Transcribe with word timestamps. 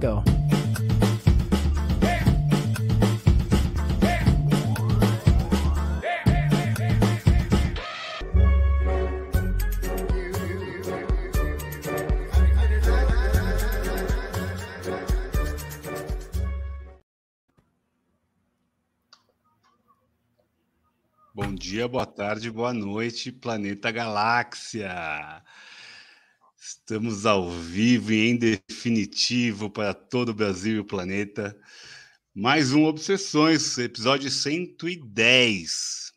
Go. 0.00 0.24
Bom 21.34 21.54
dia, 21.54 21.86
boa 21.86 22.06
tarde, 22.06 22.50
boa 22.50 22.72
noite, 22.72 23.30
Planeta 23.30 23.90
Galáxia. 23.90 25.42
Estamos 26.72 27.26
ao 27.26 27.50
vivo 27.50 28.12
e 28.12 28.28
em 28.28 28.36
definitivo 28.36 29.68
para 29.68 29.92
todo 29.92 30.28
o 30.28 30.34
Brasil 30.34 30.76
e 30.76 30.78
o 30.78 30.84
planeta. 30.84 31.58
Mais 32.32 32.72
um 32.72 32.84
Obsessões, 32.84 33.76
episódio 33.76 34.30
110. 34.30 36.12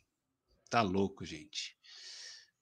Tá 0.69 0.83
louco, 0.83 1.25
gente. 1.25 1.75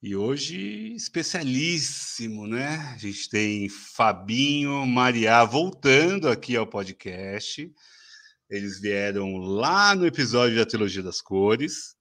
E 0.02 0.16
hoje, 0.16 0.94
especialíssimo, 0.94 2.46
né? 2.46 2.76
A 2.94 2.96
gente 2.96 3.28
tem 3.28 3.68
Fabinho, 3.68 4.86
Mariá 4.86 5.44
voltando 5.44 6.30
aqui 6.30 6.56
ao 6.56 6.66
podcast. 6.66 7.70
Eles 8.48 8.80
vieram 8.80 9.36
lá 9.36 9.94
no 9.94 10.06
episódio 10.06 10.56
da 10.56 10.64
Trilogia 10.64 11.02
das 11.02 11.20
Cores 11.20 11.94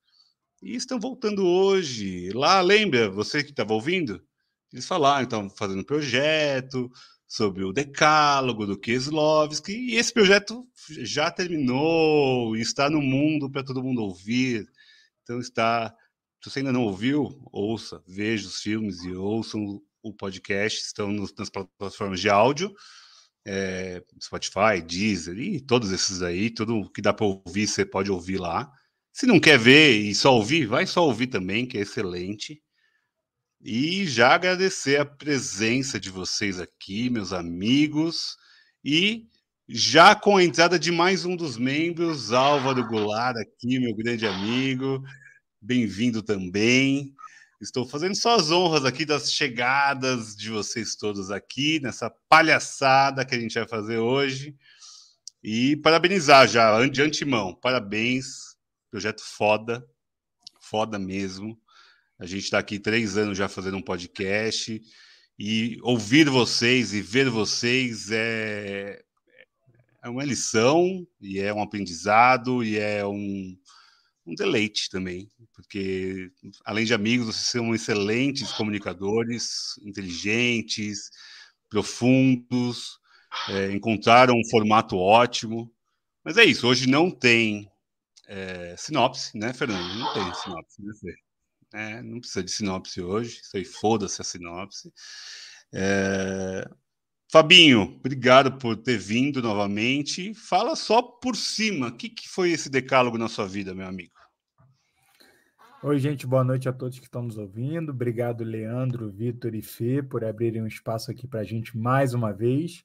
e 0.63 0.73
estão 0.73 0.97
voltando 0.97 1.45
hoje. 1.45 2.30
Lá, 2.30 2.61
lembra, 2.61 3.09
você 3.09 3.44
que 3.44 3.49
estava 3.49 3.73
ouvindo? 3.73 4.25
Eles 4.71 4.88
falaram, 4.88 5.23
estavam 5.23 5.49
fazendo 5.49 5.81
um 5.81 5.84
projeto 5.84 6.91
sobre 7.27 7.63
o 7.63 7.71
decálogo 7.71 8.66
do 8.66 8.77
Kieslowski, 8.77 9.71
e 9.71 9.95
esse 9.95 10.13
projeto 10.13 10.67
já 10.99 11.31
terminou 11.31 12.55
e 12.55 12.61
está 12.61 12.89
no 12.89 13.02
mundo 13.02 13.49
para 13.49 13.64
todo 13.64 13.83
mundo 13.83 14.02
ouvir. 14.02 14.67
Então 15.23 15.39
está, 15.39 15.95
se 16.44 16.49
você 16.49 16.59
ainda 16.59 16.73
não 16.73 16.83
ouviu, 16.83 17.42
ouça, 17.52 18.03
veja 18.08 18.47
os 18.47 18.61
filmes 18.61 19.03
e 19.03 19.14
ouçam 19.14 19.81
o 20.03 20.14
podcast, 20.14 20.81
estão 20.81 21.11
nas 21.11 21.49
plataformas 21.49 22.19
de 22.19 22.30
áudio, 22.30 22.73
é, 23.45 24.03
Spotify, 24.22 24.81
Deezer 24.86 25.38
e 25.38 25.61
todos 25.61 25.92
esses 25.92 26.22
aí, 26.22 26.49
tudo 26.49 26.89
que 26.92 27.02
dá 27.02 27.14
para 27.14 27.25
ouvir, 27.25 27.67
você 27.67 27.86
pode 27.86 28.11
ouvir 28.11 28.39
lá. 28.39 28.72
Se 29.14 29.25
não 29.25 29.39
quer 29.39 29.58
ver 29.58 29.92
e 29.92 30.14
só 30.16 30.36
ouvir, 30.36 30.66
vai 30.66 30.86
só 30.86 31.05
ouvir 31.05 31.27
também, 31.27 31.66
que 31.66 31.77
é 31.77 31.81
excelente. 31.81 32.61
E 33.64 34.08
já 34.08 34.34
agradecer 34.34 35.00
a 35.00 35.06
presença 35.06 36.00
de 36.00 36.09
vocês 36.09 36.59
aqui, 36.59 37.12
meus 37.12 37.31
amigos, 37.31 38.36
e 38.84 39.28
já 39.70 40.16
com 40.16 40.38
a 40.38 40.44
entrada 40.44 40.80
de 40.80 40.92
mais 40.92 41.26
um 41.26 41.36
dos 41.36 41.58
membros, 41.58 42.32
Álvaro 42.32 42.88
Goulart 42.88 43.38
aqui, 43.38 43.80
meu 43.80 43.95
grande 43.95 44.26
amigo, 44.26 45.04
bem-vindo 45.62 46.23
também. 46.23 47.14
Estou 47.62 47.88
fazendo 47.88 48.16
só 48.16 48.36
as 48.36 48.50
honras 48.50 48.84
aqui 48.84 49.06
das 49.06 49.32
chegadas 49.32 50.36
de 50.36 50.50
vocês 50.50 50.95
todos 50.95 51.30
aqui, 51.30 51.80
nessa 51.80 52.09
palhaçada 52.28 53.23
que 53.23 53.36
a 53.36 53.39
gente 53.39 53.54
vai 53.54 53.67
fazer 53.67 54.00
hoje. 54.00 54.56
E 55.44 55.76
parabenizar 55.78 56.48
já, 56.48 56.84
de 56.88 57.02
antemão, 57.04 57.54
parabéns 57.54 58.52
Projeto 58.89 59.22
foda, 59.23 59.88
foda 60.59 60.98
mesmo. 60.98 61.58
A 62.22 62.27
gente 62.27 62.44
está 62.44 62.59
aqui 62.59 62.77
três 62.77 63.17
anos 63.17 63.36
já 63.36 63.50
fazendo 63.50 63.77
um 63.77 63.81
podcast 63.81 64.80
e 65.39 65.80
ouvir 65.81 66.30
vocês 66.30 66.94
e 66.94 67.02
ver 67.02 67.27
vocês 67.31 68.11
é, 68.11 69.02
é 70.03 70.08
uma 70.08 70.23
lição 70.23 71.03
e 71.19 71.39
é 71.39 71.52
um 71.52 71.64
aprendizado 71.64 72.64
e 72.64 72.77
é 72.77 73.03
um, 73.03 73.58
um 74.23 74.36
deleite 74.36 74.88
também, 74.92 75.27
porque 75.55 76.32
além 76.64 76.86
de 76.86 76.93
amigos, 76.93 77.26
vocês 77.26 77.48
são 77.48 77.73
excelentes 77.73 78.52
comunicadores, 78.52 79.80
inteligentes, 79.82 81.09
profundos, 81.71 82.99
é, 83.49 83.71
encontraram 83.71 84.36
um 84.36 84.48
formato 84.48 84.95
ótimo. 84.95 85.73
Mas 86.23 86.38
é 86.38 86.45
isso, 86.45 86.67
hoje 86.67 86.88
não 86.88 87.09
tem 87.09 87.67
é, 88.27 88.76
sinopse, 88.77 89.36
né, 89.36 89.53
Fernando? 89.53 89.92
Não 89.98 90.14
tem 90.14 90.33
sinopse, 90.36 90.83
né, 90.83 90.93
Fê? 91.02 91.30
É, 91.73 92.02
não 92.02 92.20
precisa 92.20 92.43
de 92.43 92.52
sinopse 92.52 93.02
hoje, 93.02 93.42
isso 93.42 93.55
aí 93.55 93.65
foda-se 93.65 94.21
a 94.21 94.26
sinopse. 94.26 94.92
É... 95.73 96.70
Fabinho, 97.32 97.95
obrigado 97.98 98.58
por 98.58 98.76
ter 98.76 98.98
vindo 98.98 99.42
novamente. 99.42 100.33
Fala 100.33 100.76
só 100.76 101.02
por 101.02 101.36
cima, 101.36 101.87
o 101.87 101.95
que, 101.95 102.09
que 102.09 102.27
foi 102.27 102.52
esse 102.52 102.70
decálogo 102.70 103.17
na 103.17 103.30
sua 103.30 103.48
vida, 103.48 103.73
meu 103.73 103.87
amigo? 103.87 104.11
Oi, 105.82 105.98
gente, 105.98 106.27
boa 106.27 106.43
noite 106.43 106.67
a 106.67 106.73
todos 106.73 106.99
que 106.99 107.05
estão 107.05 107.23
nos 107.23 107.37
ouvindo. 107.37 107.92
Obrigado, 107.92 108.43
Leandro, 108.43 109.09
Vitor 109.09 109.55
e 109.55 109.61
Fê, 109.61 110.03
por 110.03 110.23
abrirem 110.26 110.61
um 110.61 110.67
espaço 110.67 111.09
aqui 111.09 111.26
para 111.26 111.39
a 111.39 111.43
gente 111.45 111.76
mais 111.77 112.14
uma 112.14 112.33
vez. 112.33 112.83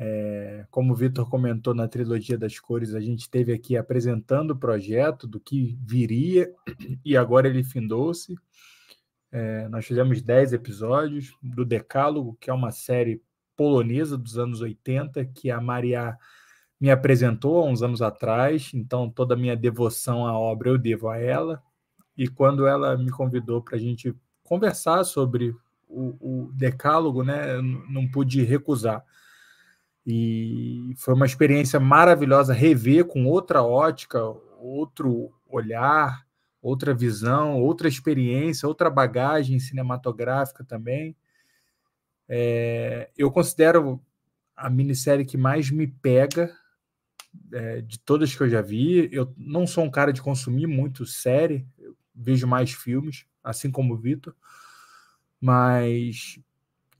É, 0.00 0.64
como 0.70 0.92
o 0.92 0.96
Vitor 0.96 1.28
comentou 1.28 1.74
na 1.74 1.88
trilogia 1.88 2.38
das 2.38 2.60
cores, 2.60 2.94
a 2.94 3.00
gente 3.00 3.28
teve 3.28 3.52
aqui 3.52 3.76
apresentando 3.76 4.52
o 4.52 4.58
projeto 4.58 5.26
do 5.26 5.40
que 5.40 5.76
viria 5.82 6.48
e 7.04 7.16
agora 7.16 7.48
ele 7.48 7.64
findou-se. 7.64 8.36
É, 9.32 9.68
nós 9.68 9.84
fizemos 9.84 10.22
10 10.22 10.52
episódios 10.52 11.36
do 11.42 11.64
Decálogo, 11.64 12.36
que 12.40 12.48
é 12.48 12.52
uma 12.52 12.70
série 12.70 13.20
polonesa 13.56 14.16
dos 14.16 14.38
anos 14.38 14.60
80, 14.60 15.24
que 15.26 15.50
a 15.50 15.60
Maria 15.60 16.16
me 16.80 16.90
apresentou 16.92 17.58
há 17.58 17.64
uns 17.64 17.82
anos 17.82 18.00
atrás, 18.00 18.70
então 18.72 19.10
toda 19.10 19.34
a 19.34 19.36
minha 19.36 19.56
devoção 19.56 20.24
à 20.24 20.38
obra 20.38 20.70
eu 20.70 20.78
devo 20.78 21.08
a 21.08 21.18
ela. 21.18 21.60
E 22.16 22.28
quando 22.28 22.68
ela 22.68 22.96
me 22.96 23.10
convidou 23.10 23.60
para 23.60 23.76
a 23.76 23.80
gente 23.80 24.14
conversar 24.44 25.02
sobre 25.02 25.54
o, 25.88 26.46
o 26.46 26.52
Decálogo, 26.52 27.24
né, 27.24 27.60
não 27.90 28.08
pude 28.08 28.42
recusar. 28.44 29.04
E 30.06 30.94
foi 30.96 31.14
uma 31.14 31.26
experiência 31.26 31.78
maravilhosa 31.78 32.54
rever 32.54 33.04
com 33.04 33.26
outra 33.26 33.62
ótica, 33.62 34.20
outro 34.58 35.32
olhar, 35.46 36.26
outra 36.62 36.94
visão, 36.94 37.60
outra 37.60 37.88
experiência, 37.88 38.68
outra 38.68 38.90
bagagem 38.90 39.58
cinematográfica 39.58 40.64
também. 40.64 41.16
É, 42.28 43.10
eu 43.16 43.30
considero 43.30 44.00
a 44.56 44.68
minissérie 44.68 45.24
que 45.24 45.36
mais 45.36 45.70
me 45.70 45.86
pega 45.86 46.52
é, 47.52 47.80
de 47.80 47.98
todas 48.00 48.34
que 48.34 48.42
eu 48.42 48.48
já 48.48 48.60
vi. 48.60 49.08
Eu 49.12 49.32
não 49.36 49.66
sou 49.66 49.84
um 49.84 49.90
cara 49.90 50.12
de 50.12 50.20
consumir 50.20 50.66
muito 50.66 51.06
série, 51.06 51.66
vejo 52.14 52.46
mais 52.46 52.72
filmes, 52.72 53.24
assim 53.42 53.70
como 53.70 53.94
o 53.94 53.96
Vitor, 53.96 54.34
mas 55.40 56.38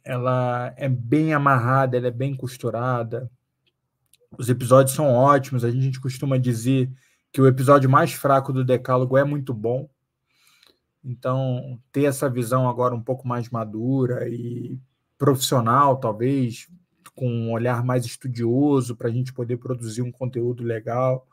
ela 0.08 0.72
é 0.78 0.88
bem 0.88 1.34
amarrada, 1.34 1.98
ela 1.98 2.06
é 2.06 2.10
bem 2.10 2.34
costurada. 2.34 3.30
Os 4.38 4.48
episódios 4.48 4.96
são 4.96 5.12
ótimos. 5.12 5.66
A 5.66 5.70
gente 5.70 6.00
costuma 6.00 6.38
dizer 6.38 6.90
que 7.30 7.42
o 7.42 7.46
episódio 7.46 7.90
mais 7.90 8.14
fraco 8.14 8.50
do 8.50 8.64
Decálogo 8.64 9.18
é 9.18 9.24
muito 9.24 9.52
bom. 9.52 9.86
Então, 11.04 11.78
ter 11.92 12.04
essa 12.04 12.28
visão 12.28 12.66
agora 12.66 12.94
um 12.94 13.02
pouco 13.02 13.28
mais 13.28 13.50
madura 13.50 14.26
e 14.26 14.80
profissional, 15.18 15.98
talvez, 16.00 16.68
com 17.14 17.28
um 17.30 17.52
olhar 17.52 17.84
mais 17.84 18.06
estudioso 18.06 18.96
para 18.96 19.08
a 19.08 19.12
gente 19.12 19.30
poder 19.30 19.58
produzir 19.58 20.00
um 20.00 20.10
conteúdo 20.10 20.64
legal, 20.64 21.28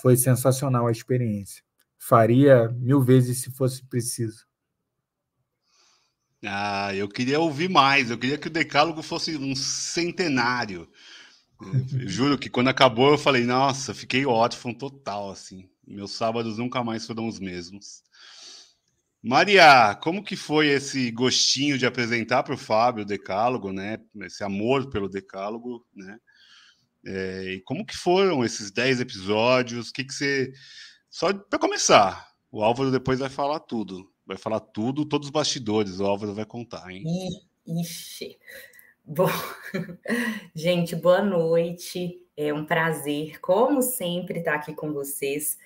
foi 0.00 0.16
sensacional 0.16 0.86
a 0.86 0.92
experiência. 0.92 1.62
Faria 1.98 2.70
mil 2.70 3.02
vezes 3.02 3.42
se 3.42 3.50
fosse 3.50 3.84
preciso. 3.84 4.47
Ah, 6.44 6.94
eu 6.94 7.08
queria 7.08 7.40
ouvir 7.40 7.68
mais, 7.68 8.10
eu 8.10 8.18
queria 8.18 8.38
que 8.38 8.46
o 8.46 8.50
decálogo 8.50 9.02
fosse 9.02 9.36
um 9.36 9.56
centenário. 9.56 10.88
Juro 12.06 12.38
que 12.38 12.48
quando 12.48 12.68
acabou 12.68 13.10
eu 13.10 13.18
falei, 13.18 13.44
nossa, 13.44 13.92
fiquei 13.92 14.24
órfão 14.24 14.72
total, 14.72 15.30
assim. 15.30 15.68
Meus 15.86 16.12
sábados 16.12 16.58
nunca 16.58 16.84
mais 16.84 17.06
foram 17.06 17.26
os 17.26 17.40
mesmos. 17.40 18.02
Maria, 19.22 19.96
como 19.96 20.22
que 20.22 20.36
foi 20.36 20.68
esse 20.68 21.10
gostinho 21.10 21.76
de 21.76 21.84
apresentar 21.84 22.44
para 22.44 22.54
o 22.54 22.58
Fábio 22.58 23.02
o 23.02 23.06
decálogo, 23.06 23.72
né? 23.72 23.98
Esse 24.22 24.44
amor 24.44 24.88
pelo 24.90 25.08
decálogo, 25.08 25.84
né? 25.94 26.18
É, 27.04 27.54
e 27.54 27.60
como 27.62 27.84
que 27.84 27.96
foram 27.96 28.44
esses 28.44 28.70
10 28.70 29.00
episódios? 29.00 29.88
O 29.88 29.92
que, 29.92 30.04
que 30.04 30.14
você. 30.14 30.52
Só 31.10 31.32
para 31.32 31.58
começar, 31.58 32.28
o 32.50 32.62
Álvaro 32.62 32.92
depois 32.92 33.18
vai 33.18 33.28
falar 33.28 33.60
tudo. 33.60 34.08
Vai 34.28 34.36
falar 34.36 34.60
tudo, 34.60 35.06
todos 35.06 35.28
os 35.28 35.32
bastidores, 35.32 36.00
o 36.00 36.04
Álvaro 36.04 36.34
vai 36.34 36.44
contar, 36.44 36.90
hein? 36.90 37.02
Ixi. 37.66 38.38
Bom, 39.02 39.30
gente, 40.54 40.94
boa 40.94 41.22
noite. 41.22 42.22
É 42.36 42.52
um 42.52 42.62
prazer, 42.62 43.40
como 43.40 43.80
sempre, 43.80 44.40
estar 44.40 44.56
aqui 44.56 44.74
com 44.74 44.92
vocês. 44.92 45.56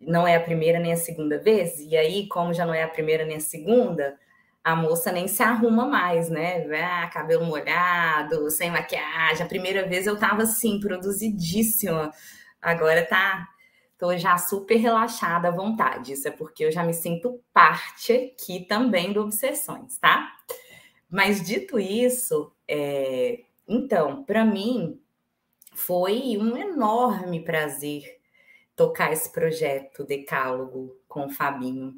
Não 0.00 0.28
é 0.28 0.36
a 0.36 0.40
primeira 0.40 0.78
nem 0.78 0.92
a 0.92 0.96
segunda 0.96 1.40
vez, 1.40 1.80
e 1.80 1.96
aí, 1.96 2.28
como 2.28 2.54
já 2.54 2.64
não 2.64 2.72
é 2.72 2.84
a 2.84 2.88
primeira 2.88 3.24
nem 3.24 3.38
a 3.38 3.40
segunda, 3.40 4.16
a 4.62 4.76
moça 4.76 5.10
nem 5.10 5.26
se 5.26 5.42
arruma 5.42 5.84
mais, 5.84 6.30
né? 6.30 6.68
Ah, 6.80 7.08
cabelo 7.08 7.46
molhado, 7.46 8.48
sem 8.48 8.70
maquiagem. 8.70 9.44
A 9.44 9.48
primeira 9.48 9.88
vez 9.88 10.06
eu 10.06 10.16
tava 10.16 10.44
assim, 10.44 10.78
produzidíssima. 10.78 12.12
Agora 12.62 13.04
tá, 13.04 13.48
tô 13.98 14.16
já 14.16 14.38
super 14.38 14.76
relaxada 14.76 15.48
à 15.48 15.50
vontade. 15.50 16.12
Isso 16.12 16.28
é 16.28 16.30
porque 16.30 16.64
eu 16.64 16.72
já 16.72 16.84
me 16.84 16.94
sinto 16.94 17.42
parte 17.52 18.12
aqui 18.12 18.64
também 18.64 19.12
do 19.12 19.22
Obsessões, 19.22 19.98
tá? 19.98 20.32
Mas 21.10 21.44
dito 21.44 21.78
isso, 21.78 22.52
é... 22.66 23.40
então, 23.66 24.22
para 24.24 24.44
mim 24.44 25.00
foi 25.74 26.36
um 26.38 26.56
enorme 26.56 27.42
prazer 27.42 28.18
tocar 28.76 29.12
esse 29.12 29.30
projeto 29.32 30.04
Decálogo 30.04 30.96
com 31.08 31.26
o 31.26 31.30
Fabinho. 31.30 31.94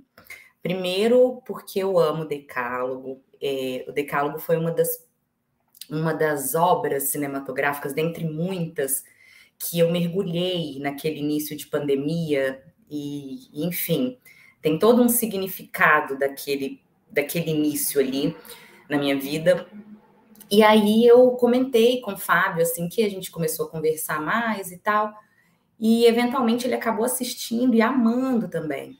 Primeiro, 0.62 1.42
porque 1.46 1.78
eu 1.78 1.98
amo 1.98 2.24
Decálogo. 2.24 3.22
É, 3.40 3.84
o 3.88 3.92
Decálogo 3.92 4.38
foi 4.38 4.56
uma 4.56 4.70
das, 4.70 5.06
uma 5.90 6.14
das 6.14 6.54
obras 6.54 7.04
cinematográficas, 7.04 7.92
dentre 7.92 8.24
muitas, 8.24 9.04
que 9.60 9.78
eu 9.78 9.90
mergulhei 9.92 10.78
naquele 10.80 11.18
início 11.18 11.54
de 11.54 11.66
pandemia, 11.66 12.62
e, 12.90 13.48
enfim, 13.52 14.16
tem 14.62 14.78
todo 14.78 15.02
um 15.02 15.08
significado 15.08 16.18
daquele, 16.18 16.80
daquele 17.10 17.50
início 17.50 18.00
ali 18.00 18.34
na 18.88 18.96
minha 18.96 19.16
vida. 19.16 19.68
E 20.50 20.62
aí 20.62 21.06
eu 21.06 21.30
comentei 21.32 22.00
com 22.00 22.14
o 22.14 22.18
Fábio, 22.18 22.62
assim, 22.62 22.88
que 22.88 23.04
a 23.04 23.08
gente 23.08 23.30
começou 23.30 23.66
a 23.66 23.70
conversar 23.70 24.20
mais 24.20 24.72
e 24.72 24.78
tal, 24.78 25.14
e 25.78 26.06
eventualmente 26.06 26.66
ele 26.66 26.74
acabou 26.74 27.04
assistindo 27.04 27.74
e 27.74 27.82
amando 27.82 28.48
também. 28.48 28.98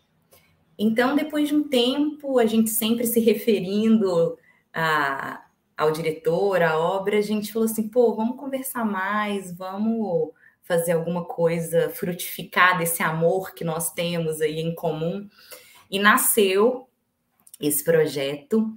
Então, 0.79 1.17
depois 1.17 1.49
de 1.49 1.55
um 1.55 1.69
tempo, 1.69 2.39
a 2.39 2.47
gente 2.47 2.71
sempre 2.71 3.07
se 3.07 3.19
referindo 3.21 4.39
a, 4.73 5.45
ao 5.77 5.91
diretor, 5.91 6.63
à 6.63 6.79
obra, 6.79 7.19
a 7.19 7.23
gente 7.23 7.53
falou 7.53 7.67
assim: 7.67 7.89
pô, 7.89 8.15
vamos 8.15 8.37
conversar 8.37 8.85
mais, 8.85 9.55
vamos 9.55 10.31
fazer 10.71 10.93
alguma 10.93 11.25
coisa 11.25 11.91
frutificar 11.91 12.79
desse 12.79 13.03
amor 13.03 13.53
que 13.55 13.65
nós 13.65 13.93
temos 13.93 14.41
aí 14.41 14.61
em 14.61 14.73
comum. 14.73 15.29
E 15.91 15.99
nasceu 15.99 16.89
esse 17.59 17.83
projeto. 17.83 18.73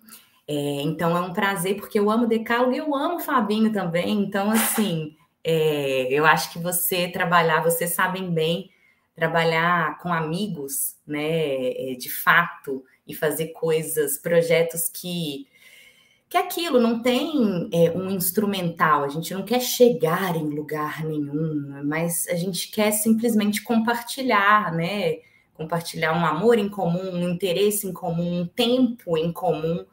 É, 0.48 0.82
então 0.82 1.16
é 1.16 1.22
um 1.22 1.32
prazer, 1.32 1.76
porque 1.76 2.00
eu 2.00 2.10
amo 2.10 2.26
Decálogo 2.26 2.74
e 2.74 2.80
eu 2.80 2.96
amo 2.96 3.18
o 3.18 3.20
Fabinho 3.20 3.72
também. 3.72 4.24
Então, 4.24 4.50
assim, 4.50 5.16
é, 5.44 6.08
eu 6.12 6.26
acho 6.26 6.52
que 6.52 6.58
você 6.58 7.08
trabalhar, 7.08 7.62
vocês 7.62 7.92
sabem 7.92 8.32
bem 8.32 8.72
trabalhar 9.16 10.00
com 10.00 10.12
amigos, 10.12 10.96
né, 11.06 11.92
é, 11.92 11.96
de 11.96 12.10
fato, 12.10 12.84
e 13.06 13.14
fazer 13.14 13.50
coisas, 13.50 14.18
projetos 14.18 14.90
que 14.90 15.46
que 16.34 16.38
aquilo 16.38 16.80
não 16.80 17.00
tem 17.00 17.70
é, 17.72 17.92
um 17.92 18.10
instrumental, 18.10 19.04
a 19.04 19.08
gente 19.08 19.32
não 19.36 19.44
quer 19.44 19.60
chegar 19.60 20.36
em 20.36 20.50
lugar 20.50 21.06
nenhum, 21.06 21.84
mas 21.86 22.28
a 22.28 22.34
gente 22.34 22.72
quer 22.72 22.90
simplesmente 22.90 23.62
compartilhar, 23.62 24.74
né? 24.74 25.18
Compartilhar 25.54 26.12
um 26.12 26.26
amor 26.26 26.58
em 26.58 26.68
comum, 26.68 27.14
um 27.14 27.30
interesse 27.30 27.86
em 27.86 27.94
comum, 27.94 28.42
um 28.42 28.48
tempo 28.48 29.16
em 29.16 29.32
comum, 29.32 29.86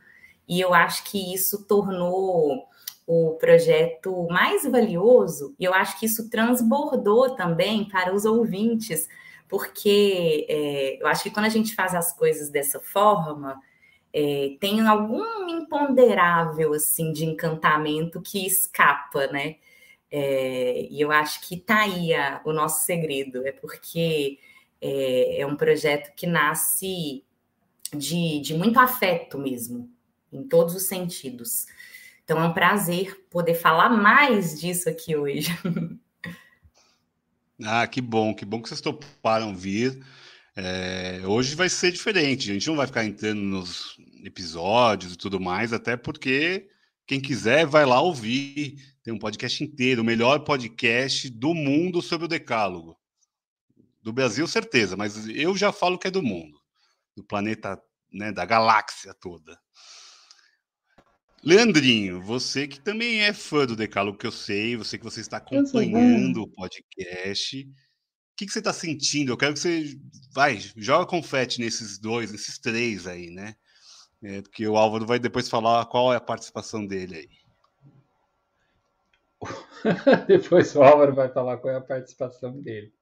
e 0.48 0.58
eu 0.58 0.72
acho 0.72 1.04
que 1.04 1.34
isso 1.34 1.66
tornou 1.66 2.66
o 3.06 3.36
projeto 3.38 4.26
mais 4.30 4.62
valioso, 4.62 5.54
e 5.60 5.64
eu 5.64 5.74
acho 5.74 6.00
que 6.00 6.06
isso 6.06 6.30
transbordou 6.30 7.36
também 7.36 7.86
para 7.86 8.14
os 8.14 8.24
ouvintes, 8.24 9.10
porque 9.46 10.46
é, 10.48 11.02
eu 11.02 11.06
acho 11.06 11.22
que 11.22 11.30
quando 11.30 11.44
a 11.44 11.50
gente 11.50 11.74
faz 11.74 11.94
as 11.94 12.14
coisas 12.16 12.48
dessa 12.48 12.80
forma, 12.80 13.60
é, 14.12 14.56
tem 14.60 14.80
algum 14.86 15.48
imponderável 15.48 16.72
assim 16.72 17.12
de 17.12 17.24
encantamento 17.24 18.20
que 18.20 18.46
escapa, 18.46 19.26
né? 19.28 19.56
É, 20.10 20.88
e 20.90 21.00
eu 21.00 21.12
acho 21.12 21.40
que 21.42 21.56
tá 21.56 21.82
aí 21.82 22.12
a, 22.12 22.40
o 22.44 22.52
nosso 22.52 22.84
segredo, 22.84 23.46
é 23.46 23.52
porque 23.52 24.38
é, 24.80 25.40
é 25.40 25.46
um 25.46 25.54
projeto 25.56 26.12
que 26.16 26.26
nasce 26.26 27.24
de, 27.96 28.40
de 28.40 28.54
muito 28.54 28.80
afeto 28.80 29.38
mesmo, 29.38 29.88
em 30.32 30.42
todos 30.42 30.74
os 30.74 30.84
sentidos. 30.84 31.66
Então 32.24 32.40
é 32.40 32.46
um 32.46 32.52
prazer 32.52 33.26
poder 33.30 33.54
falar 33.54 33.88
mais 33.88 34.60
disso 34.60 34.88
aqui 34.88 35.16
hoje. 35.16 35.50
Ah, 37.62 37.86
que 37.86 38.00
bom, 38.00 38.34
que 38.34 38.42
bom 38.42 38.62
que 38.62 38.70
vocês 38.70 38.80
toparam 38.80 39.54
vir. 39.54 40.02
É, 40.62 41.22
hoje 41.24 41.54
vai 41.54 41.70
ser 41.70 41.90
diferente, 41.90 42.50
a 42.50 42.52
gente 42.52 42.66
não 42.66 42.76
vai 42.76 42.86
ficar 42.86 43.02
entrando 43.02 43.40
nos 43.40 43.96
episódios 44.22 45.14
e 45.14 45.16
tudo 45.16 45.40
mais, 45.40 45.72
até 45.72 45.96
porque 45.96 46.68
quem 47.06 47.18
quiser 47.18 47.64
vai 47.64 47.86
lá 47.86 47.98
ouvir. 48.02 48.76
Tem 49.02 49.14
um 49.14 49.18
podcast 49.18 49.64
inteiro, 49.64 50.02
o 50.02 50.04
melhor 50.04 50.40
podcast 50.40 51.30
do 51.30 51.54
mundo 51.54 52.02
sobre 52.02 52.26
o 52.26 52.28
Decálogo. 52.28 52.94
Do 54.02 54.12
Brasil, 54.12 54.46
certeza, 54.46 54.98
mas 54.98 55.26
eu 55.28 55.56
já 55.56 55.72
falo 55.72 55.98
que 55.98 56.08
é 56.08 56.10
do 56.10 56.22
mundo, 56.22 56.60
do 57.16 57.24
planeta, 57.24 57.80
né, 58.12 58.30
da 58.30 58.44
galáxia 58.44 59.14
toda. 59.14 59.58
Leandrinho, 61.42 62.20
você 62.20 62.68
que 62.68 62.78
também 62.78 63.22
é 63.22 63.32
fã 63.32 63.64
do 63.64 63.74
Decálogo, 63.74 64.18
que 64.18 64.26
eu 64.26 64.32
sei, 64.32 64.76
você 64.76 64.98
que 64.98 65.04
você 65.04 65.22
está 65.22 65.38
acompanhando 65.38 66.42
o 66.42 66.48
podcast. 66.48 67.66
Que, 68.40 68.46
que 68.46 68.54
você 68.54 68.60
está 68.60 68.72
sentindo? 68.72 69.32
Eu 69.32 69.36
quero 69.36 69.52
que 69.52 69.58
você 69.58 70.00
vai, 70.32 70.56
joga 70.74 71.04
confete 71.04 71.60
nesses 71.60 71.98
dois, 71.98 72.32
nesses 72.32 72.58
três 72.58 73.06
aí, 73.06 73.28
né? 73.28 73.54
É, 74.22 74.40
porque 74.40 74.66
o 74.66 74.78
Álvaro 74.78 75.04
vai 75.04 75.18
depois 75.18 75.46
falar 75.46 75.84
qual 75.84 76.10
é 76.10 76.16
a 76.16 76.20
participação 76.22 76.86
dele 76.86 77.16
aí. 77.16 77.28
depois 80.26 80.74
o 80.74 80.82
Álvaro 80.82 81.14
vai 81.14 81.28
falar 81.28 81.58
qual 81.58 81.74
é 81.74 81.76
a 81.76 81.82
participação 81.82 82.58
dele. 82.62 82.94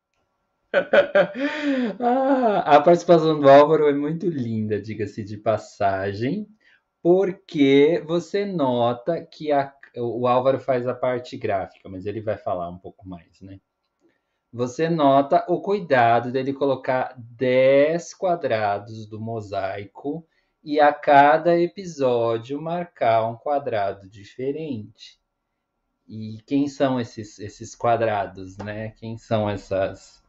ah, 2.01 2.77
a 2.77 2.81
participação 2.81 3.39
do 3.39 3.49
Álvaro 3.49 3.87
é 3.87 3.93
muito 3.93 4.29
linda, 4.29 4.83
diga-se 4.83 5.23
de 5.23 5.37
passagem 5.37 6.49
porque 7.01 8.03
você 8.05 8.45
nota 8.45 9.25
que 9.25 9.53
a, 9.53 9.73
o 9.99 10.27
Álvaro 10.27 10.59
faz 10.59 10.85
a 10.89 10.95
parte 10.95 11.37
gráfica, 11.37 11.89
mas 11.89 12.07
ele 12.07 12.21
vai 12.21 12.37
falar 12.37 12.69
um 12.69 12.79
pouco 12.79 13.09
mais, 13.09 13.41
né? 13.41 13.61
Você 14.53 14.89
nota 14.89 15.45
o 15.47 15.61
cuidado 15.61 16.33
dele 16.33 16.55
colocar 16.55 17.15
10 17.19 18.15
quadrados 18.15 19.07
do 19.07 19.21
mosaico 19.21 20.27
e 20.65 20.81
a 20.81 20.93
cada 20.93 21.59
episódio 21.59 22.61
marcar 22.61 23.29
um 23.31 23.37
quadrado 23.37 24.09
diferente. 24.09 25.19
E 26.09 26.39
quem 26.47 26.67
são 26.67 26.99
esses, 26.99 27.39
esses 27.39 27.75
quadrados, 27.75 28.57
né? 28.57 28.91
Quem 28.93 29.19
são 29.19 29.49
essas. 29.49 30.23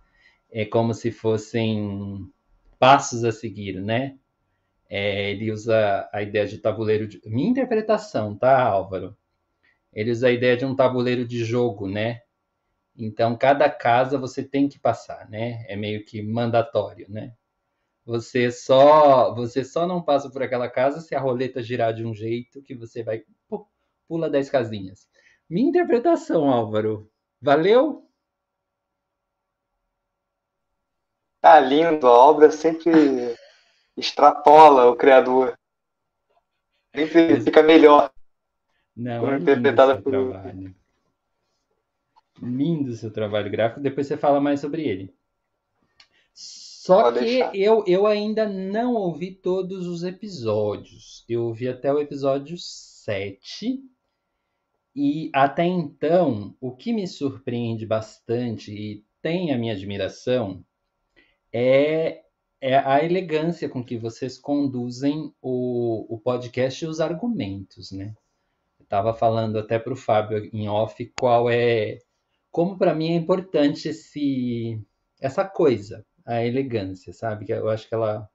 É 0.51 0.65
como 0.65 0.93
se 0.93 1.11
fossem 1.11 2.29
passos 2.77 3.23
a 3.23 3.31
seguir, 3.31 3.81
né? 3.81 4.17
É, 4.89 5.31
ele 5.31 5.51
usa 5.51 6.09
a 6.11 6.21
ideia 6.21 6.45
de 6.45 6.57
tabuleiro 6.57 7.07
de. 7.07 7.21
Minha 7.25 7.49
interpretação, 7.49 8.35
tá, 8.35 8.61
Álvaro? 8.61 9.15
Ele 9.93 10.11
usa 10.11 10.27
a 10.27 10.31
ideia 10.31 10.57
de 10.57 10.65
um 10.65 10.75
tabuleiro 10.75 11.25
de 11.25 11.45
jogo, 11.45 11.87
né? 11.87 12.21
Então, 12.99 13.37
cada 13.37 13.69
casa 13.69 14.17
você 14.17 14.43
tem 14.43 14.67
que 14.67 14.77
passar, 14.77 15.29
né? 15.29 15.65
É 15.69 15.75
meio 15.77 16.03
que 16.03 16.21
mandatório, 16.21 17.09
né? 17.09 17.33
Você 18.05 18.51
só, 18.51 19.33
você 19.33 19.63
só 19.63 19.87
não 19.87 20.01
passa 20.01 20.29
por 20.29 20.43
aquela 20.43 20.69
casa 20.69 20.99
se 20.99 21.15
a 21.15 21.19
roleta 21.19 21.63
girar 21.63 21.93
de 21.93 22.03
um 22.05 22.13
jeito 22.13 22.61
que 22.61 22.75
você 22.75 23.01
vai 23.01 23.23
pula 24.05 24.29
10 24.29 24.49
casinhas. 24.49 25.07
Minha 25.49 25.69
interpretação, 25.69 26.49
Álvaro. 26.49 27.09
Valeu? 27.41 28.05
Tá 31.39 31.57
lindo, 31.59 32.05
a 32.05 32.11
obra 32.11 32.51
sempre 32.51 32.91
extrapola 33.95 34.89
o 34.89 34.95
criador. 34.95 35.57
Sempre 36.93 37.39
fica 37.39 37.63
melhor. 37.63 38.11
Não, 38.93 39.31
é 39.31 39.37
interpretada 39.37 40.01
por 40.01 40.11
trabalho. 40.11 40.75
Lindo 42.41 42.93
seu 42.93 43.11
trabalho 43.11 43.51
gráfico. 43.51 43.81
Depois 43.81 44.07
você 44.07 44.17
fala 44.17 44.39
mais 44.39 44.59
sobre 44.59 44.87
ele. 44.87 45.13
Só 46.33 47.11
que 47.11 47.39
eu, 47.53 47.83
eu 47.85 48.07
ainda 48.07 48.47
não 48.47 48.93
ouvi 48.93 49.31
todos 49.31 49.87
os 49.87 50.03
episódios. 50.03 51.25
Eu 51.27 51.43
ouvi 51.43 51.67
até 51.67 51.93
o 51.93 51.99
episódio 51.99 52.55
7. 52.57 53.83
E 54.95 55.29
até 55.33 55.65
então, 55.65 56.55
o 56.59 56.75
que 56.75 56.91
me 56.91 57.07
surpreende 57.07 57.85
bastante 57.85 58.73
e 58.73 59.05
tem 59.21 59.53
a 59.53 59.57
minha 59.57 59.73
admiração 59.73 60.63
é 61.53 62.23
é 62.61 62.77
a 62.77 63.03
elegância 63.03 63.69
com 63.69 63.83
que 63.83 63.97
vocês 63.97 64.37
conduzem 64.37 65.33
o, 65.41 66.13
o 66.13 66.19
podcast 66.19 66.83
e 66.83 66.87
os 66.87 66.99
argumentos, 66.99 67.91
né? 67.91 68.13
Eu 68.79 68.83
estava 68.83 69.13
falando 69.13 69.57
até 69.57 69.79
para 69.79 69.93
o 69.93 69.95
Fábio 69.95 70.49
em 70.51 70.67
off 70.67 71.05
qual 71.17 71.49
é, 71.49 71.99
como 72.51 72.77
para 72.77 72.93
mim 72.93 73.11
é 73.11 73.15
importante 73.15 73.89
esse, 73.89 74.81
essa 75.19 75.45
coisa, 75.45 76.05
a 76.25 76.43
elegância, 76.43 77.13
sabe? 77.13 77.45
Que 77.45 77.53
eu 77.53 77.69
acho 77.69 77.87
que 77.87 77.93
ela, 77.93 78.29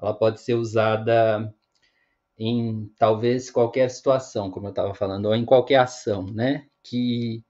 ela 0.00 0.14
pode 0.14 0.40
ser 0.40 0.54
usada 0.54 1.52
em 2.38 2.92
talvez 2.98 3.50
qualquer 3.50 3.90
situação, 3.90 4.50
como 4.50 4.66
eu 4.66 4.70
estava 4.70 4.94
falando, 4.94 5.26
ou 5.26 5.34
em 5.34 5.44
qualquer 5.44 5.76
ação, 5.76 6.26
né? 6.26 6.66
Que, 6.82 7.42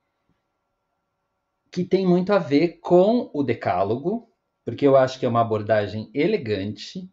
que 1.70 1.84
tem 1.84 2.06
muito 2.06 2.32
a 2.32 2.38
ver 2.38 2.78
com 2.80 3.30
o 3.34 3.42
decálogo, 3.42 4.30
porque 4.64 4.86
eu 4.86 4.96
acho 4.96 5.18
que 5.18 5.26
é 5.26 5.28
uma 5.28 5.40
abordagem 5.40 6.10
elegante 6.14 7.10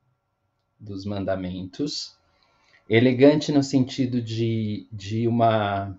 dos 0.80 1.06
mandamentos, 1.06 2.18
elegante 2.90 3.52
no 3.52 3.64
sentido 3.64 4.22
de, 4.22 4.88
de 4.92 5.28
uma 5.28 5.98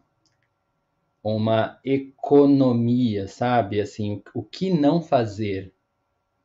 uma 1.33 1.81
economia, 1.83 3.27
sabe? 3.27 3.81
Assim, 3.81 4.23
o, 4.35 4.41
o 4.41 4.43
que 4.43 4.71
não 4.71 5.01
fazer, 5.01 5.73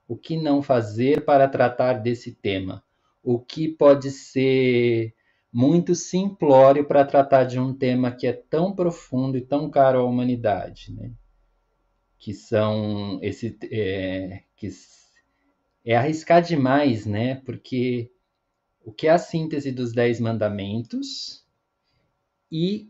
o 0.07 0.15
que 0.15 0.37
não 0.37 0.61
fazer 0.61 1.25
para 1.25 1.49
tratar 1.49 1.93
desse 1.95 2.31
tema, 2.31 2.81
o 3.21 3.37
que 3.37 3.67
pode 3.67 4.09
ser 4.09 5.13
muito 5.51 5.93
simplório 5.95 6.85
para 6.85 7.03
tratar 7.03 7.43
de 7.43 7.59
um 7.59 7.73
tema 7.73 8.11
que 8.11 8.25
é 8.25 8.31
tão 8.33 8.73
profundo 8.73 9.37
e 9.37 9.41
tão 9.41 9.69
caro 9.69 9.99
à 9.99 10.03
humanidade, 10.05 10.93
né? 10.93 11.11
Que 12.17 12.33
são 12.33 13.19
esse 13.21 13.57
é, 13.71 14.43
que 14.55 14.69
é 15.83 15.95
arriscar 15.95 16.41
demais, 16.41 17.05
né? 17.05 17.35
Porque 17.45 18.11
o 18.85 18.91
que 18.93 19.07
é 19.07 19.11
a 19.11 19.17
síntese 19.17 19.71
dos 19.71 19.91
dez 19.91 20.19
mandamentos 20.19 21.45
e 22.51 22.89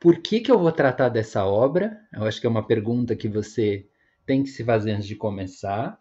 por 0.00 0.20
que 0.20 0.40
que 0.40 0.50
eu 0.50 0.58
vou 0.58 0.72
tratar 0.72 1.08
dessa 1.08 1.44
obra? 1.44 1.98
Eu 2.12 2.24
acho 2.24 2.40
que 2.40 2.46
é 2.46 2.50
uma 2.50 2.66
pergunta 2.66 3.16
que 3.16 3.28
você 3.28 3.88
tem 4.26 4.42
que 4.42 4.50
se 4.50 4.64
fazer 4.64 4.92
antes 4.92 5.06
de 5.06 5.16
começar. 5.16 6.00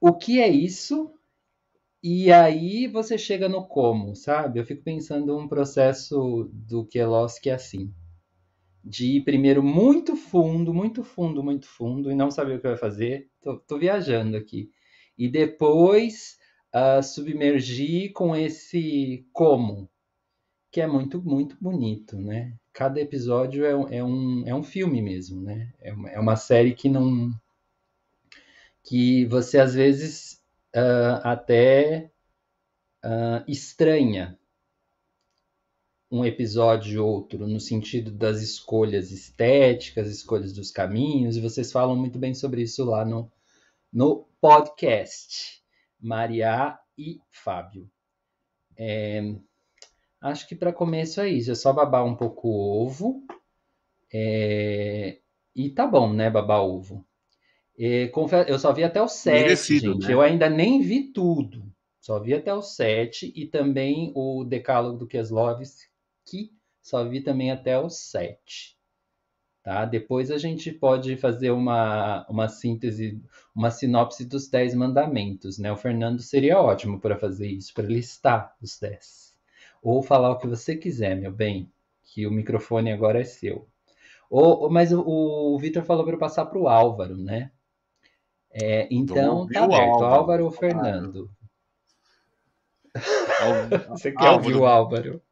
O 0.00 0.14
que 0.14 0.40
é 0.40 0.48
isso 0.48 1.12
e 2.02 2.32
aí 2.32 2.86
você 2.86 3.18
chega 3.18 3.46
no 3.46 3.66
como, 3.66 4.16
sabe? 4.16 4.58
Eu 4.58 4.64
fico 4.64 4.82
pensando 4.82 5.36
um 5.36 5.46
processo 5.46 6.50
do 6.50 6.86
Kelowski 6.86 7.50
assim. 7.50 7.92
De 8.82 9.16
ir 9.16 9.24
primeiro 9.24 9.62
muito 9.62 10.16
fundo, 10.16 10.72
muito 10.72 11.04
fundo, 11.04 11.42
muito 11.42 11.66
fundo, 11.66 12.10
e 12.10 12.14
não 12.14 12.30
saber 12.30 12.54
o 12.56 12.60
que 12.60 12.68
vai 12.68 12.78
fazer. 12.78 13.28
Tô, 13.42 13.58
tô 13.58 13.78
viajando 13.78 14.34
aqui. 14.38 14.70
E 15.18 15.28
depois 15.28 16.38
uh, 16.74 17.02
submergir 17.02 18.14
com 18.14 18.34
esse 18.34 19.26
como, 19.30 19.90
que 20.70 20.80
é 20.80 20.86
muito, 20.86 21.20
muito 21.20 21.56
bonito, 21.60 22.16
né? 22.16 22.54
Cada 22.72 23.00
episódio 23.00 23.64
é, 23.64 23.96
é, 23.98 24.04
um, 24.04 24.46
é 24.46 24.54
um 24.54 24.62
filme 24.62 25.02
mesmo, 25.02 25.42
né? 25.42 25.72
É 25.80 25.92
uma, 25.92 26.10
é 26.10 26.20
uma 26.20 26.36
série 26.36 26.74
que 26.74 26.88
não. 26.88 27.32
que 28.84 29.24
você 29.26 29.58
às 29.58 29.74
vezes 29.74 30.40
uh, 30.74 31.20
até 31.24 32.10
uh, 33.04 33.44
estranha 33.48 34.38
um 36.10 36.24
episódio 36.24 37.04
ou 37.04 37.14
outro, 37.14 37.46
no 37.46 37.60
sentido 37.60 38.10
das 38.10 38.40
escolhas 38.40 39.12
estéticas, 39.12 40.08
escolhas 40.08 40.52
dos 40.52 40.70
caminhos, 40.70 41.36
e 41.36 41.40
vocês 41.40 41.70
falam 41.70 41.96
muito 41.96 42.18
bem 42.18 42.34
sobre 42.34 42.62
isso 42.62 42.84
lá 42.84 43.04
no, 43.04 43.30
no 43.92 44.26
podcast, 44.40 45.62
Maria 46.00 46.76
e 46.98 47.20
Fábio. 47.30 47.88
É, 48.76 49.36
acho 50.20 50.48
que 50.48 50.54
para 50.54 50.72
começo 50.72 51.20
é 51.20 51.28
isso, 51.28 51.50
é 51.50 51.54
só 51.54 51.72
babar 51.72 52.04
um 52.04 52.14
pouco 52.14 52.48
o 52.48 52.84
ovo, 52.84 53.22
é, 54.12 55.18
e 55.54 55.70
tá 55.70 55.86
bom, 55.86 56.12
né, 56.12 56.30
babar 56.30 56.62
ovo. 56.62 57.04
Eu 57.76 58.58
só 58.58 58.74
vi 58.74 58.84
até 58.84 59.00
o 59.00 59.08
7, 59.08 59.42
Merecido, 59.42 59.92
gente. 59.94 60.06
Né? 60.06 60.12
Eu 60.12 60.20
ainda 60.20 60.50
nem 60.50 60.82
vi 60.82 61.12
tudo. 61.12 61.64
Só 61.98 62.18
vi 62.18 62.34
até 62.34 62.52
o 62.52 62.60
7 62.60 63.32
e 63.34 63.46
também 63.46 64.12
o 64.14 64.44
Decálogo 64.44 64.98
do 64.98 65.06
Keslovski, 65.06 66.52
só 66.82 67.08
vi 67.08 67.22
também 67.22 67.50
até 67.50 67.78
o 67.78 67.88
7. 67.88 68.76
Tá? 69.62 69.84
Depois 69.84 70.30
a 70.30 70.38
gente 70.38 70.72
pode 70.72 71.16
fazer 71.16 71.50
uma, 71.50 72.26
uma 72.28 72.48
síntese, 72.48 73.22
uma 73.54 73.70
sinopse 73.70 74.24
dos 74.24 74.48
10 74.48 74.74
mandamentos. 74.74 75.58
Né? 75.58 75.70
O 75.70 75.76
Fernando 75.76 76.20
seria 76.20 76.60
ótimo 76.60 76.98
para 76.98 77.18
fazer 77.18 77.48
isso, 77.48 77.72
para 77.72 77.84
listar 77.84 78.56
os 78.60 78.78
10. 78.78 79.29
Ou 79.82 80.02
falar 80.02 80.30
o 80.30 80.38
que 80.38 80.46
você 80.46 80.76
quiser, 80.76 81.16
meu 81.16 81.32
bem, 81.32 81.70
que 82.02 82.26
o 82.26 82.30
microfone 82.30 82.92
agora 82.92 83.20
é 83.20 83.24
seu. 83.24 83.66
Ou, 84.28 84.70
mas 84.70 84.92
o, 84.92 85.02
o 85.06 85.58
Vitor 85.58 85.82
falou 85.84 86.04
para 86.04 86.14
eu 86.14 86.18
passar 86.18 86.46
para 86.46 86.58
o 86.58 86.68
Álvaro, 86.68 87.16
né? 87.16 87.50
É, 88.52 88.88
então, 88.90 89.46
tá 89.48 89.64
aberto. 89.64 89.82
Álvaro, 89.82 90.14
Álvaro 90.14 90.44
ou 90.44 90.50
Fernando? 90.50 91.30
Você 93.90 94.12
quer 94.12 94.26
Álvaro. 94.26 94.44
ouvir 94.44 94.56
o 94.56 94.66
Álvaro? 94.66 95.22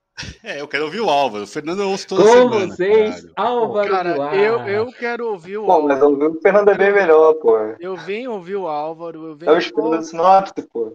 É, 0.43 0.61
eu 0.61 0.67
quero 0.67 0.85
ouvir 0.85 1.01
o 1.01 1.09
Álvaro. 1.09 1.45
O 1.45 1.47
Fernando 1.47 1.83
eu 1.83 1.91
ouço 1.91 2.09
toda 2.09 2.23
Com 2.25 2.29
semana. 2.29 2.67
vocês, 2.67 3.15
caralho. 3.15 3.33
Álvaro 3.37 3.91
Cara, 3.91 4.37
eu, 4.37 4.59
eu 4.67 4.93
quero 4.93 5.29
ouvir 5.29 5.59
o 5.59 5.71
Álvaro. 5.71 5.81
Pô, 5.83 5.89
mas 5.89 6.03
ouvir 6.03 6.25
o 6.37 6.41
Fernando 6.41 6.71
é 6.71 6.77
bem 6.77 6.93
melhor, 6.93 7.35
pô. 7.35 7.57
Eu 7.79 7.97
venho 7.97 8.33
ouvir 8.33 8.57
o 8.57 8.67
Álvaro. 8.67 9.27
Eu 9.27 9.37
venho 9.37 9.53
é 9.53 9.55
o 9.55 9.59
espírito 9.59 10.03
sinopse, 10.03 10.55
pô. 10.73 10.93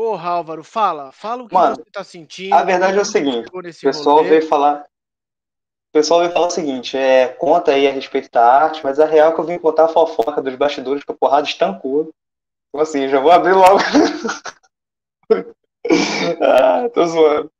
Porra, 0.00 0.30
Álvaro, 0.30 0.64
fala. 0.64 1.12
Fala 1.12 1.42
o 1.42 1.46
que 1.46 1.52
Mano, 1.52 1.76
você 1.76 1.84
tá 1.92 2.02
sentindo. 2.02 2.54
A 2.54 2.64
verdade 2.64 2.96
é 2.96 3.02
o 3.02 3.04
seguinte: 3.04 3.50
o 3.52 3.60
pessoal 3.60 4.16
rolê. 4.16 4.30
veio 4.30 4.48
falar. 4.48 4.80
O 4.80 5.92
pessoal 5.92 6.20
veio 6.20 6.32
falar 6.32 6.46
o 6.46 6.50
seguinte, 6.50 6.96
é, 6.96 7.28
conta 7.28 7.72
aí 7.72 7.86
a 7.86 7.92
respeito 7.92 8.30
da 8.30 8.62
arte, 8.62 8.80
mas 8.82 8.98
a 8.98 9.04
real 9.04 9.30
é 9.30 9.34
que 9.34 9.40
eu 9.42 9.44
vim 9.44 9.58
contar 9.58 9.84
a 9.84 9.88
fofoca 9.88 10.40
dos 10.40 10.56
bastidores 10.56 11.04
que 11.04 11.12
a 11.12 11.14
porrada 11.14 11.46
estancou. 11.46 12.08
Então 12.68 12.80
assim, 12.80 13.08
já 13.08 13.20
vou 13.20 13.30
abrir 13.30 13.52
logo. 13.52 13.78
ah, 16.40 16.88
tô 16.94 17.04
zoando. 17.04 17.52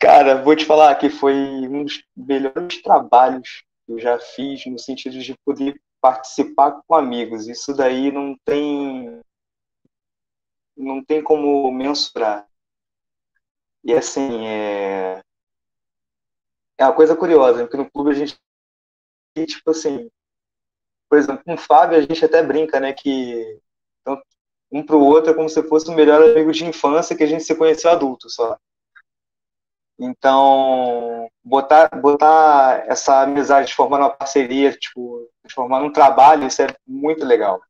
Cara, 0.00 0.42
vou 0.42 0.56
te 0.56 0.64
falar 0.64 0.94
que 0.94 1.10
foi 1.10 1.34
um 1.34 1.84
dos 1.84 2.02
melhores 2.16 2.80
trabalhos 2.80 3.62
que 3.84 3.92
eu 3.92 3.98
já 3.98 4.18
fiz 4.18 4.64
no 4.64 4.78
sentido 4.78 5.18
de 5.18 5.34
poder 5.44 5.78
participar 6.00 6.80
com 6.88 6.94
amigos. 6.94 7.46
Isso 7.46 7.74
daí 7.74 8.10
não 8.10 8.34
tem 8.42 9.20
não 10.76 11.04
tem 11.04 11.22
como 11.22 11.70
mensurar. 11.72 12.46
E 13.82 13.92
assim, 13.92 14.46
é 14.46 15.20
é 16.78 16.84
uma 16.84 16.94
coisa 16.94 17.16
curiosa, 17.16 17.60
porque 17.60 17.76
no 17.76 17.90
clube 17.90 18.10
a 18.10 18.14
gente, 18.14 18.36
tipo 19.46 19.70
assim, 19.70 20.10
por 21.08 21.18
exemplo, 21.18 21.44
com 21.44 21.54
o 21.54 21.58
Fábio 21.58 21.98
a 21.98 22.00
gente 22.00 22.24
até 22.24 22.42
brinca, 22.42 22.80
né, 22.80 22.92
que 22.92 23.60
um 24.70 24.84
pro 24.84 24.98
outro 24.98 25.30
é 25.30 25.34
como 25.34 25.48
se 25.48 25.62
fosse 25.68 25.88
o 25.88 25.94
melhor 25.94 26.20
amigo 26.20 26.50
de 26.50 26.64
infância 26.64 27.16
que 27.16 27.22
a 27.22 27.26
gente 27.26 27.44
se 27.44 27.54
conheceu 27.54 27.90
adulto 27.90 28.28
só. 28.28 28.58
Então, 29.96 31.30
botar, 31.44 31.88
botar 32.00 32.84
essa 32.88 33.22
amizade 33.22 33.72
formando 33.72 34.02
uma 34.02 34.10
parceria, 34.10 34.72
tipo, 34.72 35.30
transformando 35.42 35.86
um 35.86 35.92
trabalho, 35.92 36.48
isso 36.48 36.60
é 36.60 36.66
muito 36.84 37.24
legal. 37.24 37.62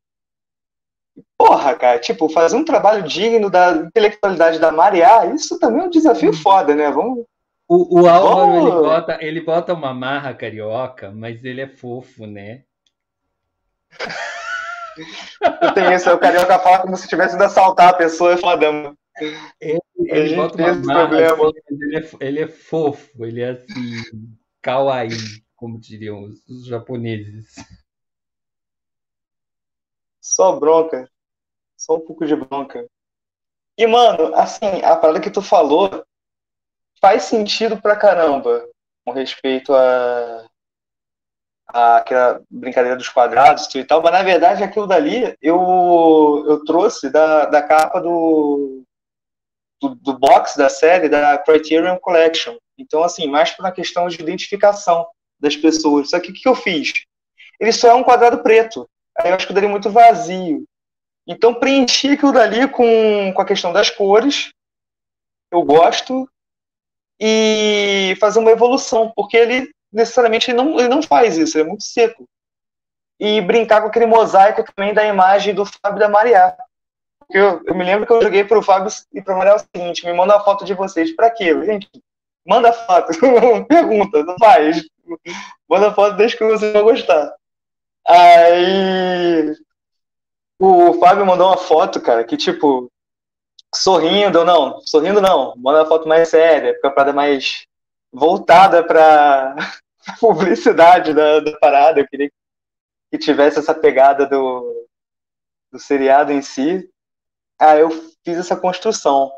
Porra, 1.37 1.75
cara, 1.75 1.99
tipo, 1.99 2.27
fazer 2.29 2.55
um 2.55 2.65
trabalho 2.65 3.03
digno 3.03 3.49
da 3.49 3.71
intelectualidade 3.71 4.59
da 4.59 4.71
Maria, 4.71 5.25
isso 5.27 5.59
também 5.59 5.81
é 5.81 5.85
um 5.85 5.89
desafio 5.89 6.33
foda, 6.33 6.75
né? 6.75 6.89
Vamos, 6.91 7.25
o, 7.67 8.01
o 8.01 8.07
Álvaro, 8.07 8.67
ele, 8.67 8.71
bota, 8.71 9.17
ele 9.21 9.41
bota 9.41 9.73
uma 9.73 9.93
marra 9.93 10.33
carioca, 10.33 11.11
mas 11.11 11.43
ele 11.43 11.61
é 11.61 11.67
fofo, 11.67 12.27
né? 12.27 12.63
Eu 15.61 15.73
tenho 15.73 15.91
isso, 15.93 16.11
o 16.11 16.19
carioca 16.19 16.59
fala 16.59 16.79
como 16.79 16.95
se 16.95 17.07
tivesse 17.07 17.35
indo 17.35 17.43
assaltar 17.43 17.89
a 17.89 17.93
pessoa 17.93 18.33
e 18.33 18.37
falar, 18.37 18.57
dama. 18.57 18.95
Ele, 19.59 19.79
ele 19.97 20.35
bota 20.35 20.61
uma 20.61 20.75
marra, 20.75 21.07
assim, 21.07 21.63
ele, 21.71 21.97
é, 21.97 22.09
ele 22.19 22.39
é 22.41 22.47
fofo, 22.47 23.25
ele 23.25 23.41
é 23.41 23.49
assim, 23.49 24.03
kawaii, 24.61 25.17
como 25.55 25.79
diriam 25.79 26.23
os, 26.23 26.47
os 26.47 26.67
japoneses. 26.67 27.55
Só 30.25 30.53
bronca. 30.53 31.07
Só 31.77 31.97
um 31.97 31.99
pouco 31.99 32.25
de 32.25 32.35
bronca. 32.35 32.87
E, 33.77 33.85
mano, 33.85 34.33
assim, 34.33 34.81
a 34.83 34.95
parada 34.95 35.21
que 35.21 35.29
tu 35.29 35.39
falou 35.39 36.03
faz 36.99 37.25
sentido 37.25 37.79
pra 37.79 37.95
caramba 37.95 38.67
com 39.05 39.11
respeito 39.11 39.71
a, 39.71 40.47
a 41.67 41.97
aquela 41.97 42.41
brincadeira 42.49 42.97
dos 42.97 43.07
quadrados 43.07 43.73
e 43.75 43.83
tal, 43.83 44.01
mas 44.01 44.13
na 44.13 44.23
verdade 44.23 44.63
aquilo 44.63 44.87
dali 44.87 45.37
eu, 45.39 46.43
eu 46.47 46.65
trouxe 46.65 47.11
da, 47.11 47.45
da 47.45 47.61
capa 47.61 47.99
do, 47.99 48.81
do, 49.79 49.93
do 49.93 50.17
box 50.17 50.57
da 50.57 50.69
série 50.69 51.07
da 51.07 51.37
Criterion 51.37 51.97
Collection. 51.99 52.57
Então, 52.79 53.03
assim, 53.03 53.27
mais 53.27 53.51
para 53.51 53.65
uma 53.65 53.71
questão 53.71 54.07
de 54.07 54.19
identificação 54.19 55.07
das 55.39 55.55
pessoas. 55.55 56.09
Só 56.09 56.19
que 56.19 56.31
o 56.31 56.33
que 56.33 56.47
eu 56.47 56.55
fiz? 56.55 56.93
Ele 57.59 57.71
só 57.71 57.89
é 57.89 57.93
um 57.93 58.03
quadrado 58.03 58.41
preto. 58.41 58.89
Aí 59.17 59.29
eu 59.29 59.35
acho 59.35 59.47
que 59.47 59.53
dali 59.53 59.67
muito 59.67 59.89
vazio. 59.89 60.65
Então, 61.27 61.53
preenchi 61.53 62.11
aquilo 62.11 62.31
dali 62.31 62.67
com, 62.69 63.33
com 63.33 63.41
a 63.41 63.45
questão 63.45 63.73
das 63.73 63.89
cores. 63.89 64.51
Eu 65.51 65.63
gosto 65.63 66.29
e 67.19 68.15
fazer 68.19 68.39
uma 68.39 68.51
evolução, 68.51 69.11
porque 69.15 69.37
ele 69.37 69.71
necessariamente 69.91 70.51
ele 70.51 70.57
não, 70.57 70.77
ele 70.77 70.89
não 70.89 71.01
faz 71.01 71.37
isso, 71.37 71.57
ele 71.57 71.65
é 71.65 71.67
muito 71.67 71.83
seco. 71.83 72.25
E 73.19 73.39
brincar 73.39 73.81
com 73.81 73.87
aquele 73.87 74.05
mosaico 74.05 74.63
também 74.73 74.93
da 74.93 75.05
imagem 75.05 75.55
do 75.55 75.65
Fábio 75.65 75.99
da 75.99 76.09
Mariá. 76.09 76.55
Eu, 77.29 77.63
eu 77.65 77.73
me 77.73 77.83
lembro 77.83 78.05
que 78.05 78.11
eu 78.11 78.21
joguei 78.21 78.43
pro 78.43 78.61
Fábio 78.61 78.91
e 79.13 79.21
pro 79.21 79.37
Manuel 79.37 79.55
o 79.55 79.59
seguinte: 79.59 80.05
me 80.05 80.13
manda 80.13 80.35
a 80.35 80.43
foto 80.43 80.65
de 80.65 80.73
vocês. 80.73 81.15
Pra 81.15 81.31
quê? 81.31 81.65
Gente, 81.65 81.89
manda 82.45 82.73
foto. 82.73 83.13
Pergunta, 83.67 84.21
não 84.23 84.35
faz. 84.37 84.85
Manda 85.67 85.93
foto 85.93 86.17
desde 86.17 86.37
que 86.37 86.43
vocês 86.43 86.73
vão 86.73 86.83
gostar. 86.83 87.33
Aí. 88.07 89.55
O 90.59 90.93
Fábio 90.99 91.25
mandou 91.25 91.47
uma 91.47 91.57
foto, 91.57 92.01
cara, 92.01 92.23
que 92.23 92.37
tipo. 92.37 92.91
Sorrindo, 93.73 94.39
ou 94.39 94.45
não, 94.45 94.79
sorrindo 94.85 95.19
não, 95.19 95.53
manda 95.57 95.79
uma 95.79 95.85
foto 95.85 96.07
mais 96.07 96.29
séria, 96.29 96.71
porque 96.73 96.87
a 96.87 96.91
parada 96.91 97.11
é 97.11 97.13
mais 97.13 97.65
voltada 98.09 98.81
pra 98.85 99.53
publicidade 100.19 101.13
da, 101.13 101.41
da 101.41 101.57
parada. 101.57 101.99
Eu 101.99 102.07
queria 102.07 102.31
que 103.11 103.17
tivesse 103.17 103.59
essa 103.59 103.75
pegada 103.75 104.25
do, 104.25 104.87
do 105.71 105.79
seriado 105.79 106.31
em 106.31 106.41
si. 106.41 106.89
Ah, 107.59 107.75
eu 107.75 107.89
fiz 108.23 108.37
essa 108.37 108.55
construção. 108.55 109.31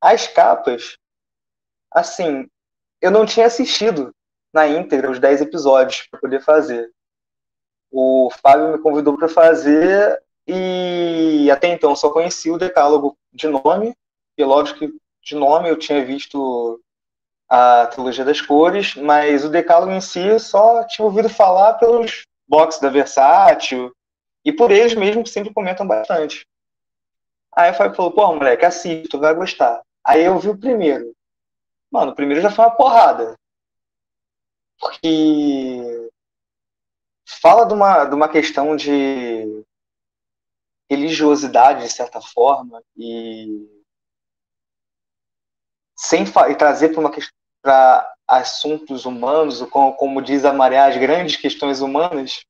As 0.00 0.26
capas, 0.26 0.96
assim, 1.92 2.48
eu 3.00 3.10
não 3.10 3.24
tinha 3.24 3.46
assistido 3.46 4.12
na 4.52 4.66
íntegra 4.66 5.10
os 5.10 5.20
10 5.20 5.42
episódios 5.42 6.06
para 6.10 6.20
poder 6.20 6.40
fazer. 6.42 6.90
O 7.96 8.28
Fábio 8.42 8.72
me 8.72 8.78
convidou 8.78 9.16
para 9.16 9.28
fazer 9.28 10.20
e 10.48 11.48
até 11.48 11.68
então 11.68 11.94
só 11.94 12.10
conhecia 12.10 12.52
o 12.52 12.58
decálogo 12.58 13.16
de 13.32 13.46
nome, 13.46 13.94
e 14.36 14.44
lógico 14.44 14.80
que 14.80 14.92
de 15.22 15.36
nome 15.36 15.68
eu 15.68 15.78
tinha 15.78 16.04
visto 16.04 16.80
a 17.48 17.86
trilogia 17.86 18.24
das 18.24 18.40
cores, 18.40 18.96
mas 18.96 19.44
o 19.44 19.48
decálogo 19.48 19.92
em 19.92 20.00
si 20.00 20.40
só 20.40 20.82
tinha 20.82 21.06
ouvido 21.06 21.28
falar 21.28 21.74
pelos 21.74 22.24
box 22.48 22.80
da 22.80 22.90
Versátil 22.90 23.94
e 24.44 24.52
por 24.52 24.72
eles 24.72 24.96
mesmo 24.96 25.22
que 25.22 25.30
sempre 25.30 25.54
comentam 25.54 25.86
bastante. 25.86 26.44
Aí 27.52 27.70
o 27.70 27.74
Fábio 27.74 27.94
falou, 27.94 28.10
pô, 28.10 28.34
moleque, 28.34 28.64
assiste, 28.64 29.08
tu 29.08 29.20
vai 29.20 29.32
gostar. 29.32 29.80
Aí 30.04 30.24
eu 30.24 30.36
vi 30.40 30.48
o 30.48 30.58
primeiro. 30.58 31.14
Mano, 31.92 32.10
o 32.10 32.14
primeiro 32.16 32.42
já 32.42 32.50
foi 32.50 32.64
uma 32.64 32.74
porrada. 32.74 33.36
Porque 34.80 35.93
fala 37.44 37.66
de 37.66 37.74
uma, 37.74 38.06
de 38.06 38.14
uma 38.14 38.26
questão 38.26 38.74
de 38.74 39.62
religiosidade, 40.90 41.82
de 41.82 41.92
certa 41.92 42.18
forma, 42.18 42.82
e 42.96 43.68
sem 45.94 46.24
e 46.24 46.56
trazer 46.56 46.88
para 46.88 47.00
uma 47.00 47.10
para 47.60 48.14
assuntos 48.26 49.04
humanos, 49.04 49.60
como, 49.68 49.94
como 49.94 50.22
diz 50.22 50.46
a 50.46 50.54
Maria, 50.54 50.86
as 50.86 50.96
grandes 50.96 51.36
questões 51.36 51.82
humanas, 51.82 52.46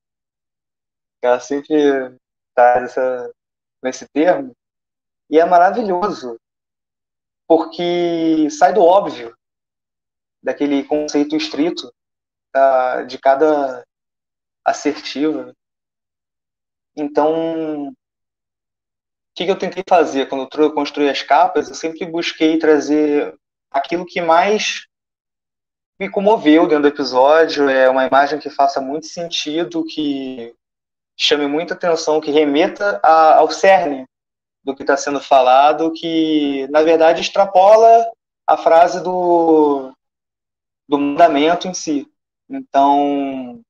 ela 1.20 1.40
sempre 1.40 2.16
traz 2.54 2.84
essa, 2.84 3.32
nesse 3.82 4.06
termo, 4.08 4.52
e 5.28 5.40
é 5.40 5.44
maravilhoso, 5.44 6.38
porque 7.48 8.48
sai 8.48 8.72
do 8.72 8.82
óbvio, 8.82 9.36
daquele 10.40 10.84
conceito 10.84 11.34
estrito 11.34 11.92
da, 12.52 13.02
de 13.02 13.18
cada 13.18 13.84
assertiva. 14.64 15.54
Então, 16.96 17.88
o 17.88 17.94
que, 19.34 19.44
eu 19.44 19.58
tentei 19.58 19.82
fazer 19.88 20.28
quando 20.28 20.48
eu 20.62 20.72
construí 20.72 21.08
as 21.08 21.22
capas? 21.22 21.68
Eu 21.68 21.74
sempre 21.74 22.06
busquei 22.06 22.58
trazer 22.58 23.36
aquilo 23.70 24.06
que 24.06 24.20
mais 24.20 24.86
me 25.98 26.08
comoveu 26.08 26.66
dentro 26.66 26.82
do 26.82 26.88
episódio. 26.88 27.68
É 27.68 27.88
uma 27.90 28.06
imagem 28.06 28.38
que 28.38 28.48
faça 28.48 28.80
muito 28.80 29.06
sentido, 29.06 29.84
que 29.84 30.54
chame 31.16 31.46
muita 31.46 31.74
atenção, 31.74 32.20
que 32.20 32.30
remeta 32.30 33.00
a, 33.02 33.36
ao 33.36 33.50
cerne 33.50 34.06
do 34.62 34.74
que 34.74 34.82
está 34.82 34.96
sendo 34.96 35.20
falado, 35.20 35.92
que 35.92 36.66
na 36.68 36.82
verdade 36.82 37.20
extrapola 37.20 38.10
a 38.46 38.56
frase 38.56 39.02
do, 39.02 39.92
do 40.88 40.98
mandamento 40.98 41.68
em 41.68 41.74
si. 41.74 42.08
Então, 42.48 43.60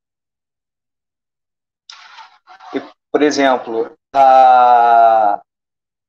por 3.15 3.23
exemplo, 3.23 3.97
a, 4.13 5.41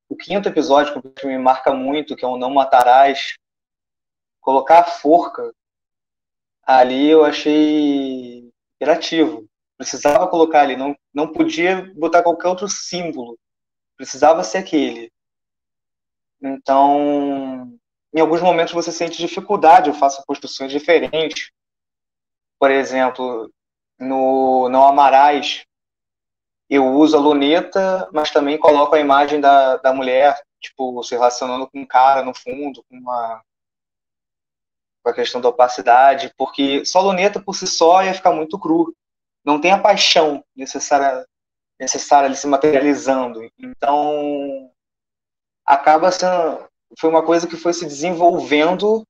o 0.09 0.15
quinto 0.15 0.49
episódio 0.49 1.03
que 1.13 1.27
me 1.27 1.37
marca 1.37 1.71
muito, 1.71 2.15
que 2.15 2.25
é 2.25 2.27
o 2.27 2.35
Não 2.35 2.49
Matarás, 2.49 3.35
colocar 4.41 4.79
a 4.79 4.85
forca 4.85 5.53
ali 6.63 7.07
eu 7.07 7.23
achei 7.23 8.51
criativo. 8.79 9.47
Precisava 9.77 10.27
colocar 10.27 10.61
ali, 10.61 10.75
não, 10.75 10.95
não 11.13 11.31
podia 11.31 11.93
botar 11.93 12.23
qualquer 12.23 12.47
outro 12.47 12.67
símbolo. 12.67 13.37
Precisava 13.95 14.43
ser 14.43 14.57
aquele. 14.57 15.11
Então, 16.41 17.77
em 18.15 18.19
alguns 18.19 18.41
momentos 18.41 18.73
você 18.73 18.91
sente 18.91 19.19
dificuldade, 19.19 19.89
eu 19.89 19.93
faço 19.93 20.23
construções 20.25 20.71
diferentes. 20.71 21.51
Por 22.57 22.71
exemplo, 22.71 23.53
no 23.99 24.69
Não 24.69 24.87
Amarás, 24.87 25.67
eu 26.69 26.85
uso 26.93 27.15
a 27.15 27.19
luneta, 27.19 28.09
mas 28.11 28.31
também 28.31 28.57
coloco 28.57 28.95
a 28.95 28.99
imagem 28.99 29.39
da, 29.39 29.77
da 29.77 29.93
mulher, 29.93 30.39
tipo, 30.59 31.03
se 31.03 31.13
relacionando 31.13 31.69
com 31.69 31.79
um 31.79 31.85
cara 31.85 32.23
no 32.23 32.33
fundo, 32.33 32.83
com 32.89 32.97
uma 32.97 33.41
com 35.03 35.09
a 35.11 35.13
questão 35.13 35.39
da 35.39 35.49
opacidade, 35.49 36.33
porque 36.35 36.83
só 36.83 36.99
luneta 36.99 37.39
por 37.39 37.55
si 37.55 37.67
só 37.67 38.03
ia 38.03 38.15
ficar 38.15 38.31
muito 38.31 38.57
cru. 38.57 38.91
Não 39.45 39.61
tem 39.61 39.71
a 39.71 39.79
paixão 39.79 40.43
necessária, 40.55 41.23
necessária 41.79 42.25
ali 42.25 42.35
se 42.35 42.47
materializando. 42.47 43.47
Então, 43.59 44.71
acaba 45.63 46.11
sendo. 46.11 46.67
Foi 46.99 47.07
uma 47.07 47.23
coisa 47.23 47.45
que 47.45 47.55
foi 47.55 47.71
se 47.71 47.85
desenvolvendo 47.85 49.03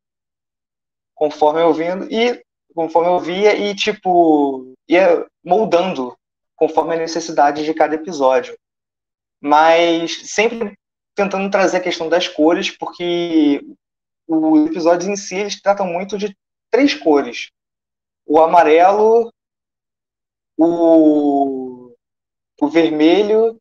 conforme 1.13 1.61
eu 1.61 1.73
vindo 1.73 2.11
e 2.11 2.43
conforme 2.73 3.09
eu 3.09 3.19
via 3.19 3.55
e 3.55 3.73
tipo 3.73 4.73
ia 4.89 5.25
moldando 5.43 6.13
conforme 6.55 6.95
a 6.95 6.97
necessidade 6.97 7.63
de 7.63 7.73
cada 7.73 7.95
episódio. 7.95 8.57
Mas 9.41 10.31
sempre 10.31 10.77
tentando 11.15 11.49
trazer 11.49 11.77
a 11.77 11.83
questão 11.83 12.09
das 12.09 12.27
cores, 12.27 12.71
porque 12.71 13.61
os 14.27 14.69
episódios 14.69 15.07
em 15.07 15.15
si 15.15 15.35
eles 15.35 15.61
tratam 15.61 15.87
muito 15.87 16.17
de 16.17 16.35
três 16.71 16.93
cores: 16.93 17.51
o 18.25 18.39
amarelo, 18.39 19.31
o, 20.57 21.93
o 22.61 22.67
vermelho 22.67 23.59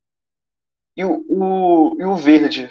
e 0.96 1.04
o, 1.04 1.24
o, 1.28 2.00
e 2.00 2.04
o 2.04 2.16
verde. 2.16 2.70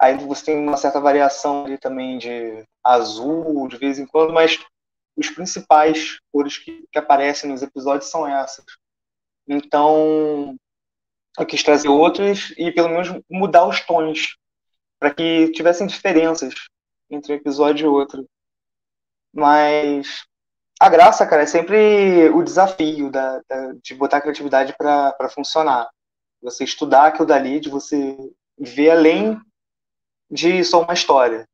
Aí 0.00 0.16
você 0.16 0.46
tem 0.46 0.56
uma 0.56 0.78
certa 0.78 0.98
variação 0.98 1.66
ali 1.66 1.76
também 1.76 2.16
de 2.16 2.64
azul 2.82 3.68
de 3.68 3.76
vez 3.76 3.98
em 3.98 4.06
quando, 4.06 4.32
mas 4.32 4.58
os 5.16 5.28
principais 5.28 6.18
cores 6.32 6.56
que, 6.56 6.86
que 6.90 6.98
aparecem 6.98 7.50
nos 7.50 7.62
episódios 7.62 8.10
são 8.10 8.26
essas. 8.26 8.64
Então, 9.52 10.56
eu 11.36 11.44
quis 11.44 11.60
trazer 11.60 11.88
outros 11.88 12.54
e 12.56 12.70
pelo 12.70 12.88
menos 12.88 13.08
mudar 13.28 13.66
os 13.66 13.80
tons 13.80 14.36
para 14.96 15.12
que 15.12 15.50
tivessem 15.50 15.88
diferenças 15.88 16.54
entre 17.10 17.32
um 17.32 17.36
episódio 17.36 17.86
e 17.86 17.88
outro. 17.88 18.24
Mas 19.34 20.24
a 20.78 20.88
graça, 20.88 21.26
cara, 21.26 21.42
é 21.42 21.46
sempre 21.46 22.28
o 22.30 22.44
desafio 22.44 23.10
da, 23.10 23.40
da 23.48 23.72
de 23.82 23.92
botar 23.96 24.18
a 24.18 24.20
criatividade 24.20 24.72
para 24.78 25.28
funcionar. 25.34 25.90
Você 26.40 26.62
estudar 26.62 27.06
aquilo 27.06 27.26
dali, 27.26 27.58
de 27.58 27.68
você 27.68 28.16
ver 28.56 28.90
além 28.90 29.36
de 30.30 30.62
só 30.62 30.84
uma 30.84 30.94
história. 30.94 31.44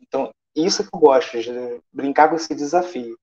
Então, 0.00 0.30
isso 0.56 0.80
é 0.80 0.86
que 0.86 0.90
eu 0.94 0.98
gosto, 0.98 1.38
de 1.38 1.82
brincar 1.92 2.30
com 2.30 2.36
esse 2.36 2.54
desafio. 2.54 3.18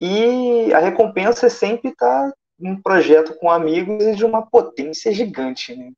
E 0.00 0.72
a 0.72 0.78
recompensa 0.78 1.46
é 1.46 1.50
sempre 1.50 1.90
estar 1.90 2.30
tá 2.30 2.36
num 2.58 2.80
projeto 2.80 3.34
com 3.38 3.50
amigos 3.50 4.16
de 4.16 4.24
uma 4.24 4.46
potência 4.46 5.12
gigante, 5.12 5.74
né? 5.74 5.92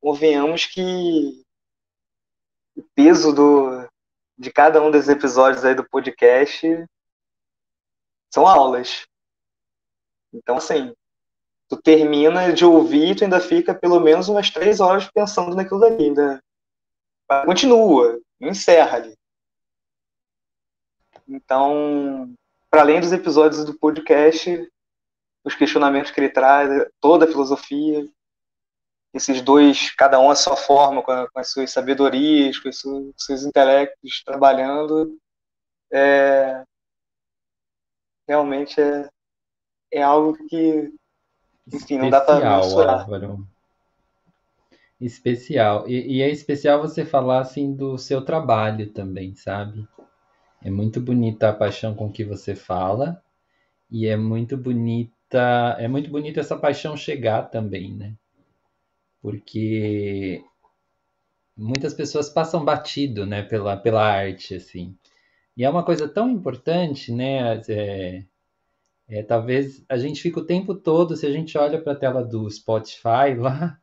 Convenhamos 0.00 0.66
que 0.66 1.44
o 2.76 2.82
peso 2.94 3.32
do, 3.32 3.88
de 4.38 4.52
cada 4.52 4.82
um 4.82 4.90
desses 4.90 5.08
episódios 5.08 5.64
aí 5.64 5.74
do 5.74 5.88
podcast 5.88 6.66
são 8.32 8.46
aulas. 8.46 9.06
Então, 10.32 10.56
assim, 10.56 10.94
tu 11.68 11.80
termina 11.80 12.52
de 12.52 12.64
ouvir 12.64 13.12
e 13.12 13.14
tu 13.14 13.24
ainda 13.24 13.40
fica 13.40 13.74
pelo 13.74 13.98
menos 13.98 14.28
umas 14.28 14.50
três 14.50 14.80
horas 14.80 15.10
pensando 15.10 15.56
naquilo 15.56 15.80
dali. 15.80 16.04
Ainda 16.04 16.42
continua, 17.44 18.20
encerra 18.40 18.98
ali. 18.98 19.16
Então, 21.26 22.32
para 22.70 22.82
além 22.82 23.00
dos 23.00 23.12
episódios 23.12 23.64
do 23.64 23.76
podcast, 23.78 24.70
os 25.46 25.54
questionamentos 25.54 26.10
que 26.10 26.18
ele 26.20 26.28
traz, 26.28 26.68
toda 27.00 27.24
a 27.24 27.28
filosofia, 27.28 28.04
esses 29.14 29.40
dois, 29.40 29.94
cada 29.94 30.18
um 30.18 30.28
a 30.28 30.34
sua 30.34 30.56
forma, 30.56 31.02
com, 31.02 31.12
a, 31.12 31.30
com 31.30 31.38
as 31.38 31.52
suas 31.52 31.70
sabedorias, 31.70 32.58
com 32.58 32.68
os 32.68 32.80
seus, 32.80 33.14
seus 33.16 33.44
intelectos 33.44 34.24
trabalhando, 34.24 35.16
é, 35.92 36.64
realmente 38.28 38.80
é, 38.80 39.08
é 39.92 40.02
algo 40.02 40.36
que, 40.48 40.92
enfim, 41.72 41.98
não 41.98 42.10
dá 42.10 42.20
para 42.20 42.56
mensurar. 42.56 43.02
Álvaro. 43.02 43.46
especial. 45.00 45.88
E, 45.88 46.16
e, 46.16 46.22
é 46.22 46.28
especial 46.28 46.80
você 46.80 47.04
falar 47.04 47.38
assim 47.38 47.72
do 47.72 47.96
seu 47.96 48.20
trabalho 48.20 48.92
também, 48.92 49.36
sabe? 49.36 49.86
É 50.60 50.70
muito 50.70 51.00
bonita 51.00 51.50
a 51.50 51.54
paixão 51.54 51.94
com 51.94 52.10
que 52.10 52.24
você 52.24 52.56
fala 52.56 53.22
e 53.88 54.08
é 54.08 54.16
muito 54.16 54.56
bonita, 55.26 55.76
é 55.78 55.88
muito 55.88 56.10
bonita 56.10 56.40
essa 56.40 56.56
paixão 56.56 56.96
chegar 56.96 57.50
também, 57.50 57.92
né? 57.92 58.14
Porque 59.20 60.42
muitas 61.56 61.94
pessoas 61.94 62.28
passam 62.28 62.64
batido, 62.64 63.26
né, 63.26 63.42
pela, 63.42 63.76
pela 63.76 64.02
arte, 64.04 64.54
assim. 64.54 64.96
E 65.56 65.64
é 65.64 65.70
uma 65.70 65.84
coisa 65.84 66.08
tão 66.08 66.30
importante, 66.30 67.12
né? 67.12 67.60
É, 67.68 68.24
é, 69.08 69.22
talvez 69.22 69.84
a 69.88 69.96
gente 69.98 70.22
fique 70.22 70.38
o 70.38 70.44
tempo 70.44 70.74
todo, 70.74 71.16
se 71.16 71.26
a 71.26 71.32
gente 71.32 71.56
olha 71.58 71.80
para 71.80 71.92
a 71.92 71.96
tela 71.96 72.24
do 72.24 72.48
Spotify 72.50 73.34
lá, 73.38 73.80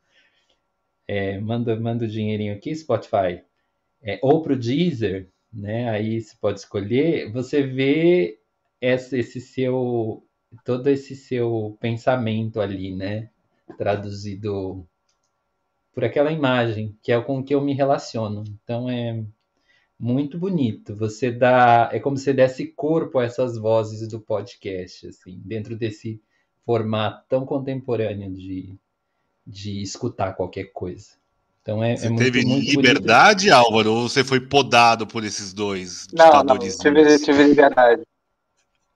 é, 1.08 1.40
manda, 1.40 1.76
manda 1.80 2.06
o 2.06 2.08
dinheirinho 2.08 2.54
aqui, 2.56 2.76
Spotify, 2.76 3.42
é, 4.02 4.20
ou 4.22 4.42
para 4.42 4.54
o 4.54 4.60
Deezer, 4.60 5.30
né? 5.52 5.90
Aí 5.90 6.22
você 6.22 6.36
pode 6.40 6.60
escolher, 6.60 7.32
você 7.32 7.64
vê 7.64 8.40
esse 8.82 9.24
seu 9.42 10.26
todo 10.64 10.88
esse 10.88 11.16
seu 11.16 11.78
pensamento 11.80 12.60
ali, 12.62 12.96
né? 12.96 13.30
Traduzido 13.78 14.86
por 15.94 16.04
aquela 16.04 16.32
imagem, 16.32 16.98
que 17.02 17.12
é 17.12 17.22
com 17.22 17.44
que 17.44 17.54
eu 17.54 17.62
me 17.62 17.74
relaciono. 17.74 18.44
Então 18.64 18.90
é 18.90 19.24
muito 20.00 20.38
bonito. 20.38 20.96
Você 20.96 21.32
dá, 21.32 21.90
é 21.92 22.00
como 22.00 22.18
se 22.18 22.34
desse 22.34 22.68
corpo 22.68 23.20
a 23.20 23.26
essas 23.26 23.58
vozes 23.58 24.08
do 24.08 24.20
podcast, 24.20 25.08
assim, 25.08 25.40
dentro 25.46 25.76
desse 25.76 26.22
formato 26.66 27.24
tão 27.30 27.46
contemporâneo 27.46 28.32
de, 28.34 28.76
de 29.46 29.82
escutar 29.82 30.34
qualquer 30.34 30.66
coisa. 30.74 31.12
Então 31.62 31.82
é, 31.82 31.96
você 31.96 32.08
é 32.08 32.10
muito, 32.10 32.24
teve 32.24 32.46
muito 32.46 32.70
liberdade, 32.70 33.50
bonito. 33.50 33.66
Álvaro, 33.66 33.94
ou 33.94 34.10
você 34.10 34.24
foi 34.24 34.42
podado 34.42 35.08
por 35.08 35.24
esses 35.24 35.54
dois 35.54 36.08
não, 36.12 36.44
não, 36.44 36.58
tive, 36.58 37.20
tive 37.20 37.44
liberdade. 37.44 38.04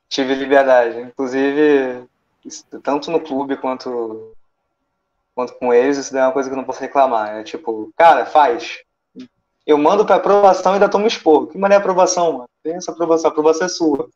Tive 0.09 0.35
liberdade. 0.35 0.99
Inclusive, 0.99 2.07
tanto 2.83 3.11
no 3.11 3.19
clube 3.19 3.57
quanto, 3.57 4.33
quanto 5.35 5.53
com 5.53 5.73
eles, 5.73 5.97
isso 5.97 6.17
é 6.17 6.21
uma 6.21 6.31
coisa 6.31 6.49
que 6.49 6.53
eu 6.53 6.57
não 6.57 6.63
posso 6.63 6.81
reclamar. 6.81 7.37
É 7.37 7.43
tipo, 7.43 7.91
cara, 7.95 8.25
faz. 8.25 8.79
Eu 9.65 9.77
mando 9.77 10.05
para 10.05 10.15
aprovação 10.15 10.71
e 10.71 10.75
ainda 10.75 10.89
tomo 10.89 11.07
expor. 11.07 11.47
Que 11.47 11.57
maneira 11.57 11.81
aprovação, 11.81 12.33
mano? 12.33 12.49
Tem 12.63 12.75
essa 12.75 12.91
aprovação, 12.91 13.29
a 13.29 13.31
aprovação 13.31 13.65
é 13.65 13.69
sua. 13.69 14.09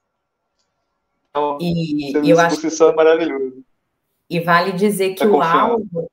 Então, 1.29 1.57
e 1.61 2.29
eu 2.29 2.39
acho 2.39 2.59
que 2.59 2.67
é 2.67 2.95
maravilhoso. 2.95 3.63
E 4.29 4.39
vale 4.39 4.71
dizer 4.71 5.13
que 5.13 5.25
tá 5.25 5.29
o 5.29 5.41
Álvaro, 5.41 6.09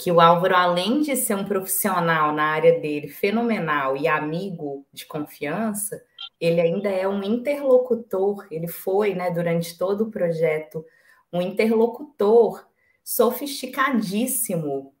que 0.00 0.10
o 0.10 0.18
Álvaro, 0.18 0.56
além 0.56 1.02
de 1.02 1.14
ser 1.14 1.34
um 1.34 1.44
profissional 1.44 2.32
na 2.32 2.44
área 2.44 2.80
dele 2.80 3.06
fenomenal 3.06 3.98
e 3.98 4.08
amigo 4.08 4.86
de 4.90 5.04
confiança, 5.04 6.02
ele 6.40 6.58
ainda 6.58 6.88
é 6.88 7.06
um 7.06 7.22
interlocutor, 7.22 8.46
ele 8.50 8.66
foi, 8.66 9.14
né, 9.14 9.30
durante 9.30 9.76
todo 9.76 10.04
o 10.04 10.10
projeto, 10.10 10.82
um 11.30 11.42
interlocutor 11.42 12.66
sofisticadíssimo 13.04 14.94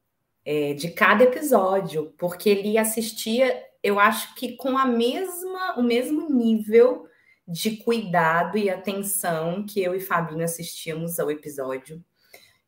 é, 0.44 0.74
de 0.74 0.90
cada 0.90 1.24
episódio, 1.24 2.12
porque 2.18 2.50
ele 2.50 2.76
assistia, 2.76 3.58
eu 3.82 3.98
acho 3.98 4.34
que 4.34 4.54
com 4.56 4.76
a 4.76 4.84
mesma, 4.84 5.78
o 5.78 5.82
mesmo 5.82 6.28
nível 6.28 7.06
de 7.48 7.78
cuidado 7.78 8.58
e 8.58 8.68
atenção 8.68 9.64
que 9.64 9.82
eu 9.82 9.94
e 9.94 10.00
Fabinho 10.00 10.44
assistíamos 10.44 11.18
ao 11.18 11.30
episódio. 11.30 12.04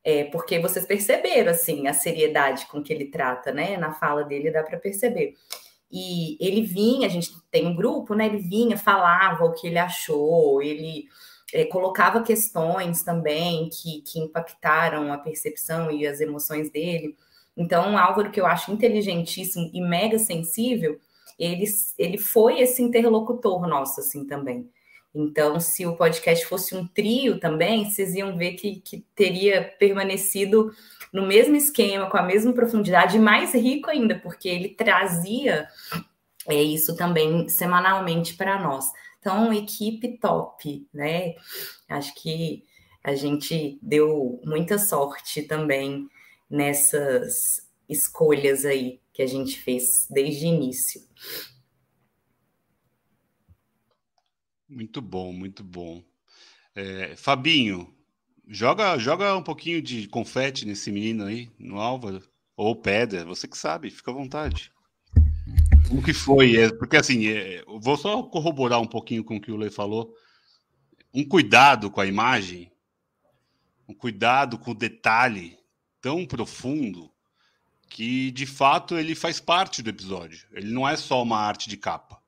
É, 0.05 0.25
porque 0.25 0.59
vocês 0.59 0.85
perceberam 0.85 1.53
assim 1.53 1.87
a 1.87 1.95
seriedade 1.95 2.67
com 2.67 2.83
que 2.83 2.93
ele 2.93 3.07
trata, 3.07 3.53
né? 3.53 3.77
Na 3.77 3.93
fala 3.93 4.25
dele 4.25 4.51
dá 4.51 4.63
para 4.63 4.79
perceber. 4.79 5.35
E 5.91 6.37
ele 6.41 6.63
vinha, 6.63 7.07
a 7.07 7.11
gente 7.11 7.31
tem 7.51 7.67
um 7.67 7.77
grupo, 7.77 8.15
né? 8.15 8.27
Ele 8.27 8.39
vinha, 8.39 8.77
falava 8.77 9.45
o 9.45 9.53
que 9.53 9.67
ele 9.67 9.79
achou, 9.79 10.63
ele 10.63 11.07
é, 11.53 11.65
colocava 11.67 12.23
questões 12.23 13.03
também 13.03 13.69
que, 13.69 14.01
que 14.03 14.19
impactaram 14.19 15.13
a 15.13 15.19
percepção 15.19 15.91
e 15.91 16.07
as 16.07 16.21
emoções 16.21 16.71
dele. 16.71 17.17
Então, 17.57 17.97
Álvaro, 17.99 18.31
que 18.31 18.41
eu 18.41 18.47
acho 18.47 18.73
inteligentíssimo 18.73 19.71
e 19.73 19.81
mega 19.81 20.19
sensível, 20.19 20.99
ele, 21.39 21.67
ele 21.99 22.19
foi 22.19 22.61
esse 22.61 22.83
interlocutor 22.83 23.67
nosso, 23.67 24.01
assim, 24.01 24.27
também. 24.27 24.71
Então, 25.15 25.61
se 25.61 25.85
o 25.85 25.97
podcast 25.97 26.47
fosse 26.47 26.75
um 26.75 26.87
trio 26.87 27.39
também, 27.39 27.85
vocês 27.91 28.15
iam 28.15 28.37
ver 28.37 28.53
que, 28.53 28.77
que 28.81 29.05
teria 29.15 29.63
permanecido 29.79 30.73
no 31.13 31.27
mesmo 31.27 31.55
esquema, 31.55 32.09
com 32.09 32.17
a 32.17 32.23
mesma 32.23 32.53
profundidade, 32.53 33.19
mais 33.19 33.53
rico 33.55 33.91
ainda, 33.91 34.19
porque 34.19 34.49
ele 34.49 34.71
trazia 34.71 35.69
é, 36.49 36.63
isso 36.63 36.97
também 36.97 37.49
semanalmente 37.49 38.35
para 38.35 38.59
nós. 38.61 38.87
Então, 39.21 39.53
equipe 39.53 40.19
top, 40.19 40.87
né? 40.93 41.35
Acho 41.89 42.15
que 42.15 42.65
a 43.05 43.15
gente 43.15 43.79
deu 43.83 44.41
muita 44.45 44.79
sorte 44.79 45.43
também 45.43 46.09
nessas 46.49 47.69
escolhas 47.89 48.65
aí 48.65 49.01
que 49.13 49.23
a 49.23 49.27
gente 49.27 49.61
fez 49.61 50.07
desde 50.11 50.47
o 50.47 50.49
início. 50.49 51.03
Muito 54.73 55.03
bom, 55.03 55.35
muito 55.35 55.63
bom. 55.63 56.03
É, 56.75 57.15
Fabinho, 57.15 57.95
joga, 58.49 58.97
joga 58.97 59.37
um 59.37 59.43
pouquinho 59.43 59.83
de 59.83 60.09
confete 60.09 60.65
nesse 60.65 60.91
menino 60.91 61.25
aí, 61.25 61.51
no 61.59 61.79
Álvaro, 61.79 62.23
ou 62.57 62.75
pedra, 62.75 63.23
você 63.25 63.47
que 63.47 63.59
sabe, 63.59 63.91
fica 63.91 64.11
à 64.11 64.15
vontade. 64.15 64.73
Como 65.89 66.03
que 66.03 66.15
foi? 66.15 66.57
É, 66.57 66.73
porque 66.73 66.97
assim, 66.97 67.27
é, 67.27 67.63
vou 67.67 67.99
só 67.99 68.23
corroborar 68.23 68.81
um 68.81 68.87
pouquinho 68.87 69.23
com 69.23 69.37
o 69.37 69.41
que 69.41 69.53
o 69.53 69.57
Lei 69.57 69.69
falou. 69.69 70.15
Um 71.13 71.23
cuidado 71.23 71.91
com 71.91 72.01
a 72.01 72.07
imagem, 72.07 72.73
um 73.87 73.93
cuidado 73.93 74.59
com 74.59 74.71
o 74.71 74.75
detalhe, 74.75 75.59
tão 76.01 76.25
profundo 76.25 77.13
que 77.91 78.31
de 78.31 78.47
fato 78.47 78.97
ele 78.97 79.15
faz 79.15 79.39
parte 79.39 79.83
do 79.83 79.91
episódio. 79.91 80.49
Ele 80.51 80.73
não 80.73 80.89
é 80.89 80.97
só 80.97 81.23
uma 81.23 81.37
arte 81.39 81.69
de 81.69 81.77
capa. 81.77 82.22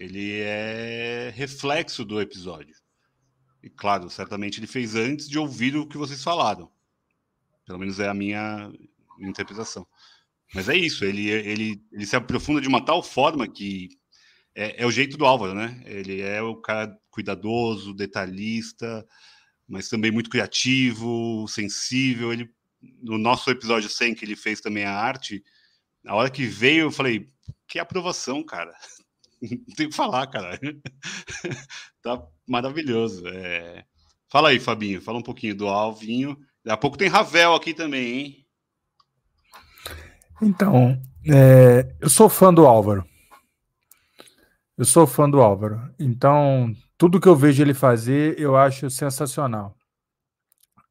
Ele 0.00 0.40
é 0.40 1.30
reflexo 1.36 2.06
do 2.06 2.22
episódio. 2.22 2.74
E 3.62 3.68
claro, 3.68 4.08
certamente 4.08 4.58
ele 4.58 4.66
fez 4.66 4.94
antes 4.94 5.28
de 5.28 5.38
ouvir 5.38 5.76
o 5.76 5.86
que 5.86 5.98
vocês 5.98 6.24
falaram. 6.24 6.72
Pelo 7.66 7.78
menos 7.78 8.00
é 8.00 8.08
a 8.08 8.14
minha 8.14 8.72
interpretação. 9.20 9.86
Mas 10.54 10.70
é 10.70 10.74
isso, 10.74 11.04
ele, 11.04 11.28
ele, 11.28 11.84
ele 11.92 12.06
se 12.06 12.16
aprofunda 12.16 12.62
de 12.62 12.66
uma 12.66 12.82
tal 12.82 13.02
forma 13.02 13.46
que 13.46 13.90
é, 14.54 14.82
é 14.82 14.86
o 14.86 14.90
jeito 14.90 15.18
do 15.18 15.26
Álvaro, 15.26 15.54
né? 15.54 15.82
Ele 15.84 16.22
é 16.22 16.40
o 16.40 16.56
cara 16.56 16.98
cuidadoso, 17.10 17.92
detalhista, 17.92 19.06
mas 19.68 19.90
também 19.90 20.10
muito 20.10 20.30
criativo, 20.30 21.46
sensível. 21.46 22.32
Ele 22.32 22.50
no 23.02 23.18
nosso 23.18 23.50
episódio 23.50 23.90
100, 23.90 24.14
que 24.14 24.24
ele 24.24 24.34
fez 24.34 24.62
também 24.62 24.84
a 24.84 24.94
arte, 24.94 25.44
na 26.02 26.14
hora 26.14 26.30
que 26.30 26.46
veio, 26.46 26.84
eu 26.84 26.90
falei, 26.90 27.28
que 27.68 27.78
aprovação, 27.78 28.42
cara. 28.42 28.74
Não 29.40 29.48
tem 29.76 29.88
que 29.88 29.94
falar, 29.94 30.26
cara. 30.26 30.58
tá 32.02 32.22
maravilhoso. 32.46 33.26
É... 33.26 33.84
Fala 34.28 34.50
aí, 34.50 34.60
Fabinho, 34.60 35.00
fala 35.00 35.18
um 35.18 35.22
pouquinho 35.22 35.54
do 35.54 35.68
Alvinho. 35.68 36.36
Daqui 36.64 36.74
a 36.74 36.76
pouco 36.76 36.98
tem 36.98 37.08
Ravel 37.08 37.54
aqui 37.54 37.72
também, 37.72 38.18
hein? 38.18 38.46
Então, 40.42 41.00
é... 41.26 41.94
eu 42.00 42.08
sou 42.08 42.28
fã 42.28 42.52
do 42.52 42.66
Álvaro. 42.66 43.04
Eu 44.76 44.84
sou 44.84 45.06
fã 45.06 45.28
do 45.28 45.40
Álvaro. 45.40 45.80
Então, 45.98 46.74
tudo 46.96 47.20
que 47.20 47.28
eu 47.28 47.36
vejo 47.36 47.62
ele 47.62 47.74
fazer, 47.74 48.38
eu 48.38 48.56
acho 48.56 48.88
sensacional. 48.88 49.76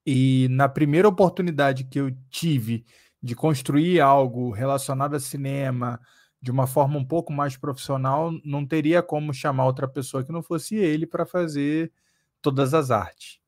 E 0.06 0.48
na 0.50 0.68
primeira 0.70 1.08
oportunidade 1.08 1.84
que 1.84 2.00
eu 2.00 2.12
tive 2.30 2.86
de 3.22 3.36
construir 3.36 4.00
algo 4.00 4.52
relacionado 4.52 5.16
a 5.16 5.20
cinema 5.20 6.00
de 6.42 6.52
uma 6.52 6.66
forma 6.68 6.98
um 6.98 7.06
pouco 7.06 7.34
mais 7.34 7.58
profissional, 7.58 8.32
não 8.46 8.66
teria 8.66 9.04
como 9.04 9.34
chamar 9.34 9.66
outra 9.66 9.88
pessoa 9.88 10.24
que 10.24 10.32
não 10.32 10.42
fosse 10.42 10.76
ele 10.76 11.06
para 11.06 11.26
fazer 11.26 11.92
todas 12.42 12.74
as 12.74 12.92
artes. 12.92 13.40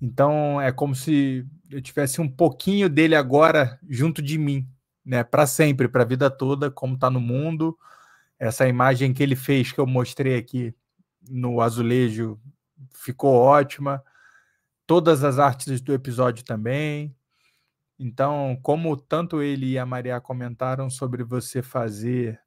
Então 0.00 0.60
é 0.60 0.72
como 0.72 0.94
se 0.94 1.46
eu 1.70 1.80
tivesse 1.80 2.20
um 2.20 2.28
pouquinho 2.28 2.88
dele 2.88 3.14
agora 3.14 3.78
junto 3.88 4.22
de 4.22 4.38
mim, 4.38 4.68
né, 5.04 5.24
para 5.24 5.46
sempre, 5.46 5.88
para 5.88 6.02
a 6.02 6.06
vida 6.06 6.30
toda, 6.30 6.70
como 6.70 6.94
está 6.94 7.10
no 7.10 7.20
mundo. 7.20 7.76
Essa 8.38 8.68
imagem 8.68 9.12
que 9.12 9.22
ele 9.22 9.36
fez 9.36 9.72
que 9.72 9.80
eu 9.80 9.86
mostrei 9.86 10.36
aqui 10.36 10.74
no 11.28 11.60
azulejo 11.60 12.40
ficou 12.90 13.34
ótima 13.34 14.02
todas 14.86 15.24
as 15.24 15.38
artes 15.38 15.80
do 15.80 15.94
episódio 15.94 16.44
também. 16.44 17.14
Então, 18.04 18.58
como 18.62 18.96
tanto 18.96 19.40
ele 19.40 19.70
e 19.70 19.78
a 19.78 19.86
Maria 19.86 20.20
comentaram 20.20 20.90
sobre 20.90 21.22
você 21.22 21.62
fazer 21.62 22.40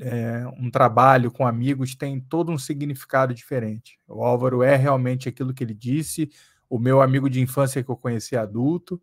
é, 0.00 0.44
um 0.58 0.68
trabalho 0.68 1.30
com 1.30 1.46
amigos, 1.46 1.94
tem 1.94 2.20
todo 2.20 2.50
um 2.50 2.58
significado 2.58 3.32
diferente. 3.32 4.00
O 4.08 4.24
Álvaro 4.24 4.64
é 4.64 4.74
realmente 4.74 5.28
aquilo 5.28 5.54
que 5.54 5.62
ele 5.62 5.74
disse, 5.74 6.28
o 6.68 6.76
meu 6.76 7.00
amigo 7.00 7.30
de 7.30 7.40
infância 7.40 7.84
que 7.84 7.88
eu 7.88 7.96
conheci 7.96 8.36
adulto. 8.36 9.00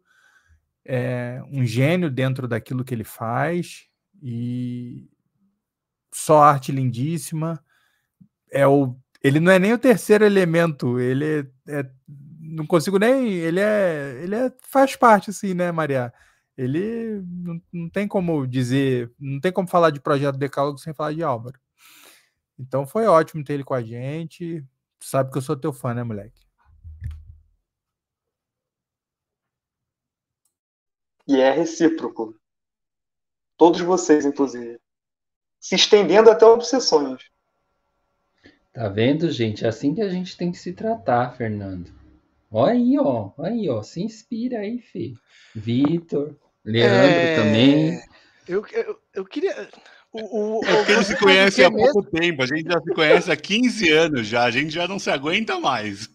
é 0.84 1.41
um 1.52 1.65
gênio 1.65 2.12
dentro 2.12 2.50
daquilo 2.50 2.84
que 2.84 2.93
ele 2.93 3.06
faz 3.06 3.88
e 4.21 5.10
só 6.13 6.43
arte 6.43 6.71
lindíssima. 6.71 7.63
É 8.52 8.67
o, 8.67 8.93
ele 9.23 9.39
não 9.39 9.52
é 9.54 9.60
nem 9.60 9.71
o 9.71 9.78
terceiro 9.78 10.26
elemento, 10.26 11.00
ele 11.00 11.26
é, 11.67 11.80
é 11.80 11.91
não 12.47 12.65
consigo 12.65 12.97
nem, 12.97 13.33
ele 13.33 13.60
é, 13.60 14.19
ele 14.23 14.36
é, 14.36 14.53
faz 14.62 14.95
parte 14.95 15.29
assim, 15.29 15.53
né, 15.53 15.71
Maria? 15.71 16.13
Ele 16.57 17.21
não, 17.25 17.62
não 17.71 17.89
tem 17.89 18.07
como 18.07 18.47
dizer, 18.47 19.12
não 19.19 19.39
tem 19.39 19.51
como 19.51 19.67
falar 19.67 19.91
de 19.91 19.99
projeto 19.99 20.38
Decálogo 20.38 20.79
sem 20.79 20.93
falar 20.93 21.13
de 21.13 21.23
Álvaro. 21.23 21.60
Então 22.57 22.88
foi 22.88 23.05
ótimo 23.05 23.43
ter 23.43 23.53
ele 23.53 23.63
com 23.63 23.73
a 23.73 23.83
gente. 23.83 24.65
sabe 24.99 25.31
que 25.31 25.38
eu 25.38 25.41
sou 25.41 25.55
teu 25.55 25.71
fã, 25.71 25.93
né, 25.93 26.03
moleque? 26.03 26.47
E 31.27 31.39
é 31.39 31.51
recíproco. 31.51 32.36
Todos 33.57 33.81
vocês, 33.81 34.25
inclusive. 34.25 34.79
Se 35.60 35.75
estendendo 35.75 36.31
até 36.31 36.45
obsessões. 36.45 37.21
Tá 38.71 38.88
vendo, 38.88 39.29
gente? 39.29 39.65
É 39.65 39.67
assim 39.67 39.93
que 39.93 40.01
a 40.01 40.10
gente 40.10 40.38
tem 40.38 40.51
que 40.51 40.57
se 40.57 40.71
tratar, 40.71 41.36
Fernando. 41.36 41.91
Olha 42.51 42.73
aí, 42.73 42.97
ó. 42.99 43.31
Olha 43.38 43.51
aí, 43.51 43.69
ó. 43.69 43.81
Se 43.83 44.01
inspira 44.01 44.60
aí, 44.60 44.79
Fê. 44.79 45.13
Vitor, 45.55 46.36
Leandro 46.63 47.17
é... 47.17 47.36
também. 47.36 47.99
Eu, 48.47 48.65
eu, 48.71 48.99
eu 49.13 49.25
queria. 49.25 49.69
O, 50.12 50.60
o, 50.60 50.65
é 50.65 50.75
porque 50.77 50.91
eles 50.93 51.07
se 51.07 51.17
conhecem 51.17 51.65
há 51.65 51.71
pouco 51.71 52.01
tempo, 52.03 52.41
a 52.41 52.45
gente 52.45 52.71
já 52.71 52.79
se 52.79 52.93
conhece 52.93 53.31
há 53.31 53.36
15 53.36 53.91
anos 53.91 54.27
já, 54.27 54.45
a 54.45 54.51
gente 54.51 54.69
já 54.69 54.88
não 54.88 54.97
se 54.97 55.10
aguenta 55.10 55.60
mais. 55.60 56.10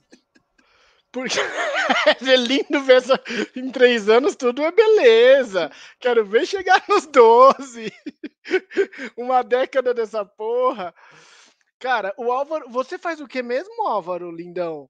Porque 1.12 1.38
é 2.27 2.37
lindo 2.37 2.83
ver 2.83 2.97
essa... 2.97 3.21
em 3.55 3.71
três 3.71 4.09
anos 4.09 4.35
tudo 4.35 4.62
é 4.62 4.73
beleza. 4.73 5.71
Quero 6.01 6.25
ver 6.25 6.47
chegar 6.47 6.83
nos 6.88 7.07
12. 7.07 7.92
Uma 9.16 9.42
década 9.42 9.92
dessa 9.92 10.25
porra. 10.25 10.95
Cara, 11.79 12.14
o 12.16 12.33
Álvaro, 12.33 12.71
você 12.71 12.97
faz 12.97 13.21
o 13.21 13.29
que 13.29 13.42
mesmo, 13.42 13.87
Álvaro, 13.87 14.31
lindão? 14.31 14.88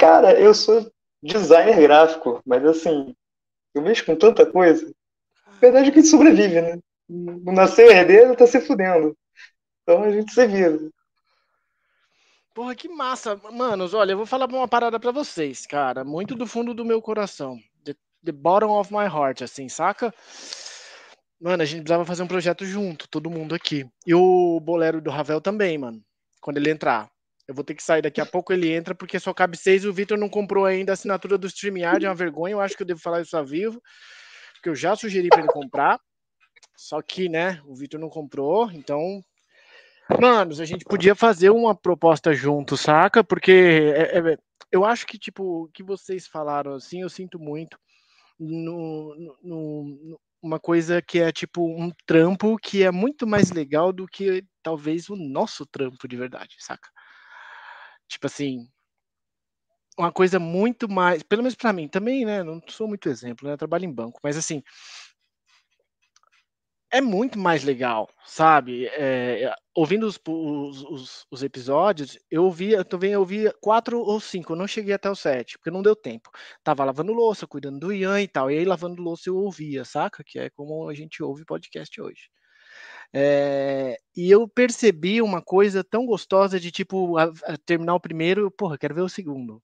Cara, 0.00 0.32
eu 0.40 0.54
sou 0.54 0.90
designer 1.22 1.78
gráfico, 1.78 2.40
mas 2.46 2.64
assim, 2.64 3.14
eu 3.74 3.82
mexo 3.82 4.06
com 4.06 4.16
tanta 4.16 4.50
coisa. 4.50 4.90
A 5.46 5.50
verdade 5.60 5.88
é 5.88 5.92
que 5.92 5.98
a 5.98 6.00
gente 6.00 6.10
sobrevive, 6.10 6.58
né? 6.58 6.78
Não 7.06 7.52
nasceu 7.52 7.90
herdeiro, 7.90 8.34
tá 8.34 8.46
se 8.46 8.62
fudendo. 8.62 9.14
Então 9.82 10.02
a 10.02 10.10
gente 10.10 10.32
se 10.32 10.46
vira. 10.46 10.78
Porra, 12.54 12.74
que 12.74 12.88
massa. 12.88 13.36
Manos, 13.52 13.92
olha, 13.92 14.12
eu 14.12 14.16
vou 14.16 14.24
falar 14.24 14.46
uma 14.46 14.66
parada 14.66 14.98
para 14.98 15.10
vocês, 15.10 15.66
cara. 15.66 16.02
Muito 16.02 16.34
do 16.34 16.46
fundo 16.46 16.72
do 16.72 16.82
meu 16.84 17.02
coração. 17.02 17.58
The, 17.84 17.94
the, 18.24 18.32
bottom 18.32 18.70
of 18.80 18.90
my 18.90 19.04
heart, 19.04 19.42
assim, 19.42 19.68
saca? 19.68 20.14
Mano, 21.38 21.62
a 21.62 21.66
gente 21.66 21.80
precisava 21.80 22.06
fazer 22.06 22.22
um 22.22 22.26
projeto 22.26 22.64
junto, 22.64 23.06
todo 23.06 23.28
mundo 23.28 23.54
aqui. 23.54 23.86
E 24.06 24.14
o 24.14 24.58
bolero 24.60 24.98
do 24.98 25.10
Ravel 25.10 25.42
também, 25.42 25.76
mano. 25.76 26.02
Quando 26.40 26.56
ele 26.56 26.70
entrar. 26.70 27.10
Eu 27.50 27.54
vou 27.54 27.64
ter 27.64 27.74
que 27.74 27.82
sair 27.82 28.00
daqui 28.00 28.20
a 28.20 28.26
pouco, 28.26 28.52
ele 28.52 28.72
entra, 28.72 28.94
porque 28.94 29.18
só 29.18 29.34
cabe 29.34 29.56
seis. 29.56 29.84
O 29.84 29.92
Vitor 29.92 30.16
não 30.16 30.28
comprou 30.28 30.66
ainda 30.66 30.92
a 30.92 30.94
assinatura 30.94 31.36
do 31.36 31.48
StreamYard, 31.48 32.06
é 32.06 32.08
uma 32.08 32.14
vergonha. 32.14 32.52
Eu 32.52 32.60
acho 32.60 32.76
que 32.76 32.84
eu 32.84 32.86
devo 32.86 33.00
falar 33.00 33.22
isso 33.22 33.36
a 33.36 33.42
vivo, 33.42 33.82
porque 34.54 34.68
eu 34.68 34.76
já 34.76 34.94
sugeri 34.94 35.26
para 35.26 35.40
ele 35.40 35.48
comprar. 35.48 35.98
Só 36.76 37.02
que, 37.02 37.28
né, 37.28 37.60
o 37.64 37.74
Vitor 37.74 37.98
não 37.98 38.08
comprou, 38.08 38.70
então 38.70 39.20
Manos, 40.20 40.60
a 40.60 40.64
gente 40.64 40.84
podia 40.84 41.16
fazer 41.16 41.50
uma 41.50 41.74
proposta 41.74 42.32
junto, 42.32 42.76
saca? 42.76 43.24
Porque 43.24 43.50
é, 43.96 44.18
é, 44.18 44.36
eu 44.70 44.84
acho 44.84 45.04
que, 45.04 45.18
tipo, 45.18 45.64
o 45.64 45.68
que 45.72 45.82
vocês 45.82 46.28
falaram, 46.28 46.74
assim, 46.74 47.02
eu 47.02 47.08
sinto 47.08 47.36
muito 47.36 47.76
no, 48.38 49.12
no, 49.16 49.38
no, 49.42 50.20
uma 50.40 50.60
coisa 50.60 51.02
que 51.02 51.18
é, 51.18 51.32
tipo, 51.32 51.66
um 51.66 51.90
trampo 52.06 52.56
que 52.58 52.84
é 52.84 52.92
muito 52.92 53.26
mais 53.26 53.50
legal 53.50 53.92
do 53.92 54.06
que, 54.06 54.44
talvez, 54.62 55.10
o 55.10 55.16
nosso 55.16 55.66
trampo 55.66 56.06
de 56.06 56.16
verdade, 56.16 56.54
saca? 56.60 56.88
Tipo 58.10 58.26
assim, 58.26 58.68
uma 59.96 60.10
coisa 60.12 60.38
muito 60.40 60.88
mais, 60.88 61.22
pelo 61.22 61.42
menos 61.42 61.54
para 61.54 61.72
mim, 61.72 61.88
também, 61.88 62.24
né, 62.24 62.42
não 62.42 62.60
sou 62.68 62.88
muito 62.88 63.08
exemplo, 63.08 63.46
né, 63.46 63.54
eu 63.54 63.58
trabalho 63.58 63.84
em 63.84 63.92
banco, 63.92 64.18
mas 64.22 64.36
assim, 64.36 64.62
é 66.92 67.00
muito 67.00 67.38
mais 67.38 67.62
legal, 67.62 68.08
sabe? 68.24 68.86
É, 68.86 69.54
ouvindo 69.74 70.06
os, 70.06 70.20
os, 70.26 71.26
os, 71.30 71.42
episódios, 71.44 72.18
eu 72.28 72.44
ouvi, 72.44 72.72
eu 72.72 72.84
também 72.84 73.12
quatro 73.60 74.00
ou 74.00 74.18
cinco, 74.20 74.52
eu 74.52 74.56
não 74.56 74.66
cheguei 74.66 74.92
até 74.94 75.08
o 75.08 75.14
sete, 75.14 75.56
porque 75.56 75.70
não 75.70 75.82
deu 75.82 75.94
tempo. 75.94 76.30
Tava 76.64 76.84
lavando 76.84 77.12
louça, 77.12 77.46
cuidando 77.46 77.78
do 77.78 77.92
Ian 77.92 78.20
e 78.20 78.26
tal, 78.28 78.50
e 78.50 78.58
aí 78.58 78.64
lavando 78.64 79.00
louça 79.00 79.28
eu 79.30 79.36
ouvia, 79.36 79.84
saca? 79.84 80.24
Que 80.26 80.40
é 80.40 80.50
como 80.50 80.88
a 80.88 80.94
gente 80.94 81.22
ouve 81.22 81.44
podcast 81.44 82.00
hoje. 82.00 82.28
É, 83.12 83.96
e 84.16 84.30
eu 84.30 84.46
percebi 84.48 85.20
uma 85.20 85.42
coisa 85.42 85.82
tão 85.82 86.06
gostosa 86.06 86.60
de 86.60 86.70
tipo 86.70 87.16
a, 87.18 87.24
a 87.44 87.56
terminar 87.58 87.94
o 87.94 88.00
primeiro, 88.00 88.50
porra, 88.50 88.78
quero 88.78 88.94
ver 88.94 89.02
o 89.02 89.08
segundo 89.08 89.62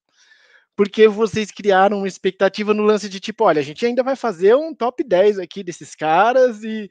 porque 0.77 1.09
vocês 1.09 1.51
criaram 1.51 1.99
uma 1.99 2.07
expectativa 2.07 2.75
no 2.75 2.83
lance 2.83 3.09
de 3.09 3.19
tipo, 3.19 3.45
olha, 3.45 3.61
a 3.61 3.65
gente 3.65 3.85
ainda 3.87 4.03
vai 4.03 4.15
fazer 4.15 4.55
um 4.55 4.75
top 4.75 5.03
10 5.03 5.39
aqui 5.39 5.65
desses 5.65 5.95
caras 5.95 6.63
e 6.63 6.89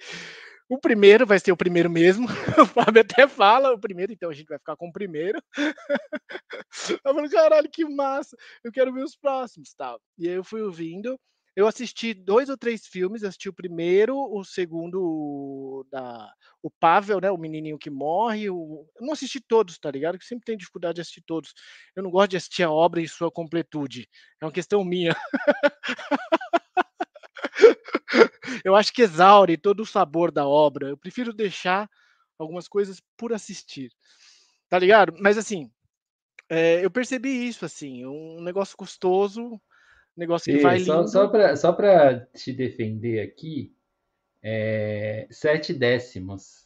o 0.67 0.79
primeiro 0.79 1.25
vai 1.25 1.39
ser 1.39 1.51
o 1.51 1.57
primeiro 1.57 1.89
mesmo. 1.89 2.27
O 2.59 2.65
Fábio 2.65 3.01
até 3.01 3.27
fala 3.27 3.73
o 3.73 3.79
primeiro, 3.79 4.11
então 4.11 4.29
a 4.29 4.33
gente 4.33 4.47
vai 4.47 4.57
ficar 4.57 4.75
com 4.75 4.87
o 4.87 4.91
primeiro. 4.91 5.39
Eu 7.05 7.13
falei, 7.13 7.29
caralho, 7.29 7.69
que 7.71 7.85
massa! 7.85 8.35
Eu 8.63 8.71
quero 8.71 8.91
ver 8.91 9.03
os 9.03 9.15
próximos, 9.15 9.73
tal. 9.75 9.99
E 10.17 10.27
aí 10.27 10.35
eu 10.35 10.43
fui 10.43 10.61
ouvindo. 10.61 11.19
Eu 11.55 11.67
assisti 11.67 12.13
dois 12.13 12.49
ou 12.49 12.57
três 12.57 12.85
filmes, 12.85 13.23
assisti 13.23 13.47
o 13.47 13.53
primeiro, 13.53 14.17
o 14.17 14.43
segundo 14.43 15.85
da 15.89 16.33
o 16.61 16.69
Pavel, 16.69 17.21
né, 17.21 17.31
o 17.31 17.37
menininho 17.37 17.77
que 17.77 17.89
morre, 17.89 18.49
o... 18.49 18.85
eu 18.99 19.05
não 19.05 19.13
assisti 19.13 19.39
todos, 19.39 19.77
tá 19.77 19.89
ligado? 19.89 20.17
Que 20.17 20.25
sempre 20.25 20.45
tem 20.45 20.57
dificuldade 20.57 20.95
de 20.95 21.01
assistir 21.01 21.21
todos. 21.21 21.53
Eu 21.95 22.03
não 22.03 22.09
gosto 22.09 22.31
de 22.31 22.37
assistir 22.37 22.63
a 22.63 22.71
obra 22.71 22.99
em 22.99 23.07
sua 23.07 23.31
completude. 23.31 24.09
É 24.41 24.45
uma 24.45 24.51
questão 24.51 24.83
minha. 24.83 25.15
eu 28.65 28.75
acho 28.75 28.91
que 28.91 29.03
exaure 29.03 29.57
todo 29.57 29.81
o 29.81 29.85
sabor 29.85 30.31
da 30.31 30.47
obra. 30.47 30.89
Eu 30.89 30.97
prefiro 30.97 31.31
deixar 31.31 31.87
algumas 32.37 32.67
coisas 32.67 33.01
por 33.15 33.31
assistir. 33.31 33.91
Tá 34.67 34.79
ligado? 34.79 35.15
Mas 35.19 35.37
assim, 35.37 35.71
é, 36.49 36.83
eu 36.83 36.91
percebi 36.91 37.47
isso, 37.47 37.65
assim, 37.65 38.05
um 38.05 38.41
negócio 38.41 38.75
custoso, 38.75 39.61
negócio 40.15 40.53
que 40.53 40.61
vai 40.61 40.79
só, 40.79 40.97
lindo. 40.97 41.09
Só 41.09 41.27
para 41.27 41.55
só 41.55 41.73
pra 41.73 42.19
te 42.27 42.53
defender 42.53 43.21
aqui, 43.21 43.75
é, 44.41 45.27
sete 45.29 45.73
décimos. 45.73 46.65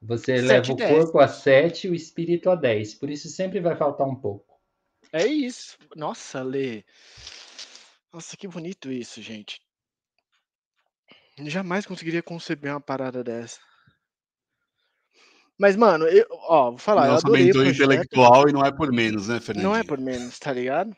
Você 0.00 0.38
sete 0.38 0.46
leva 0.46 0.72
o 0.72 0.76
décimos. 0.76 1.04
corpo 1.04 1.18
a 1.20 1.28
sete 1.28 1.86
e 1.86 1.90
o 1.90 1.94
espírito 1.94 2.50
a 2.50 2.54
dez. 2.54 2.94
Por 2.94 3.10
isso 3.10 3.28
sempre 3.28 3.60
vai 3.60 3.76
faltar 3.76 4.06
um 4.06 4.16
pouco. 4.16 4.60
É 5.12 5.26
isso. 5.26 5.76
Nossa, 5.94 6.42
Lê. 6.42 6.84
Nossa, 8.12 8.36
que 8.36 8.48
bonito 8.48 8.90
isso, 8.90 9.22
gente. 9.22 9.60
Eu 11.36 11.48
jamais 11.48 11.86
conseguiria 11.86 12.22
conceber 12.22 12.72
uma 12.72 12.80
parada 12.80 13.22
dessa. 13.24 13.60
Mas, 15.58 15.76
mano, 15.76 16.06
eu, 16.06 16.26
ó, 16.30 16.70
vou 16.70 16.78
falar. 16.78 17.06
Nossa 17.06 17.28
mentor 17.30 17.66
intelectual 17.66 18.48
e 18.48 18.52
não 18.52 18.64
é 18.64 18.72
por 18.72 18.92
menos, 18.92 19.28
né, 19.28 19.40
Fernando? 19.40 19.64
Não 19.64 19.76
é 19.76 19.84
por 19.84 19.98
menos, 19.98 20.38
tá 20.38 20.52
ligado? 20.52 20.94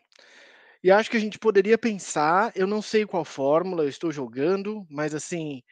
E 0.85 0.90
acho 0.90 1.11
que 1.11 1.16
a 1.16 1.20
gente 1.20 1.38
poderia 1.38 1.79
pensar, 1.79 2.53
eu 2.55 2.66
não 2.66 2.83
sei 2.83 3.07
qual 3.07 3.25
fórmula, 3.25 3.85
eu 3.85 3.88
estou 3.88 4.12
jogando, 4.12 4.87
mas 4.90 5.14
assim, 5.14 5.62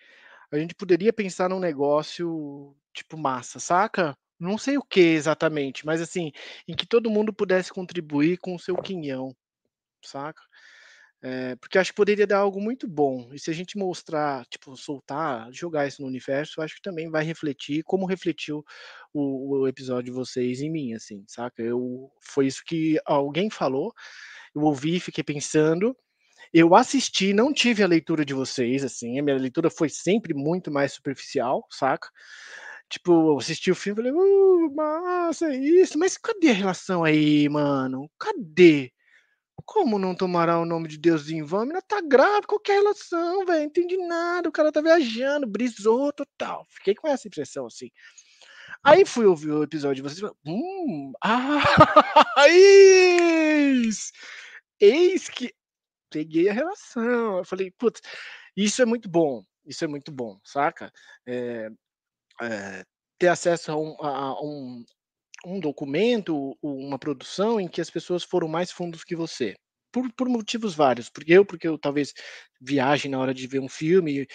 a 0.53 0.59
gente 0.59 0.75
poderia 0.75 1.12
pensar 1.12 1.51
num 1.51 1.61
negócio 1.61 2.77
tipo 2.94 3.18
massa, 3.18 3.61
saca? 3.61 4.16
Não 4.40 4.59
sei 4.59 4.79
o 4.79 4.83
que 4.83 5.01
exatamente, 5.01 5.87
mas 5.87 6.01
assim, 6.03 6.33
em 6.68 6.75
que 6.77 6.87
todo 6.87 7.11
mundo 7.11 7.33
pudesse 7.33 7.72
contribuir 7.72 8.38
com 8.38 8.57
o 8.57 8.59
seu 8.61 8.77
quinhão, 8.77 9.37
saca? 10.05 10.42
É, 11.24 11.54
porque 11.56 11.78
acho 11.78 11.92
que 11.92 11.96
poderia 11.96 12.26
dar 12.26 12.38
algo 12.38 12.61
muito 12.61 12.88
bom. 12.88 13.30
E 13.32 13.38
se 13.38 13.48
a 13.50 13.54
gente 13.54 13.78
mostrar, 13.78 14.44
tipo, 14.46 14.76
soltar, 14.76 15.52
jogar 15.52 15.87
isso 15.87 16.02
no 16.02 16.08
universo, 16.08 16.61
acho 16.61 16.74
que 16.74 16.82
também 16.82 17.08
vai 17.11 17.22
refletir 17.24 17.82
como 17.85 18.06
refletiu 18.06 18.64
o, 19.14 19.61
o 19.61 19.68
episódio 19.68 20.06
de 20.06 20.11
vocês 20.11 20.61
em 20.61 20.70
mim, 20.70 20.94
assim, 20.94 21.24
saca? 21.28 21.62
Eu, 21.62 22.11
foi 22.20 22.46
isso 22.48 22.62
que 22.66 22.98
alguém 23.06 23.48
falou, 23.50 23.92
eu 24.54 24.62
ouvi, 24.62 25.00
fiquei 25.00 25.24
pensando. 25.24 25.96
Eu 26.52 26.74
assisti, 26.74 27.32
não 27.35 27.52
tive 27.52 27.82
a 27.82 27.87
leitura 27.88 28.24
de 28.24 28.35
vocês, 28.35 28.85
assim, 28.85 29.18
a 29.18 29.22
minha 29.22 29.37
leitura 29.38 29.70
foi 29.70 29.88
sempre 29.88 30.35
muito 30.35 30.70
mais 30.72 30.92
superficial, 30.94 31.66
saca? 31.70 32.08
Tipo, 32.90 33.12
eu 33.32 33.38
assisti 33.38 33.70
o 33.70 33.74
filme 33.74 34.02
e 34.02 34.04
falei, 34.04 34.12
uh, 34.12 34.74
massa, 34.74 35.46
é 35.52 35.56
isso, 35.56 35.98
mas 35.98 36.18
cadê 36.18 36.50
a 36.50 36.54
relação 36.54 37.04
aí, 37.04 37.48
mano? 37.48 38.11
Cadê? 38.18 38.92
Como 39.65 39.99
não 39.99 40.15
tomará 40.15 40.59
o 40.59 40.65
nome 40.65 40.88
de 40.88 40.99
Deus 40.99 41.29
em 41.29 41.43
vão? 41.43 41.61
A 41.61 41.65
menina 41.65 41.83
tá 41.83 42.01
grávida, 42.01 42.47
qual 42.47 42.61
é 42.69 42.73
a 42.73 42.75
relação, 42.75 43.45
velho? 43.47 43.61
Não 43.61 43.67
entendi 43.67 43.97
nada, 43.97 44.49
o 44.49 44.53
cara 44.53 44.73
tá 44.73 44.81
viajando, 44.81 45.47
brisou 45.47 46.12
total. 46.12 46.67
Fiquei 46.69 46.95
com 46.95 47.09
essa 47.09 47.29
impressão, 47.29 47.67
assim. 47.67 47.91
Aí 48.85 49.05
fui 49.05 49.27
ouvir 49.27 49.51
o 49.51 49.62
episódio 49.62 49.97
de 49.97 50.03
vocês 50.03 50.33
hum, 50.45 51.12
ah, 51.23 52.49
isso! 52.49 54.11
eis 54.83 55.29
que 55.29 55.55
peguei 56.11 56.49
a 56.49 56.53
relação. 56.53 57.38
Eu 57.38 57.45
falei, 57.45 57.71
putz, 57.71 58.01
isso 58.57 58.83
é 58.83 58.85
muito 58.85 59.09
bom, 59.09 59.45
isso 59.65 59.85
é 59.85 59.88
muito 59.88 60.12
bom, 60.12 60.38
saca? 60.45 60.93
É, 61.27 61.69
é, 62.43 62.85
ter 63.19 63.29
acesso 63.29 63.73
a 63.73 63.77
um, 63.77 63.97
a 64.01 64.43
um, 64.43 64.85
um 65.46 65.61
documento, 65.61 66.57
uma 66.62 66.98
produção 66.98 67.61
em 67.61 67.68
que 67.68 67.81
as 67.81 67.90
pessoas 67.90 68.22
foram 68.22 68.48
mais 68.48 68.70
fundos 68.70 69.05
que 69.05 69.16
você. 69.16 69.55
Por, 69.92 70.11
por, 70.12 70.28
motivos 70.28 70.74
vários. 70.74 71.11
Porque 71.11 71.33
eu, 71.33 71.44
porque 71.44 71.68
eu 71.68 71.78
talvez 71.78 72.14
viaje 72.61 73.09
na 73.09 73.18
hora 73.18 73.35
de 73.35 73.46
ver 73.46 73.61
um 73.61 73.68
filme, 73.68 74.26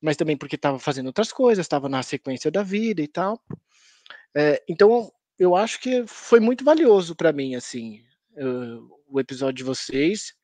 mas 0.00 0.16
também 0.16 0.36
porque 0.36 0.56
estava 0.56 0.78
fazendo 0.78 1.06
outras 1.06 1.32
coisas, 1.32 1.64
estava 1.64 1.88
na 1.88 2.02
sequência 2.02 2.50
da 2.50 2.62
vida 2.62 3.00
e 3.00 3.08
tal. 3.08 3.40
É, 4.36 4.62
então, 4.68 5.12
eu 5.38 5.54
acho 5.54 5.80
que 5.80 6.04
foi 6.06 6.40
muito 6.40 6.64
valioso 6.64 7.14
para 7.14 7.32
mim, 7.32 7.54
assim, 7.54 8.02
uh, 8.36 9.00
o 9.08 9.20
episódio 9.20 9.58
de 9.58 9.64
vocês. 9.64 10.34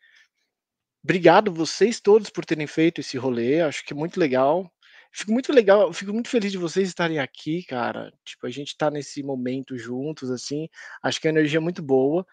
Obrigado 1.02 1.52
vocês 1.52 2.00
todos 2.00 2.30
por 2.30 2.44
terem 2.44 2.66
feito 2.66 3.00
esse 3.00 3.16
rolê, 3.16 3.62
acho 3.62 3.84
que 3.84 3.92
é 3.92 3.96
muito 3.96 4.20
legal. 4.20 4.70
Fico 5.12 5.32
muito 5.32 5.52
legal, 5.52 5.92
fico 5.92 6.12
muito 6.12 6.28
feliz 6.28 6.52
de 6.52 6.58
vocês 6.58 6.88
estarem 6.88 7.18
aqui, 7.18 7.64
cara. 7.64 8.12
Tipo, 8.24 8.46
a 8.46 8.50
gente 8.50 8.76
tá 8.76 8.90
nesse 8.90 9.22
momento 9.22 9.76
juntos, 9.76 10.30
assim. 10.30 10.68
Acho 11.02 11.20
que 11.20 11.26
a 11.26 11.30
energia 11.30 11.58
é 11.58 11.60
muito 11.60 11.82
boa. 11.82 12.24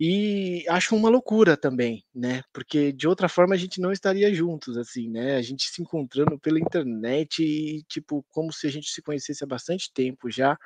E 0.00 0.64
acho 0.68 0.96
uma 0.96 1.10
loucura 1.10 1.56
também, 1.56 2.04
né? 2.14 2.42
Porque 2.52 2.92
de 2.92 3.06
outra 3.08 3.28
forma 3.28 3.54
a 3.54 3.58
gente 3.58 3.80
não 3.80 3.92
estaria 3.92 4.32
juntos, 4.34 4.76
assim, 4.78 5.10
né? 5.10 5.36
A 5.36 5.42
gente 5.42 5.64
se 5.70 5.82
encontrando 5.82 6.38
pela 6.38 6.58
internet 6.60 7.42
e, 7.42 7.82
tipo, 7.84 8.24
como 8.30 8.52
se 8.52 8.66
a 8.66 8.70
gente 8.70 8.90
se 8.90 9.02
conhecesse 9.02 9.44
há 9.44 9.46
bastante 9.46 9.92
tempo 9.92 10.30
já. 10.30 10.58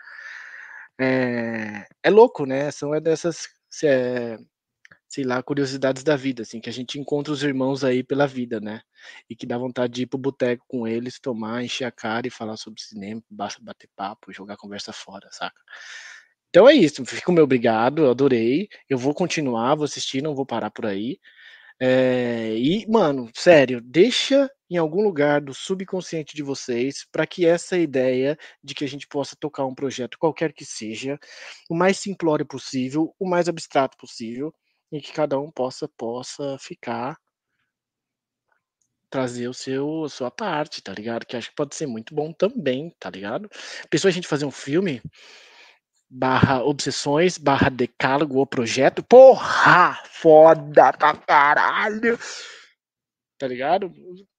É, 1.00 1.86
é 2.02 2.10
louco, 2.10 2.46
né? 2.46 2.70
São 2.70 2.94
é 2.94 3.00
dessas. 3.00 3.48
É, 3.82 4.38
sei 5.08 5.24
lá, 5.24 5.42
curiosidades 5.42 6.02
da 6.02 6.16
vida, 6.16 6.42
assim, 6.42 6.60
que 6.60 6.68
a 6.70 6.72
gente 6.72 6.98
encontra 6.98 7.32
os 7.32 7.42
irmãos 7.42 7.84
aí 7.84 8.02
pela 8.02 8.26
vida, 8.26 8.60
né? 8.60 8.80
E 9.28 9.36
que 9.36 9.46
dá 9.46 9.56
vontade 9.58 9.92
de 9.92 10.02
ir 10.02 10.06
pro 10.06 10.18
boteco 10.18 10.64
com 10.68 10.86
eles, 10.86 11.20
tomar, 11.20 11.62
encher 11.64 11.84
a 11.84 11.92
cara 11.92 12.26
e 12.26 12.30
falar 12.30 12.56
sobre 12.56 12.80
cinema, 12.82 13.22
basta 13.30 13.62
bater 13.62 13.88
papo, 13.96 14.32
jogar 14.32 14.56
conversa 14.56 14.92
fora, 14.92 15.28
saca? 15.30 15.60
Então 16.50 16.68
é 16.68 16.74
isso, 16.74 17.04
fico 17.04 17.32
meu 17.32 17.44
obrigado, 17.44 18.04
eu 18.04 18.10
adorei. 18.10 18.68
Eu 18.88 18.96
vou 18.96 19.12
continuar, 19.14 19.74
vou 19.74 19.84
assistir, 19.84 20.22
não 20.22 20.34
vou 20.34 20.46
parar 20.46 20.70
por 20.70 20.86
aí. 20.86 21.18
É, 21.80 22.54
e, 22.56 22.86
mano, 22.88 23.30
sério, 23.34 23.80
deixa 23.80 24.48
em 24.70 24.76
algum 24.76 25.02
lugar 25.02 25.40
do 25.40 25.52
subconsciente 25.52 26.34
de 26.36 26.42
vocês 26.42 27.04
para 27.10 27.26
que 27.26 27.44
essa 27.46 27.76
ideia 27.76 28.38
de 28.62 28.74
que 28.74 28.84
a 28.84 28.88
gente 28.88 29.06
possa 29.08 29.36
tocar 29.38 29.66
um 29.66 29.74
projeto, 29.74 30.18
qualquer 30.18 30.52
que 30.52 30.64
seja, 30.64 31.18
o 31.68 31.74
mais 31.74 31.98
simplório 31.98 32.46
possível, 32.46 33.14
o 33.18 33.28
mais 33.28 33.48
abstrato 33.48 33.96
possível, 33.96 34.54
e 34.94 35.00
que 35.00 35.12
cada 35.12 35.38
um 35.40 35.50
possa 35.50 35.88
possa 35.88 36.56
ficar 36.56 37.18
trazer 39.10 39.48
o 39.48 39.54
seu 39.54 40.08
sua 40.08 40.30
parte, 40.30 40.80
tá 40.80 40.92
ligado? 40.92 41.26
Que 41.26 41.36
acho 41.36 41.50
que 41.50 41.56
pode 41.56 41.74
ser 41.74 41.86
muito 41.86 42.14
bom 42.14 42.32
também, 42.32 42.94
tá 43.00 43.10
ligado? 43.10 43.50
Pensou 43.90 44.08
a 44.08 44.12
gente 44.12 44.28
fazer 44.28 44.44
um 44.44 44.52
filme 44.52 45.02
barra 46.08 46.62
obsessões, 46.62 47.36
barra 47.38 47.68
decálogo 47.70 48.38
ou 48.38 48.46
projeto? 48.46 49.02
Porra! 49.02 50.00
Foda 50.06 50.92
pra 50.92 51.16
caralho! 51.16 52.16
Tá 53.36 53.48
ligado? 53.48 53.92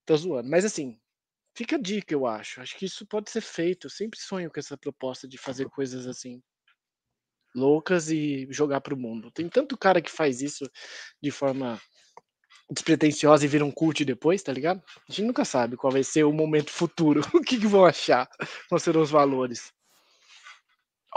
Tô 0.05 0.15
zoando. 0.15 0.49
Mas 0.49 0.63
assim, 0.63 0.97
fica 1.53 1.75
a 1.75 1.81
dica, 1.81 2.13
eu 2.13 2.25
acho. 2.25 2.61
Acho 2.61 2.77
que 2.77 2.85
isso 2.85 3.05
pode 3.05 3.29
ser 3.29 3.41
feito. 3.41 3.87
Eu 3.87 3.91
sempre 3.91 4.19
sonho 4.19 4.49
com 4.49 4.59
essa 4.59 4.77
proposta 4.77 5.27
de 5.27 5.37
fazer 5.37 5.69
coisas 5.69 6.07
assim 6.07 6.41
loucas 7.55 8.09
e 8.09 8.47
jogar 8.51 8.81
para 8.81 8.93
o 8.93 8.97
mundo. 8.97 9.31
Tem 9.31 9.47
tanto 9.47 9.77
cara 9.77 10.01
que 10.01 10.11
faz 10.11 10.41
isso 10.41 10.69
de 11.21 11.31
forma 11.31 11.79
despretensiosa 12.69 13.45
e 13.45 13.47
vira 13.47 13.63
um 13.63 13.71
cult 13.71 14.03
depois, 14.03 14.43
tá 14.43 14.51
ligado? 14.51 14.81
A 15.07 15.11
gente 15.11 15.25
nunca 15.25 15.45
sabe 15.45 15.77
qual 15.77 15.93
vai 15.93 16.03
ser 16.03 16.23
o 16.23 16.33
momento 16.33 16.71
futuro, 16.71 17.21
o 17.33 17.41
que, 17.41 17.57
que 17.57 17.67
vão 17.67 17.85
achar, 17.85 18.27
quais 18.67 18.83
serão 18.83 19.01
os 19.01 19.11
valores. 19.11 19.71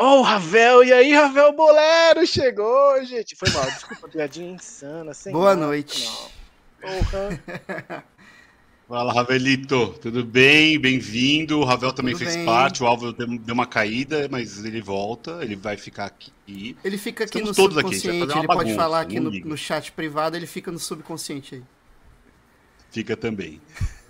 Oh, 0.01 0.23
Ravel, 0.23 0.85
e 0.85 0.93
aí, 0.93 1.13
Ravel 1.13 1.53
Bolero 1.53 2.25
chegou, 2.25 3.05
gente. 3.05 3.35
Foi 3.35 3.51
mal, 3.51 3.65
desculpa, 3.65 4.09
piadinha 4.09 4.53
insana. 4.53 5.11
Boa 5.33 5.57
noite. 5.57 6.09
Porra. 6.81 8.05
Fala, 8.89 9.13
Ravelito, 9.13 9.89
tudo 10.01 10.25
bem? 10.25 10.79
Bem-vindo. 10.79 11.59
O 11.59 11.65
Ravel 11.65 11.93
também 11.93 12.15
tudo 12.15 12.25
fez 12.25 12.37
bem. 12.37 12.47
parte. 12.47 12.83
O 12.83 12.87
Álvaro 12.87 13.13
deu 13.13 13.55
uma 13.55 13.67
caída, 13.67 14.27
mas 14.31 14.65
ele 14.65 14.81
volta, 14.81 15.41
ele 15.43 15.57
vai 15.57 15.77
ficar 15.77 16.07
aqui. 16.07 16.75
Ele 16.83 16.97
fica 16.97 17.25
aqui 17.25 17.37
Estamos 17.37 17.51
no 17.51 17.55
todos 17.55 17.75
subconsciente, 17.77 18.23
aqui, 18.23 18.39
ele 18.39 18.47
bagunça, 18.47 18.65
pode 18.65 18.75
falar 18.75 19.03
aqui 19.03 19.21
no, 19.21 19.31
no, 19.31 19.59
chat 19.59 19.93
privado, 19.93 20.39
ele 20.39 20.47
fica 20.47 20.73
no 20.73 20.79
subconsciente 20.79 21.57
aí. 21.57 21.63
Fica 22.91 23.15
também. 23.15 23.61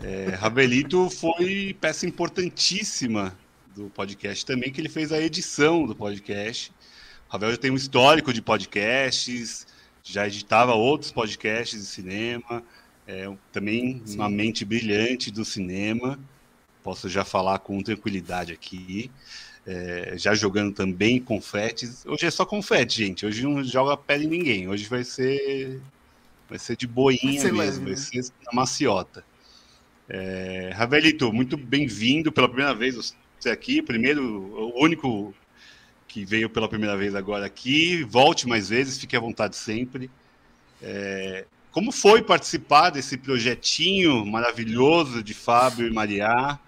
É, 0.00 0.36
Ravelito 0.38 1.10
foi 1.10 1.76
peça 1.80 2.06
importantíssima 2.06 3.36
do 3.74 3.90
podcast 3.90 4.46
também, 4.46 4.70
que 4.70 4.80
ele 4.80 4.88
fez 4.88 5.10
a 5.10 5.20
edição 5.20 5.86
do 5.86 5.96
podcast. 5.96 6.70
O 7.28 7.32
Ravel 7.32 7.50
já 7.50 7.56
tem 7.56 7.72
um 7.72 7.76
histórico 7.76 8.32
de 8.32 8.40
podcasts, 8.40 9.66
já 10.04 10.28
editava 10.28 10.72
outros 10.74 11.10
podcasts 11.10 11.80
de 11.80 11.86
cinema 11.86 12.62
é 13.08 13.34
também 13.50 14.02
Sim. 14.04 14.16
uma 14.16 14.28
mente 14.28 14.66
brilhante 14.66 15.30
do 15.30 15.42
cinema. 15.42 16.18
Posso 16.84 17.08
já 17.08 17.24
falar 17.24 17.58
com 17.60 17.82
tranquilidade 17.82 18.52
aqui. 18.52 19.10
É, 19.66 20.14
já 20.16 20.34
jogando 20.34 20.74
também 20.74 21.18
confetes. 21.18 22.04
Hoje 22.06 22.26
é 22.26 22.30
só 22.30 22.44
confete, 22.44 22.98
gente. 22.98 23.24
Hoje 23.24 23.42
não 23.42 23.64
joga 23.64 23.96
pele 23.96 24.26
em 24.26 24.28
ninguém. 24.28 24.68
Hoje 24.68 24.84
vai 24.84 25.04
ser 25.04 25.80
vai 26.48 26.58
ser 26.58 26.76
de 26.76 26.86
boinha 26.86 27.42
vai 27.42 27.52
mesmo, 27.52 27.58
leve, 27.58 27.80
vai 27.80 27.90
né? 27.90 27.96
ser 27.96 28.32
na 28.44 28.52
maciota. 28.52 29.24
É, 30.08 30.70
Ravelito, 30.74 31.32
muito 31.32 31.56
bem-vindo 31.56 32.30
pela 32.32 32.48
primeira 32.48 32.74
vez 32.74 33.14
você 33.38 33.50
aqui, 33.50 33.82
primeiro, 33.82 34.22
o 34.22 34.82
único 34.82 35.34
que 36.06 36.24
veio 36.24 36.48
pela 36.48 36.68
primeira 36.68 36.96
vez 36.96 37.14
agora 37.14 37.46
aqui. 37.46 38.02
Volte 38.04 38.48
mais 38.48 38.68
vezes, 38.68 38.98
fique 38.98 39.16
à 39.16 39.20
vontade 39.20 39.56
sempre. 39.56 40.10
É, 40.82 41.44
como 41.70 41.92
foi 41.92 42.22
participar 42.22 42.90
desse 42.90 43.16
projetinho 43.16 44.24
maravilhoso 44.24 45.22
de 45.22 45.34
Fábio 45.34 45.86
e 45.86 45.90
Maria? 45.90 46.58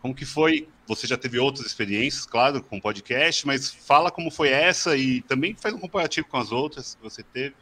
Como 0.00 0.14
que 0.14 0.24
foi? 0.24 0.68
Você 0.86 1.06
já 1.06 1.16
teve 1.16 1.38
outras 1.38 1.66
experiências, 1.66 2.26
claro, 2.26 2.62
com 2.62 2.78
podcast, 2.78 3.46
mas 3.46 3.70
fala 3.70 4.10
como 4.10 4.30
foi 4.30 4.50
essa 4.50 4.96
e 4.96 5.22
também 5.22 5.54
faz 5.54 5.74
um 5.74 5.78
comparativo 5.78 6.26
com 6.28 6.36
as 6.36 6.52
outras 6.52 6.94
que 6.94 7.02
você 7.02 7.22
teve. 7.22 7.54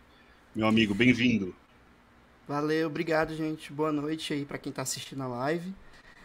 Meu 0.55 0.67
amigo, 0.67 0.93
bem-vindo. 0.93 1.55
Valeu, 2.49 2.89
obrigado, 2.89 3.35
gente. 3.37 3.73
Boa 3.73 3.93
noite 3.93 4.35
aí 4.35 4.45
para 4.45 4.59
quem 4.59 4.71
está 4.71 4.83
assistindo 4.83 5.23
a 5.23 5.29
live. 5.29 5.73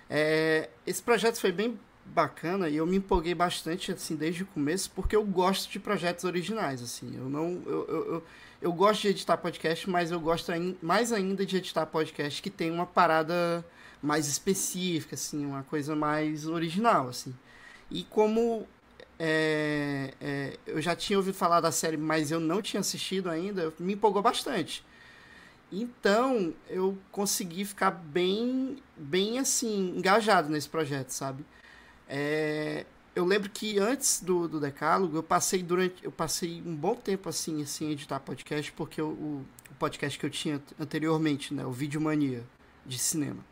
É, 0.10 0.70
esse 0.86 1.02
projeto 1.02 1.40
foi 1.40 1.52
bem 1.52 1.80
bacana 2.14 2.70
e 2.70 2.78
eu 2.78 2.86
me 2.86 2.98
empolguei 2.98 3.36
bastante 3.36 3.92
assim 3.92 4.16
desde 4.16 4.44
o 4.44 4.46
começo 4.48 4.90
porque 4.92 5.16
eu 5.16 5.24
gosto 5.26 5.70
de 5.70 5.80
projetos 5.80 6.24
originais 6.24 6.82
assim 6.82 7.14
eu 7.18 7.30
não 7.30 7.62
eu, 7.66 7.88
eu, 7.90 8.14
eu, 8.14 8.24
eu 8.62 8.72
gosto 8.74 9.02
de 9.04 9.10
editar 9.10 9.38
podcast 9.38 9.90
mas 9.90 10.12
eu 10.12 10.20
gosto 10.20 10.52
mais 10.82 11.12
ainda 11.12 11.46
de 11.46 11.58
editar 11.58 11.86
podcast 11.86 12.42
que 12.42 12.50
tem 12.50 12.72
uma 12.72 12.86
parada 12.86 13.66
mais 14.02 14.28
específica 14.28 15.16
assim 15.16 15.46
uma 15.46 15.64
coisa 15.64 15.96
mais 15.96 16.48
original 16.48 17.10
assim. 17.10 17.36
E 17.90 18.04
como 18.04 18.68
é, 19.20 20.14
é, 20.20 20.58
eu 20.68 20.82
já 20.82 20.96
tinha 20.96 21.18
ouvido 21.18 21.36
falar 21.36 21.62
da 21.62 21.72
série 21.72 21.98
mas 21.98 22.32
eu 22.32 22.40
não 22.40 22.62
tinha 22.62 22.82
assistido 22.82 23.30
ainda 23.30 23.74
me 23.80 23.94
empolgou 23.94 24.22
bastante. 24.22 24.84
Então 25.72 26.54
eu 26.70 26.98
consegui 27.12 27.66
ficar 27.66 27.92
bem 27.92 28.78
bem 28.96 29.40
assim 29.40 29.94
engajado 29.98 30.50
nesse 30.50 30.70
projeto 30.70 31.10
sabe? 31.12 31.46
É, 32.10 32.86
eu 33.18 33.26
lembro 33.26 33.50
que 33.50 33.80
antes 33.80 34.22
do, 34.22 34.48
do 34.48 34.60
Decálogo, 34.60 35.18
eu 35.18 35.24
passei 35.24 35.64
durante. 35.64 36.06
Eu 36.06 36.12
passei 36.12 36.62
um 36.64 36.76
bom 36.76 36.94
tempo 36.94 37.28
assim, 37.28 37.64
assim, 37.64 37.90
editar 37.90 38.20
podcast, 38.20 38.72
porque 38.74 39.02
eu, 39.02 39.08
o, 39.08 39.44
o 39.72 39.76
podcast 39.80 40.20
que 40.20 40.26
eu 40.26 40.30
tinha 40.30 40.62
anteriormente, 40.80 41.52
né? 41.52 41.66
O 41.66 41.72
Vídeo 41.72 42.00
Mania 42.00 42.44
de 42.86 43.00
cinema. 43.00 43.44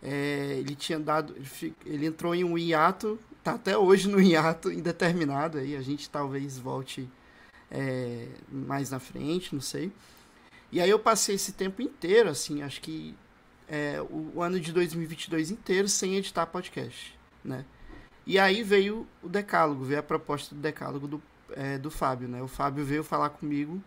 É, 0.00 0.58
ele 0.60 0.76
tinha 0.76 1.00
dado. 1.00 1.34
Ele 1.84 2.06
entrou 2.06 2.36
em 2.36 2.44
um 2.44 2.56
hiato, 2.56 3.18
tá 3.42 3.54
até 3.54 3.76
hoje 3.76 4.08
no 4.08 4.20
hiato 4.22 4.70
indeterminado 4.70 5.58
aí. 5.58 5.74
A 5.74 5.82
gente 5.82 6.08
talvez 6.08 6.56
volte 6.56 7.10
é, 7.72 8.28
mais 8.48 8.90
na 8.90 9.00
frente, 9.00 9.52
não 9.52 9.60
sei. 9.60 9.90
E 10.70 10.80
aí 10.80 10.90
eu 10.90 11.00
passei 11.00 11.34
esse 11.34 11.52
tempo 11.52 11.82
inteiro, 11.82 12.30
assim, 12.30 12.62
acho 12.62 12.80
que 12.80 13.12
é, 13.68 14.00
o 14.08 14.40
ano 14.40 14.60
de 14.60 14.72
2022 14.72 15.50
inteiro 15.50 15.88
sem 15.88 16.14
editar 16.14 16.46
podcast, 16.46 17.18
né? 17.44 17.64
E 18.26 18.38
aí 18.38 18.62
veio 18.62 19.06
o 19.22 19.28
decálogo, 19.28 19.84
veio 19.84 20.00
a 20.00 20.02
proposta 20.02 20.54
do 20.54 20.60
decálogo 20.60 21.06
do, 21.06 21.22
é, 21.52 21.78
do 21.78 21.90
Fábio, 21.90 22.28
né? 22.28 22.42
O 22.42 22.48
Fábio 22.48 22.84
veio 22.84 23.04
falar 23.04 23.30
comigo 23.30 23.82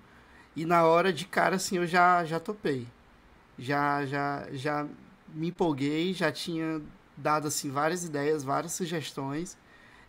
e 0.58 0.66
na 0.66 0.84
hora 0.84 1.14
de 1.14 1.26
cara, 1.26 1.58
assim, 1.58 1.78
eu 1.78 1.86
já, 1.86 2.26
já 2.26 2.40
topei. 2.40 2.88
Já, 3.60 4.04
já, 4.08 4.48
já 4.54 4.88
me 5.34 5.50
empolguei, 5.50 6.16
já 6.16 6.32
tinha 6.32 6.82
dado, 7.16 7.48
assim, 7.48 7.70
várias 7.70 8.04
ideias, 8.04 8.44
várias 8.44 8.74
sugestões. 8.74 9.56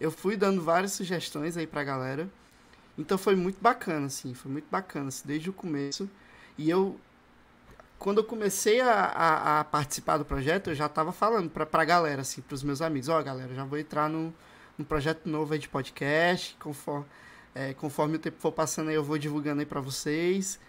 Eu 0.00 0.10
fui 0.10 0.38
dando 0.38 0.62
várias 0.62 0.92
sugestões 0.92 1.58
aí 1.58 1.66
pra 1.66 1.84
galera. 1.84 2.30
Então 2.96 3.18
foi 3.18 3.36
muito 3.36 3.60
bacana, 3.60 4.06
assim, 4.06 4.32
foi 4.32 4.50
muito 4.50 4.66
bacana, 4.70 5.08
assim, 5.08 5.28
desde 5.28 5.50
o 5.50 5.52
começo. 5.52 6.08
E 6.56 6.70
eu, 6.70 6.98
quando 7.98 8.18
eu 8.18 8.24
comecei 8.24 8.80
a, 8.80 8.92
a, 8.92 9.60
a 9.60 9.64
participar 9.64 10.18
do 10.18 10.24
projeto, 10.24 10.70
eu 10.70 10.74
já 10.74 10.86
estava 10.86 11.12
falando 11.12 11.50
para 11.50 11.66
a 11.70 11.84
galera, 11.84 12.22
assim, 12.22 12.42
os 12.50 12.62
meus 12.62 12.80
amigos, 12.80 13.08
ó, 13.08 13.18
oh, 13.18 13.24
galera, 13.24 13.52
já 13.54 13.64
vou 13.64 13.78
entrar 13.78 14.08
no 14.08 14.32
projeto 14.86 15.28
novo 15.28 15.52
aí 15.52 15.58
de 15.58 15.68
podcast, 15.68 16.56
conforme, 16.60 17.06
é, 17.54 17.74
conforme 17.74 18.16
o 18.16 18.18
tempo 18.18 18.40
for 18.40 18.52
passando 18.52 18.88
aí, 18.88 18.94
eu 18.94 19.02
vou 19.02 19.18
divulgando 19.18 19.60
aí 19.60 19.66
para 19.66 19.80
vocês. 19.80 20.60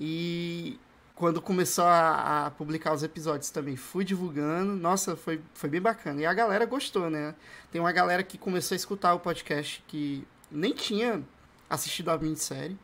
E 0.00 0.78
quando 1.16 1.42
começou 1.42 1.84
a, 1.84 2.46
a, 2.46 2.50
publicar 2.52 2.94
os 2.94 3.02
episódios 3.02 3.50
também, 3.50 3.74
fui 3.74 4.04
divulgando. 4.04 4.74
Nossa, 4.74 5.16
foi, 5.16 5.40
foi 5.52 5.68
bem 5.68 5.80
bacana. 5.80 6.20
E 6.20 6.26
a 6.26 6.32
galera 6.32 6.64
gostou, 6.64 7.10
né? 7.10 7.34
Tem 7.72 7.80
uma 7.80 7.90
galera 7.90 8.22
que 8.22 8.38
começou 8.38 8.74
a 8.74 8.76
escutar 8.76 9.14
o 9.14 9.18
podcast 9.18 9.82
que 9.88 10.24
nem 10.48 10.72
tinha 10.72 11.24
assistido 11.68 12.10
a 12.10 12.18
minissérie. 12.18 12.78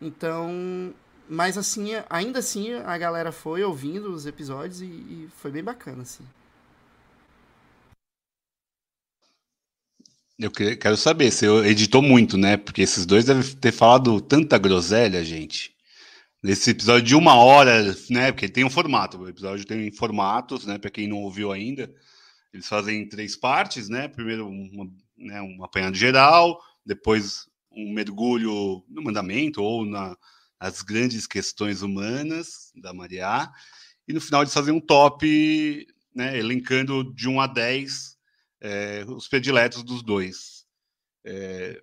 Então, 0.00 0.92
mas 1.30 1.56
assim, 1.56 1.90
ainda 2.10 2.40
assim, 2.40 2.74
a 2.74 2.98
galera 2.98 3.30
foi 3.30 3.62
ouvindo 3.62 4.12
os 4.12 4.26
episódios 4.26 4.82
e, 4.82 4.86
e 4.86 5.28
foi 5.36 5.52
bem 5.52 5.62
bacana, 5.62 6.02
assim. 6.02 6.24
Eu 10.36 10.50
quero 10.50 10.96
saber, 10.96 11.30
você 11.30 11.46
editou 11.66 12.02
muito, 12.02 12.36
né? 12.36 12.56
Porque 12.56 12.82
esses 12.82 13.06
dois 13.06 13.26
devem 13.26 13.42
ter 13.56 13.70
falado 13.72 14.20
tanta 14.20 14.58
groselha, 14.58 15.22
gente. 15.22 15.72
Nesse 16.42 16.70
episódio 16.70 17.06
de 17.06 17.14
uma 17.14 17.34
hora, 17.36 17.94
né? 18.08 18.32
Porque 18.32 18.48
tem 18.48 18.64
um 18.64 18.70
formato, 18.70 19.18
o 19.18 19.28
episódio 19.28 19.64
tem 19.64 19.92
formatos, 19.92 20.66
né? 20.66 20.78
Para 20.78 20.90
quem 20.90 21.06
não 21.06 21.18
ouviu 21.18 21.52
ainda, 21.52 21.94
eles 22.52 22.66
fazem 22.66 23.08
três 23.08 23.36
partes, 23.36 23.88
né? 23.88 24.08
Primeiro 24.08 24.48
uma, 24.48 24.90
né, 25.16 25.40
um 25.42 25.62
apanhado 25.62 25.94
geral, 25.94 26.60
depois 26.84 27.46
um 27.70 27.92
mergulho 27.92 28.82
no 28.88 29.02
mandamento 29.02 29.62
ou 29.62 29.84
na, 29.84 30.16
as 30.60 30.82
grandes 30.82 31.26
questões 31.26 31.80
humanas 31.80 32.70
da 32.76 32.92
Maria, 32.92 33.50
e 34.06 34.12
no 34.12 34.20
final 34.20 34.42
eles 34.42 34.52
fazem 34.52 34.74
um 34.74 34.80
top, 34.80 35.86
né, 36.14 36.38
elencando 36.38 37.14
de 37.14 37.28
1 37.28 37.40
a 37.40 37.46
10 37.46 38.18
é, 38.60 39.04
os 39.08 39.26
prediletos 39.26 39.82
dos 39.82 40.02
dois. 40.02 40.66
É, 41.24 41.80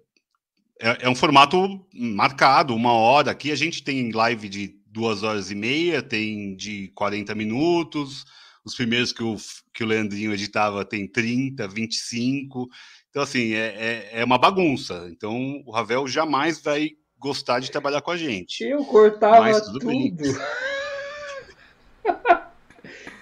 é, 0.80 1.06
é, 1.06 1.10
um 1.10 1.16
formato 1.16 1.88
marcado, 1.94 2.76
uma 2.76 2.92
hora. 2.92 3.32
Aqui 3.32 3.52
a 3.52 3.56
gente 3.56 3.84
tem 3.84 4.12
live 4.12 4.48
de 4.48 4.76
duas 4.86 5.24
horas 5.24 5.50
e 5.50 5.56
meia, 5.56 6.02
tem 6.02 6.56
de 6.56 6.90
40 6.90 7.34
minutos. 7.34 8.26
Os 8.64 8.76
primeiros 8.76 9.12
que 9.12 9.24
o, 9.24 9.38
que 9.74 9.84
o 9.84 9.88
Leandrinho 9.88 10.34
editava 10.34 10.86
tem 10.86 11.08
30, 11.08 11.68
25. 11.68 12.68
Então, 13.10 13.24
assim, 13.24 13.54
é, 13.54 14.10
é, 14.14 14.20
é 14.20 14.26
uma 14.26 14.38
bagunça. 14.38 15.08
Então, 15.12 15.64
o 15.66 15.72
Ravel 15.72 16.08
jamais 16.08 16.62
vai 16.62 16.92
gostar 17.20 17.60
de 17.60 17.72
trabalhar 17.72 18.02
com 18.02 18.12
a 18.12 18.18
gente. 18.18 18.64
Eu 18.64 18.84
cortava 18.86 19.60
tudo. 19.62 19.80
tudo. 19.80 20.24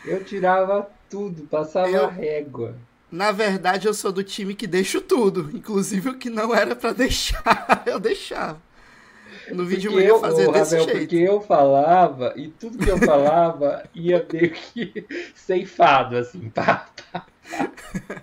eu 0.06 0.24
tirava 0.24 0.90
tudo, 1.10 1.44
passava 1.44 1.88
eu, 1.88 2.08
régua. 2.08 2.76
Na 3.12 3.32
verdade, 3.32 3.88
eu 3.88 3.94
sou 3.94 4.12
do 4.12 4.24
time 4.24 4.56
que 4.56 4.68
deixo 4.68 5.00
tudo, 5.00 5.50
inclusive 5.54 6.10
o 6.10 6.18
que 6.18 6.30
não 6.30 6.54
era 6.54 6.76
para 6.76 6.92
deixar, 6.94 7.84
eu 7.86 8.00
deixava. 8.00 8.62
No 9.52 9.64
vídeo 9.64 9.92
eu 9.92 10.00
ia 10.00 10.20
fazer 10.20 10.52
desse 10.52 10.76
Ravel, 10.76 10.86
jeito. 10.86 11.00
Porque 11.00 11.16
eu 11.18 11.42
falava, 11.42 12.34
e 12.36 12.48
tudo 12.48 12.78
que 12.78 12.90
eu 12.90 12.98
falava 12.98 13.88
ia 13.94 14.26
meio 14.32 14.52
que 14.52 15.06
ceifado, 15.36 16.18
assim, 16.18 16.50
pá, 16.50 16.88
pá, 17.12 17.26
pá. 18.08 18.22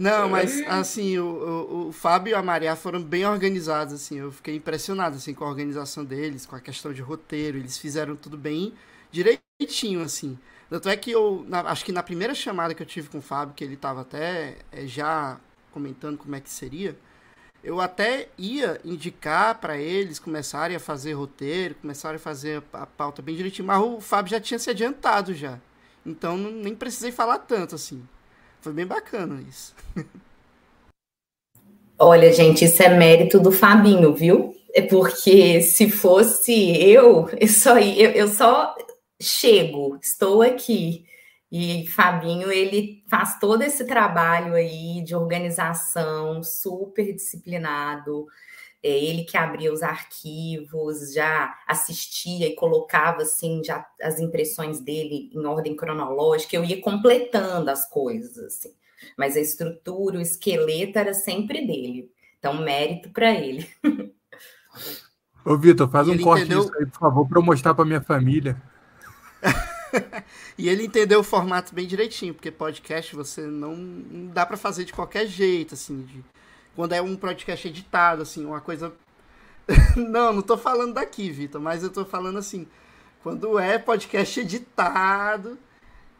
Não, 0.00 0.30
mas 0.30 0.62
assim, 0.66 1.18
o, 1.18 1.26
o, 1.26 1.88
o, 1.88 1.92
Fábio 1.92 2.30
e 2.30 2.34
a 2.34 2.42
Maria 2.42 2.74
foram 2.74 3.02
bem 3.02 3.26
organizados, 3.26 3.92
assim, 3.92 4.18
eu 4.18 4.32
fiquei 4.32 4.56
impressionado 4.56 5.16
assim, 5.16 5.34
com 5.34 5.44
a 5.44 5.48
organização 5.48 6.06
deles, 6.06 6.46
com 6.46 6.56
a 6.56 6.60
questão 6.60 6.90
de 6.90 7.02
roteiro, 7.02 7.58
eles 7.58 7.76
fizeram 7.76 8.16
tudo 8.16 8.38
bem 8.38 8.72
direitinho, 9.12 10.00
assim. 10.00 10.38
Tanto 10.70 10.88
é 10.88 10.96
que 10.96 11.10
eu, 11.10 11.44
na, 11.46 11.60
acho 11.70 11.84
que 11.84 11.92
na 11.92 12.02
primeira 12.02 12.34
chamada 12.34 12.74
que 12.74 12.82
eu 12.82 12.86
tive 12.86 13.10
com 13.10 13.18
o 13.18 13.22
Fábio, 13.22 13.54
que 13.54 13.62
ele 13.62 13.74
estava 13.74 14.00
até 14.00 14.56
é, 14.72 14.86
já 14.86 15.38
comentando 15.70 16.16
como 16.16 16.34
é 16.34 16.40
que 16.40 16.48
seria, 16.48 16.96
eu 17.62 17.78
até 17.78 18.30
ia 18.38 18.80
indicar 18.82 19.56
para 19.56 19.76
eles 19.76 20.18
começarem 20.18 20.74
a 20.74 20.80
fazer 20.80 21.12
roteiro, 21.12 21.74
começarem 21.74 22.16
a 22.16 22.18
fazer 22.18 22.62
a 22.72 22.86
pauta 22.86 23.20
bem 23.20 23.36
direitinho, 23.36 23.68
mas 23.68 23.78
o 23.82 24.00
Fábio 24.00 24.30
já 24.30 24.40
tinha 24.40 24.58
se 24.58 24.70
adiantado 24.70 25.34
já. 25.34 25.58
Então 26.06 26.38
nem 26.38 26.74
precisei 26.74 27.12
falar 27.12 27.40
tanto 27.40 27.74
assim. 27.74 28.02
Foi 28.60 28.72
bem 28.72 28.86
bacana 28.86 29.40
isso. 29.48 29.74
Olha, 31.98 32.32
gente, 32.32 32.64
isso 32.64 32.82
é 32.82 32.88
mérito 32.88 33.38
do 33.38 33.52
Fabinho, 33.52 34.14
viu? 34.14 34.54
É 34.72 34.80
porque 34.80 35.60
se 35.60 35.90
fosse 35.90 36.52
eu, 36.80 37.28
eu 37.38 37.48
só, 37.48 37.78
eu, 37.78 38.10
eu 38.12 38.28
só 38.28 38.74
chego, 39.20 39.98
estou 40.02 40.42
aqui. 40.42 41.04
E 41.52 41.86
Fabinho, 41.88 42.50
ele 42.50 43.02
faz 43.10 43.38
todo 43.38 43.62
esse 43.62 43.84
trabalho 43.84 44.54
aí 44.54 45.02
de 45.04 45.14
organização, 45.16 46.42
super 46.42 47.12
disciplinado. 47.12 48.26
É 48.82 48.88
ele 48.88 49.24
que 49.24 49.36
abria 49.36 49.72
os 49.72 49.82
arquivos, 49.82 51.12
já 51.12 51.54
assistia 51.66 52.48
e 52.48 52.54
colocava 52.54 53.22
assim 53.22 53.62
já 53.62 53.86
as 54.00 54.18
impressões 54.18 54.80
dele 54.80 55.30
em 55.34 55.44
ordem 55.44 55.76
cronológica. 55.76 56.56
Eu 56.56 56.64
ia 56.64 56.80
completando 56.80 57.70
as 57.70 57.86
coisas 57.88 58.38
assim, 58.38 58.72
mas 59.18 59.36
a 59.36 59.40
estrutura, 59.40 60.18
o 60.18 60.22
esqueleto 60.22 60.98
era 60.98 61.12
sempre 61.12 61.66
dele. 61.66 62.10
Então 62.38 62.62
mérito 62.62 63.10
para 63.10 63.32
ele. 63.32 63.68
Ô 65.44 65.56
Vitor, 65.56 65.90
faz 65.90 66.08
um 66.08 66.18
corte 66.18 66.44
entendeu... 66.44 66.62
disso 66.62 66.74
aí, 66.78 66.86
por 66.86 66.98
favor, 66.98 67.28
para 67.28 67.38
eu 67.38 67.42
mostrar 67.42 67.74
para 67.74 67.84
minha 67.84 68.00
família. 68.00 68.60
e 70.56 70.68
ele 70.68 70.84
entendeu 70.84 71.20
o 71.20 71.24
formato 71.24 71.74
bem 71.74 71.86
direitinho, 71.86 72.34
porque 72.34 72.50
podcast 72.50 73.14
você 73.16 73.42
não, 73.42 73.74
não 73.74 74.26
dá 74.32 74.44
para 74.44 74.56
fazer 74.56 74.84
de 74.84 74.92
qualquer 74.92 75.26
jeito, 75.26 75.74
assim, 75.74 76.02
de 76.02 76.24
quando 76.80 76.94
é 76.94 77.02
um 77.02 77.14
podcast 77.14 77.68
editado, 77.68 78.22
assim, 78.22 78.46
uma 78.46 78.62
coisa. 78.62 78.90
não, 79.94 80.32
não 80.32 80.40
tô 80.40 80.56
falando 80.56 80.94
daqui, 80.94 81.30
Vitor, 81.30 81.60
mas 81.60 81.82
eu 81.82 81.90
tô 81.92 82.06
falando 82.06 82.38
assim, 82.38 82.66
quando 83.22 83.58
é 83.58 83.78
podcast 83.78 84.40
editado, 84.40 85.58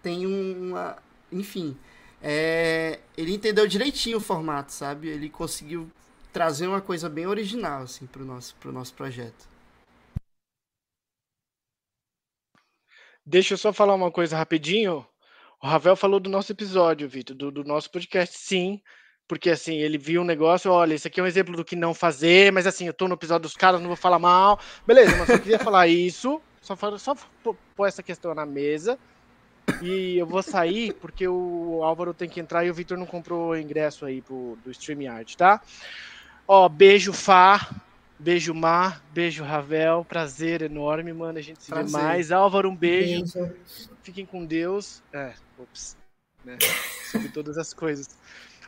tem 0.02 0.26
uma. 0.26 0.98
Enfim. 1.32 1.78
É... 2.20 3.00
Ele 3.16 3.32
entendeu 3.32 3.66
direitinho 3.66 4.18
o 4.18 4.20
formato, 4.20 4.70
sabe? 4.70 5.08
Ele 5.08 5.30
conseguiu 5.30 5.90
trazer 6.30 6.66
uma 6.66 6.82
coisa 6.82 7.08
bem 7.08 7.26
original, 7.26 7.84
assim, 7.84 8.06
pro 8.06 8.22
nosso, 8.22 8.54
pro 8.56 8.70
nosso 8.70 8.92
projeto. 8.92 9.48
Deixa 13.24 13.54
eu 13.54 13.58
só 13.58 13.72
falar 13.72 13.94
uma 13.94 14.12
coisa 14.12 14.36
rapidinho. 14.36 15.06
O 15.62 15.66
Ravel 15.66 15.96
falou 15.96 16.20
do 16.20 16.28
nosso 16.28 16.52
episódio, 16.52 17.08
Vitor, 17.08 17.34
do, 17.34 17.50
do 17.50 17.64
nosso 17.64 17.90
podcast. 17.90 18.36
Sim, 18.36 18.82
porque 19.30 19.50
assim, 19.50 19.76
ele 19.76 19.96
viu 19.96 20.22
um 20.22 20.24
negócio, 20.24 20.72
olha, 20.72 20.92
isso 20.92 21.06
aqui 21.06 21.20
é 21.20 21.22
um 21.22 21.26
exemplo 21.26 21.56
do 21.56 21.64
que 21.64 21.76
não 21.76 21.94
fazer, 21.94 22.50
mas 22.50 22.66
assim, 22.66 22.88
eu 22.88 22.92
tô 22.92 23.06
no 23.06 23.14
episódio 23.14 23.42
dos 23.42 23.54
caras, 23.54 23.80
não 23.80 23.86
vou 23.86 23.94
falar 23.94 24.18
mal. 24.18 24.58
Beleza, 24.84 25.16
mas 25.16 25.28
só 25.28 25.38
queria 25.38 25.56
falar 25.60 25.86
isso, 25.86 26.42
só, 26.60 26.74
só 26.98 27.14
pôr 27.44 27.86
essa 27.86 28.02
questão 28.02 28.34
na 28.34 28.44
mesa. 28.44 28.98
E 29.80 30.18
eu 30.18 30.26
vou 30.26 30.42
sair 30.42 30.94
porque 30.94 31.28
o 31.28 31.80
Álvaro 31.84 32.12
tem 32.12 32.28
que 32.28 32.40
entrar 32.40 32.64
e 32.64 32.70
o 32.72 32.74
Vitor 32.74 32.98
não 32.98 33.06
comprou 33.06 33.50
o 33.50 33.56
ingresso 33.56 34.04
aí 34.04 34.20
pro, 34.20 34.58
do 34.64 34.70
StreamYard, 34.72 35.36
tá? 35.36 35.62
Ó, 36.48 36.68
beijo 36.68 37.12
Fá, 37.12 37.70
beijo 38.18 38.52
Mar, 38.52 39.00
beijo 39.12 39.44
Ravel, 39.44 40.04
prazer 40.08 40.60
enorme, 40.60 41.12
mano, 41.12 41.38
a 41.38 41.42
gente 41.42 41.62
se 41.62 41.70
prazer. 41.70 41.86
vê 41.86 42.02
mais. 42.02 42.32
Álvaro, 42.32 42.68
um 42.68 42.74
beijo. 42.74 43.32
beijo. 43.32 43.54
Fiquem 44.02 44.26
com 44.26 44.44
Deus. 44.44 45.00
É, 45.12 45.34
ops, 45.56 45.96
né? 46.44 46.58
Sobre 47.12 47.28
todas 47.28 47.56
as 47.56 47.72
coisas. 47.72 48.18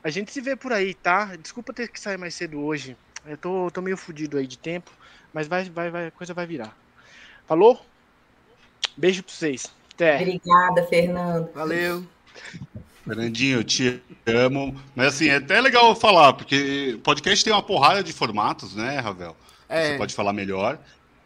A 0.05 0.11
gente 0.11 0.33
se 0.33 0.41
vê 0.41 0.57
por 0.57 0.73
aí, 0.73 0.95
tá? 0.95 1.37
Desculpa 1.37 1.73
ter 1.73 1.89
que 1.89 2.01
sair 2.01 2.17
mais 2.17 2.35
cedo 2.35 2.61
hoje. 2.61 2.97
Eu 3.25 3.37
tô, 3.37 3.71
tô 3.71 3.81
meio 3.81 3.97
fudido 3.97 4.37
aí 4.37 4.47
de 4.47 4.59
tempo, 4.59 4.91
mas 5.33 5.47
vai, 5.47 5.65
vai, 5.71 5.91
vai, 5.91 6.07
a 6.09 6.11
coisa 6.11 6.35
vai 6.35 6.47
virar. 6.47 6.77
Falou? 7.47 7.85
Beijo 8.97 9.23
pra 9.23 9.33
vocês. 9.33 9.73
Até. 9.95 10.17
Obrigada, 10.17 10.87
Fernando. 10.89 11.53
Valeu. 11.53 12.05
Fernandinho, 13.05 13.59
eu 13.59 13.65
te 13.65 14.03
amo. 14.27 14.75
Mas 14.95 15.09
assim, 15.09 15.29
é 15.29 15.37
até 15.37 15.61
legal 15.61 15.95
falar, 15.95 16.33
porque 16.33 16.99
podcast 17.03 17.45
tem 17.45 17.53
uma 17.53 17.63
porrada 17.63 18.03
de 18.03 18.13
formatos, 18.13 18.75
né, 18.75 18.99
Ravel? 18.99 19.37
É. 19.69 19.93
Você 19.93 19.99
pode 19.99 20.15
falar 20.15 20.33
melhor. 20.33 20.79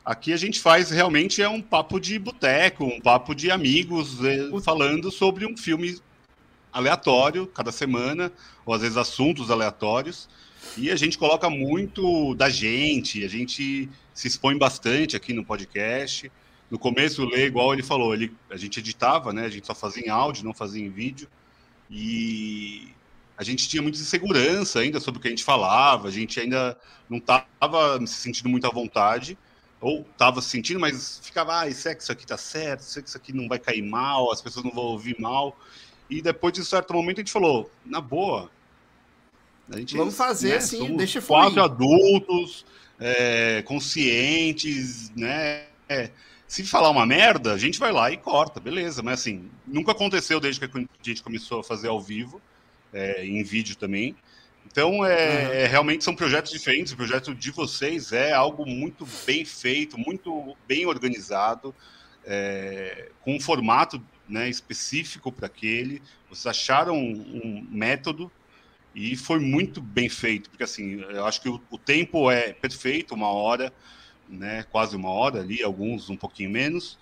Aqui 0.05 0.33
a 0.33 0.37
gente 0.37 0.61
faz 0.61 0.91
realmente 0.91 1.43
é 1.43 1.49
um 1.49 1.61
papo 1.61 1.99
de 1.99 2.18
boteco, 2.18 2.85
um 2.85 3.01
papo 3.01 3.35
de 3.35 3.51
amigos, 3.51 4.18
eh, 4.24 4.61
falando 4.62 5.11
sobre 5.11 5.45
um 5.45 5.57
filme 5.57 5.99
aleatório 6.77 7.47
cada 7.47 7.72
semana, 7.72 8.31
ou 8.64 8.74
às 8.74 8.83
vezes 8.83 8.97
assuntos 8.97 9.51
aleatórios. 9.51 10.29
E 10.77 10.91
a 10.91 10.97
gente 10.97 11.16
coloca 11.16 11.49
muito 11.49 12.35
da 12.35 12.49
gente, 12.51 13.24
a 13.24 13.29
gente 13.29 13.89
se 14.12 14.29
expõe 14.29 14.59
bastante 14.59 15.16
aqui 15.16 15.33
no 15.33 15.45
podcast. 15.45 16.31
No 16.70 16.79
começo, 16.79 17.22
o 17.22 17.29
Lê, 17.29 17.47
igual 17.47 17.72
ele 17.72 17.83
falou, 17.83 18.12
ele, 18.12 18.33
a 18.51 18.57
gente 18.57 18.81
editava, 18.81 19.33
né? 19.33 19.45
A 19.47 19.49
gente 19.49 19.66
só 19.66 19.74
fazia 19.74 20.05
em 20.05 20.11
áudio, 20.11 20.45
não 20.45 20.53
fazia 20.53 20.85
em 20.85 20.91
vídeo. 20.91 21.29
E 21.89 22.89
a 23.39 23.45
gente 23.45 23.68
tinha 23.68 23.83
muita 23.83 23.99
insegurança 23.99 24.81
ainda 24.81 24.99
sobre 24.99 25.18
o 25.18 25.22
que 25.22 25.29
a 25.29 25.31
gente 25.31 25.45
falava, 25.45 26.09
a 26.09 26.11
gente 26.11 26.41
ainda 26.41 26.77
não 27.09 27.18
estava 27.18 28.05
se 28.07 28.14
sentindo 28.14 28.49
muito 28.49 28.66
à 28.66 28.70
vontade. 28.70 29.39
ou 29.81 30.01
estava 30.11 30.41
sentindo, 30.43 30.81
mas 30.81 31.20
ficava, 31.22 31.61
ah, 31.62 31.70
será 31.70 31.95
que 31.95 32.03
isso 32.03 32.12
aqui 32.12 32.27
tá 32.27 32.37
certo? 32.37 32.81
Será 32.81 33.03
que 33.03 33.09
isso 33.09 33.16
aqui 33.16 33.33
não 33.33 33.47
vai 33.49 33.59
cair 33.59 33.83
mal? 33.83 34.33
As 34.33 34.41
pessoas 34.43 34.64
não 34.64 34.72
vão 34.72 34.85
ouvir 34.85 35.16
mal? 35.20 35.57
E 36.09 36.22
depois 36.22 36.52
de 36.52 36.64
certo 36.64 36.92
momento 36.92 37.18
a 37.18 37.20
gente 37.20 37.32
falou, 37.32 37.70
na 37.84 38.00
boa, 38.00 38.50
a 39.70 39.78
gente, 39.78 39.96
Vamos 39.96 40.16
fazer 40.16 40.50
né, 40.50 40.57
assim, 40.57 40.96
deixa 40.96 41.20
fluir. 41.20 41.42
Quatro 41.42 41.62
adultos, 41.62 42.64
é, 43.00 43.62
conscientes, 43.62 45.11
né? 45.16 45.64
É, 45.88 46.11
se 46.46 46.64
falar 46.64 46.90
uma 46.90 47.04
merda, 47.04 47.52
a 47.52 47.59
gente 47.59 47.78
vai 47.78 47.90
lá 47.90 48.11
e 48.11 48.16
corta, 48.16 48.61
beleza. 48.61 49.02
Mas 49.02 49.20
assim, 49.20 49.50
nunca 49.66 49.92
aconteceu 49.92 50.38
desde 50.38 50.61
que 50.61 50.78
a 50.78 50.86
gente 51.02 51.22
começou 51.22 51.61
a 51.61 51.64
fazer 51.64 51.88
ao 51.88 52.00
vivo, 52.00 52.40
é, 52.92 53.24
em 53.24 53.42
vídeo 53.42 53.76
também. 53.76 54.14
Então, 54.70 55.04
é, 55.04 55.62
é, 55.62 55.66
realmente 55.66 56.04
são 56.04 56.14
projetos 56.14 56.52
diferentes. 56.52 56.92
O 56.92 56.96
projeto 56.96 57.34
de 57.34 57.50
vocês 57.50 58.12
é 58.12 58.32
algo 58.32 58.64
muito 58.64 59.07
bem 59.24 59.44
feito, 59.44 59.98
muito 59.98 60.57
bem 60.68 60.86
organizado, 60.86 61.74
é, 62.24 63.11
com 63.22 63.34
um 63.34 63.40
formato 63.40 64.02
né, 64.29 64.49
específico 64.49 65.31
para 65.31 65.47
aquele. 65.47 66.03
Vocês 66.29 66.47
acharam 66.47 66.97
um, 66.97 67.41
um, 67.45 67.66
método 67.70 68.31
e 68.95 69.16
foi 69.16 69.39
muito 69.39 69.81
bem 69.81 70.09
feito, 70.09 70.51
porque 70.51 70.64
assim, 70.64 71.01
eu 71.01 71.27
acho 71.27 71.41
que 71.41 71.49
o, 71.49 71.61
o 71.70 71.79
tempo 71.79 72.31
é 72.31 72.53
perfeito, 72.53 73.14
uma 73.14 73.29
hora, 73.29 73.72
né, 74.29 74.64
quase 74.70 74.97
uma 74.97 75.11
hora 75.11 75.41
ali, 75.41 75.62
alguns 75.62 76.09
um 76.09 76.16
pouquinho 76.16 76.51
menos, 76.51 76.99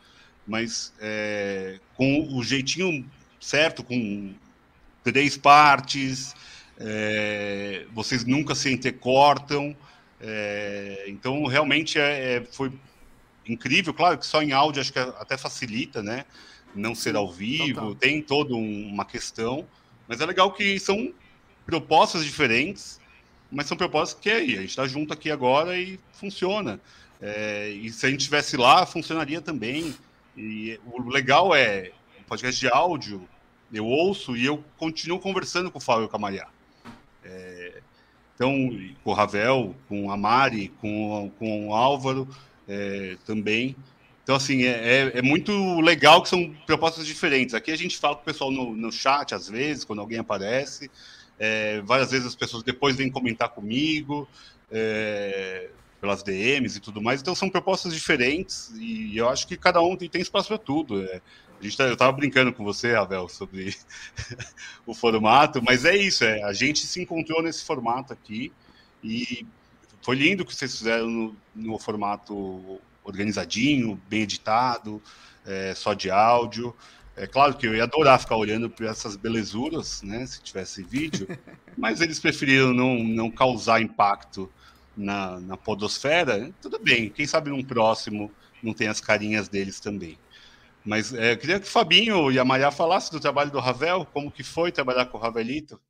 mas 0.47 0.93
é, 1.01 1.81
com 1.95 2.37
o 2.37 2.43
jeitinho 2.43 3.09
certo, 3.41 3.83
com 3.83 4.35
três 5.03 5.37
partes 5.37 6.35
é, 6.79 7.87
vocês 7.93 8.25
nunca 8.25 8.55
se 8.55 8.71
intercortam. 8.73 9.77
É, 10.21 11.05
então, 11.09 11.45
realmente 11.47 11.99
é, 11.99 12.37
é, 12.37 12.45
foi 12.45 12.73
incrível. 13.47 13.93
Claro 13.93 14.19
que 14.19 14.27
só 14.27 14.43
em 14.43 14.53
áudio 14.53 14.81
acho 14.81 14.93
que 14.93 14.99
até 14.99 15.37
facilita, 15.37 16.03
né? 16.03 16.25
Não 16.75 16.95
ser 16.95 17.17
ao 17.17 17.31
vivo, 17.31 17.95
tem 17.95 18.21
toda 18.21 18.55
um, 18.55 18.89
uma 18.89 19.05
questão. 19.05 19.67
Mas 20.09 20.21
é 20.21 20.27
legal 20.27 20.53
que 20.53 20.79
são 20.79 21.13
propostas 21.65 22.25
diferentes, 22.25 23.01
mas 23.51 23.67
são 23.67 23.77
propostas 23.77 24.19
que 24.21 24.29
é 24.29 24.37
aí, 24.37 24.57
a 24.57 24.61
gente 24.61 24.71
está 24.71 24.87
junto 24.87 25.13
aqui 25.13 25.31
agora 25.31 25.79
e 25.79 25.99
funciona. 26.13 26.81
É, 27.21 27.71
e 27.71 27.91
se 27.91 28.05
a 28.05 28.11
gente 28.11 28.21
estivesse 28.21 28.57
lá, 28.57 28.85
funcionaria 28.85 29.41
também. 29.41 29.95
E 30.37 30.79
o 30.85 31.09
legal 31.09 31.55
é, 31.55 31.93
o 32.21 32.25
podcast 32.25 32.59
de 32.59 32.69
áudio, 32.69 33.27
eu 33.73 33.87
ouço 33.87 34.37
e 34.37 34.45
eu 34.45 34.63
continuo 34.77 35.19
conversando 35.19 35.71
com 35.71 35.79
o 35.79 35.81
Fábio 35.81 36.09
Camariá. 36.09 36.49
É, 37.25 37.81
então, 38.35 38.53
com 39.03 39.11
o 39.11 39.15
Ravel, 39.15 39.75
com 39.89 40.11
a 40.11 40.17
Mari, 40.17 40.69
com, 40.81 41.31
com 41.39 41.69
o 41.69 41.75
Álvaro 41.75 42.29
é, 42.69 43.17
também. 43.25 43.77
Então, 44.25 44.35
assim, 44.35 44.65
é, 44.65 44.71
é, 44.71 45.19
é, 45.19 45.23
muito 45.23 45.53
legal 45.81 46.23
que 46.23 46.31
são 46.31 46.53
propostas 46.67 47.07
diferentes. 47.07 47.55
Aqui 47.55 47.71
a 47.71 47.77
gente 47.77 47.99
fala 47.99 48.17
com 48.17 48.23
o 48.23 48.25
pessoal 48.25 48.51
no, 48.51 48.75
no 48.75 48.91
chat, 48.91 49.35
às 49.35 49.49
vezes, 49.49 49.85
quando 49.85 50.01
alguém 50.01 50.19
aparece. 50.19 50.91
É, 51.39 51.83
várias 51.83 52.11
vezes 52.11 52.27
as 52.27 52.35
pessoas 52.35 52.63
depois 52.63 52.97
vêm 52.97 53.11
comentar 53.11 53.51
comigo, 53.51 54.27
é, 54.73 55.69
pelas 56.01 56.23
DMs 56.23 56.79
e 56.79 56.81
tudo 56.81 57.03
mais. 57.03 57.21
Então, 57.21 57.35
são 57.35 57.51
propostas 57.51 57.93
diferentes 57.93 58.73
e 58.77 59.15
eu 59.15 59.29
acho 59.29 59.47
que 59.47 59.59
cada 59.59 59.83
um 59.83 59.95
tem, 59.95 60.09
tem 60.09 60.23
espaço 60.23 60.49
para 60.49 60.59
tudo. 60.59 61.03
É, 61.03 61.21
a 61.61 61.63
gente 61.63 61.77
tá, 61.77 61.85
eu 61.85 61.93
estava 61.93 62.13
brincando 62.13 62.51
com 62.51 62.65
você, 62.65 62.95
Ravel, 62.95 63.29
sobre 63.29 63.77
o 64.87 64.95
formato, 64.95 65.63
mas 65.63 65.85
é 65.85 65.95
isso, 65.95 66.25
é, 66.25 66.43
a 66.43 66.53
gente 66.55 66.87
se 66.87 67.01
encontrou 67.01 67.43
nesse 67.43 67.63
formato 67.63 68.13
aqui 68.13 68.51
e 69.03 69.47
foi 70.01 70.17
lindo 70.17 70.43
o 70.43 70.47
que 70.47 70.55
vocês 70.55 70.77
fizeram 70.77 71.09
no, 71.09 71.37
no 71.55 71.79
formato 71.79 72.81
organizadinho, 73.05 74.01
bem 74.09 74.23
editado, 74.23 75.01
é, 75.47 75.75
só 75.75 75.95
de 75.95 76.11
áudio. 76.11 76.75
É 77.17 77.27
claro 77.27 77.55
que 77.55 77.67
eu 77.67 77.75
ia 77.75 77.85
adorar 77.85 78.19
ficar 78.19 78.37
olhando 78.37 78.69
para 78.69 78.89
essas 78.89 79.15
belezuras, 79.15 80.03
né, 80.03 80.27
se 80.27 80.43
tivesse 80.43 80.83
vídeo, 80.83 81.29
mas 81.79 82.01
eles 82.01 82.19
preferiram 82.19 82.75
não, 82.75 82.99
não 83.05 83.31
causar 83.31 83.81
impacto 83.81 84.51
na, 84.97 85.39
na 85.39 85.57
podosfera. 85.57 86.53
Tudo 86.61 86.79
bem, 86.81 87.09
quem 87.09 87.27
sabe 87.27 87.51
num 87.51 87.63
próximo 87.63 88.33
não 88.63 88.75
tem 88.75 88.89
as 88.89 89.01
carinhas 89.01 89.49
deles 89.49 89.79
também. 89.79 90.19
Mas 90.85 91.15
é, 91.15 91.33
eu 91.33 91.39
queria 91.39 91.61
que 91.61 91.67
o 91.67 91.71
Fabinho 91.71 92.31
e 92.33 92.39
a 92.39 92.45
Maria 92.45 92.71
falassem 92.71 93.13
do 93.13 93.21
trabalho 93.21 93.51
do 93.51 93.61
Ravel, 93.61 94.07
como 94.13 94.31
que 94.31 94.43
foi 94.43 94.73
trabalhar 94.73 95.07
com 95.07 95.17
o 95.17 95.21
Ravelito. 95.21 95.81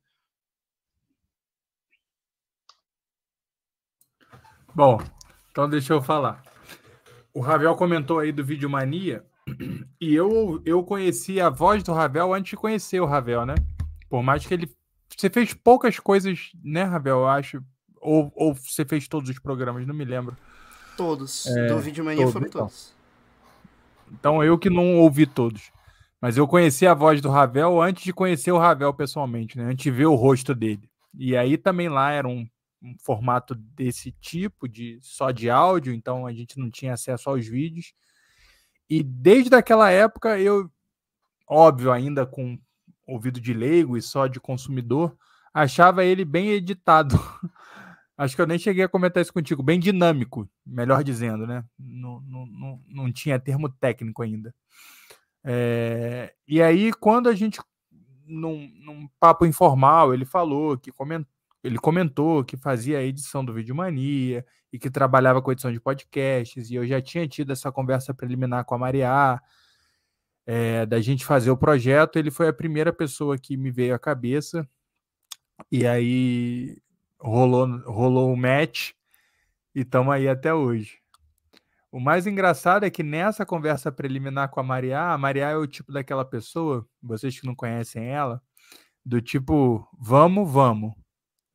Bom, 4.73 5.01
então 5.51 5.69
deixa 5.69 5.93
eu 5.93 6.01
falar. 6.01 6.43
O 7.35 7.41
Ravel 7.41 7.75
comentou 7.75 8.19
aí 8.19 8.31
do 8.31 8.45
Vídeo 8.45 8.69
Mania, 8.69 9.21
e 9.99 10.15
eu, 10.15 10.61
eu 10.65 10.81
conheci 10.85 11.41
a 11.41 11.49
voz 11.49 11.83
do 11.83 11.91
Ravel 11.91 12.33
antes 12.33 12.51
de 12.51 12.55
conhecer 12.55 13.01
o 13.01 13.05
Ravel, 13.05 13.45
né? 13.45 13.55
Por 14.09 14.23
mais 14.23 14.45
que 14.45 14.53
ele. 14.53 14.73
Você 15.15 15.29
fez 15.29 15.53
poucas 15.53 15.99
coisas, 15.99 16.51
né, 16.63 16.83
Ravel? 16.83 17.19
Eu 17.19 17.27
acho. 17.27 17.61
Ou, 17.99 18.31
ou 18.35 18.53
você 18.55 18.85
fez 18.85 19.09
todos 19.09 19.29
os 19.29 19.37
programas, 19.37 19.85
não 19.85 19.93
me 19.93 20.05
lembro. 20.05 20.37
Todos. 20.95 21.45
É, 21.47 21.67
do 21.67 21.77
Vídeo 21.79 22.05
Mania 22.05 22.21
todos, 22.21 22.33
foram 22.33 22.47
então. 22.47 22.61
todos. 22.61 22.95
Então 24.13 24.41
eu 24.41 24.57
que 24.57 24.69
não 24.69 24.95
ouvi 24.99 25.25
todos. 25.25 25.71
Mas 26.21 26.37
eu 26.37 26.47
conheci 26.47 26.87
a 26.87 26.93
voz 26.93 27.19
do 27.19 27.29
Ravel 27.29 27.81
antes 27.81 28.05
de 28.05 28.13
conhecer 28.13 28.53
o 28.53 28.57
Ravel 28.57 28.93
pessoalmente, 28.93 29.57
né? 29.57 29.65
Antes 29.65 29.83
de 29.83 29.91
ver 29.91 30.05
o 30.05 30.15
rosto 30.15 30.55
dele. 30.55 30.89
E 31.13 31.35
aí 31.35 31.57
também 31.57 31.89
lá 31.89 32.11
era 32.11 32.29
um, 32.29 32.47
um 32.85 32.95
formato 32.99 33.55
desse 33.55 34.11
tipo, 34.11 34.67
de 34.67 34.99
só 35.01 35.31
de 35.31 35.49
áudio, 35.49 35.93
então 35.93 36.27
a 36.27 36.33
gente 36.33 36.59
não 36.59 36.69
tinha 36.69 36.93
acesso 36.93 37.29
aos 37.29 37.47
vídeos. 37.47 37.93
E 38.89 39.01
desde 39.01 39.55
aquela 39.55 39.89
época 39.89 40.39
eu, 40.39 40.69
óbvio, 41.47 41.91
ainda 41.91 42.25
com 42.25 42.59
ouvido 43.07 43.41
de 43.41 43.53
leigo 43.53 43.97
e 43.97 44.01
só 44.01 44.27
de 44.27 44.39
consumidor, 44.39 45.17
achava 45.53 46.03
ele 46.03 46.23
bem 46.23 46.49
editado. 46.49 47.15
Acho 48.17 48.35
que 48.35 48.41
eu 48.41 48.47
nem 48.47 48.57
cheguei 48.57 48.83
a 48.83 48.89
comentar 48.89 49.21
isso 49.21 49.33
contigo. 49.33 49.61
Bem 49.61 49.79
dinâmico, 49.79 50.47
melhor 50.65 51.03
dizendo, 51.03 51.45
né? 51.45 51.65
Não, 51.77 52.21
não, 52.21 52.45
não, 52.45 52.81
não 52.87 53.11
tinha 53.11 53.39
termo 53.39 53.67
técnico 53.67 54.21
ainda. 54.21 54.55
É, 55.43 56.33
e 56.47 56.61
aí, 56.61 56.93
quando 56.93 57.27
a 57.27 57.35
gente, 57.35 57.59
num, 58.25 58.71
num 58.81 59.07
papo 59.19 59.45
informal, 59.45 60.13
ele 60.13 60.25
falou 60.25 60.77
que 60.77 60.91
comentou, 60.93 61.34
ele 61.65 61.79
comentou 61.79 62.43
que 62.43 62.55
fazia 62.55 62.99
a 62.99 63.03
edição 63.03 63.43
do 63.43 63.51
Vídeo 63.51 63.75
Mania 63.75 64.45
e 64.71 64.77
que 64.77 64.89
trabalhava 64.89 65.41
com 65.41 65.51
edição 65.51 65.71
de 65.71 65.79
podcasts, 65.79 66.69
e 66.69 66.75
eu 66.75 66.85
já 66.85 67.01
tinha 67.01 67.27
tido 67.27 67.51
essa 67.51 67.71
conversa 67.71 68.13
preliminar 68.13 68.65
com 68.65 68.75
a 68.75 68.77
Maria, 68.77 69.41
é, 70.45 70.85
da 70.85 71.01
gente 71.01 71.25
fazer 71.25 71.49
o 71.49 71.57
projeto. 71.57 72.19
Ele 72.19 72.29
foi 72.29 72.47
a 72.47 72.53
primeira 72.53 72.93
pessoa 72.93 73.37
que 73.37 73.57
me 73.57 73.71
veio 73.71 73.95
à 73.95 73.99
cabeça. 73.99 74.67
E 75.71 75.87
aí 75.87 76.77
rolou, 77.19 77.79
rolou 77.85 78.31
o 78.31 78.37
match 78.37 78.91
e 79.73 79.81
estamos 79.81 80.13
aí 80.13 80.27
até 80.27 80.53
hoje. 80.53 80.99
O 81.91 81.99
mais 81.99 82.27
engraçado 82.27 82.83
é 82.85 82.91
que 82.91 83.01
nessa 83.01 83.45
conversa 83.45 83.91
preliminar 83.91 84.49
com 84.49 84.59
a 84.59 84.63
Maria, 84.63 85.01
a 85.01 85.17
Maria 85.17 85.49
é 85.49 85.57
o 85.57 85.65
tipo 85.65 85.91
daquela 85.91 86.25
pessoa, 86.25 86.85
vocês 87.01 87.39
que 87.39 87.47
não 87.47 87.55
conhecem 87.55 88.05
ela, 88.05 88.41
do 89.03 89.21
tipo, 89.21 89.87
vamos, 89.97 90.51
vamos, 90.51 90.93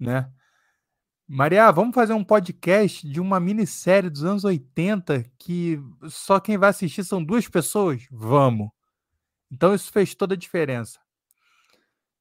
né? 0.01 0.31
Maria, 1.29 1.71
vamos 1.71 1.95
fazer 1.95 2.13
um 2.13 2.25
podcast 2.25 3.09
de 3.09 3.21
uma 3.21 3.39
minissérie 3.39 4.11
dos 4.11 4.25
anos 4.25 4.43
80 4.43 5.25
que 5.39 5.81
só 6.09 6.41
quem 6.41 6.59
vai 6.59 6.71
assistir 6.71 7.05
são 7.05 7.23
duas 7.23 7.47
pessoas? 7.47 8.05
Vamos. 8.11 8.69
Então 9.49 9.73
isso 9.73 9.93
fez 9.93 10.13
toda 10.15 10.35
a 10.35 10.37
diferença. 10.37 10.99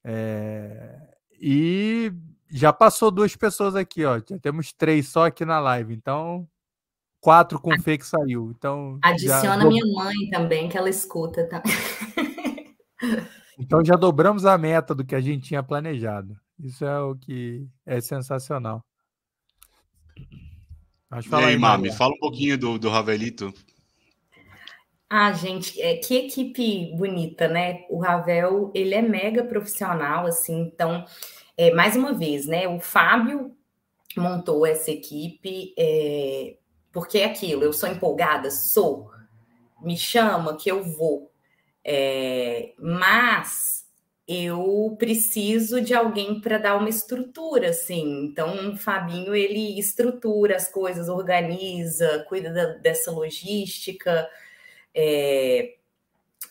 É... 0.03 0.95
E 1.41 2.11
já 2.51 2.71
passou 2.71 3.09
duas 3.09 3.35
pessoas 3.35 3.75
aqui, 3.75 4.05
ó. 4.05 4.19
Já 4.19 4.37
temos 4.39 4.73
três 4.73 5.07
só 5.07 5.25
aqui 5.25 5.45
na 5.45 5.59
live. 5.59 5.93
Então, 5.93 6.47
quatro 7.19 7.59
com 7.59 7.71
que 7.71 8.05
saiu. 8.05 8.53
Então, 8.55 8.99
Adiciona 9.01 9.65
minha 9.65 9.85
mãe 9.93 10.29
também, 10.31 10.69
que 10.69 10.77
ela 10.77 10.89
escuta. 10.89 11.47
Tá? 11.47 11.63
então 13.57 13.83
já 13.83 13.95
dobramos 13.95 14.45
a 14.45 14.57
meta 14.57 14.93
do 14.93 15.05
que 15.05 15.15
a 15.15 15.21
gente 15.21 15.47
tinha 15.47 15.63
planejado. 15.63 16.35
Isso 16.59 16.83
é 16.83 16.99
o 17.01 17.15
que 17.15 17.67
é 17.85 18.01
sensacional. 18.01 18.83
Mas 21.09 21.25
e 21.25 21.35
aí, 21.35 21.57
Mami, 21.57 21.91
fala 21.91 22.13
um 22.13 22.19
pouquinho 22.19 22.57
do, 22.57 22.77
do 22.77 22.89
Ravelito. 22.89 23.53
Ah, 25.09 25.31
gente, 25.31 25.81
é, 25.81 25.97
que 25.97 26.15
equipe 26.15 26.95
bonita, 26.95 27.47
né? 27.47 27.85
O 27.89 27.99
Ravel, 27.99 28.71
ele 28.75 28.93
é 28.93 29.01
mega 29.01 29.43
profissional, 29.43 30.27
assim, 30.27 30.59
então 30.61 31.03
é, 31.57 31.73
mais 31.73 31.95
uma 31.95 32.13
vez, 32.13 32.45
né? 32.45 32.67
O 32.67 32.79
Fábio 32.79 33.55
montou 34.15 34.67
essa 34.67 34.91
equipe, 34.91 35.73
é, 35.77 36.57
porque 36.91 37.19
é 37.19 37.25
aquilo, 37.25 37.63
eu 37.63 37.73
sou 37.73 37.89
empolgada, 37.89 38.51
sou, 38.51 39.09
me 39.81 39.97
chama 39.97 40.55
que 40.55 40.69
eu 40.69 40.83
vou. 40.83 41.31
É, 41.83 42.73
mas 42.77 43.78
eu 44.29 44.95
preciso 44.99 45.81
de 45.81 45.95
alguém 45.95 46.39
para 46.39 46.59
dar 46.59 46.77
uma 46.77 46.87
estrutura, 46.87 47.71
assim. 47.71 48.25
Então, 48.25 48.73
o 48.73 48.77
Fabinho, 48.77 49.33
ele 49.35 49.79
estrutura 49.79 50.55
as 50.55 50.71
coisas, 50.71 51.09
organiza, 51.09 52.23
cuida 52.29 52.53
da, 52.53 52.65
dessa 52.73 53.11
logística. 53.11 54.29
É, 54.93 55.73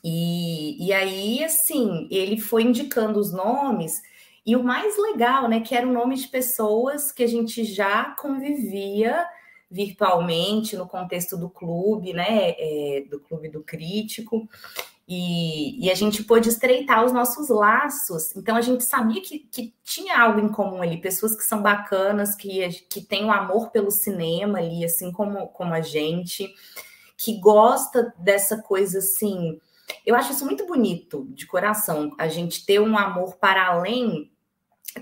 e, 0.02 0.86
e 0.88 0.92
aí, 0.92 1.44
assim, 1.44 2.08
ele 2.10 2.40
foi 2.40 2.64
indicando 2.64 3.20
os 3.20 3.32
nomes, 3.32 4.02
e 4.44 4.56
o 4.56 4.62
mais 4.64 4.96
legal, 4.98 5.48
né, 5.48 5.60
que 5.60 5.74
eram 5.74 5.92
nomes 5.92 6.22
de 6.22 6.28
pessoas 6.28 7.12
que 7.12 7.22
a 7.22 7.26
gente 7.28 7.64
já 7.64 8.16
convivia 8.18 9.24
virtualmente 9.70 10.76
no 10.76 10.88
contexto 10.88 11.36
do 11.36 11.50
clube, 11.50 12.14
né, 12.14 12.54
é, 12.58 13.04
do 13.10 13.20
clube 13.20 13.48
do 13.50 13.62
crítico, 13.62 14.48
e, 15.10 15.86
e, 15.86 15.90
a 15.90 15.94
gente 15.94 16.22
pôde 16.22 16.50
estreitar 16.50 17.02
os 17.02 17.12
nossos 17.12 17.48
laços. 17.48 18.36
Então 18.36 18.54
a 18.54 18.60
gente 18.60 18.84
sabia 18.84 19.22
que, 19.22 19.38
que 19.38 19.74
tinha 19.82 20.20
algo 20.20 20.38
em 20.38 20.50
comum 20.50 20.82
ali, 20.82 21.00
pessoas 21.00 21.34
que 21.34 21.44
são 21.44 21.62
bacanas, 21.62 22.34
que, 22.34 22.68
que 22.90 23.00
têm 23.00 23.24
o 23.24 23.28
um 23.28 23.32
amor 23.32 23.70
pelo 23.70 23.90
cinema 23.90 24.58
ali, 24.58 24.84
assim 24.84 25.10
como, 25.10 25.48
como 25.48 25.72
a 25.72 25.80
gente, 25.80 26.54
que 27.16 27.40
gosta 27.40 28.14
dessa 28.18 28.60
coisa 28.60 28.98
assim. 28.98 29.58
Eu 30.04 30.14
acho 30.14 30.32
isso 30.32 30.44
muito 30.44 30.66
bonito, 30.66 31.26
de 31.30 31.46
coração, 31.46 32.14
a 32.18 32.28
gente 32.28 32.66
ter 32.66 32.78
um 32.78 32.98
amor 32.98 33.36
para 33.36 33.66
além 33.66 34.30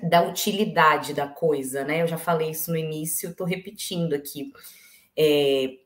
da 0.08 0.22
utilidade 0.22 1.14
da 1.14 1.26
coisa, 1.26 1.82
né? 1.82 2.02
Eu 2.02 2.06
já 2.06 2.16
falei 2.16 2.50
isso 2.50 2.70
no 2.70 2.76
início, 2.76 3.30
estou 3.30 3.46
repetindo 3.46 4.14
aqui. 4.14 4.52
É, 5.16 5.78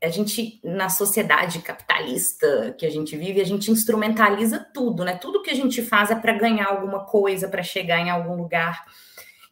a 0.00 0.08
gente, 0.08 0.60
na 0.62 0.88
sociedade 0.88 1.60
capitalista 1.60 2.74
que 2.78 2.86
a 2.86 2.90
gente 2.90 3.16
vive, 3.16 3.40
a 3.40 3.44
gente 3.44 3.70
instrumentaliza 3.70 4.60
tudo, 4.72 5.04
né? 5.04 5.16
Tudo 5.16 5.42
que 5.42 5.50
a 5.50 5.54
gente 5.54 5.82
faz 5.82 6.10
é 6.10 6.14
para 6.14 6.32
ganhar 6.32 6.66
alguma 6.66 7.04
coisa, 7.04 7.48
para 7.48 7.62
chegar 7.62 8.00
em 8.00 8.10
algum 8.10 8.36
lugar. 8.36 8.84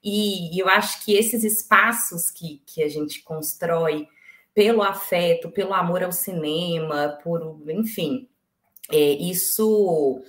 E, 0.03 0.57
eu 0.61 0.69
acho 0.69 1.05
que 1.05 1.15
esses 1.15 1.43
espaços 1.43 2.31
que, 2.31 2.63
que 2.67 2.83
a 2.83 2.89
gente 2.89 3.23
constrói 3.23 4.07
pelo 4.55 4.83
afeto, 4.83 5.51
pelo 5.51 5.75
amor 5.75 6.05
ao 6.05 6.13
cinema, 6.13 7.19
por, 7.23 7.61
enfim, 7.69 8.29
é, 8.93 8.97
isso 8.97 10.23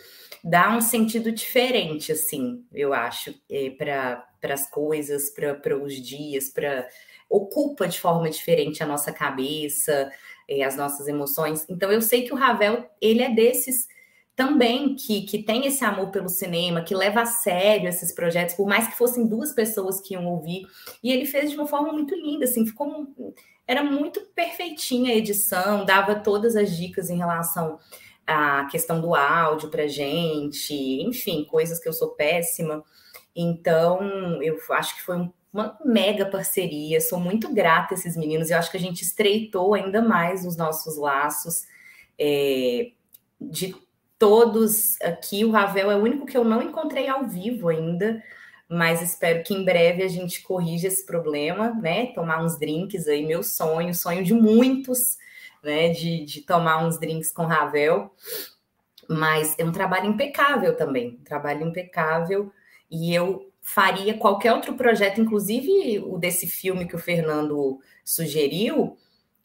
dá 0.44 0.76
um 0.76 0.82
sentido 0.82 1.32
diferente, 1.32 2.12
assim, 2.12 2.66
eu 2.74 2.94
acho, 2.94 3.36
é, 3.50 3.70
para 3.72 4.26
as 4.44 4.70
coisas, 4.70 5.30
para 5.30 5.78
os 5.78 5.94
dias, 5.94 6.50
para 6.50 6.88
ocupa 7.30 7.88
de 7.88 8.00
forma 8.00 8.30
diferente 8.30 8.84
a 8.84 8.86
nossa 8.86 9.12
cabeça, 9.12 10.12
eh, 10.48 10.64
as 10.64 10.76
nossas 10.76 11.08
emoções. 11.08 11.66
Então 11.70 11.92
eu 11.92 12.02
sei 12.02 12.24
que 12.24 12.34
o 12.34 12.38
Ravel, 12.38 12.90
ele 13.02 13.22
é 13.22 13.34
desses 13.34 13.88
também 14.36 14.96
que, 14.96 15.22
que 15.22 15.42
tem 15.42 15.66
esse 15.66 15.84
amor 15.86 16.12
pelo 16.12 16.28
cinema, 16.28 16.82
que 16.82 16.94
leva 16.94 17.22
a 17.22 17.26
sério 17.26 17.88
esses 17.88 18.14
projetos, 18.14 18.56
por 18.56 18.68
mais 18.68 18.88
que 18.88 18.98
fossem 18.98 19.26
duas 19.26 19.54
pessoas 19.54 20.02
que 20.02 20.14
iam 20.14 20.26
ouvir. 20.28 20.68
E 21.02 21.12
ele 21.12 21.26
fez 21.26 21.52
de 21.52 21.56
uma 21.56 21.68
forma 21.68 21.94
muito 21.94 22.14
linda, 22.14 22.44
assim, 22.44 22.66
ficou 22.66 23.08
era 23.68 23.84
muito 23.84 24.22
perfeitinha 24.36 25.12
a 25.12 25.16
edição, 25.16 25.86
dava 25.86 26.16
todas 26.16 26.56
as 26.56 26.76
dicas 26.76 27.10
em 27.10 27.18
relação 27.18 27.80
à 28.28 28.66
questão 28.66 29.02
do 29.02 29.16
áudio 29.16 29.70
para 29.70 29.88
gente, 29.88 30.74
enfim, 31.02 31.46
coisas 31.46 31.80
que 31.80 31.88
eu 31.88 31.94
sou 31.94 32.10
péssima. 32.10 32.84
Então, 33.36 34.42
eu 34.44 34.58
acho 34.72 34.96
que 34.96 35.02
foi 35.02 35.18
um 35.18 35.32
uma 35.56 35.80
mega 35.86 36.26
parceria. 36.26 37.00
Sou 37.00 37.20
muito 37.20 37.54
grata 37.54 37.94
a 37.94 37.98
esses 37.98 38.18
meninos. 38.18 38.52
Eu 38.52 38.58
acho 38.58 38.70
que 38.70 38.78
a 38.78 38.80
gente 38.80 39.02
estreitou 39.02 39.74
ainda 39.74 40.02
mais 40.02 40.46
os 40.46 40.58
nossos 40.58 40.98
laços. 40.98 41.64
É, 42.20 42.92
de 43.40 43.74
todos 44.20 45.00
aqui, 45.02 45.46
o 45.46 45.52
Ravel 45.52 45.90
é 45.90 45.96
o 45.96 46.04
único 46.04 46.26
que 46.26 46.38
eu 46.38 46.44
não 46.44 46.62
encontrei 46.62 47.08
ao 47.08 47.26
vivo 47.26 47.70
ainda, 47.70 48.22
mas 48.68 49.02
espero 49.02 49.44
que 49.44 49.54
em 49.54 49.64
breve 49.64 50.04
a 50.04 50.08
gente 50.10 50.42
corrija 50.42 50.88
esse 50.88 51.06
problema, 51.06 51.74
né? 51.74 52.08
Tomar 52.08 52.44
uns 52.44 52.60
drinks 52.60 53.08
aí, 53.08 53.26
meu 53.26 53.42
sonho, 53.42 53.96
sonho 53.96 54.24
de 54.24 54.34
muitos, 54.34 55.18
né? 55.64 55.90
De, 55.90 56.26
de 56.26 56.42
tomar 56.42 56.86
uns 56.86 57.00
drinks 57.00 57.32
com 57.32 57.46
Ravel. 57.46 58.12
Mas 59.08 59.56
é 59.58 59.64
um 59.64 59.72
trabalho 59.72 60.08
impecável 60.08 60.76
também, 60.76 61.18
um 61.22 61.24
trabalho 61.24 61.66
impecável. 61.66 62.52
E 62.90 63.14
eu 63.14 63.52
faria 63.66 64.16
qualquer 64.16 64.54
outro 64.54 64.76
projeto, 64.76 65.20
inclusive 65.20 66.00
o 66.00 66.20
desse 66.20 66.46
filme 66.46 66.88
que 66.88 66.96
o 66.96 67.00
Fernando 67.00 67.80
sugeriu. 68.04 68.96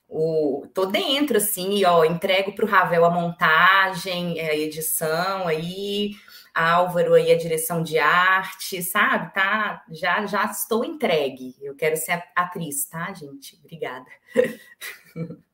O, 0.07 0.67
tô 0.75 0.85
dentro, 0.87 1.39
assim, 1.39 1.83
ó, 1.87 2.05
entrego 2.05 2.55
para 2.55 2.65
o 2.67 2.69
Ravel 2.69 3.05
a 3.07 3.11
montagem, 3.11 4.39
a 4.39 4.55
edição 4.55 5.49
aí, 5.49 6.11
Álvaro 6.55 7.15
aí 7.15 7.33
a 7.33 7.39
direção 7.39 7.83
de 7.83 7.99
arte, 7.99 8.83
sabe? 8.83 9.33
Tá, 9.33 9.83
já, 9.91 10.27
já 10.27 10.45
estou 10.45 10.85
entregue. 10.85 11.57
Eu 11.63 11.75
quero 11.75 11.97
ser 11.97 12.23
atriz, 12.37 12.85
tá, 12.87 13.13
gente? 13.15 13.57
Obrigada. 13.57 14.07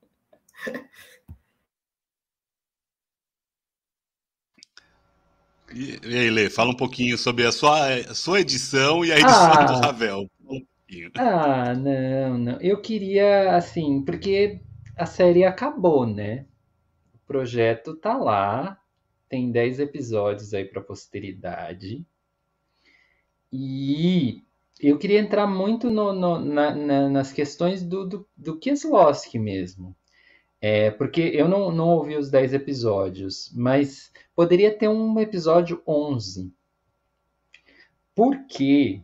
E, 5.76 6.00
e 6.02 6.18
aí, 6.18 6.30
Lê, 6.30 6.48
fala 6.48 6.70
um 6.70 6.76
pouquinho 6.76 7.18
sobre 7.18 7.44
a 7.44 7.52
sua, 7.52 7.96
a 7.96 8.14
sua 8.14 8.40
edição 8.40 9.04
e 9.04 9.12
a 9.12 9.18
edição 9.18 9.52
ah, 9.52 9.64
do 9.64 9.74
Ravel. 9.74 10.30
Um 10.42 10.64
ah, 11.18 11.74
não, 11.74 12.38
não. 12.38 12.60
Eu 12.62 12.80
queria, 12.80 13.54
assim, 13.54 14.02
porque 14.02 14.62
a 14.96 15.04
série 15.04 15.44
acabou, 15.44 16.06
né? 16.06 16.46
O 17.14 17.18
projeto 17.26 17.94
tá 17.94 18.16
lá, 18.16 18.80
tem 19.28 19.52
10 19.52 19.80
episódios 19.80 20.54
aí 20.54 20.64
para 20.64 20.80
posteridade. 20.80 22.06
E 23.52 24.42
eu 24.80 24.96
queria 24.96 25.20
entrar 25.20 25.46
muito 25.46 25.90
no, 25.90 26.14
no, 26.14 26.38
na, 26.38 26.74
na, 26.74 27.08
nas 27.10 27.32
questões 27.32 27.82
do, 27.82 28.06
do, 28.06 28.28
do 28.34 28.58
Kieslowski 28.58 29.38
mesmo. 29.38 29.94
É, 30.58 30.90
porque 30.90 31.20
eu 31.20 31.46
não, 31.46 31.70
não 31.70 31.88
ouvi 31.90 32.16
os 32.16 32.30
10 32.30 32.54
episódios, 32.54 33.52
mas 33.54 34.10
poderia 34.36 34.76
ter 34.76 34.88
um 34.88 35.18
episódio 35.18 35.82
11. 35.86 36.52
Porque 38.14 39.02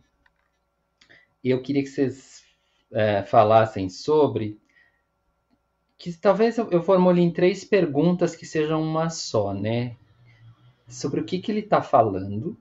eu 1.43 1.61
queria 1.61 1.81
que 1.81 1.89
vocês 1.89 2.43
é, 2.91 3.23
falassem 3.23 3.89
sobre. 3.89 4.61
Que 5.97 6.13
talvez 6.13 6.57
eu, 6.57 6.69
eu 6.69 6.83
formule 6.83 7.21
em 7.21 7.31
três 7.31 7.63
perguntas 7.63 8.35
que 8.35 8.45
sejam 8.45 8.81
uma 8.81 9.09
só, 9.09 9.53
né? 9.53 9.97
Sobre 10.87 11.19
o 11.19 11.25
que, 11.25 11.39
que 11.39 11.51
ele 11.51 11.61
está 11.61 11.81
falando 11.81 12.57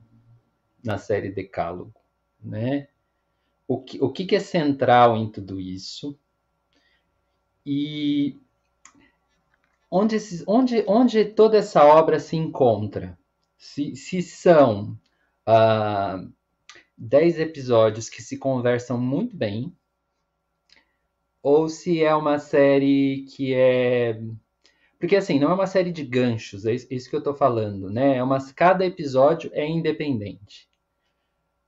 na 0.82 0.96
série 0.96 1.30
Decálogo, 1.30 1.94
né? 2.40 2.88
O 3.68 3.80
que, 3.80 4.02
o 4.02 4.10
que, 4.10 4.24
que 4.24 4.36
é 4.36 4.40
central 4.40 5.16
em 5.16 5.30
tudo 5.30 5.60
isso? 5.60 6.18
E 7.64 8.36
onde, 9.92 10.16
onde, 10.46 10.84
onde 10.88 11.24
toda 11.26 11.58
essa 11.58 11.84
obra 11.84 12.18
se 12.18 12.34
encontra. 12.34 13.18
Se, 13.58 13.94
se 13.94 14.22
são 14.22 14.98
uh, 15.46 16.32
dez 16.96 17.38
episódios 17.38 18.08
que 18.08 18.22
se 18.22 18.38
conversam 18.38 18.98
muito 18.98 19.36
bem, 19.36 19.76
ou 21.42 21.68
se 21.68 22.02
é 22.02 22.14
uma 22.14 22.38
série 22.38 23.26
que 23.36 23.52
é. 23.52 24.18
Porque 24.98 25.16
assim, 25.16 25.38
não 25.38 25.50
é 25.50 25.54
uma 25.54 25.66
série 25.66 25.92
de 25.92 26.04
ganchos, 26.04 26.64
é 26.64 26.72
isso 26.72 27.10
que 27.10 27.14
eu 27.14 27.18
estou 27.18 27.34
falando, 27.34 27.90
né? 27.90 28.16
É 28.16 28.22
uma... 28.22 28.38
Cada 28.54 28.86
episódio 28.86 29.50
é 29.52 29.66
independente. 29.66 30.68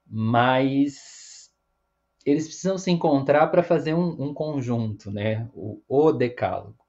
Mas 0.06 1.50
eles 2.24 2.46
precisam 2.46 2.78
se 2.78 2.90
encontrar 2.92 3.48
para 3.48 3.62
fazer 3.62 3.92
um, 3.92 4.28
um, 4.28 4.32
conjunto, 4.32 5.10
né? 5.10 5.50
O, 5.52 5.82
o 5.88 6.12
decálogo. 6.12 6.83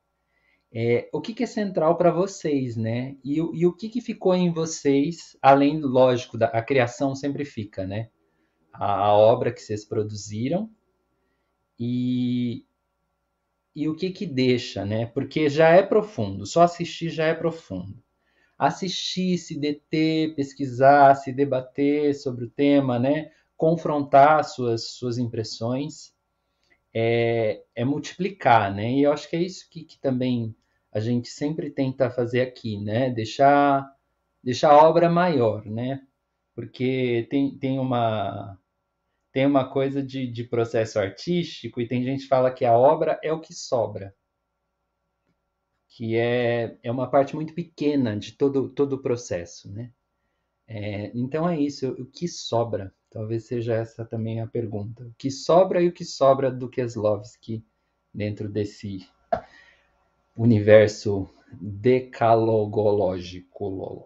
É, 0.77 1.09
o 1.13 1.21
que, 1.21 1.33
que, 1.33 1.43
é 1.43 1.47
central 1.47 1.97
para 1.97 2.11
vocês, 2.11 2.75
né? 2.75 3.15
E, 3.23 3.37
e, 3.37 3.65
o 3.65 3.71
que, 3.71 3.87
que 3.87 4.01
ficou 4.01 4.35
em 4.35 4.51
vocês, 4.51 5.37
além, 5.41 5.79
lógico, 5.79 6.37
da 6.37 6.47
a 6.47 6.61
criação 6.61 7.15
sempre 7.15 7.45
fica, 7.45 7.87
né? 7.87 8.09
A, 8.73 9.05
a 9.05 9.13
obra 9.13 9.53
que 9.53 9.61
vocês 9.61 9.85
produziram 9.85 10.69
e, 11.79 12.65
e 13.73 13.87
o 13.87 13.95
que 13.95 14.11
que 14.11 14.25
deixa, 14.25 14.83
né? 14.83 15.05
Porque 15.05 15.49
já 15.49 15.69
é 15.69 15.81
profundo, 15.81 16.45
só 16.45 16.63
assistir 16.63 17.09
já 17.09 17.25
é 17.25 17.33
profundo. 17.33 18.03
Assistir, 18.57 19.37
se 19.37 19.57
deter, 19.57 20.35
pesquisar, 20.35 21.15
se 21.15 21.31
debater 21.31 22.13
sobre 22.15 22.45
o 22.45 22.49
tema, 22.49 22.99
né? 22.99 23.31
Confrontar 23.55 24.43
suas, 24.43 24.89
suas 24.89 25.17
impressões 25.17 26.13
é, 26.93 27.63
é 27.73 27.85
multiplicar, 27.85 28.75
né? 28.75 28.91
E 28.91 29.03
eu 29.03 29.13
acho 29.13 29.29
que 29.29 29.37
é 29.37 29.41
isso 29.41 29.69
que, 29.69 29.85
que 29.85 29.97
também 29.99 30.53
a 30.95 30.99
gente 31.01 31.27
sempre 31.27 31.69
tenta 31.69 32.09
fazer 32.09 32.39
aqui, 32.39 32.79
né? 32.79 33.09
Deixar, 33.09 33.85
deixar 34.41 34.71
a 34.71 34.87
obra 34.87 35.09
maior, 35.09 35.65
né? 35.65 36.01
Porque 36.55 37.27
tem, 37.29 37.57
tem 37.57 37.77
uma 37.77 38.57
tem 39.33 39.45
uma 39.45 39.69
coisa 39.69 40.01
de, 40.01 40.25
de 40.25 40.45
processo 40.45 40.97
artístico 40.97 41.81
e 41.81 41.87
tem 41.89 42.01
gente 42.01 42.21
que 42.23 42.29
fala 42.29 42.49
que 42.53 42.63
a 42.63 42.77
obra 42.77 43.19
é 43.21 43.33
o 43.33 43.41
que 43.41 43.53
sobra, 43.53 44.15
que 45.89 46.15
é, 46.15 46.77
é 46.81 46.89
uma 46.89 47.09
parte 47.09 47.35
muito 47.35 47.53
pequena 47.53 48.17
de 48.17 48.31
todo, 48.31 48.69
todo 48.69 48.93
o 48.93 49.01
processo, 49.01 49.69
né? 49.69 49.91
É, 50.65 51.11
então 51.13 51.49
é 51.49 51.59
isso, 51.59 51.89
o 51.91 52.05
que 52.05 52.29
sobra? 52.29 52.95
Talvez 53.09 53.45
seja 53.47 53.73
essa 53.75 54.05
também 54.05 54.39
a 54.39 54.47
pergunta. 54.47 55.03
O 55.03 55.13
que 55.17 55.29
sobra 55.29 55.81
e 55.81 55.89
o 55.89 55.93
que 55.93 56.05
sobra 56.05 56.49
do 56.49 56.69
Keslovski 56.69 57.65
dentro 58.13 58.47
desse 58.47 59.05
universo 60.35 61.29
decalogológico? 61.51 64.05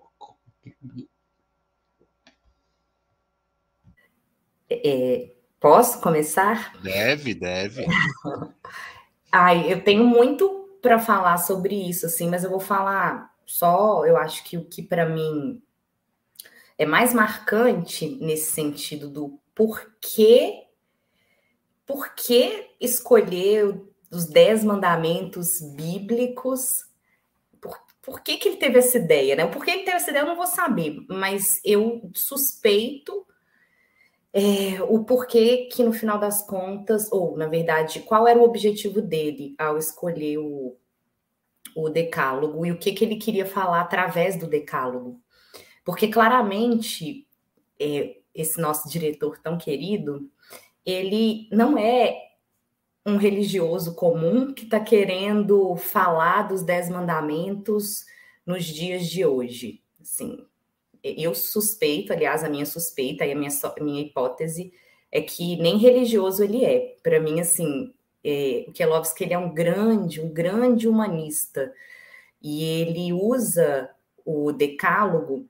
É, 4.69 5.32
posso 5.59 6.01
começar? 6.01 6.80
Deve, 6.82 7.34
deve. 7.34 7.86
Ai, 9.32 9.71
eu 9.71 9.84
tenho 9.84 10.05
muito 10.05 10.77
para 10.82 10.99
falar 10.99 11.38
sobre 11.38 11.75
isso, 11.75 12.05
assim, 12.05 12.30
mas 12.30 12.43
eu 12.43 12.49
vou 12.49 12.59
falar 12.59 13.34
só, 13.45 14.05
eu 14.05 14.15
acho 14.15 14.43
que 14.43 14.57
o 14.57 14.65
que 14.65 14.82
para 14.82 15.07
mim 15.07 15.61
é 16.77 16.86
mais 16.86 17.13
marcante 17.13 18.17
nesse 18.21 18.51
sentido 18.51 19.09
do 19.09 19.39
porquê, 19.53 20.65
por 21.86 22.13
que 22.15 22.69
escolher 22.80 23.75
os 24.12 24.26
dez 24.26 24.64
mandamentos 24.64 25.62
bíblicos 25.76 26.86
por, 27.62 27.80
por 28.01 28.22
que, 28.22 28.38
que 28.38 28.47
ele 28.47 28.57
teve 28.57 28.80
essa 28.80 28.97
ideia, 28.97 29.36
né? 29.36 29.47
Por 29.47 29.64
que 29.64 29.72
ele 29.72 29.84
teve 29.84 29.97
essa 29.97 30.10
ideia 30.10 30.24
eu 30.24 30.28
não 30.28 30.36
vou 30.36 30.47
saber, 30.47 31.05
mas 31.07 31.60
eu 31.64 32.10
suspeito 32.14 33.26
é, 34.32 34.82
o 34.84 35.03
porquê 35.03 35.70
que 35.72 35.84
no 35.84 35.91
final 35.91 36.20
das 36.20 36.41
contas, 36.45 37.12
ou 37.12 37.36
na 37.38 37.47
verdade, 37.47 38.01
qual 38.01 38.28
era 38.28 38.39
o 38.39 38.43
objetivo 38.43 39.01
dele 39.01 39.55
ao 39.57 39.78
escolher 39.78 40.38
o, 40.38 40.76
o 41.76 41.89
decálogo 41.89 42.66
e 42.66 42.72
o 42.72 42.78
que, 42.78 42.93
que 42.93 43.03
ele 43.03 43.18
queria 43.18 43.45
falar 43.45 43.82
através 43.82 44.38
do 44.38 44.47
decálogo. 44.47 45.22
Porque 45.84 46.07
claramente 46.07 47.28
é, 47.80 48.18
esse 48.34 48.60
nosso 48.62 48.88
diretor 48.89 49.39
tão 49.39 49.57
querido, 49.57 50.30
ele 50.86 51.47
não 51.51 51.78
é 51.78 52.28
um 53.05 53.17
religioso 53.17 53.95
comum 53.95 54.53
que 54.53 54.65
está 54.65 54.79
querendo 54.79 55.75
falar 55.75 56.43
dos 56.43 56.63
dez 56.63 56.89
mandamentos 56.89 58.05
nos 58.45 58.65
dias 58.65 59.07
de 59.07 59.25
hoje. 59.25 59.81
Assim, 60.01 60.45
eu 61.03 61.33
suspeito, 61.33 62.11
aliás, 62.11 62.43
a 62.43 62.49
minha 62.49 62.65
suspeita 62.65 63.25
e 63.25 63.31
a 63.31 63.35
minha, 63.35 63.51
minha 63.81 64.01
hipótese 64.01 64.73
é 65.11 65.21
que 65.21 65.55
nem 65.57 65.77
religioso 65.77 66.43
ele 66.43 66.63
é. 66.63 66.95
Para 67.01 67.19
mim, 67.19 67.39
assim, 67.39 67.93
é, 68.23 68.65
o 68.67 68.71
Kelowski 68.71 69.23
ele 69.23 69.33
é 69.33 69.37
um 69.37 69.53
grande, 69.53 70.21
um 70.21 70.31
grande 70.31 70.87
humanista 70.87 71.73
e 72.41 72.63
ele 72.63 73.13
usa 73.13 73.89
o 74.25 74.51
decálogo 74.51 75.47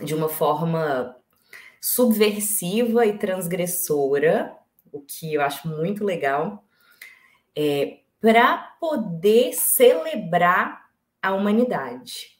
de 0.00 0.14
uma 0.14 0.28
forma 0.28 1.16
subversiva 1.80 3.06
e 3.06 3.18
transgressora, 3.18 4.56
o 4.92 5.00
que 5.00 5.34
eu 5.34 5.42
acho 5.42 5.68
muito 5.68 6.04
legal, 6.04 6.64
é, 7.60 7.98
para 8.20 8.56
poder 8.78 9.52
celebrar 9.52 10.88
a 11.20 11.34
humanidade. 11.34 12.38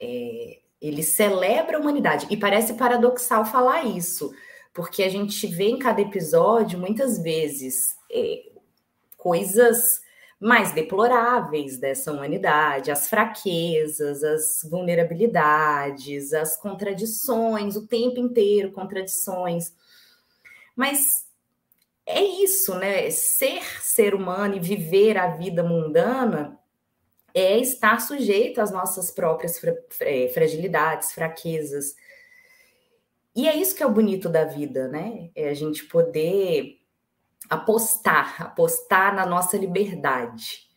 É, 0.00 0.58
ele 0.82 1.04
celebra 1.04 1.76
a 1.76 1.80
humanidade. 1.80 2.26
E 2.28 2.36
parece 2.36 2.74
paradoxal 2.74 3.44
falar 3.44 3.84
isso, 3.84 4.34
porque 4.72 5.04
a 5.04 5.08
gente 5.08 5.46
vê 5.46 5.68
em 5.68 5.78
cada 5.78 6.00
episódio, 6.00 6.80
muitas 6.80 7.16
vezes, 7.22 7.94
é, 8.10 8.42
coisas 9.16 10.02
mais 10.40 10.72
deploráveis 10.72 11.78
dessa 11.78 12.12
humanidade, 12.12 12.90
as 12.90 13.08
fraquezas, 13.08 14.24
as 14.24 14.68
vulnerabilidades, 14.68 16.32
as 16.34 16.56
contradições, 16.56 17.76
o 17.76 17.86
tempo 17.86 18.18
inteiro 18.18 18.72
contradições. 18.72 19.72
Mas 20.74 21.23
é 22.06 22.22
isso, 22.22 22.74
né? 22.74 23.10
Ser 23.10 23.62
ser 23.80 24.14
humano 24.14 24.56
e 24.56 24.60
viver 24.60 25.16
a 25.16 25.28
vida 25.28 25.62
mundana 25.62 26.58
é 27.32 27.58
estar 27.58 28.00
sujeito 28.00 28.60
às 28.60 28.70
nossas 28.70 29.10
próprias 29.10 29.60
é, 30.00 30.28
fragilidades, 30.28 31.12
fraquezas. 31.12 31.94
E 33.34 33.48
é 33.48 33.56
isso 33.56 33.74
que 33.74 33.82
é 33.82 33.86
o 33.86 33.92
bonito 33.92 34.28
da 34.28 34.44
vida, 34.44 34.86
né? 34.86 35.30
É 35.34 35.48
a 35.48 35.54
gente 35.54 35.84
poder 35.86 36.78
apostar, 37.50 38.40
apostar 38.40 39.14
na 39.14 39.26
nossa 39.26 39.56
liberdade 39.56 40.68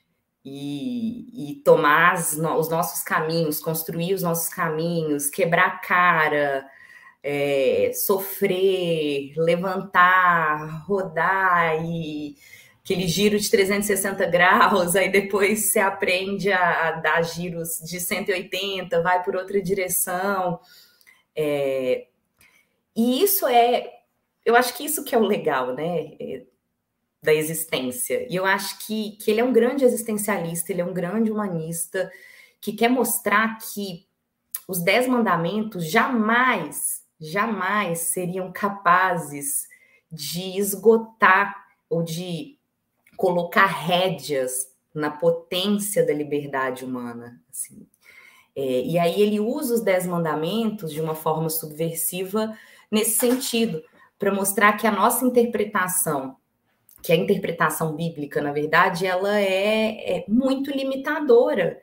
e, 0.43 1.51
e 1.51 1.55
tomar 1.61 2.13
as, 2.13 2.34
os 2.34 2.69
nossos 2.69 3.03
caminhos, 3.03 3.59
construir 3.59 4.13
os 4.13 4.23
nossos 4.23 4.49
caminhos, 4.49 5.30
quebrar 5.30 5.67
a 5.67 5.78
cara, 5.78 6.67
é, 7.30 7.91
sofrer, 7.93 9.34
levantar, 9.36 10.86
rodar 10.86 11.84
e 11.86 12.38
aquele 12.82 13.05
giro 13.05 13.38
de 13.38 13.51
360 13.51 14.25
graus, 14.28 14.95
aí 14.95 15.11
depois 15.11 15.65
você 15.65 15.80
aprende 15.80 16.49
a, 16.49 16.88
a 16.88 16.91
dar 16.93 17.21
giros 17.23 17.80
de 17.84 17.99
180, 17.99 19.03
vai 19.03 19.21
por 19.23 19.36
outra 19.36 19.61
direção. 19.61 20.61
É, 21.36 22.07
e 22.95 23.21
isso 23.21 23.45
é, 23.45 23.91
eu 24.45 24.55
acho 24.55 24.73
que 24.78 24.86
isso 24.86 25.03
que 25.03 25.13
é 25.13 25.17
o 25.17 25.28
legal, 25.28 25.75
né? 25.75 26.13
É, 26.17 26.43
da 27.21 27.34
existência. 27.34 28.25
E 28.32 28.38
eu 28.38 28.45
acho 28.45 28.88
que, 28.88 29.17
que 29.17 29.32
ele 29.32 29.41
é 29.41 29.43
um 29.43 29.51
grande 29.51 29.84
existencialista, 29.84 30.71
ele 30.71 30.80
é 30.80 30.86
um 30.86 30.93
grande 30.93 31.30
humanista, 31.30 32.09
que 32.61 32.71
quer 32.71 32.89
mostrar 32.89 33.57
que 33.57 34.07
os 34.65 34.82
dez 34.82 35.07
mandamentos 35.07 35.91
jamais, 35.91 37.05
jamais 37.20 37.99
seriam 37.99 38.51
capazes 38.51 39.68
de 40.11 40.57
esgotar 40.57 41.68
ou 41.89 42.03
de 42.03 42.57
colocar 43.15 43.65
rédeas 43.65 44.68
na 44.93 45.09
potência 45.11 46.05
da 46.05 46.13
liberdade 46.13 46.86
humana. 46.86 47.41
Assim. 47.49 47.88
É, 48.55 48.82
e 48.82 48.97
aí 48.97 49.22
ele 49.22 49.39
usa 49.39 49.76
os 49.76 49.82
dez 49.82 50.05
mandamentos 50.05 50.91
de 50.91 51.01
uma 51.01 51.15
forma 51.15 51.49
subversiva 51.49 52.57
nesse 52.91 53.18
sentido, 53.18 53.84
para 54.18 54.34
mostrar 54.34 54.74
que 54.74 54.88
a 54.88 54.91
nossa 54.91 55.26
interpretação 55.26 56.38
que 57.01 57.13
a 57.13 57.15
interpretação 57.15 57.95
bíblica, 57.95 58.41
na 58.41 58.51
verdade, 58.51 59.05
ela 59.05 59.39
é, 59.39 60.18
é 60.18 60.26
muito 60.28 60.72
limitadora. 60.72 61.82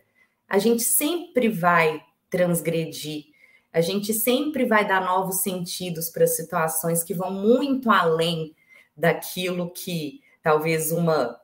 A 0.49 0.59
gente 0.59 0.83
sempre 0.83 1.49
vai 1.49 2.03
transgredir, 2.29 3.27
a 3.75 3.81
gente 3.81 4.15
sempre 4.15 4.65
vai 4.65 4.87
dar 4.87 5.05
novos 5.05 5.43
sentidos 5.43 6.09
para 6.09 6.29
situações 6.29 7.03
que 7.03 7.13
vão 7.13 7.33
muito 7.33 7.91
além 7.91 8.55
daquilo 8.97 9.69
que 9.71 10.23
talvez 10.41 10.93
uma, 10.93 11.41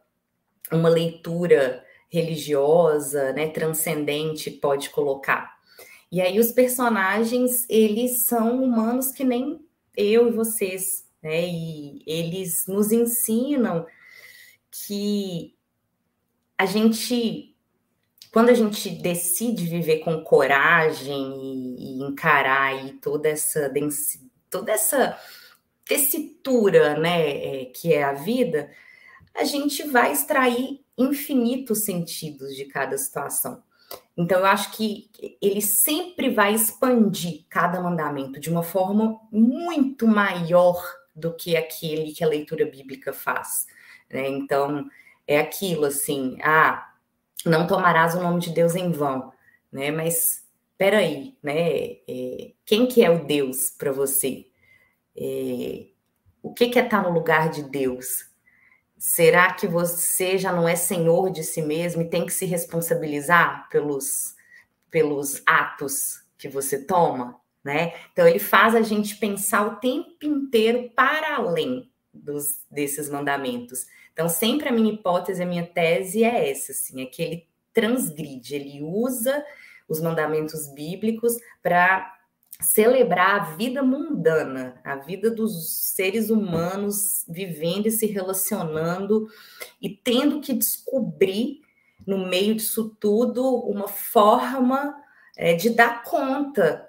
uma 0.71 0.89
leitura 0.89 1.85
religiosa, 2.09 3.33
né, 3.33 3.49
transcendente 3.49 4.49
pode 4.49 4.91
colocar. 4.91 5.59
E 6.13 6.21
aí 6.21 6.39
os 6.39 6.53
personagens, 6.53 7.67
eles 7.69 8.25
são 8.27 8.63
humanos 8.63 9.11
que 9.11 9.25
nem 9.25 9.61
eu 9.97 10.29
e 10.29 10.33
vocês, 10.33 11.05
né? 11.21 11.49
E 11.49 12.03
eles 12.07 12.65
nos 12.67 12.93
ensinam 12.93 13.87
que 14.71 15.55
a 16.57 16.67
gente, 16.67 17.50
quando 18.33 18.51
a 18.51 18.55
gente 18.55 18.91
decide 18.91 19.67
viver 19.67 19.99
com 19.99 20.23
coragem 20.23 21.35
e, 21.37 21.99
e 22.01 22.03
encarar 22.03 22.75
aí 22.75 22.93
toda 22.95 23.29
essa 23.29 23.73
toda 24.49 24.73
essa 24.73 25.19
tessitura, 25.85 26.99
né, 26.99 27.63
é, 27.63 27.65
que 27.65 27.93
é 27.93 28.05
a 28.05 28.13
vida, 28.13 28.71
a 29.35 29.45
gente 29.45 29.83
vai 29.89 30.13
extrair 30.13 30.81
infinitos 30.97 31.85
sentidos 31.85 32.55
de 32.55 32.65
cada 32.67 32.97
situação. 32.97 33.63
Então, 34.17 34.41
eu 34.41 34.47
acho 34.47 34.73
que 34.73 35.11
ele 35.41 35.61
sempre 35.63 36.31
vai 36.31 36.55
expandir 36.55 37.45
cada 37.49 37.81
mandamento 37.81 38.39
de 38.39 38.51
uma 38.51 38.63
forma 38.63 39.19
muito 39.33 40.07
maior 40.07 40.81
do 41.15 41.35
que 41.35 41.57
aquele 41.57 42.13
que 42.13 42.23
a 42.23 42.29
leitura 42.29 42.67
bíblica 42.67 43.13
faz. 43.13 43.67
Né? 44.11 44.29
Então, 44.29 44.89
é 45.27 45.41
aquilo 45.41 45.87
assim, 45.87 46.39
ah, 46.43 46.90
não 47.47 47.67
tomarás 47.67 48.15
o 48.15 48.23
nome 48.23 48.41
de 48.41 48.51
Deus 48.51 48.75
em 48.75 48.91
vão, 48.91 49.33
né? 49.73 49.91
Mas 49.91 50.45
peraí, 50.79 51.37
né? 51.43 51.93
É, 52.09 52.53
quem 52.65 52.87
que 52.87 53.05
é 53.05 53.11
o 53.11 53.25
Deus 53.25 53.71
para 53.71 53.93
você? 53.93 54.47
É, 55.17 55.87
o 56.43 56.53
que, 56.53 56.69
que 56.69 56.79
é 56.79 56.85
estar 56.85 57.03
no 57.03 57.11
lugar 57.11 57.51
de 57.51 57.63
Deus? 57.63 58.29
Será 58.99 59.53
que 59.55 59.67
você 59.67 60.37
já 60.39 60.53
não 60.53 60.69
é 60.69 60.77
senhor 60.77 61.31
de 61.31 61.43
si 61.43 61.63
mesmo 61.63 62.03
e 62.03 62.11
tem 62.11 62.27
que 62.27 62.33
se 62.33 62.45
responsabilizar 62.45 63.69
pelos, 63.71 64.35
pelos 64.91 65.43
atos 65.47 66.23
que 66.37 66.49
você 66.49 66.85
toma? 66.85 67.41
né? 67.65 67.95
Então 68.13 68.27
ele 68.27 68.39
faz 68.39 68.75
a 68.75 68.83
gente 68.83 69.17
pensar 69.17 69.67
o 69.67 69.77
tempo 69.77 70.15
inteiro 70.23 70.91
para 70.95 71.37
além 71.37 71.91
dos, 72.13 72.65
desses 72.71 73.09
mandamentos. 73.09 73.87
Então 74.13 74.29
sempre 74.29 74.69
a 74.69 74.73
minha 74.73 74.93
hipótese, 74.93 75.43
a 75.43 75.47
minha 75.47 75.67
tese 75.67 76.25
é 76.25 76.51
essa, 76.51 76.73
assim, 76.73 77.03
é 77.03 77.07
que 77.07 77.23
ele 77.23 77.47
transgride, 77.73 78.55
ele 78.55 78.83
usa 78.83 79.45
os 79.89 80.01
mandamentos 80.01 80.73
bíblicos 80.73 81.37
para 81.63 82.17
celebrar 82.61 83.41
a 83.41 83.45
vida 83.57 83.83
mundana, 83.83 84.81
a 84.85 84.97
vida 84.97 85.31
dos 85.31 85.93
seres 85.95 86.31
humanos 86.31 87.25
vivendo 87.29 87.87
e 87.87 87.91
se 87.91 88.07
relacionando 88.07 89.29
e 89.81 89.89
tendo 89.89 90.41
que 90.41 90.53
descobrir 90.53 91.61
no 92.07 92.29
meio 92.29 92.55
disso 92.55 92.97
tudo 93.01 93.45
uma 93.61 93.89
forma 93.89 94.95
é, 95.37 95.55
de 95.55 95.71
dar 95.71 96.03
conta 96.03 96.89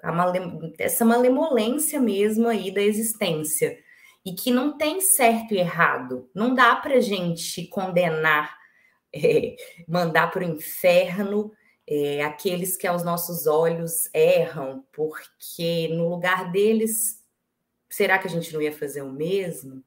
dessa 0.76 1.04
malemolência 1.04 2.00
mesmo 2.00 2.48
aí 2.48 2.70
da 2.70 2.82
existência 2.82 3.78
e 4.24 4.32
que 4.32 4.50
não 4.50 4.76
tem 4.76 5.00
certo 5.00 5.52
e 5.52 5.58
errado. 5.58 6.30
Não 6.34 6.54
dá 6.54 6.76
para 6.76 7.00
gente 7.00 7.66
condenar, 7.66 8.56
é, 9.14 9.56
mandar 9.86 10.30
para 10.30 10.44
o 10.44 10.48
inferno 10.48 11.52
é, 11.86 12.22
aqueles 12.22 12.76
que 12.76 12.86
aos 12.86 13.04
nossos 13.04 13.46
olhos 13.46 14.08
erram, 14.14 14.84
porque 14.92 15.88
no 15.88 16.08
lugar 16.08 16.50
deles, 16.52 17.22
será 17.90 18.18
que 18.18 18.26
a 18.26 18.30
gente 18.30 18.52
não 18.52 18.62
ia 18.62 18.72
fazer 18.72 19.02
o 19.02 19.12
mesmo? 19.12 19.82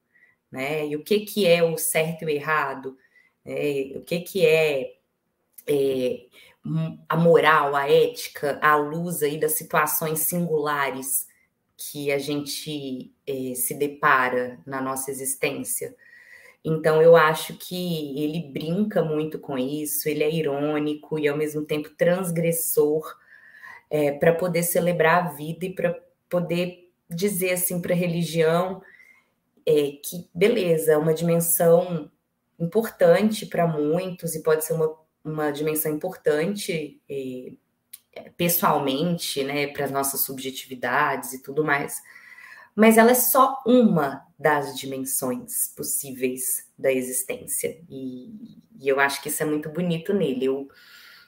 Né? 0.50 0.86
E 0.86 0.96
o 0.96 1.02
que, 1.02 1.20
que 1.20 1.46
é 1.46 1.62
o 1.62 1.76
certo 1.76 2.22
e 2.22 2.26
o 2.26 2.30
errado? 2.30 2.96
É, 3.44 3.92
o 3.96 4.02
que, 4.02 4.20
que 4.20 4.46
é, 4.46 4.96
é, 5.66 6.26
a 7.08 7.16
moral, 7.16 7.74
a 7.74 7.90
ética, 7.90 8.58
à 8.62 8.76
luz 8.76 9.22
aí 9.22 9.38
das 9.38 9.52
situações 9.52 10.20
singulares 10.20 11.26
que 11.76 12.10
a 12.10 12.18
gente 12.18 13.12
é, 13.26 13.54
se 13.54 13.74
depara 13.74 14.58
na 14.66 14.80
nossa 14.80 15.10
existência? 15.10 15.94
Então, 16.64 17.00
eu 17.00 17.14
acho 17.14 17.54
que 17.54 18.18
ele 18.20 18.50
brinca 18.52 19.04
muito 19.04 19.38
com 19.38 19.56
isso, 19.56 20.08
ele 20.08 20.24
é 20.24 20.30
irônico 20.34 21.18
e, 21.18 21.28
ao 21.28 21.36
mesmo 21.36 21.64
tempo, 21.64 21.90
transgressor 21.90 23.14
é, 23.88 24.12
para 24.12 24.34
poder 24.34 24.62
celebrar 24.64 25.24
a 25.24 25.28
vida 25.30 25.66
e 25.66 25.74
para 25.74 25.96
poder 26.28 26.90
dizer 27.08 27.52
assim 27.52 27.80
para 27.80 27.94
a 27.94 27.96
religião 27.96 28.82
é, 29.64 29.92
que, 30.02 30.28
beleza, 30.34 30.92
é 30.92 30.96
uma 30.96 31.14
dimensão 31.14 32.10
importante 32.58 33.46
para 33.46 33.66
muitos 33.66 34.34
e 34.34 34.42
pode 34.42 34.64
ser 34.64 34.72
uma, 34.72 34.92
uma 35.24 35.50
dimensão 35.50 35.92
importante 35.92 37.00
pessoalmente, 38.36 39.42
né, 39.44 39.66
para 39.68 39.84
as 39.84 39.90
nossas 39.90 40.20
subjetividades 40.22 41.32
e 41.32 41.42
tudo 41.42 41.64
mais 41.64 42.02
mas 42.76 42.98
ela 42.98 43.12
é 43.12 43.14
só 43.14 43.62
uma 43.66 44.22
das 44.38 44.78
dimensões 44.78 45.72
possíveis 45.74 46.68
da 46.78 46.92
existência. 46.92 47.80
E, 47.88 48.60
e, 48.78 48.86
eu 48.86 49.00
acho 49.00 49.22
que 49.22 49.30
isso 49.30 49.42
é 49.42 49.46
muito 49.46 49.70
bonito 49.70 50.12
nele. 50.12 50.44
Eu 50.44 50.68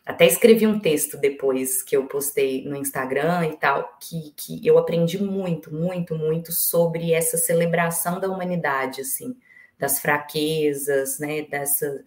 até 0.05 0.26
escrevi 0.26 0.66
um 0.66 0.78
texto 0.78 1.16
depois 1.16 1.82
que 1.82 1.97
eu 1.97 2.07
postei 2.07 2.66
no 2.66 2.76
Instagram 2.76 3.47
e 3.47 3.57
tal, 3.57 3.97
que, 3.99 4.34
que 4.36 4.66
eu 4.66 4.76
aprendi 4.76 5.22
muito, 5.22 5.74
muito, 5.74 6.14
muito 6.14 6.53
sobre 6.53 7.12
essa 7.14 7.39
celebração 7.39 8.20
da 8.20 8.28
humanidade, 8.28 9.01
assim, 9.01 9.34
das 9.78 10.01
fraquezas, 10.01 11.18
né, 11.18 11.43
dessa 11.43 12.05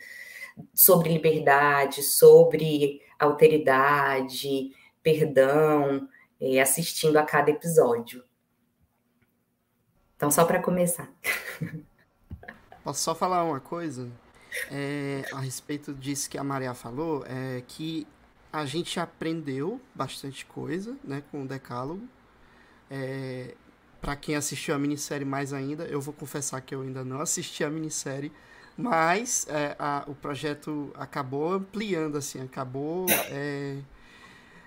sobre 0.76 1.10
liberdade, 1.10 2.04
sobre 2.04 3.02
alteridade, 3.26 4.72
perdão, 5.04 6.08
é, 6.40 6.60
assistindo 6.60 7.18
a 7.18 7.24
cada 7.24 7.52
episódio. 7.52 8.24
Então, 10.16 10.30
só 10.30 10.46
para 10.46 10.62
começar. 10.62 11.12
Posso 12.84 13.02
só 13.02 13.16
falar 13.16 13.44
uma 13.44 13.60
coisa? 13.60 14.10
É, 14.70 15.24
a 15.32 15.40
respeito 15.40 15.94
disso 15.94 16.30
que 16.30 16.38
a 16.38 16.44
Maria 16.44 16.74
falou, 16.74 17.24
é 17.26 17.64
que 17.68 18.08
a 18.52 18.66
gente 18.66 19.00
aprendeu 19.00 19.80
bastante 19.96 20.46
coisa 20.46 20.96
né, 21.04 21.24
com 21.32 21.44
o 21.44 21.48
Decálogo. 21.48 22.08
É, 22.90 23.56
para 24.02 24.16
quem 24.16 24.36
assistiu 24.36 24.76
a 24.76 24.80
minissérie 24.80 25.26
mais 25.26 25.54
ainda, 25.54 25.86
eu 25.86 26.02
vou 26.02 26.14
confessar 26.14 26.60
que 26.62 26.74
eu 26.74 26.82
ainda 26.82 27.06
não 27.06 27.22
assisti 27.22 27.64
a 27.64 27.70
minissérie, 27.70 28.32
mas 28.78 29.46
é, 29.50 29.76
a, 29.78 30.04
o 30.08 30.16
projeto 30.16 30.92
acabou 30.96 31.54
ampliando, 31.54 32.18
assim, 32.18 32.42
acabou 32.42 33.06
é, 33.30 33.78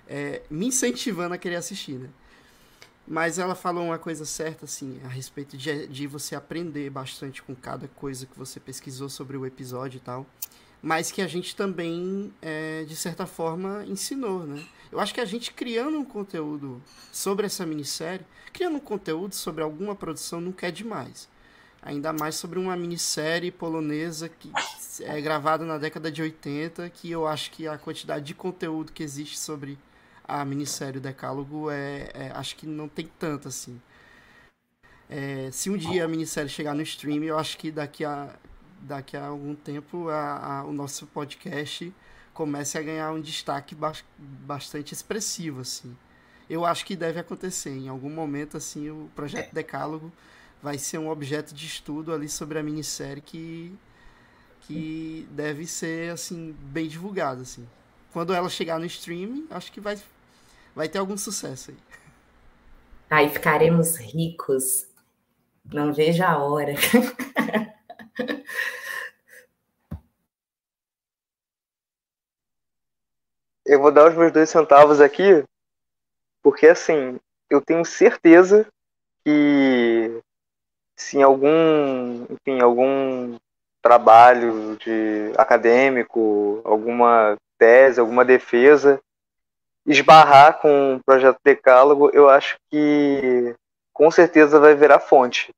é, 0.07 0.41
me 0.49 0.67
incentivando 0.67 1.33
a 1.33 1.37
querer 1.37 1.55
assistir, 1.55 1.95
né? 1.99 2.09
Mas 3.07 3.37
ela 3.37 3.53
falou 3.53 3.85
uma 3.85 3.99
coisa 3.99 4.25
certa, 4.25 4.65
assim, 4.65 4.99
a 5.03 5.07
respeito 5.07 5.55
de, 5.55 5.87
de 5.87 6.07
você 6.07 6.35
aprender 6.35 6.89
bastante 6.89 7.41
com 7.43 7.53
cada 7.53 7.87
coisa 7.87 8.25
que 8.25 8.37
você 8.37 8.59
pesquisou 8.59 9.09
sobre 9.09 9.37
o 9.37 9.45
episódio 9.45 9.97
e 9.97 10.01
tal. 10.01 10.25
Mas 10.81 11.11
que 11.11 11.21
a 11.21 11.27
gente 11.27 11.55
também, 11.55 12.33
é, 12.41 12.83
de 12.83 12.95
certa 12.95 13.25
forma, 13.27 13.85
ensinou, 13.87 14.45
né? 14.45 14.63
Eu 14.91 14.99
acho 14.99 15.13
que 15.13 15.21
a 15.21 15.25
gente 15.25 15.51
criando 15.53 15.99
um 15.99 16.05
conteúdo 16.05 16.81
sobre 17.11 17.45
essa 17.45 17.65
minissérie, 17.65 18.25
criando 18.51 18.77
um 18.77 18.79
conteúdo 18.79 19.35
sobre 19.35 19.63
alguma 19.63 19.95
produção 19.95 20.41
nunca 20.41 20.67
é 20.67 20.71
demais. 20.71 21.27
Ainda 21.85 22.11
mais 22.11 22.33
sobre 22.33 22.57
uma 22.57 22.75
minissérie 22.75 23.51
polonesa 23.51 24.27
que 24.27 24.51
é 25.01 25.21
gravada 25.21 25.63
na 25.63 25.77
década 25.77 26.11
de 26.11 26.19
80, 26.19 26.89
que 26.89 27.11
eu 27.11 27.27
acho 27.27 27.51
que 27.51 27.67
a 27.67 27.77
quantidade 27.77 28.25
de 28.25 28.33
conteúdo 28.33 28.91
que 28.91 29.03
existe 29.03 29.37
sobre 29.37 29.77
a 30.27 30.43
minissérie 30.43 30.99
Decálogo 30.99 31.69
é, 31.69 32.09
é, 32.15 32.31
acho 32.33 32.55
que 32.55 32.65
não 32.65 32.87
tem 32.87 33.07
tanto 33.19 33.49
assim. 33.49 33.79
É, 35.07 35.49
se 35.51 35.69
um 35.69 35.77
dia 35.77 36.05
a 36.05 36.07
minissérie 36.07 36.49
chegar 36.49 36.73
no 36.73 36.81
stream, 36.81 37.23
eu 37.23 37.37
acho 37.37 37.55
que 37.55 37.69
daqui 37.69 38.03
a, 38.03 38.35
daqui 38.81 39.15
a 39.15 39.27
algum 39.27 39.53
tempo 39.53 40.09
a, 40.09 40.61
a, 40.61 40.63
o 40.63 40.73
nosso 40.73 41.05
podcast 41.05 41.93
comece 42.33 42.79
a 42.79 42.81
ganhar 42.81 43.11
um 43.11 43.21
destaque 43.21 43.75
ba 43.75 43.93
bastante 44.17 44.91
expressivo 44.91 45.61
assim. 45.61 45.95
Eu 46.49 46.65
acho 46.65 46.83
que 46.83 46.95
deve 46.95 47.19
acontecer 47.19 47.77
em 47.77 47.87
algum 47.89 48.09
momento 48.09 48.57
assim 48.57 48.89
o 48.89 49.07
projeto 49.15 49.53
Decálogo 49.53 50.11
vai 50.61 50.77
ser 50.77 50.97
um 50.97 51.09
objeto 51.09 51.53
de 51.53 51.65
estudo 51.65 52.13
ali 52.13 52.29
sobre 52.29 52.59
a 52.59 52.63
minissérie 52.63 53.21
que 53.21 53.73
que 54.61 55.27
deve 55.29 55.67
ser 55.67 56.11
assim 56.11 56.55
bem 56.59 56.87
divulgado 56.87 57.41
assim. 57.41 57.67
Quando 58.11 58.33
ela 58.33 58.49
chegar 58.49 58.79
no 58.79 58.85
stream, 58.85 59.45
acho 59.51 59.71
que 59.71 59.79
vai 59.79 59.97
vai 60.75 60.89
ter 60.89 60.97
algum 60.97 61.17
sucesso 61.17 61.71
aí. 61.71 61.77
Aí 63.09 63.29
ficaremos 63.29 63.97
ricos. 63.97 64.87
Não 65.71 65.93
vejo 65.93 66.23
a 66.23 66.37
hora. 66.37 66.73
Eu 73.65 73.81
vou 73.81 73.91
dar 73.91 74.09
os 74.09 74.15
meus 74.15 74.31
dois 74.31 74.47
centavos 74.47 75.01
aqui, 75.01 75.43
porque 76.43 76.67
assim, 76.67 77.19
eu 77.49 77.59
tenho 77.59 77.83
certeza 77.83 78.67
que 79.25 80.21
se 80.95 81.17
em 81.17 81.23
algum, 81.23 82.23
enfim, 82.29 82.61
algum 82.61 83.37
trabalho 83.81 84.77
de 84.77 85.31
acadêmico, 85.37 86.61
alguma 86.63 87.35
tese, 87.57 87.99
alguma 87.99 88.25
defesa, 88.25 88.99
esbarrar 89.85 90.59
com 90.59 90.95
o 90.95 91.03
projeto 91.03 91.37
Decálogo, 91.43 92.09
eu 92.13 92.29
acho 92.29 92.57
que 92.69 93.55
com 93.93 94.09
certeza 94.09 94.59
vai 94.59 94.75
virar 94.75 94.99
fonte. 94.99 95.53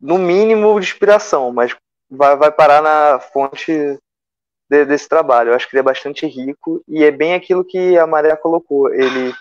No 0.00 0.18
mínimo 0.18 0.78
de 0.78 0.86
inspiração, 0.86 1.52
mas 1.52 1.74
vai, 2.10 2.36
vai 2.36 2.50
parar 2.50 2.82
na 2.82 3.20
fonte 3.20 3.98
de, 4.68 4.84
desse 4.84 5.08
trabalho. 5.08 5.50
Eu 5.50 5.54
acho 5.54 5.68
que 5.68 5.74
ele 5.74 5.80
é 5.80 5.84
bastante 5.84 6.26
rico 6.26 6.82
e 6.88 7.04
é 7.04 7.10
bem 7.10 7.34
aquilo 7.34 7.64
que 7.64 7.96
a 7.96 8.06
Maré 8.06 8.36
colocou. 8.36 8.92
Ele, 8.92 9.32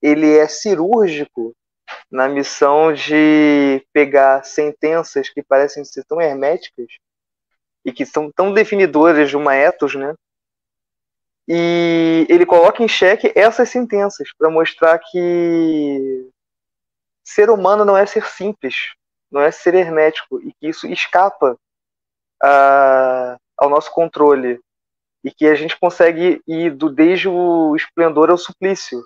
ele 0.00 0.36
é 0.36 0.48
cirúrgico 0.48 1.54
na 2.10 2.28
missão 2.28 2.92
de 2.92 3.84
pegar 3.92 4.44
sentenças 4.44 5.28
que 5.28 5.42
parecem 5.42 5.84
ser 5.84 6.04
tão 6.04 6.20
herméticas 6.20 6.86
e 7.84 7.92
que 7.92 8.06
são 8.06 8.30
tão 8.30 8.52
definidoras 8.52 9.28
de 9.28 9.36
uma 9.36 9.54
ethos, 9.54 9.94
né? 9.94 10.14
E 11.48 12.26
ele 12.28 12.44
coloca 12.44 12.82
em 12.82 12.88
xeque 12.88 13.32
essas 13.34 13.68
sentenças 13.68 14.28
para 14.36 14.50
mostrar 14.50 14.98
que 14.98 16.28
ser 17.22 17.50
humano 17.50 17.84
não 17.84 17.96
é 17.96 18.04
ser 18.04 18.26
simples, 18.26 18.94
não 19.30 19.40
é 19.40 19.50
ser 19.50 19.74
hermético 19.74 20.40
e 20.40 20.52
que 20.52 20.68
isso 20.68 20.86
escapa 20.88 21.56
a, 22.42 23.36
ao 23.56 23.70
nosso 23.70 23.92
controle 23.92 24.60
e 25.22 25.30
que 25.30 25.46
a 25.46 25.54
gente 25.54 25.78
consegue 25.78 26.40
ir 26.46 26.70
do 26.70 26.88
desde 26.88 27.28
o 27.28 27.74
esplendor 27.76 28.30
ao 28.30 28.38
suplício 28.38 29.04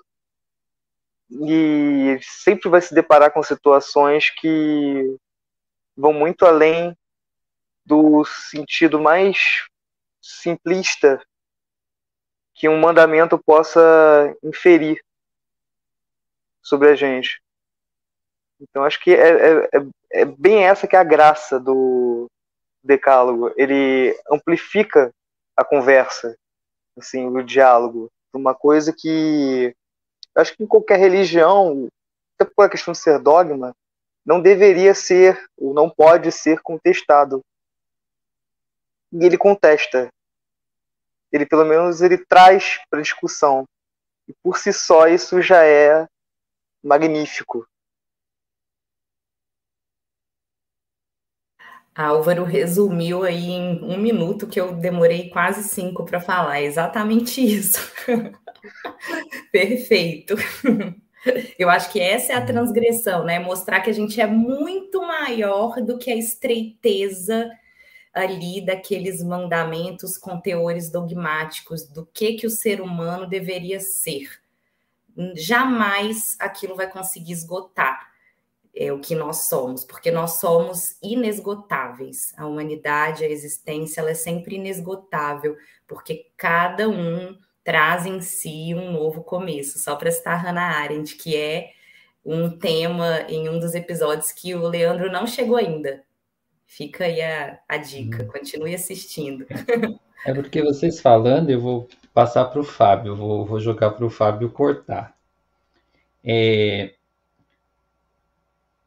e 1.31 2.19
sempre 2.21 2.69
vai 2.69 2.81
se 2.81 2.93
deparar 2.93 3.31
com 3.31 3.41
situações 3.41 4.29
que 4.29 5.17
vão 5.95 6.11
muito 6.11 6.45
além 6.45 6.95
do 7.85 8.25
sentido 8.25 8.99
mais 8.99 9.65
simplista 10.21 11.21
que 12.53 12.67
um 12.67 12.79
mandamento 12.79 13.39
possa 13.39 14.35
inferir 14.43 15.01
sobre 16.61 16.89
a 16.89 16.95
gente. 16.95 17.41
Então 18.59 18.83
acho 18.83 18.99
que 18.99 19.15
é, 19.15 19.29
é, 19.29 19.69
é, 19.73 20.21
é 20.21 20.25
bem 20.25 20.63
essa 20.63 20.87
que 20.87 20.95
é 20.95 20.99
a 20.99 21.03
graça 21.03 21.59
do 21.59 22.29
decálogo. 22.83 23.51
Ele 23.55 24.15
amplifica 24.29 25.11
a 25.55 25.63
conversa, 25.63 26.37
assim, 26.97 27.25
o 27.25 27.43
diálogo, 27.43 28.11
uma 28.33 28.53
coisa 28.53 28.93
que 28.95 29.75
Eu 30.35 30.41
acho 30.41 30.55
que 30.55 30.63
em 30.63 30.67
qualquer 30.67 30.97
religião, 30.99 31.87
até 32.35 32.49
por 32.49 32.65
a 32.65 32.69
questão 32.69 32.91
de 32.91 32.99
ser 32.99 33.19
dogma, 33.19 33.75
não 34.25 34.41
deveria 34.41 34.93
ser, 34.93 35.49
ou 35.57 35.73
não 35.73 35.89
pode 35.89 36.31
ser 36.31 36.61
contestado. 36.61 37.41
E 39.11 39.25
ele 39.25 39.37
contesta. 39.37 40.09
Ele, 41.31 41.45
pelo 41.45 41.65
menos, 41.65 42.01
ele 42.01 42.17
traz 42.17 42.79
para 42.89 43.01
discussão. 43.01 43.65
E 44.27 44.33
por 44.43 44.57
si 44.57 44.71
só, 44.71 45.07
isso 45.07 45.41
já 45.41 45.65
é 45.65 46.07
magnífico. 46.83 47.67
Álvaro 52.01 52.43
resumiu 52.43 53.23
aí 53.23 53.49
em 53.49 53.83
um 53.83 53.97
minuto 53.97 54.47
que 54.47 54.59
eu 54.59 54.73
demorei 54.73 55.29
quase 55.29 55.63
cinco 55.63 56.05
para 56.05 56.19
falar. 56.19 56.59
É 56.59 56.63
exatamente 56.63 57.41
isso. 57.45 57.79
Perfeito. 59.51 60.35
Eu 61.57 61.69
acho 61.69 61.91
que 61.91 61.99
essa 61.99 62.33
é 62.33 62.35
a 62.35 62.45
transgressão, 62.45 63.23
né? 63.23 63.39
Mostrar 63.39 63.81
que 63.81 63.89
a 63.89 63.93
gente 63.93 64.19
é 64.19 64.27
muito 64.27 65.01
maior 65.01 65.81
do 65.81 65.97
que 65.97 66.11
a 66.11 66.15
estreiteza 66.15 67.49
ali 68.13 68.65
daqueles 68.65 69.23
mandamentos 69.23 70.17
com 70.17 70.39
teores 70.39 70.89
dogmáticos 70.91 71.87
do 71.87 72.05
que 72.05 72.33
que 72.33 72.47
o 72.47 72.49
ser 72.49 72.81
humano 72.81 73.27
deveria 73.27 73.79
ser. 73.79 74.29
Jamais 75.35 76.35
aquilo 76.39 76.75
vai 76.75 76.89
conseguir 76.89 77.33
esgotar 77.33 78.10
é, 78.75 78.91
o 78.91 78.99
que 78.99 79.15
nós 79.15 79.47
somos, 79.47 79.83
porque 79.83 80.11
nós 80.11 80.39
somos 80.39 80.97
inesgotáveis. 81.01 82.33
A 82.37 82.47
humanidade, 82.47 83.23
a 83.23 83.29
existência, 83.29 84.01
ela 84.01 84.11
é 84.11 84.15
sempre 84.15 84.55
inesgotável, 84.55 85.57
porque 85.87 86.27
cada 86.37 86.87
um 86.87 87.37
traz 87.63 88.05
em 88.05 88.21
si 88.21 88.73
um 88.73 88.91
novo 88.91 89.23
começo. 89.23 89.79
Só 89.79 89.95
para 89.95 90.11
citar 90.11 90.43
Hannah 90.43 90.79
Arendt, 90.79 91.15
que 91.15 91.35
é 91.35 91.71
um 92.25 92.49
tema 92.49 93.21
em 93.27 93.49
um 93.49 93.59
dos 93.59 93.75
episódios 93.75 94.31
que 94.31 94.55
o 94.55 94.67
Leandro 94.67 95.11
não 95.11 95.27
chegou 95.27 95.57
ainda. 95.57 96.03
Fica 96.65 97.05
aí 97.05 97.21
a, 97.21 97.59
a 97.67 97.77
dica, 97.77 98.23
hum. 98.23 98.27
continue 98.27 98.73
assistindo. 98.73 99.45
É 100.23 100.33
porque 100.35 100.61
vocês 100.61 101.01
falando, 101.01 101.49
eu 101.49 101.59
vou 101.59 101.87
passar 102.13 102.45
para 102.45 102.59
o 102.59 102.63
Fábio, 102.63 103.15
vou, 103.15 103.43
vou 103.43 103.59
jogar 103.59 103.89
para 103.89 104.05
o 104.05 104.09
Fábio 104.09 104.51
cortar. 104.51 105.15
É, 106.23 106.93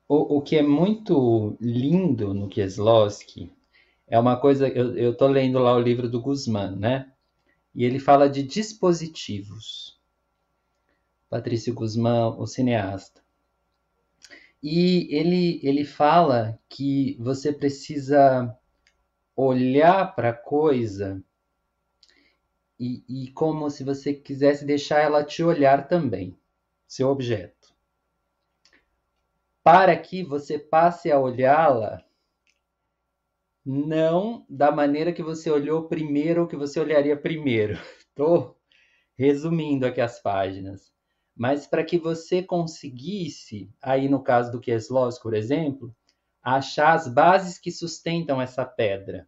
o, 0.08 0.38
o 0.38 0.42
que 0.42 0.56
é 0.56 0.62
muito 0.62 1.56
lindo 1.60 2.34
no 2.34 2.48
Kieslowski 2.48 3.52
é 4.06 4.18
uma 4.18 4.36
coisa. 4.36 4.68
Eu 4.68 5.12
estou 5.12 5.28
lendo 5.28 5.58
lá 5.58 5.74
o 5.74 5.80
livro 5.80 6.08
do 6.08 6.20
Guzmán, 6.20 6.76
né? 6.76 7.10
E 7.74 7.84
ele 7.84 7.98
fala 7.98 8.28
de 8.28 8.42
dispositivos. 8.42 9.98
Patrício 11.28 11.74
Guzmán, 11.74 12.36
o 12.38 12.46
cineasta. 12.46 13.22
E 14.62 15.08
ele, 15.10 15.60
ele 15.62 15.84
fala 15.84 16.58
que 16.68 17.16
você 17.20 17.52
precisa 17.52 18.56
olhar 19.36 20.14
para 20.14 20.30
a 20.30 20.34
coisa 20.34 21.22
e, 22.78 23.04
e 23.08 23.30
como 23.32 23.68
se 23.68 23.84
você 23.84 24.14
quisesse 24.14 24.64
deixar 24.64 25.00
ela 25.00 25.24
te 25.24 25.42
olhar 25.42 25.88
também, 25.88 26.36
seu 26.86 27.08
objeto. 27.08 27.53
Para 29.64 29.96
que 29.96 30.22
você 30.22 30.58
passe 30.58 31.10
a 31.10 31.18
olhá-la 31.18 32.04
não 33.64 34.44
da 34.46 34.70
maneira 34.70 35.10
que 35.10 35.22
você 35.22 35.50
olhou 35.50 35.88
primeiro 35.88 36.42
ou 36.42 36.46
que 36.46 36.54
você 36.54 36.78
olharia 36.78 37.16
primeiro. 37.16 37.78
Estou 37.98 38.60
resumindo 39.16 39.86
aqui 39.86 40.02
as 40.02 40.20
páginas. 40.20 40.92
Mas 41.34 41.66
para 41.66 41.82
que 41.82 41.98
você 41.98 42.42
conseguisse, 42.42 43.72
aí 43.80 44.06
no 44.06 44.22
caso 44.22 44.52
do 44.52 44.60
Kieslowski, 44.60 45.22
por 45.22 45.34
exemplo, 45.34 45.96
achar 46.42 46.92
as 46.92 47.08
bases 47.08 47.58
que 47.58 47.72
sustentam 47.72 48.40
essa 48.40 48.66
pedra, 48.66 49.26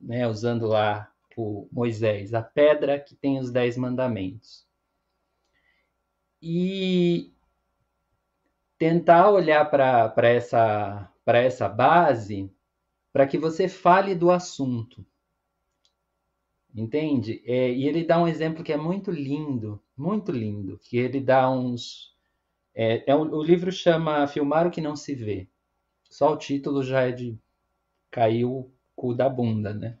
né? 0.00 0.28
usando 0.28 0.66
lá 0.68 1.12
o 1.36 1.68
Moisés, 1.72 2.34
a 2.34 2.42
pedra 2.42 3.00
que 3.00 3.16
tem 3.16 3.38
os 3.38 3.50
dez 3.50 3.76
mandamentos. 3.76 4.66
E 6.40 7.32
tentar 8.80 9.30
olhar 9.30 9.70
para 9.70 10.28
essa, 10.30 11.12
essa 11.26 11.68
base 11.68 12.50
para 13.12 13.26
que 13.26 13.36
você 13.36 13.68
fale 13.68 14.14
do 14.14 14.30
assunto. 14.30 15.04
Entende? 16.74 17.42
É, 17.44 17.70
e 17.70 17.86
ele 17.86 18.04
dá 18.04 18.18
um 18.18 18.26
exemplo 18.26 18.64
que 18.64 18.72
é 18.72 18.78
muito 18.78 19.10
lindo, 19.10 19.82
muito 19.94 20.32
lindo, 20.32 20.78
que 20.78 20.96
ele 20.96 21.20
dá 21.20 21.50
uns. 21.50 22.16
É, 22.74 23.10
é 23.10 23.14
um, 23.14 23.30
o 23.34 23.42
livro 23.42 23.70
chama 23.70 24.26
Filmar 24.26 24.66
o 24.66 24.70
que 24.70 24.80
não 24.80 24.96
se 24.96 25.14
vê. 25.14 25.46
Só 26.08 26.32
o 26.32 26.38
título 26.38 26.82
já 26.82 27.02
é 27.02 27.12
de 27.12 27.38
cair 28.10 28.46
o 28.46 28.70
cu 28.96 29.12
da 29.12 29.28
bunda, 29.28 29.74
né? 29.74 29.98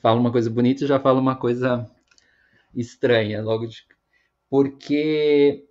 Fala 0.00 0.18
uma 0.18 0.32
coisa 0.32 0.48
bonita 0.48 0.84
e 0.84 0.86
já 0.86 0.98
fala 0.98 1.20
uma 1.20 1.36
coisa 1.36 1.90
estranha 2.74 3.42
logo 3.42 3.66
de... 3.66 3.84
Porque 4.48 5.66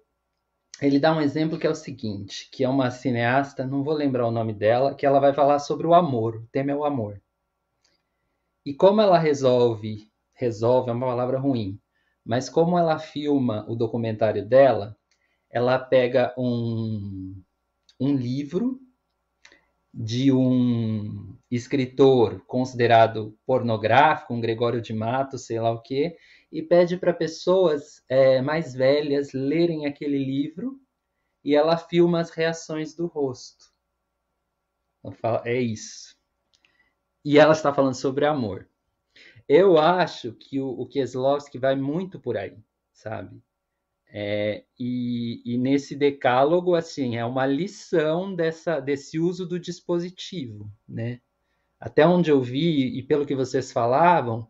ele 0.83 0.99
dá 0.99 1.15
um 1.15 1.21
exemplo 1.21 1.57
que 1.57 1.65
é 1.65 1.69
o 1.69 1.75
seguinte, 1.75 2.49
que 2.51 2.63
é 2.63 2.69
uma 2.69 2.91
cineasta, 2.91 3.65
não 3.65 3.83
vou 3.83 3.93
lembrar 3.93 4.27
o 4.27 4.31
nome 4.31 4.53
dela, 4.53 4.93
que 4.93 5.05
ela 5.05 5.19
vai 5.19 5.33
falar 5.33 5.59
sobre 5.59 5.87
o 5.87 5.93
amor, 5.93 6.35
o 6.35 6.47
tema 6.51 6.71
é 6.71 6.75
o 6.75 6.83
amor. 6.83 7.21
E 8.65 8.73
como 8.73 9.01
ela 9.01 9.17
resolve, 9.17 10.09
resolve 10.33 10.89
é 10.89 10.93
uma 10.93 11.07
palavra 11.07 11.39
ruim, 11.39 11.79
mas 12.25 12.49
como 12.49 12.77
ela 12.77 12.99
filma 12.99 13.65
o 13.69 13.75
documentário 13.75 14.45
dela, 14.45 14.97
ela 15.49 15.79
pega 15.79 16.33
um, 16.37 17.41
um 17.99 18.15
livro 18.15 18.79
de 19.93 20.33
um 20.33 21.37
escritor 21.51 22.43
considerado 22.45 23.37
pornográfico, 23.45 24.33
um 24.33 24.41
Gregório 24.41 24.81
de 24.81 24.93
Matos, 24.93 25.45
sei 25.45 25.59
lá 25.59 25.71
o 25.71 25.81
quê, 25.81 26.17
e 26.53 26.61
pede 26.61 26.95
para 26.97 27.11
pessoas 27.11 28.03
é, 28.07 28.39
mais 28.39 28.75
velhas 28.75 29.33
lerem 29.33 29.87
aquele 29.87 30.23
livro 30.23 30.79
e 31.43 31.55
ela 31.55 31.75
filma 31.75 32.19
as 32.21 32.29
reações 32.29 32.93
do 32.93 33.07
rosto. 33.07 33.73
É 35.43 35.59
isso. 35.59 36.15
E 37.25 37.39
ela 37.39 37.53
está 37.53 37.73
falando 37.73 37.95
sobre 37.95 38.27
amor. 38.27 38.69
Eu 39.49 39.79
acho 39.79 40.31
que 40.33 40.59
o, 40.59 40.67
o 40.67 40.85
Kieslowski 40.85 41.57
vai 41.57 41.75
muito 41.75 42.19
por 42.19 42.37
aí, 42.37 42.55
sabe? 42.93 43.41
É, 44.07 44.63
e, 44.79 45.41
e, 45.43 45.57
nesse 45.57 45.95
decálogo, 45.95 46.75
assim, 46.75 47.17
é 47.17 47.25
uma 47.25 47.47
lição 47.47 48.33
dessa, 48.35 48.79
desse 48.79 49.17
uso 49.17 49.47
do 49.47 49.59
dispositivo, 49.59 50.71
né? 50.87 51.19
Até 51.79 52.05
onde 52.05 52.29
eu 52.29 52.39
vi, 52.39 52.95
e 52.95 53.01
pelo 53.01 53.25
que 53.25 53.35
vocês 53.35 53.71
falavam, 53.71 54.47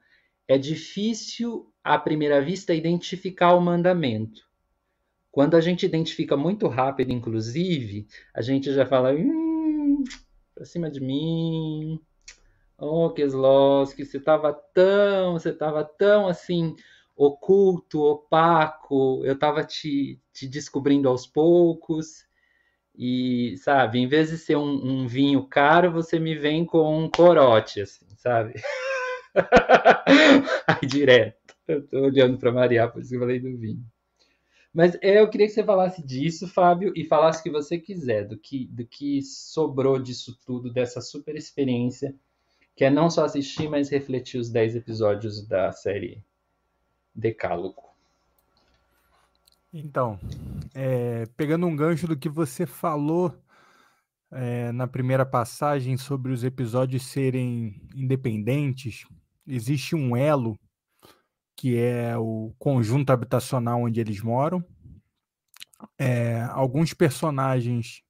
é 0.48 0.58
difícil 0.58 1.73
à 1.84 1.98
primeira 1.98 2.42
vista, 2.42 2.74
identificar 2.74 3.54
o 3.54 3.62
mandamento. 3.62 4.42
Quando 5.32 5.56
a 5.56 5.62
gente 5.62 5.86
identifica 5.86 6.38
muito 6.38 6.68
rápido, 6.68 7.12
inclusive, 7.12 8.08
a 8.34 8.42
gente 8.42 8.72
já 8.72 8.86
fala, 8.86 9.14
hum, 9.14 10.04
pra 10.54 10.64
cima 10.64 10.90
de 10.90 11.02
mim, 11.02 12.00
oh, 12.78 13.10
Kesloski, 13.10 14.06
você 14.06 14.18
estava 14.18 14.54
tão, 14.54 15.34
você 15.34 15.50
estava 15.50 15.84
tão 15.84 16.28
assim, 16.28 16.76
oculto, 17.16 18.02
opaco, 18.02 19.22
eu 19.26 19.34
estava 19.34 19.64
te, 19.64 20.20
te 20.32 20.48
descobrindo 20.48 21.10
aos 21.10 21.26
poucos, 21.26 22.26
e, 22.96 23.56
sabe, 23.58 24.00
em 24.00 24.08
vez 24.08 24.30
de 24.30 24.38
ser 24.38 24.56
um, 24.56 24.70
um 25.04 25.08
vinho 25.08 25.44
caro, 25.48 25.92
você 25.92 26.20
me 26.20 26.36
vem 26.36 26.64
com 26.64 27.06
um 27.06 27.10
corote, 27.10 27.82
assim, 27.82 28.06
sabe? 28.18 28.54
Aí 30.68 30.88
direto. 30.88 31.43
Eu 31.68 31.88
tô 31.88 32.00
olhando 32.02 32.38
para 32.38 32.52
Maria, 32.52 32.88
por 32.88 33.02
isso 33.02 33.10
que 33.10 33.16
eu 33.16 33.20
falei 33.20 33.40
do 33.40 33.58
vinho. 33.58 33.86
Mas 34.74 34.98
é, 35.02 35.20
eu 35.20 35.30
queria 35.30 35.46
que 35.46 35.54
você 35.54 35.64
falasse 35.64 36.04
disso, 36.04 36.48
Fábio, 36.48 36.92
e 36.96 37.06
falasse 37.06 37.40
o 37.40 37.44
que 37.44 37.52
você 37.52 37.78
quiser, 37.78 38.28
do 38.28 38.38
que, 38.38 38.66
do 38.68 38.86
que 38.86 39.22
sobrou 39.22 40.00
disso 40.00 40.38
tudo, 40.46 40.74
dessa 40.74 41.00
super 41.00 41.36
experiência, 41.36 42.16
que 42.76 42.84
é 42.84 42.90
não 42.90 43.10
só 43.10 43.26
assistir, 43.26 43.70
mas 43.70 43.90
refletir 43.90 44.40
os 44.40 44.50
10 44.50 44.78
episódios 44.78 45.48
da 45.48 45.72
série 45.72 46.24
Decálogo. 47.14 47.84
Então, 49.72 50.20
é, 50.74 51.28
pegando 51.38 51.68
um 51.68 51.76
gancho 51.76 52.08
do 52.08 52.18
que 52.18 52.30
você 52.30 52.66
falou 52.66 53.36
é, 54.32 54.72
na 54.72 54.88
primeira 54.88 55.26
passagem 55.26 55.98
sobre 55.98 56.32
os 56.32 56.44
episódios 56.44 57.06
serem 57.06 57.80
independentes, 57.96 59.06
existe 59.48 59.96
um 59.96 60.16
elo 60.18 60.58
que 61.56 61.78
é 61.78 62.18
o 62.18 62.54
conjunto 62.58 63.12
habitacional 63.12 63.84
onde 63.84 64.00
eles 64.00 64.22
moram. 64.22 64.64
É, 65.98 66.42
alguns 66.52 66.94
personagens 66.94 68.02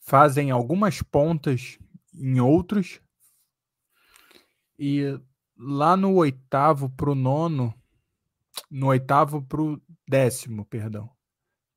fazem 0.00 0.50
algumas 0.50 1.02
pontas 1.02 1.78
em 2.14 2.40
outros. 2.40 3.00
E 4.78 5.18
lá 5.56 5.96
no 5.96 6.14
oitavo 6.14 6.88
para 6.90 7.10
o 7.10 7.14
nono, 7.14 7.74
no 8.70 8.86
oitavo 8.88 9.42
para 9.42 9.60
o 9.60 9.80
décimo, 10.08 10.64
perdão, 10.64 11.10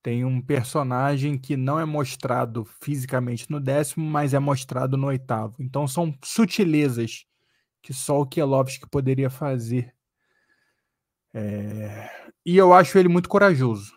tem 0.04 0.26
um 0.26 0.42
personagem 0.42 1.38
que 1.38 1.56
não 1.56 1.80
é 1.80 1.86
mostrado 1.86 2.66
fisicamente 2.82 3.50
no 3.52 3.60
décimo, 3.60 4.06
mas 4.06 4.34
é 4.34 4.40
mostrado 4.40 4.98
no 4.98 5.08
oitavo. 5.08 5.56
Então 5.60 5.88
são 5.88 6.16
sutilezas 6.24 7.26
que 7.82 7.94
só 7.94 8.22
o 8.22 8.26
Kielovski 8.26 8.88
poderia 8.90 9.30
fazer. 9.30 9.94
É... 11.34 12.10
E 12.46 12.58
eu 12.58 12.74
acho 12.74 12.98
ele 12.98 13.08
muito 13.08 13.30
corajoso. 13.30 13.94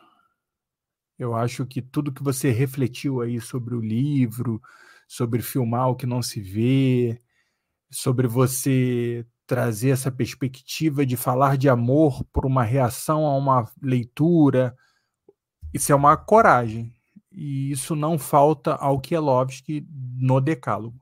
Eu 1.18 1.35
acho 1.35 1.64
que 1.66 1.80
tudo 1.80 2.12
que 2.12 2.22
você 2.22 2.51
refletiu 2.51 3.20
aí 3.20 3.41
sobre 3.41 3.74
o 3.74 3.80
livro, 3.80 4.61
sobre 5.07 5.43
filmar 5.43 5.89
o 5.89 5.97
que 5.97 6.07
não 6.07 6.22
se 6.22 6.41
vê, 6.41 7.18
sobre 7.91 8.26
você 8.26 9.26
trazer 9.47 9.91
essa 9.91 10.11
perspectiva 10.11 11.05
de 11.07 11.16
falar 11.16 11.57
de 11.57 11.68
amor 11.68 12.24
por 12.32 12.47
uma 12.47 12.64
reação 12.64 13.26
a 13.26 13.37
uma 13.37 13.70
leitura, 13.80 14.74
isso 15.72 15.93
é 15.93 15.95
uma 15.95 16.16
coragem. 16.16 16.95
E 17.30 17.70
isso 17.72 17.97
não 17.97 18.16
falta 18.16 18.74
ao 18.74 19.01
Kielowski 19.01 19.87
no 19.91 20.41
Decálogo. 20.41 21.01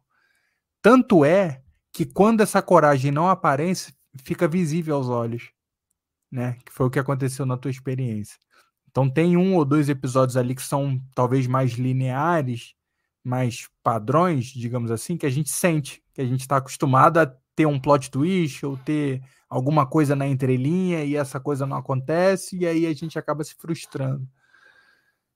Tanto 0.81 1.25
é 1.25 1.63
que 1.93 2.07
quando 2.07 2.41
essa 2.41 2.63
coragem 2.63 3.11
não 3.13 3.29
aparece, 3.29 3.95
fica 4.25 4.49
visível 4.49 4.97
aos 4.97 5.09
olhos, 5.09 5.53
né? 6.33 6.57
Que 6.65 6.73
foi 6.73 6.87
o 6.87 6.91
que 6.91 6.99
aconteceu 6.99 7.45
na 7.45 7.59
tua 7.59 7.71
experiência. 7.71 8.39
Então 8.91 9.09
tem 9.09 9.37
um 9.37 9.55
ou 9.55 9.65
dois 9.65 9.91
episódios 9.91 10.37
ali 10.37 10.55
que 10.55 10.63
são 10.63 10.99
talvez 11.15 11.47
mais 11.47 11.73
lineares, 11.73 12.75
mais 13.23 13.69
padrões, 13.83 14.47
digamos 14.47 14.91
assim, 14.91 15.17
que 15.17 15.27
a 15.27 15.31
gente 15.31 15.51
sente, 15.51 16.03
que 16.15 16.23
a 16.23 16.27
gente 16.27 16.41
está 16.41 16.57
acostumado 16.57 17.19
a 17.19 17.27
ter 17.55 17.67
um 17.67 17.79
plot 17.79 18.11
twist 18.11 18.65
ou 18.65 18.77
ter 18.79 19.23
alguma 19.49 19.87
coisa 19.87 20.17
na 20.17 20.27
entrelinha 20.27 21.05
e 21.05 21.15
essa 21.15 21.39
coisa 21.39 21.67
não 21.67 21.77
acontece 21.77 22.57
e 22.57 22.67
aí 22.67 22.87
a 22.87 22.95
gente 22.95 23.19
acaba 23.19 23.45
se 23.45 23.55
frustrando. 23.55 24.27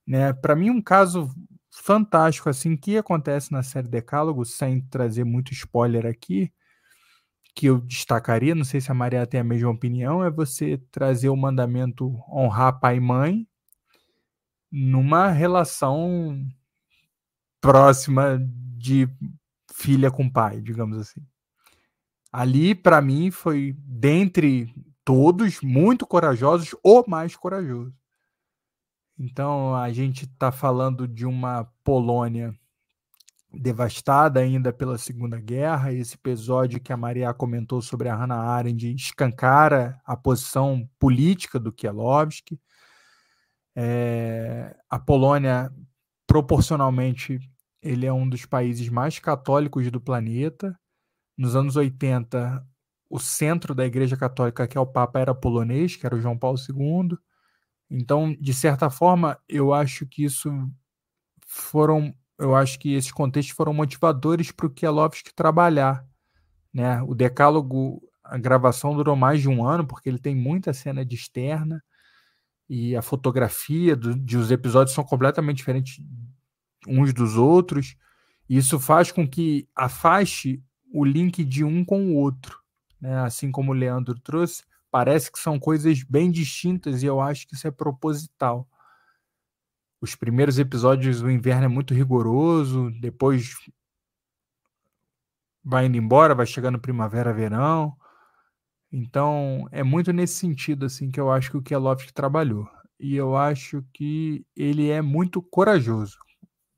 Né? 0.05 0.33
Para 0.33 0.55
mim, 0.55 0.71
um 0.71 0.81
caso 0.81 1.29
fantástico 1.69 2.49
assim 2.49 2.75
que 2.75 2.97
acontece 2.97 3.51
na 3.51 3.61
série 3.61 3.87
Decálogo, 3.87 4.43
sem 4.45 4.81
trazer 4.81 5.23
muito 5.23 5.53
spoiler 5.53 6.05
aqui, 6.05 6.51
que 7.57 7.65
eu 7.65 7.79
destacaria, 7.79 8.53
não 8.53 8.63
sei 8.63 8.79
se 8.79 8.91
a 8.91 8.93
Maria 8.93 9.25
tem 9.25 9.39
a 9.39 9.43
mesma 9.43 9.71
opinião, 9.71 10.23
é 10.23 10.29
você 10.29 10.77
trazer 10.91 11.29
o 11.29 11.35
mandamento 11.35 12.23
honrar 12.31 12.79
pai 12.79 12.97
e 12.97 12.99
mãe 12.99 13.47
numa 14.71 15.29
relação 15.29 16.39
próxima 17.59 18.37
de 18.77 19.09
filha 19.73 20.11
com 20.11 20.29
pai, 20.29 20.61
digamos 20.61 20.99
assim. 20.99 21.19
Ali, 22.31 22.75
para 22.75 23.01
mim, 23.01 23.31
foi 23.31 23.75
dentre 23.79 24.71
todos 25.03 25.59
muito 25.61 26.05
corajosos, 26.05 26.75
o 26.83 27.03
mais 27.07 27.35
corajoso. 27.35 27.91
Então, 29.17 29.75
a 29.75 29.91
gente 29.91 30.25
está 30.25 30.51
falando 30.51 31.07
de 31.07 31.25
uma 31.25 31.63
Polônia 31.83 32.55
devastada 33.57 34.39
ainda 34.39 34.71
pela 34.71 34.97
Segunda 34.97 35.39
Guerra. 35.39 35.93
Esse 35.93 36.15
episódio 36.15 36.79
que 36.79 36.93
a 36.93 36.97
Maria 36.97 37.33
comentou 37.33 37.81
sobre 37.81 38.09
a 38.09 38.15
Hannah 38.15 38.41
Arendt 38.41 38.93
escancara 38.93 39.99
a 40.05 40.15
posição 40.15 40.89
política 40.99 41.59
do 41.59 41.71
Kielowski. 41.71 42.59
É, 43.75 44.75
a 44.89 44.99
Polônia, 44.99 45.71
proporcionalmente, 46.25 47.39
ele 47.81 48.05
é 48.05 48.13
um 48.13 48.27
dos 48.27 48.45
países 48.45 48.89
mais 48.89 49.19
católicos 49.19 49.89
do 49.91 50.01
planeta. 50.01 50.77
Nos 51.37 51.55
anos 51.55 51.75
80, 51.75 52.65
o 53.09 53.19
centro 53.19 53.73
da 53.73 53.85
Igreja 53.85 54.17
Católica, 54.17 54.67
que 54.67 54.77
é 54.77 54.81
o 54.81 54.87
Papa, 54.87 55.19
era 55.19 55.33
polonês, 55.33 55.95
que 55.95 56.05
era 56.05 56.15
o 56.15 56.21
João 56.21 56.37
Paulo 56.37 56.57
II. 56.57 57.17
Então, 57.89 58.35
de 58.39 58.53
certa 58.53 58.89
forma, 58.89 59.39
eu 59.47 59.73
acho 59.73 60.05
que 60.05 60.23
isso 60.23 60.49
foram, 61.45 62.13
eu 62.39 62.55
acho 62.55 62.79
que 62.79 62.93
esses 62.93 63.11
contextos 63.11 63.55
foram 63.55 63.73
motivadores 63.73 64.51
para 64.51 64.67
o 64.67 64.69
Kielowski 64.69 65.33
trabalhar, 65.33 66.05
né? 66.73 67.01
O 67.03 67.15
Decálogo, 67.15 68.01
a 68.23 68.37
gravação 68.37 68.95
durou 68.95 69.15
mais 69.15 69.41
de 69.41 69.49
um 69.49 69.65
ano 69.65 69.85
porque 69.85 70.07
ele 70.07 70.19
tem 70.19 70.35
muita 70.35 70.73
cena 70.73 71.03
de 71.05 71.15
externa 71.15 71.83
e 72.69 72.95
a 72.95 73.01
fotografia 73.01 73.95
do, 73.95 74.15
de 74.15 74.37
os 74.37 74.51
episódios 74.51 74.93
são 74.93 75.03
completamente 75.03 75.57
diferentes 75.57 75.99
uns 76.87 77.13
dos 77.13 77.35
outros. 77.35 77.95
E 78.49 78.57
isso 78.57 78.79
faz 78.79 79.11
com 79.11 79.27
que 79.27 79.67
afaste 79.75 80.63
o 80.93 81.03
link 81.03 81.43
de 81.43 81.63
um 81.63 81.83
com 81.83 82.11
o 82.11 82.15
outro, 82.15 82.59
né? 83.01 83.19
Assim 83.19 83.51
como 83.51 83.71
o 83.71 83.75
Leandro 83.75 84.19
trouxe, 84.19 84.63
parece 84.91 85.31
que 85.31 85.39
são 85.39 85.59
coisas 85.59 86.03
bem 86.03 86.31
distintas 86.31 87.03
e 87.03 87.05
eu 87.05 87.19
acho 87.19 87.47
que 87.47 87.55
isso 87.55 87.67
é 87.67 87.71
proposital. 87.71 88.67
Os 89.99 90.15
primeiros 90.15 90.59
episódios 90.59 91.21
do 91.21 91.31
inverno 91.31 91.65
é 91.65 91.67
muito 91.67 91.93
rigoroso, 91.93 92.91
depois 93.01 93.55
vai 95.63 95.85
indo 95.85 95.97
embora, 95.97 96.35
vai 96.35 96.45
chegando 96.45 96.79
primavera, 96.79 97.33
verão. 97.33 97.95
Então, 98.91 99.67
é 99.71 99.83
muito 99.83 100.13
nesse 100.13 100.35
sentido 100.35 100.85
assim 100.85 101.11
que 101.11 101.19
eu 101.19 101.31
acho 101.31 101.51
que 101.51 101.57
o 101.57 101.61
Kielovski 101.61 102.13
trabalhou. 102.13 102.69
E 102.99 103.15
eu 103.15 103.35
acho 103.35 103.83
que 103.93 104.45
ele 104.55 104.89
é 104.89 105.01
muito 105.01 105.41
corajoso. 105.41 106.17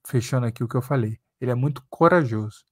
Fechando 0.07 0.45
aqui 0.47 0.63
o 0.63 0.67
que 0.67 0.75
eu 0.75 0.81
falei. 0.81 1.19
Ele 1.39 1.51
é 1.51 1.55
muito 1.55 1.83
corajoso. 1.89 2.65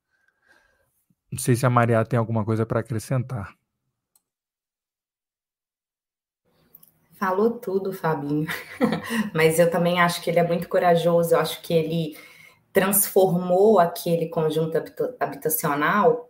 Não 1.31 1.39
sei 1.39 1.55
se 1.55 1.65
a 1.65 1.69
Maria 1.69 2.03
tem 2.05 2.17
alguma 2.17 2.43
coisa 2.45 2.65
para 2.65 2.79
acrescentar. 2.79 3.56
Falou 7.17 7.51
tudo, 7.51 7.91
Fabinho. 7.91 8.47
Mas 9.33 9.57
eu 9.57 9.71
também 9.71 9.99
acho 9.99 10.21
que 10.21 10.29
ele 10.29 10.39
é 10.39 10.47
muito 10.47 10.69
corajoso. 10.69 11.33
Eu 11.33 11.39
acho 11.39 11.61
que 11.63 11.73
ele 11.73 12.17
transformou 12.71 13.79
aquele 13.79 14.27
conjunto 14.29 14.77
habitacional. 15.19 16.29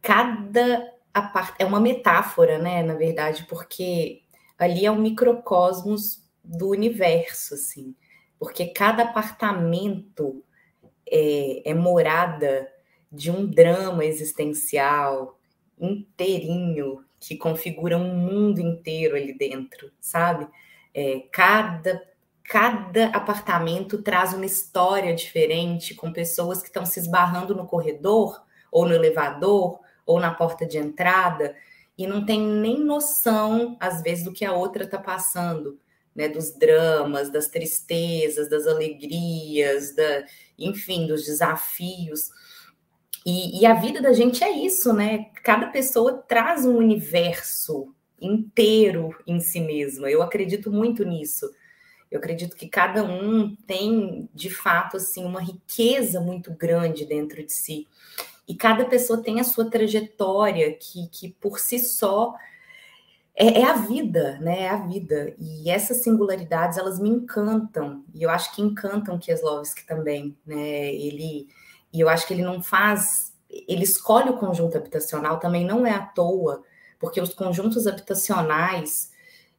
Cada 0.00 0.92
parte 1.32 1.54
é 1.60 1.64
uma 1.64 1.78
metáfora, 1.78 2.58
né? 2.58 2.82
Na 2.82 2.94
verdade, 2.94 3.46
porque 3.48 4.22
ali 4.58 4.84
é 4.84 4.90
um 4.90 5.00
microcosmos 5.00 6.28
do 6.42 6.70
universo, 6.70 7.54
assim. 7.54 7.94
Porque 8.40 8.66
cada 8.66 9.04
apartamento 9.04 10.42
é, 11.08 11.70
é 11.70 11.74
morada 11.74 12.68
de 13.10 13.30
um 13.30 13.46
drama 13.46 14.04
existencial 14.04 15.38
inteirinho 15.78 17.04
que 17.22 17.36
configura 17.36 17.96
um 17.96 18.16
mundo 18.16 18.60
inteiro 18.60 19.16
ali 19.16 19.32
dentro, 19.32 19.90
sabe? 20.00 20.48
É, 20.92 21.20
cada 21.32 22.02
cada 22.44 23.06
apartamento 23.06 24.02
traz 24.02 24.34
uma 24.34 24.44
história 24.44 25.14
diferente, 25.14 25.94
com 25.94 26.12
pessoas 26.12 26.60
que 26.60 26.66
estão 26.66 26.84
se 26.84 26.98
esbarrando 27.00 27.54
no 27.54 27.66
corredor, 27.66 28.42
ou 28.70 28.84
no 28.84 28.92
elevador, 28.92 29.78
ou 30.04 30.20
na 30.20 30.34
porta 30.34 30.66
de 30.66 30.76
entrada, 30.76 31.54
e 31.96 32.06
não 32.06 32.26
tem 32.26 32.40
nem 32.40 32.80
noção, 32.84 33.76
às 33.80 34.02
vezes, 34.02 34.24
do 34.24 34.32
que 34.32 34.44
a 34.44 34.52
outra 34.52 34.84
está 34.84 34.98
passando, 34.98 35.78
né? 36.14 36.28
Dos 36.28 36.52
dramas, 36.58 37.30
das 37.30 37.46
tristezas, 37.48 38.50
das 38.50 38.66
alegrias, 38.66 39.94
da, 39.94 40.24
enfim, 40.58 41.06
dos 41.06 41.24
desafios. 41.24 42.30
E, 43.24 43.60
e, 43.60 43.66
a 43.66 43.74
vida 43.74 44.02
da 44.02 44.12
gente 44.12 44.42
é 44.42 44.50
isso, 44.50 44.92
né? 44.92 45.26
Cada 45.42 45.68
pessoa 45.68 46.24
traz 46.26 46.66
um 46.66 46.76
universo 46.76 47.94
inteiro 48.20 49.14
em 49.26 49.38
si 49.40 49.60
mesma. 49.60 50.10
Eu 50.10 50.22
acredito 50.22 50.72
muito 50.72 51.04
nisso. 51.04 51.48
Eu 52.10 52.18
acredito 52.18 52.56
que 52.56 52.68
cada 52.68 53.04
um 53.04 53.56
tem, 53.66 54.28
de 54.34 54.50
fato, 54.50 54.96
assim, 54.96 55.24
uma 55.24 55.40
riqueza 55.40 56.20
muito 56.20 56.52
grande 56.52 57.06
dentro 57.06 57.44
de 57.44 57.52
si. 57.52 57.86
E 58.46 58.54
cada 58.54 58.84
pessoa 58.84 59.22
tem 59.22 59.40
a 59.40 59.44
sua 59.44 59.70
trajetória 59.70 60.72
que, 60.74 61.08
que 61.08 61.30
por 61.40 61.58
si 61.58 61.78
só 61.78 62.34
é, 63.34 63.60
é, 63.60 63.64
a 63.64 63.74
vida, 63.74 64.38
né? 64.40 64.62
É 64.62 64.68
a 64.68 64.76
vida. 64.76 65.34
E 65.38 65.70
essas 65.70 66.02
singularidades, 66.02 66.76
elas 66.76 66.98
me 67.00 67.08
encantam. 67.08 68.04
E 68.14 68.22
eu 68.22 68.30
acho 68.30 68.54
que 68.54 68.60
encantam 68.60 69.18
Kieslowski 69.18 69.86
também, 69.86 70.36
né? 70.44 70.92
Ele 70.94 71.48
e 71.92 72.00
eu 72.00 72.08
acho 72.08 72.26
que 72.26 72.34
ele 72.34 72.42
não 72.42 72.62
faz, 72.62 73.32
ele 73.50 73.84
escolhe 73.84 74.30
o 74.30 74.38
conjunto 74.38 74.76
habitacional 74.76 75.38
também 75.38 75.64
não 75.64 75.86
é 75.86 75.90
à 75.90 76.00
toa, 76.00 76.62
porque 76.98 77.20
os 77.20 77.34
conjuntos 77.34 77.86
habitacionais 77.86 79.10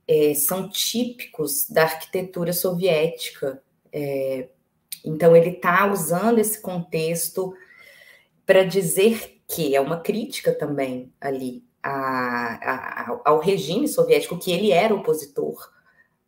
é, 0.08 0.34
são 0.34 0.70
típicos 0.70 1.70
da 1.70 1.84
arquitetura 1.84 2.54
soviética. 2.54 3.62
É, 3.92 4.48
então 5.06 5.36
ele 5.36 5.50
está 5.50 5.92
usando 5.92 6.40
esse 6.40 6.62
contexto 6.62 7.54
para 8.46 8.64
dizer 8.64 9.42
que 9.48 9.76
é 9.76 9.82
uma 9.82 10.00
crítica 10.00 10.54
também 10.54 11.14
ali 11.20 11.64
a, 11.82 13.12
a, 13.12 13.22
ao 13.26 13.40
regime 13.40 13.88
soviético, 13.88 14.40
que 14.40 14.52
ele 14.52 14.72
era 14.72 14.96
opositor 14.96 15.70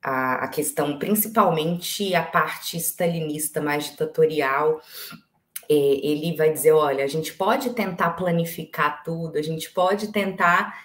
à, 0.03 0.43
à 0.43 0.47
questão, 0.49 0.99
principalmente 0.99 2.13
a 2.13 2.21
parte 2.21 2.77
stalinista 2.77 3.61
mais 3.61 3.85
ditatorial 3.85 4.81
ele 5.73 6.35
vai 6.35 6.51
dizer: 6.51 6.71
olha, 6.71 7.03
a 7.03 7.07
gente 7.07 7.33
pode 7.33 7.71
tentar 7.71 8.11
planificar 8.11 9.03
tudo, 9.03 9.37
a 9.37 9.41
gente 9.41 9.71
pode 9.71 10.11
tentar 10.11 10.79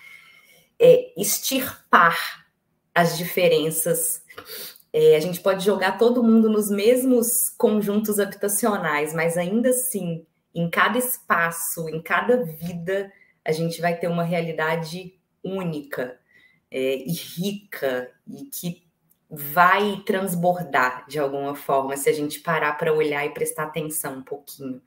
é, 0.79 1.13
extirpar 1.17 2.47
as 2.95 3.17
diferenças. 3.17 4.23
É, 4.93 5.15
a 5.15 5.21
gente 5.21 5.41
pode 5.41 5.65
jogar 5.65 5.99
todo 5.99 6.23
mundo 6.23 6.49
nos 6.49 6.69
mesmos 6.69 7.49
conjuntos 7.57 8.19
habitacionais, 8.19 9.15
mas 9.15 9.37
ainda 9.37 9.71
assim, 9.71 10.27
em 10.55 10.69
cada 10.69 10.99
espaço, 10.99 11.89
em 11.89 12.03
cada 12.03 12.43
vida, 12.45 13.13
a 13.45 13.53
gente 13.53 13.81
vai 13.81 13.97
ter 13.97 14.09
uma 14.09 14.25
realidade 14.25 15.15
única 15.45 16.19
é, 16.71 16.97
e 16.97 17.13
rica 17.13 18.11
e 18.27 18.45
que 18.47 18.90
vai 19.31 20.03
transbordar 20.05 21.07
de 21.07 21.19
alguma 21.19 21.55
forma 21.55 21.97
se 21.97 22.09
a 22.09 22.13
gente 22.13 22.41
parar 22.41 22.73
para 22.73 22.93
olhar 22.93 23.25
e 23.25 23.33
prestar 23.33 23.65
atenção 23.65 24.19
um 24.19 24.23
pouquinho. 24.23 24.83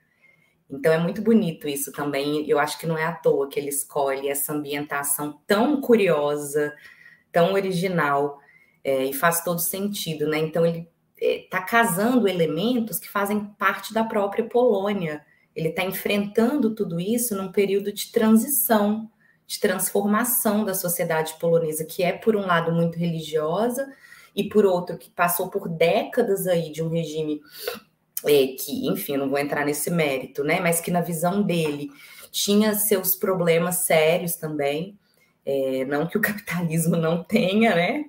Então 0.70 0.92
é 0.92 0.98
muito 0.98 1.22
bonito 1.22 1.68
isso 1.68 1.94
também. 1.94 2.48
Eu 2.50 2.60
acho 2.60 2.78
que 2.78 2.86
não 2.86 2.98
é 2.98 3.06
à 3.06 3.14
toa 3.14 3.48
que 3.48 3.58
ele 3.58 3.70
escolhe 3.70 4.28
essa 4.28 4.54
ambientação 4.54 5.40
tão 5.48 5.80
curiosa, 5.80 6.74
tão 7.32 7.54
original 7.54 8.40
é, 8.84 9.06
e 9.06 9.14
faz 9.14 9.44
todo 9.44 9.60
sentido, 9.60 10.28
né? 10.28 10.40
Então 10.40 10.66
ele 10.66 10.90
está 11.18 11.60
é, 11.60 11.66
casando 11.66 12.28
elementos 12.28 13.00
que 13.00 13.08
fazem 13.08 13.46
parte 13.58 13.94
da 13.94 14.04
própria 14.04 14.44
Polônia. 14.44 15.26
Ele 15.56 15.70
está 15.70 15.84
enfrentando 15.86 16.76
tudo 16.76 17.00
isso 17.00 17.36
num 17.36 17.52
período 17.52 17.94
de 17.94 18.12
transição, 18.12 19.10
de 19.48 19.60
transformação 19.60 20.66
da 20.66 20.74
sociedade 20.74 21.36
polonesa, 21.40 21.86
que 21.86 22.04
é 22.04 22.12
por 22.12 22.36
um 22.36 22.46
lado 22.46 22.74
muito 22.74 22.98
religiosa 22.98 23.88
e 24.36 24.44
por 24.44 24.66
outro 24.66 24.98
que 24.98 25.10
passou 25.10 25.50
por 25.50 25.70
décadas 25.70 26.48
aí 26.48 26.72
de 26.72 26.82
um 26.82 26.90
regime 26.90 27.42
é, 28.26 28.48
que, 28.48 28.88
enfim, 28.88 29.18
não 29.18 29.30
vou 29.30 29.38
entrar 29.38 29.66
nesse 29.66 29.92
mérito, 29.92 30.44
né? 30.44 30.60
Mas 30.60 30.80
que 30.80 30.92
na 30.92 31.02
visão 31.02 31.42
dele 31.42 31.90
tinha 32.32 32.74
seus 32.74 33.16
problemas 33.16 33.78
sérios 33.78 34.36
também. 34.36 34.98
É, 35.46 35.86
não 35.86 36.08
que 36.08 36.18
o 36.18 36.22
capitalismo 36.22 36.96
não 36.96 37.24
tenha, 37.24 37.76
né? 37.76 38.06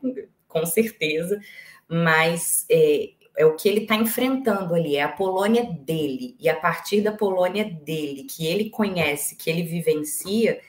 Com 0.49 0.65
certeza, 0.65 1.41
mas 1.89 2.65
é, 2.71 3.11
é 3.37 3.45
o 3.45 3.57
que 3.57 3.69
ele 3.69 3.81
está 3.83 3.97
enfrentando 3.97 4.75
ali, 4.75 4.97
é 4.97 5.03
a 5.03 5.09
Polônia 5.09 5.65
dele, 5.65 6.37
e 6.39 6.49
a 6.49 6.55
partir 6.55 7.01
da 7.01 7.11
Polônia 7.11 7.65
dele, 7.65 8.25
que 8.25 8.47
ele 8.47 8.71
conhece, 8.71 9.37
que 9.37 9.51
ele 9.51 9.65
vivencia, 9.65 10.61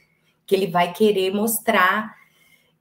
que 0.46 0.56
ele 0.56 0.68
vai 0.68 0.92
querer 0.92 1.32
mostrar 1.32 2.16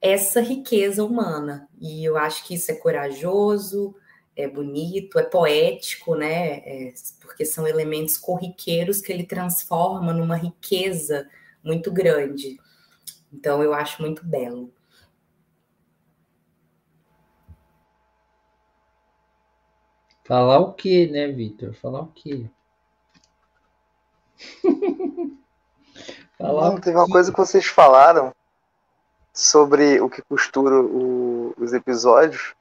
essa 0.04 0.42
riqueza 0.42 1.02
humana. 1.02 1.66
E 1.80 2.04
eu 2.04 2.18
acho 2.18 2.44
que 2.46 2.54
isso 2.54 2.70
é 2.70 2.74
corajoso, 2.74 3.96
é 4.36 4.46
bonito, 4.46 5.18
é 5.18 5.22
poético, 5.22 6.14
né? 6.14 6.58
É, 6.58 6.92
porque 7.22 7.46
são 7.46 7.66
elementos 7.66 8.18
corriqueiros 8.18 9.00
que 9.00 9.10
ele 9.10 9.24
transforma 9.24 10.12
numa 10.12 10.36
riqueza 10.36 11.26
muito 11.64 11.90
grande. 11.90 12.60
Então 13.32 13.62
eu 13.62 13.72
acho 13.72 14.02
muito 14.02 14.22
belo. 14.26 14.70
Falar 20.22 20.58
o 20.58 20.74
quê, 20.74 21.08
né, 21.10 21.28
Vitor? 21.28 21.72
Falar 21.72 22.02
o 22.02 22.12
quê? 22.12 22.50
Falar 26.36 26.72
Não, 26.72 26.80
teve 26.80 26.96
uma 26.98 27.08
coisa 27.08 27.30
que 27.32 27.38
vocês 27.38 27.64
falaram 27.64 28.34
sobre 29.34 30.00
o 30.00 30.08
que 30.08 30.22
costura 30.22 30.76
o, 30.76 31.52
os 31.58 31.72
episódios 31.74 32.54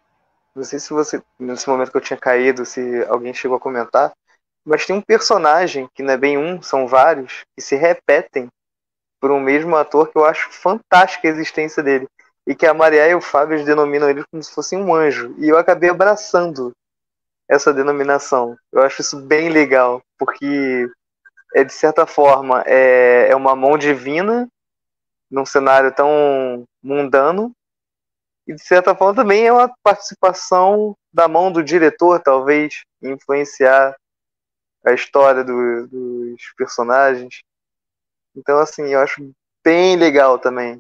não 0.56 0.64
sei 0.64 0.80
se 0.80 0.94
você, 0.94 1.22
nesse 1.40 1.68
momento 1.68 1.92
que 1.92 1.98
eu 1.98 2.02
tinha 2.02 2.18
caído, 2.18 2.66
se 2.66 3.04
alguém 3.06 3.34
chegou 3.34 3.58
a 3.58 3.60
comentar, 3.60 4.12
mas 4.64 4.86
tem 4.86 4.96
um 4.96 5.02
personagem, 5.02 5.90
que 5.96 6.04
não 6.04 6.14
é 6.14 6.18
bem 6.18 6.38
um, 6.38 6.62
são 6.62 6.88
vários, 6.88 7.44
que 7.56 7.62
se 7.62 7.76
repetem 7.76 8.48
por 9.20 9.32
um 9.32 9.40
mesmo 9.40 9.76
ator 9.76 10.10
que 10.10 10.18
eu 10.18 10.26
acho 10.26 10.52
fantástica 10.52 11.28
a 11.28 11.32
existência 11.32 11.82
dele. 11.82 12.08
E 12.46 12.54
que 12.54 12.66
a 12.66 12.74
Maria 12.74 13.08
e 13.08 13.16
o 13.16 13.22
Fábio 13.22 13.64
denominam 13.66 14.10
ele 14.10 14.24
como 14.30 14.44
se 14.44 14.54
fosse 14.54 14.76
um 14.76 14.94
anjo. 14.94 15.34
E 15.38 15.48
eu 15.48 15.58
acabei 15.58 15.90
abraçando 15.90 16.72
essa 17.50 17.74
denominação. 17.74 18.56
Eu 18.72 18.84
acho 18.84 19.02
isso 19.02 19.20
bem 19.22 19.50
legal, 19.50 20.02
porque 20.20 20.90
é 21.56 21.64
de 21.64 21.74
certa 21.74 22.06
forma 22.06 22.64
é, 22.66 23.30
é 23.30 23.36
uma 23.36 23.56
mão 23.56 23.78
divina 23.78 24.48
num 25.34 25.48
cenário 25.48 25.92
tão 25.92 26.64
mundano, 26.82 27.52
e 28.46 28.54
de 28.54 28.62
certa 28.62 28.94
forma 28.94 29.16
também 29.16 29.48
é 29.48 29.52
uma 29.52 29.74
participação 29.82 30.96
da 31.12 31.28
mão 31.28 31.52
do 31.52 31.64
diretor, 31.64 32.22
talvez, 32.22 32.84
influenciar 33.02 33.96
a 34.86 34.94
história 34.94 35.44
do, 35.44 35.88
dos 35.88 36.54
personagens. 36.56 37.42
Então, 38.36 38.60
assim, 38.60 38.84
eu 38.84 39.00
acho 39.00 39.34
bem 39.64 39.96
legal 39.96 40.38
também 40.38 40.78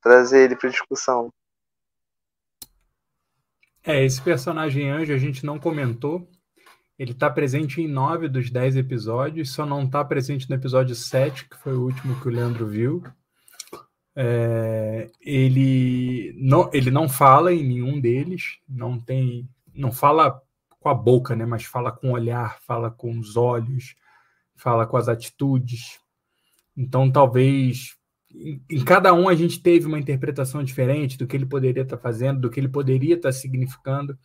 trazer 0.00 0.44
ele 0.44 0.56
para 0.56 0.70
discussão. 0.70 1.28
É, 3.84 4.02
esse 4.02 4.22
personagem 4.22 4.90
anjo 4.90 5.12
a 5.12 5.18
gente 5.18 5.44
não 5.44 5.58
comentou. 5.58 6.26
Ele 6.98 7.12
está 7.12 7.28
presente 7.28 7.80
em 7.80 7.88
nove 7.88 8.28
dos 8.28 8.50
dez 8.50 8.76
episódios, 8.76 9.52
só 9.52 9.66
não 9.66 9.84
está 9.84 10.04
presente 10.04 10.48
no 10.48 10.56
episódio 10.56 10.94
7, 10.94 11.48
que 11.48 11.56
foi 11.56 11.74
o 11.74 11.82
último 11.82 12.18
que 12.20 12.28
o 12.28 12.30
Leandro 12.30 12.66
viu. 12.66 13.02
É, 14.14 15.10
ele, 15.20 16.34
não, 16.36 16.70
ele 16.72 16.90
não 16.90 17.08
fala 17.08 17.52
em 17.52 17.66
nenhum 17.66 18.00
deles, 18.00 18.58
não 18.68 18.98
tem, 18.98 19.48
não 19.74 19.92
fala 19.92 20.42
com 20.80 20.88
a 20.88 20.94
boca, 20.94 21.36
né, 21.36 21.44
mas 21.46 21.64
fala 21.64 21.92
com 21.92 22.10
o 22.10 22.12
olhar, 22.12 22.60
fala 22.62 22.90
com 22.90 23.18
os 23.18 23.36
olhos, 23.36 23.94
fala 24.56 24.86
com 24.86 24.96
as 24.96 25.08
atitudes. 25.08 26.00
Então, 26.76 27.10
talvez 27.10 27.96
em, 28.34 28.62
em 28.70 28.84
cada 28.84 29.12
um 29.12 29.28
a 29.28 29.34
gente 29.34 29.60
teve 29.60 29.86
uma 29.86 29.98
interpretação 29.98 30.62
diferente 30.62 31.18
do 31.18 31.26
que 31.26 31.36
ele 31.36 31.46
poderia 31.46 31.82
estar 31.82 31.98
fazendo, 31.98 32.40
do 32.40 32.50
que 32.50 32.60
ele 32.60 32.68
poderia 32.68 33.16
estar 33.16 33.32
significando, 33.32 34.18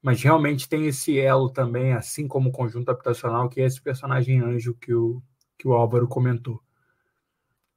mas 0.00 0.22
realmente 0.22 0.68
tem 0.68 0.86
esse 0.86 1.18
elo 1.18 1.50
também, 1.50 1.92
assim 1.92 2.26
como 2.26 2.48
o 2.48 2.52
conjunto 2.52 2.90
habitacional, 2.90 3.48
que 3.48 3.60
é 3.60 3.66
esse 3.66 3.80
personagem 3.80 4.40
anjo 4.40 4.74
que 4.74 4.92
o, 4.92 5.22
que 5.58 5.68
o 5.68 5.72
Álvaro 5.72 6.08
comentou. 6.08 6.60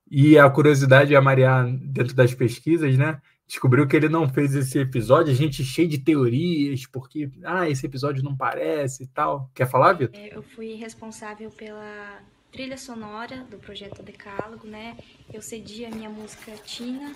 E 0.09 0.37
a 0.37 0.49
curiosidade, 0.49 1.15
a 1.15 1.21
Maria, 1.21 1.63
dentro 1.63 2.15
das 2.15 2.33
pesquisas, 2.33 2.95
né? 2.97 3.19
Descobriu 3.47 3.87
que 3.87 3.95
ele 3.95 4.09
não 4.09 4.27
fez 4.27 4.55
esse 4.55 4.79
episódio, 4.79 5.31
a 5.31 5.35
gente 5.35 5.63
cheio 5.63 5.87
de 5.87 5.99
teorias, 5.99 6.85
porque 6.87 7.29
ah, 7.43 7.69
esse 7.69 7.85
episódio 7.85 8.23
não 8.23 8.35
parece 8.35 9.03
e 9.03 9.07
tal. 9.07 9.49
Quer 9.53 9.69
falar, 9.69 9.93
Vitor? 9.93 10.19
É, 10.19 10.35
eu 10.35 10.41
fui 10.41 10.73
responsável 10.75 11.51
pela 11.51 12.21
trilha 12.51 12.77
sonora 12.77 13.43
do 13.51 13.57
projeto 13.57 14.01
Decálogo, 14.01 14.65
né? 14.65 14.97
Eu 15.31 15.41
cedi 15.41 15.85
a 15.85 15.91
minha 15.91 16.09
música 16.09 16.53
Tina 16.63 17.13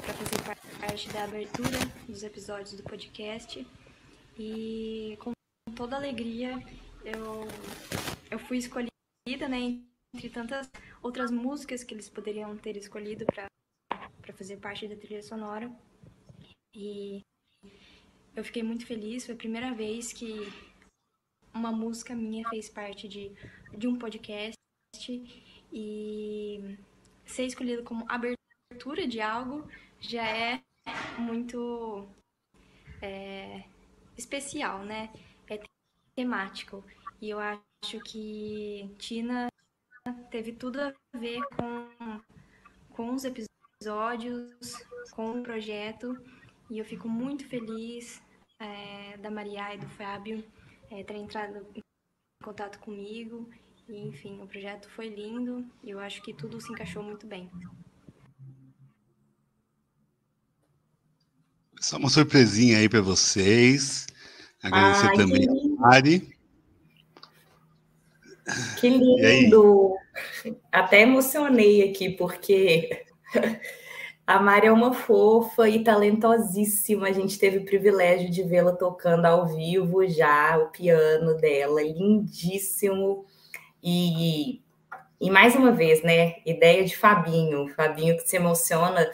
para 0.00 0.14
fazer 0.14 0.58
parte 0.78 1.08
da 1.08 1.24
abertura 1.24 1.78
dos 2.08 2.22
episódios 2.22 2.74
do 2.74 2.82
podcast. 2.82 3.66
E 4.38 5.16
com 5.20 5.32
toda 5.74 5.96
alegria 5.96 6.62
eu, 7.04 7.48
eu 8.30 8.38
fui 8.38 8.58
escolhida, 8.58 9.48
né? 9.48 9.78
Entre 10.14 10.30
tantas 10.30 10.70
outras 11.02 11.30
músicas 11.32 11.82
que 11.82 11.92
eles 11.92 12.08
poderiam 12.08 12.56
ter 12.56 12.76
escolhido 12.76 13.26
para 13.26 14.32
fazer 14.32 14.58
parte 14.58 14.86
da 14.86 14.94
trilha 14.94 15.22
sonora. 15.22 15.68
E 16.72 17.20
eu 18.36 18.44
fiquei 18.44 18.62
muito 18.62 18.86
feliz, 18.86 19.26
foi 19.26 19.34
a 19.34 19.38
primeira 19.38 19.74
vez 19.74 20.12
que 20.12 20.32
uma 21.52 21.72
música 21.72 22.14
minha 22.14 22.48
fez 22.48 22.68
parte 22.68 23.08
de, 23.08 23.32
de 23.76 23.88
um 23.88 23.98
podcast 23.98 24.56
e 25.72 26.78
ser 27.26 27.46
escolhido 27.46 27.82
como 27.82 28.06
abertura 28.08 29.06
de 29.08 29.20
algo 29.20 29.68
já 30.00 30.28
é 30.28 30.62
muito 31.18 32.06
é, 33.02 33.64
especial, 34.16 34.84
né? 34.84 35.12
É 35.48 35.60
temático. 36.14 36.84
E 37.20 37.30
eu 37.30 37.38
acho 37.40 38.00
que 38.04 38.88
Tina 38.98 39.48
teve 40.30 40.52
tudo 40.52 40.80
a 40.80 40.92
ver 41.16 41.40
com, 41.56 42.20
com 42.90 43.14
os 43.14 43.24
episódios, 43.24 44.50
com 45.12 45.40
o 45.40 45.42
projeto, 45.42 46.18
e 46.70 46.78
eu 46.78 46.84
fico 46.84 47.08
muito 47.08 47.46
feliz 47.46 48.20
é, 48.58 49.16
da 49.18 49.30
Maria 49.30 49.74
e 49.74 49.78
do 49.78 49.88
Fábio 49.90 50.44
é, 50.90 51.02
terem 51.04 51.22
entrado 51.22 51.66
em 51.74 51.82
contato 52.42 52.78
comigo. 52.80 53.48
E, 53.88 54.08
enfim, 54.08 54.42
o 54.42 54.46
projeto 54.46 54.88
foi 54.90 55.08
lindo 55.08 55.64
e 55.82 55.90
eu 55.90 55.98
acho 55.98 56.22
que 56.22 56.34
tudo 56.34 56.60
se 56.60 56.70
encaixou 56.72 57.02
muito 57.02 57.26
bem. 57.26 57.50
Só 61.80 61.96
uma 61.96 62.08
surpresinha 62.08 62.78
aí 62.78 62.88
para 62.88 63.02
vocês. 63.02 64.06
Agradecer 64.62 65.08
Ai, 65.08 65.16
também 65.16 65.46
a 65.48 65.80
Mari. 65.80 66.33
Que 68.78 68.88
lindo! 68.88 69.94
Até 70.70 71.00
emocionei 71.00 71.88
aqui, 71.88 72.10
porque 72.10 73.04
a 74.26 74.38
Mari 74.40 74.66
é 74.66 74.72
uma 74.72 74.92
fofa 74.92 75.68
e 75.68 75.82
talentosíssima. 75.82 77.08
A 77.08 77.12
gente 77.12 77.38
teve 77.38 77.58
o 77.58 77.64
privilégio 77.64 78.30
de 78.30 78.42
vê-la 78.42 78.72
tocando 78.72 79.26
ao 79.26 79.46
vivo 79.46 80.06
já, 80.06 80.58
o 80.58 80.70
piano 80.70 81.36
dela, 81.36 81.82
lindíssimo. 81.82 83.24
E, 83.82 84.62
e 85.20 85.30
mais 85.30 85.54
uma 85.54 85.72
vez, 85.72 86.02
né? 86.02 86.36
Ideia 86.44 86.84
de 86.84 86.96
Fabinho, 86.96 87.68
Fabinho 87.68 88.16
que 88.16 88.28
se 88.28 88.36
emociona 88.36 89.10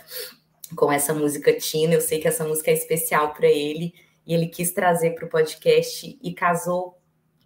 com 0.77 0.91
essa 0.91 1.15
música 1.15 1.53
Tina. 1.57 1.95
Eu 1.95 2.01
sei 2.01 2.19
que 2.21 2.29
essa 2.29 2.45
música 2.45 2.71
é 2.71 2.75
especial 2.75 3.33
para 3.33 3.49
ele 3.49 3.93
e 4.27 4.35
ele 4.35 4.47
quis 4.47 4.73
trazer 4.73 5.15
para 5.15 5.27
o 5.27 5.29
podcast 5.29 6.19
e 6.23 6.33
casou 6.33 6.99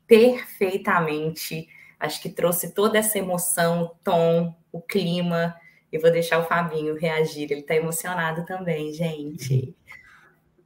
perfeitamente. 0.07 1.69
Acho 2.05 2.21
que 2.21 2.29
trouxe 2.29 2.75
toda 2.75 2.99
essa 2.99 3.19
emoção, 3.19 3.85
o 3.85 3.89
tom, 4.05 4.55
o 4.71 4.81
clima. 4.81 5.55
E 5.91 5.99
vou 5.99 6.11
deixar 6.11 6.39
o 6.39 6.45
Fabinho 6.45 6.99
reagir, 6.99 7.51
ele 7.51 7.61
está 7.61 7.75
emocionado 7.75 8.45
também, 8.45 8.93
gente. 8.93 9.75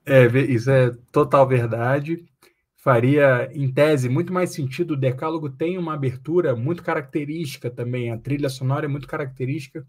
É, 0.05 0.27
isso 0.27 0.71
é 0.71 0.91
total 1.13 1.47
verdade. 1.47 2.25
Faria, 2.77 3.49
em 3.53 3.71
tese, 3.71 4.09
muito 4.09 4.33
mais 4.33 4.51
sentido. 4.51 4.93
O 4.93 4.97
Decálogo 4.97 5.51
tem 5.51 5.77
uma 5.79 5.95
abertura 5.95 6.57
muito 6.57 6.83
característica 6.83 7.71
também, 7.71 8.11
a 8.11 8.19
trilha 8.19 8.49
sonora 8.49 8.87
é 8.87 8.89
muito 8.89 9.07
característica. 9.07 9.87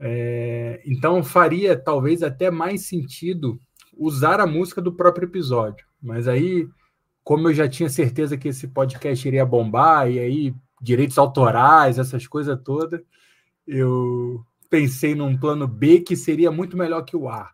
É, 0.00 0.82
então, 0.84 1.22
faria 1.22 1.76
talvez 1.76 2.22
até 2.22 2.50
mais 2.50 2.86
sentido 2.86 3.60
usar 3.96 4.40
a 4.40 4.46
música 4.46 4.80
do 4.80 4.92
próprio 4.92 5.26
episódio. 5.26 5.86
Mas 6.02 6.26
aí, 6.26 6.66
como 7.24 7.48
eu 7.48 7.54
já 7.54 7.68
tinha 7.68 7.88
certeza 7.88 8.36
que 8.36 8.48
esse 8.48 8.68
podcast 8.68 9.26
iria 9.26 9.46
bombar, 9.46 10.10
e 10.10 10.18
aí 10.18 10.54
direitos 10.80 11.18
autorais, 11.18 11.98
essas 11.98 12.26
coisas 12.26 12.60
todas, 12.62 13.00
eu 13.66 14.44
pensei 14.68 15.14
num 15.14 15.36
plano 15.36 15.68
B 15.68 16.00
que 16.00 16.16
seria 16.16 16.50
muito 16.50 16.76
melhor 16.76 17.02
que 17.02 17.16
o 17.16 17.28
A. 17.28 17.52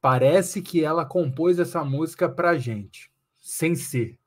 Parece 0.00 0.62
que 0.62 0.82
ela 0.82 1.04
compôs 1.04 1.58
essa 1.58 1.84
música 1.84 2.28
para 2.28 2.56
gente, 2.56 3.10
sem 3.40 3.74
ser. 3.74 4.18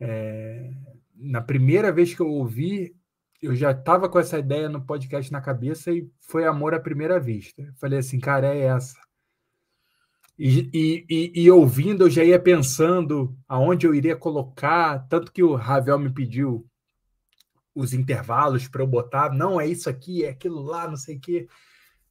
É... 0.00 0.70
Na 1.14 1.40
primeira 1.40 1.92
vez 1.92 2.14
que 2.14 2.20
eu 2.20 2.28
ouvi, 2.28 2.96
eu 3.42 3.54
já 3.54 3.72
estava 3.72 4.08
com 4.08 4.18
essa 4.18 4.38
ideia 4.38 4.68
no 4.68 4.84
podcast 4.84 5.30
na 5.30 5.40
cabeça 5.40 5.92
e 5.92 6.08
foi 6.20 6.46
amor 6.46 6.74
à 6.74 6.80
primeira 6.80 7.20
vista. 7.20 7.62
Eu 7.62 7.74
falei 7.74 7.98
assim, 7.98 8.18
cara, 8.18 8.54
é 8.54 8.60
essa. 8.60 8.98
E, 10.42 11.06
e, 11.10 11.32
e, 11.42 11.50
ouvindo, 11.50 12.04
eu 12.04 12.10
já 12.10 12.24
ia 12.24 12.40
pensando 12.40 13.36
aonde 13.46 13.86
eu 13.86 13.94
iria 13.94 14.16
colocar, 14.16 15.06
tanto 15.06 15.30
que 15.30 15.42
o 15.42 15.54
Ravel 15.54 15.98
me 15.98 16.08
pediu 16.08 16.66
os 17.74 17.92
intervalos 17.92 18.66
para 18.66 18.80
eu 18.80 18.86
botar, 18.86 19.34
não 19.34 19.60
é 19.60 19.66
isso 19.66 19.90
aqui, 19.90 20.24
é 20.24 20.30
aquilo 20.30 20.62
lá, 20.62 20.88
não 20.88 20.96
sei 20.96 21.16
o 21.18 21.20
quê. 21.20 21.46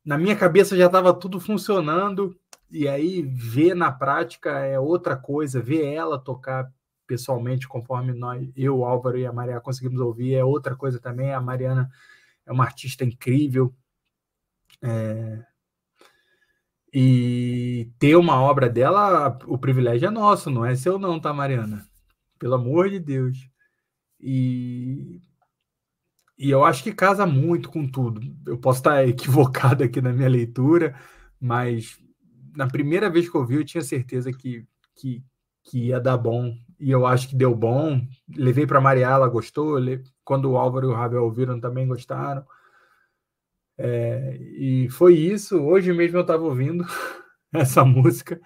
Na 0.06 0.16
minha 0.16 0.36
cabeça 0.36 0.78
já 0.78 0.86
estava 0.86 1.12
tudo 1.12 1.40
funcionando, 1.40 2.40
e 2.70 2.88
aí 2.88 3.24
ver 3.24 3.74
na 3.74 3.92
prática 3.92 4.60
é 4.60 4.80
outra 4.80 5.18
coisa, 5.18 5.60
ver 5.60 5.92
ela 5.92 6.20
tocar 6.20 6.72
pessoalmente, 7.08 7.68
conforme 7.68 8.14
nós, 8.14 8.48
eu, 8.56 8.78
o 8.78 8.86
Álvaro 8.86 9.18
e 9.18 9.26
a 9.26 9.34
Maria 9.34 9.60
conseguimos 9.60 10.00
ouvir, 10.00 10.36
é 10.36 10.44
outra 10.44 10.76
coisa 10.76 11.00
também. 11.00 11.34
A 11.34 11.42
Mariana 11.42 11.90
é 12.46 12.52
uma 12.52 12.64
artista 12.64 13.04
incrível. 13.04 13.74
É, 14.84 15.49
e 16.94 17.92
ter 18.00 18.16
uma 18.16 18.42
obra 18.42 18.68
dela, 18.68 19.38
o 19.46 19.58
privilégio 19.58 20.08
é 20.08 20.12
nosso, 20.12 20.50
não 20.50 20.66
é 20.66 20.76
seu, 20.76 20.98
não, 20.98 21.20
tá, 21.20 21.34
Mariana? 21.34 21.86
Pelo 22.40 22.56
amor 22.56 22.90
de 22.90 23.00
Deus. 23.00 23.50
E, 24.20 25.22
e 26.38 26.50
eu 26.50 26.64
acho 26.64 26.84
que 26.84 26.92
casa 26.92 27.26
muito 27.26 27.70
com 27.70 27.88
tudo. 27.88 28.22
Eu 28.46 28.58
posso 28.58 28.80
estar 28.80 29.06
equivocado 29.08 29.84
aqui 29.84 30.02
na 30.02 30.12
minha 30.12 30.30
leitura, 30.30 30.96
mas 31.40 32.00
na 32.56 32.68
primeira 32.68 33.10
vez 33.10 33.30
que 33.30 33.36
eu 33.36 33.46
vi, 33.46 33.56
eu 33.56 33.66
tinha 33.66 33.84
certeza 33.84 34.32
que, 34.34 34.66
que, 34.96 35.24
que 35.64 35.88
ia 35.88 36.00
dar 36.00 36.18
bom. 36.18 36.56
E 36.80 36.90
eu 36.90 37.06
acho 37.06 37.30
que 37.30 37.36
deu 37.36 37.54
bom. 37.54 38.02
Levei 38.36 38.66
para 38.66 38.82
Maria, 38.82 39.08
ela 39.08 39.28
gostou. 39.28 39.78
Quando 40.24 40.50
o 40.50 40.58
Álvaro 40.58 40.88
e 40.88 40.92
o 40.92 40.96
Ravel 40.96 41.24
ouviram, 41.24 41.60
também 41.60 41.88
gostaram. 41.88 42.44
É, 43.82 44.38
e 44.58 44.90
foi 44.90 45.16
isso. 45.16 45.58
Hoje 45.58 45.94
mesmo 45.94 46.18
eu 46.18 46.22
estava 46.22 46.44
ouvindo 46.44 46.84
essa 47.54 47.86
música. 47.86 48.40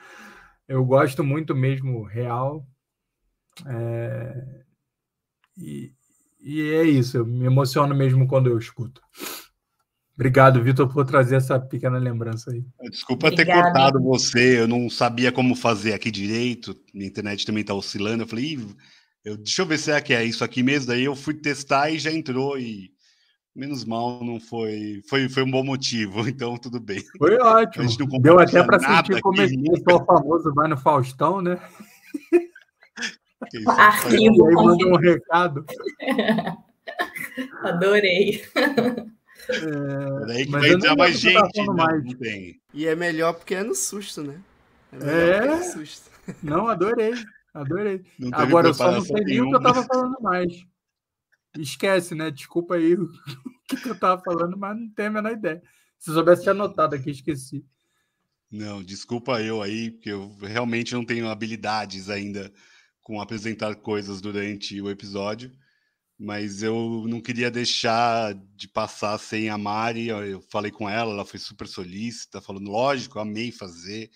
Eu 0.67 0.85
gosto 0.85 1.23
muito 1.23 1.55
mesmo, 1.55 2.03
real. 2.03 2.63
É, 3.65 4.63
e, 5.57 5.91
e 6.39 6.61
é 6.73 6.83
isso. 6.83 7.17
Eu 7.17 7.25
me 7.25 7.45
emociono 7.45 7.95
mesmo 7.95 8.27
quando 8.27 8.47
eu 8.47 8.59
escuto. 8.59 9.01
Obrigado, 10.13 10.61
Vitor, 10.61 10.87
por 10.93 11.03
trazer 11.05 11.37
essa 11.37 11.59
pequena 11.59 11.97
lembrança 11.97 12.51
aí. 12.51 12.63
Desculpa 12.91 13.29
Obrigada. 13.29 13.59
ter 13.59 13.63
cortado 13.63 14.03
você, 14.03 14.59
eu 14.59 14.67
não 14.67 14.87
sabia 14.87 15.31
como 15.31 15.55
fazer 15.55 15.93
aqui 15.93 16.11
direito, 16.11 16.79
minha 16.93 17.07
internet 17.07 17.43
também 17.43 17.61
está 17.61 17.73
oscilando. 17.73 18.21
Eu 18.21 18.27
falei, 18.27 18.59
eu, 19.25 19.35
deixa 19.35 19.63
eu 19.63 19.65
ver 19.65 19.79
se 19.79 19.91
é 19.91 19.99
que 19.99 20.13
é 20.13 20.23
isso 20.23 20.43
aqui 20.43 20.61
mesmo. 20.61 20.87
Daí 20.87 21.03
eu 21.03 21.15
fui 21.15 21.33
testar 21.33 21.89
e 21.89 21.97
já 21.97 22.11
entrou 22.11 22.59
e 22.59 22.91
Menos 23.55 23.85
mal, 23.85 24.23
não 24.23 24.39
foi. 24.39 25.03
Foi, 25.07 25.29
foi 25.29 25.43
um 25.43 25.51
bom 25.51 25.63
motivo, 25.63 26.21
então 26.27 26.57
tudo 26.57 26.79
bem. 26.79 27.03
Foi 27.17 27.37
ótimo. 27.37 28.19
Deu 28.19 28.39
até 28.39 28.63
para 28.63 28.79
sentir 28.79 29.21
como 29.21 29.41
é 29.41 29.47
que 29.47 29.93
o 29.93 30.05
famoso 30.05 30.53
vai 30.53 30.67
no 30.67 30.77
Faustão, 30.77 31.41
né? 31.41 31.59
Isso, 33.53 33.69
Arrimo. 33.69 34.47
aí 34.47 34.55
manda 34.55 34.87
um 34.87 34.95
recado. 34.95 35.65
Adorei. 37.61 38.41
É, 39.49 40.25
Daí 40.25 40.45
que 40.45 40.51
vai 40.51 40.69
entrar 40.69 40.95
mais 40.95 41.19
gente, 41.19 41.65
não, 41.65 41.75
mais. 41.75 42.03
não 42.03 42.13
tem. 42.13 42.59
E 42.73 42.87
é 42.87 42.95
melhor 42.95 43.33
porque 43.33 43.53
é 43.55 43.63
no 43.63 43.75
susto, 43.75 44.23
né? 44.23 44.39
É, 44.93 45.37
é... 45.37 45.55
no 45.55 45.63
susto. 45.63 46.09
Não, 46.41 46.67
adorei. 46.69 47.13
Adorei. 47.53 48.01
Agora 48.31 48.69
eu 48.69 48.73
só 48.73 48.91
não 48.91 49.01
sei 49.01 49.23
nem 49.25 49.41
o 49.41 49.49
que 49.49 49.55
eu 49.55 49.61
tava 49.61 49.83
falando 49.83 50.15
mais. 50.21 50.65
Esquece, 51.57 52.15
né? 52.15 52.31
Desculpa 52.31 52.75
aí 52.75 52.95
o 52.95 53.09
que 53.67 53.87
eu 53.87 53.97
tava 53.97 54.21
falando, 54.21 54.57
mas 54.57 54.77
não 54.77 54.89
tenho 54.89 55.09
a 55.09 55.11
menor 55.11 55.31
ideia. 55.31 55.61
Se 55.99 56.09
eu 56.09 56.15
soubesse, 56.15 56.43
tinha 56.43 56.51
anotado 56.51 56.95
aqui, 56.95 57.11
esqueci. 57.11 57.65
Não, 58.51 58.83
desculpa 58.83 59.41
eu 59.41 59.61
aí, 59.61 59.91
porque 59.91 60.11
eu 60.11 60.35
realmente 60.41 60.93
não 60.93 61.03
tenho 61.03 61.27
habilidades 61.27 62.09
ainda 62.09 62.53
com 63.01 63.19
apresentar 63.19 63.75
coisas 63.75 64.21
durante 64.21 64.79
o 64.79 64.89
episódio, 64.89 65.51
mas 66.17 66.61
eu 66.61 67.05
não 67.07 67.19
queria 67.19 67.49
deixar 67.49 68.33
de 68.55 68.67
passar 68.67 69.17
sem 69.17 69.49
a 69.49 69.57
Mari. 69.57 70.07
Eu 70.07 70.41
falei 70.51 70.71
com 70.71 70.89
ela, 70.89 71.11
ela 71.13 71.25
foi 71.25 71.39
super 71.39 71.67
solícita, 71.67 72.41
falando, 72.41 72.69
lógico, 72.69 73.19
amei 73.19 73.51
fazer, 73.51 74.11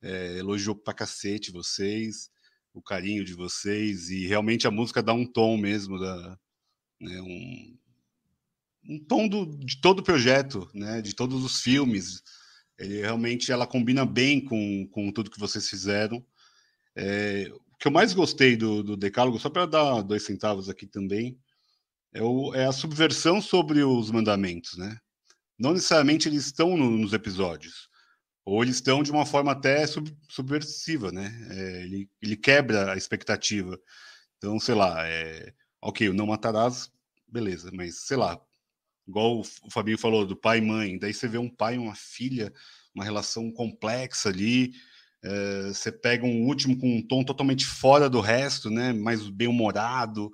é, 0.00 0.38
elogiou 0.38 0.76
pra 0.76 0.94
cacete 0.94 1.50
vocês, 1.50 2.30
o 2.72 2.80
carinho 2.80 3.24
de 3.24 3.34
vocês, 3.34 4.08
e 4.08 4.26
realmente 4.26 4.66
a 4.66 4.70
música 4.70 5.02
dá 5.02 5.12
um 5.12 5.26
tom 5.26 5.56
mesmo 5.56 5.98
da, 5.98 6.38
né, 7.00 7.20
um, 7.20 7.78
um 8.88 9.04
tom 9.04 9.28
do, 9.28 9.46
de 9.46 9.80
todo 9.80 10.00
o 10.00 10.04
projeto, 10.04 10.68
né, 10.74 11.00
de 11.00 11.14
todos 11.14 11.44
os 11.44 11.60
filmes. 11.60 12.22
Ele 12.78 13.00
realmente 13.00 13.52
ela 13.52 13.66
combina 13.66 14.04
bem 14.04 14.42
com, 14.42 14.88
com 14.88 15.12
tudo 15.12 15.30
que 15.30 15.38
vocês 15.38 15.68
fizeram. 15.68 16.24
É, 16.96 17.50
o 17.72 17.76
que 17.78 17.88
eu 17.88 17.92
mais 17.92 18.12
gostei 18.12 18.56
do, 18.56 18.82
do 18.82 18.96
Decálogo, 18.96 19.38
só 19.38 19.48
para 19.48 19.66
dar 19.66 20.02
dois 20.02 20.24
centavos 20.24 20.68
aqui 20.68 20.86
também, 20.86 21.38
é, 22.12 22.22
o, 22.22 22.54
é, 22.54 22.66
a 22.66 22.72
subversão 22.72 23.40
sobre 23.40 23.82
os 23.82 24.10
mandamentos, 24.10 24.76
né? 24.76 24.98
Não 25.58 25.72
necessariamente 25.72 26.28
eles 26.28 26.46
estão 26.46 26.76
no, 26.76 26.90
nos 26.90 27.12
episódios, 27.12 27.88
ou 28.44 28.62
eles 28.62 28.76
estão 28.76 29.02
de 29.02 29.10
uma 29.10 29.26
forma 29.26 29.52
até 29.52 29.86
sub, 29.86 30.10
subversiva, 30.28 31.12
né? 31.12 31.30
É, 31.50 31.82
ele, 31.84 32.10
ele 32.20 32.36
quebra 32.36 32.92
a 32.92 32.96
expectativa. 32.96 33.78
Então, 34.38 34.58
sei 34.58 34.74
lá, 34.74 35.06
é, 35.06 35.52
ok, 35.80 36.08
o 36.08 36.14
não 36.14 36.26
matarás, 36.26 36.90
beleza, 37.26 37.70
mas 37.72 38.06
sei 38.06 38.16
lá, 38.16 38.40
igual 39.06 39.40
o 39.40 39.70
Fabinho 39.70 39.98
falou, 39.98 40.26
do 40.26 40.36
pai 40.36 40.58
e 40.58 40.62
mãe, 40.62 40.98
daí 40.98 41.12
você 41.12 41.26
vê 41.26 41.38
um 41.38 41.48
pai 41.48 41.76
e 41.76 41.78
uma 41.78 41.94
filha, 41.94 42.52
uma 42.94 43.04
relação 43.04 43.50
complexa 43.50 44.28
ali, 44.28 44.72
é, 45.22 45.68
você 45.68 45.92
pega 45.92 46.24
um 46.24 46.46
último 46.46 46.78
com 46.78 46.96
um 46.96 47.02
tom 47.06 47.22
totalmente 47.22 47.66
fora 47.66 48.08
do 48.08 48.20
resto, 48.20 48.70
né, 48.70 48.92
mais 48.92 49.28
bem-humorado, 49.28 50.30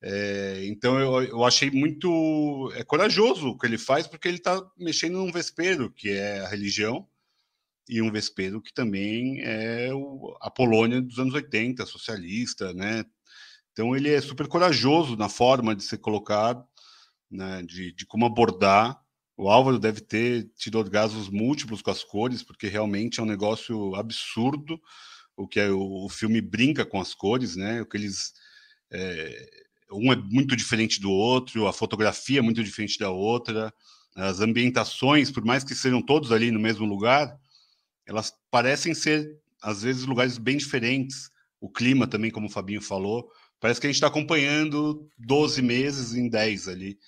é, 0.00 0.64
então 0.66 0.98
eu, 0.98 1.22
eu 1.24 1.44
achei 1.44 1.70
muito 1.70 2.72
é 2.76 2.84
corajoso 2.84 3.48
o 3.48 3.58
que 3.58 3.66
ele 3.66 3.78
faz, 3.78 4.06
porque 4.06 4.28
ele 4.28 4.36
está 4.38 4.64
mexendo 4.76 5.18
num 5.18 5.32
vespeiro, 5.32 5.90
que 5.90 6.10
é 6.10 6.40
a 6.40 6.48
religião, 6.48 7.06
e 7.88 8.02
um 8.02 8.10
vespeiro 8.12 8.60
que 8.60 8.72
também 8.72 9.40
é 9.40 9.92
o, 9.92 10.36
a 10.40 10.50
Polônia 10.50 11.00
dos 11.00 11.18
anos 11.18 11.34
80, 11.34 11.86
socialista, 11.86 12.72
né, 12.74 13.04
então 13.78 13.94
ele 13.94 14.10
é 14.12 14.20
super 14.20 14.48
corajoso 14.48 15.14
na 15.14 15.28
forma 15.28 15.72
de 15.72 15.84
ser 15.84 15.98
colocado, 15.98 16.66
né, 17.30 17.62
de, 17.62 17.92
de 17.92 18.04
como 18.04 18.26
abordar. 18.26 19.00
O 19.36 19.48
Álvaro 19.48 19.78
deve 19.78 20.00
ter 20.00 20.50
tido 20.56 20.80
orgasmos 20.80 21.28
múltiplos 21.28 21.80
com 21.80 21.92
as 21.92 22.02
cores, 22.02 22.42
porque 22.42 22.66
realmente 22.66 23.20
é 23.20 23.22
um 23.22 23.26
negócio 23.26 23.94
absurdo 23.94 24.80
o 25.36 25.46
que 25.46 25.60
é, 25.60 25.70
o, 25.70 26.06
o 26.06 26.08
filme 26.08 26.40
brinca 26.40 26.84
com 26.84 27.00
as 27.00 27.14
cores, 27.14 27.54
né? 27.54 27.80
O 27.80 27.86
que 27.86 27.96
eles 27.96 28.32
é, 28.90 29.48
um 29.92 30.12
é 30.12 30.16
muito 30.16 30.56
diferente 30.56 31.00
do 31.00 31.12
outro, 31.12 31.68
a 31.68 31.72
fotografia 31.72 32.40
é 32.40 32.42
muito 32.42 32.64
diferente 32.64 32.98
da 32.98 33.12
outra, 33.12 33.72
as 34.16 34.40
ambientações, 34.40 35.30
por 35.30 35.44
mais 35.44 35.62
que 35.62 35.76
sejam 35.76 36.02
todos 36.02 36.32
ali 36.32 36.50
no 36.50 36.58
mesmo 36.58 36.84
lugar, 36.84 37.38
elas 38.04 38.32
parecem 38.50 38.92
ser 38.92 39.38
às 39.62 39.82
vezes 39.82 40.04
lugares 40.04 40.36
bem 40.36 40.56
diferentes. 40.56 41.30
O 41.60 41.70
clima 41.70 42.08
também, 42.08 42.32
como 42.32 42.48
o 42.48 42.50
Fabinho 42.50 42.82
falou, 42.82 43.30
Parece 43.60 43.80
que 43.80 43.86
a 43.86 43.90
gente 43.90 43.96
está 43.96 44.06
acompanhando 44.06 45.08
12 45.18 45.62
meses 45.62 46.14
em 46.14 46.28
10 46.28 46.68
ali, 46.68 46.98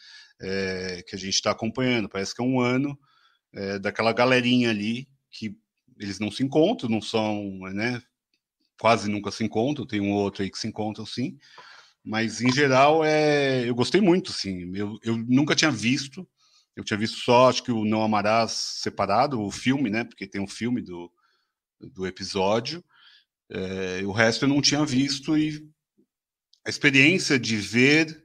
é, 0.41 1.05
que 1.07 1.15
a 1.15 1.19
gente 1.19 1.35
está 1.35 1.51
acompanhando. 1.51 2.09
Parece 2.09 2.35
que 2.35 2.43
é 2.43 2.45
um 2.45 2.61
ano 2.61 2.99
é, 3.53 3.79
daquela 3.79 4.13
galerinha 4.13 4.71
ali 4.71 5.09
que 5.31 5.57
eles 5.99 6.19
não 6.19 6.31
se 6.31 6.43
encontram, 6.43 6.89
não 6.89 7.01
são, 7.01 7.59
né? 7.73 8.03
Quase 8.81 9.11
nunca 9.11 9.31
se 9.31 9.45
encontram, 9.45 9.87
tem 9.87 10.01
um 10.01 10.13
outro 10.13 10.43
aí 10.43 10.51
que 10.51 10.59
se 10.59 10.67
encontram 10.67 11.05
sim, 11.05 11.37
mas 12.03 12.41
em 12.41 12.51
geral 12.51 13.05
é, 13.05 13.69
eu 13.69 13.75
gostei 13.75 14.01
muito, 14.01 14.33
sim. 14.33 14.75
Eu, 14.75 14.99
eu 15.05 15.17
nunca 15.17 15.55
tinha 15.55 15.71
visto, 15.71 16.27
eu 16.75 16.83
tinha 16.83 16.99
visto 16.99 17.19
só, 17.19 17.51
acho 17.51 17.63
que 17.63 17.71
o 17.71 17.85
Não 17.85 18.03
Amarás 18.03 18.53
separado, 18.53 19.41
o 19.41 19.51
filme, 19.51 19.91
né? 19.91 20.05
Porque 20.05 20.27
tem 20.27 20.41
um 20.41 20.49
filme 20.49 20.81
do, 20.81 21.13
do 21.79 22.07
episódio. 22.07 22.83
É, 23.51 24.03
o 24.05 24.13
resto 24.13 24.45
eu 24.45 24.49
não 24.49 24.63
tinha 24.63 24.85
visto 24.87 25.37
e 25.37 25.69
a 26.65 26.70
experiência 26.70 27.39
de 27.39 27.57
ver 27.57 28.24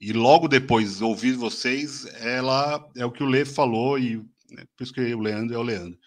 e 0.00 0.12
logo 0.12 0.48
depois 0.48 1.02
ouvir 1.02 1.32
vocês, 1.32 2.06
ela 2.16 2.88
é 2.96 3.04
o 3.04 3.12
que 3.12 3.22
o 3.22 3.26
Lê 3.26 3.44
falou 3.44 3.98
e 3.98 4.16
né, 4.50 4.64
por 4.76 4.84
isso 4.84 4.92
que 4.92 5.14
o 5.14 5.20
Leandro 5.20 5.54
é 5.54 5.58
o 5.58 5.62
Leandro. 5.62 5.98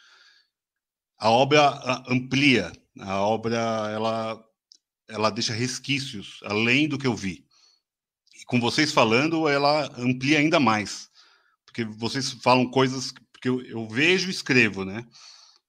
A 1.17 1.29
obra 1.29 2.03
amplia, 2.07 2.71
a 2.99 3.21
obra 3.21 3.57
ela 3.91 4.43
ela 5.07 5.29
deixa 5.29 5.53
resquícios 5.53 6.39
além 6.43 6.87
do 6.87 6.97
que 6.97 7.05
eu 7.05 7.15
vi. 7.15 7.45
E 8.41 8.45
com 8.45 8.59
vocês 8.59 8.91
falando, 8.91 9.47
ela 9.47 9.91
amplia 9.97 10.39
ainda 10.39 10.59
mais, 10.59 11.09
porque 11.65 11.83
vocês 11.83 12.31
falam 12.31 12.69
coisas 12.69 13.13
que 13.41 13.47
eu, 13.47 13.61
eu 13.61 13.87
vejo 13.87 14.27
e 14.27 14.31
escrevo, 14.31 14.83
né? 14.83 15.05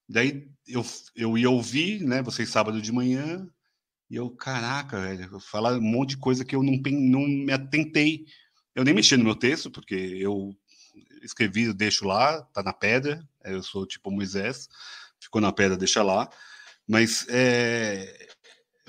Daí 0.09 0.49
eu, 0.67 0.85
eu 1.15 1.37
ia 1.37 1.51
ouvir, 1.51 2.01
né? 2.03 2.23
Vocês 2.23 2.49
sábado 2.49 2.81
de 2.81 2.93
manhã, 2.93 3.47
e 4.15 4.17
eu, 4.17 4.31
caraca, 4.31 5.01
velho, 5.01 5.41
falar 5.41 5.77
um 5.77 5.81
monte 5.81 6.11
de 6.11 6.19
coisa 6.19 6.45
que 6.45 6.55
eu 6.55 6.63
não, 6.63 6.81
não 6.93 7.27
me 7.27 7.53
atentei. 7.53 8.25
Eu 8.73 8.85
nem 8.85 8.95
mexi 8.95 9.17
no 9.17 9.25
meu 9.25 9.35
texto, 9.35 9.73
porque 9.73 9.97
eu 9.97 10.57
escrevi, 11.21 11.73
deixo 11.73 12.07
lá, 12.07 12.41
tá 12.53 12.63
na 12.63 12.73
pedra. 12.73 13.27
Eu 13.45 13.61
sou 13.61 13.85
tipo 13.85 14.13
Moisés, 14.13 14.69
ficou 15.19 15.41
na 15.41 15.51
pedra, 15.51 15.77
deixa 15.77 16.01
lá. 16.05 16.31
Mas 16.87 17.27
é 17.29 18.29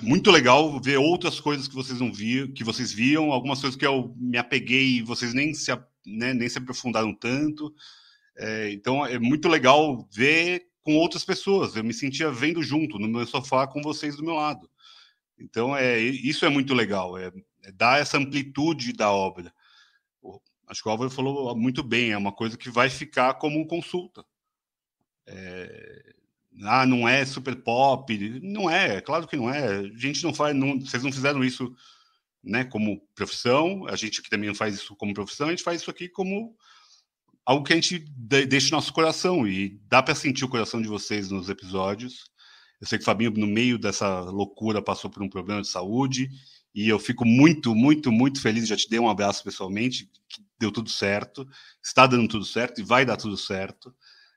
muito 0.00 0.30
legal 0.30 0.80
ver 0.80 0.98
outras 0.98 1.40
coisas 1.40 1.66
que 1.66 1.74
vocês 1.74 1.98
não 1.98 2.12
viam, 2.12 2.52
que 2.52 2.62
vocês 2.62 2.92
viam, 2.92 3.32
algumas 3.32 3.60
coisas 3.60 3.76
que 3.76 3.84
eu 3.84 4.14
me 4.16 4.38
apeguei 4.38 4.98
e 4.98 5.02
vocês 5.02 5.34
nem 5.34 5.52
se, 5.54 5.72
né, 6.06 6.32
nem 6.34 6.48
se 6.48 6.58
aprofundaram 6.58 7.12
tanto. 7.12 7.74
É, 8.36 8.70
então 8.70 9.04
é 9.04 9.18
muito 9.18 9.48
legal 9.48 10.08
ver 10.12 10.68
com 10.82 10.94
outras 10.94 11.24
pessoas. 11.24 11.74
Eu 11.74 11.82
me 11.82 11.92
sentia 11.92 12.30
vendo 12.30 12.62
junto 12.62 12.96
no 12.96 13.08
meu 13.08 13.26
sofá 13.26 13.66
com 13.66 13.82
vocês 13.82 14.14
do 14.14 14.24
meu 14.24 14.34
lado. 14.34 14.70
Então, 15.38 15.76
é, 15.76 15.98
isso 16.00 16.44
é 16.44 16.48
muito 16.48 16.74
legal, 16.74 17.18
é, 17.18 17.30
é 17.64 17.72
dar 17.72 18.00
essa 18.00 18.16
amplitude 18.16 18.92
da 18.92 19.10
obra. 19.10 19.52
Acho 20.66 20.82
que 20.82 20.88
o 20.88 20.90
Álvaro 20.90 21.10
falou 21.10 21.54
muito 21.56 21.82
bem, 21.82 22.10
é 22.10 22.18
uma 22.18 22.32
coisa 22.32 22.56
que 22.56 22.70
vai 22.70 22.90
ficar 22.90 23.34
como 23.34 23.66
consulta. 23.66 24.24
É, 25.26 26.14
ah, 26.64 26.86
não 26.86 27.08
é 27.08 27.24
super 27.24 27.54
pop, 27.56 28.40
não 28.42 28.70
é, 28.70 29.00
claro 29.00 29.26
que 29.26 29.36
não 29.36 29.50
é. 29.50 29.78
A 29.78 29.82
gente 29.96 30.24
não 30.24 30.32
faz, 30.32 30.54
não, 30.56 30.80
vocês 30.80 31.02
não 31.02 31.12
fizeram 31.12 31.44
isso, 31.44 31.74
né, 32.42 32.64
como 32.64 33.00
profissão. 33.14 33.86
A 33.86 33.96
gente 33.96 34.20
aqui 34.20 34.30
também 34.30 34.48
não 34.48 34.54
faz 34.54 34.74
isso 34.74 34.96
como 34.96 35.14
profissão. 35.14 35.48
A 35.48 35.50
gente 35.50 35.62
faz 35.62 35.82
isso 35.82 35.90
aqui 35.90 36.08
como 36.08 36.56
algo 37.44 37.64
que 37.64 37.72
a 37.72 37.76
gente 37.76 37.98
deixa 38.48 38.70
no 38.70 38.76
nosso 38.76 38.92
coração 38.92 39.46
e 39.46 39.80
dá 39.88 40.02
para 40.02 40.14
sentir 40.14 40.44
o 40.44 40.48
coração 40.48 40.82
de 40.82 40.88
vocês 40.88 41.30
nos 41.30 41.48
episódios. 41.48 42.24
Eu 42.80 42.86
sei 42.86 42.98
que 42.98 43.02
o 43.02 43.06
Fabinho, 43.06 43.30
no 43.32 43.46
meio 43.46 43.78
dessa 43.78 44.20
loucura, 44.20 44.82
passou 44.82 45.10
por 45.10 45.22
um 45.22 45.28
problema 45.28 45.62
de 45.62 45.68
saúde 45.68 46.28
e 46.74 46.88
eu 46.88 46.98
fico 46.98 47.24
muito, 47.24 47.74
muito, 47.74 48.12
muito 48.12 48.40
feliz. 48.40 48.68
Já 48.68 48.76
te 48.76 48.88
dei 48.88 48.98
um 48.98 49.08
abraço 49.08 49.42
pessoalmente, 49.42 50.10
deu 50.58 50.70
tudo 50.70 50.90
certo, 50.90 51.48
está 51.82 52.06
dando 52.06 52.28
tudo 52.28 52.44
certo 52.44 52.80
e 52.80 52.84
vai 52.84 53.04
dar 53.06 53.16
tudo 53.16 53.36
certo. 53.36 53.94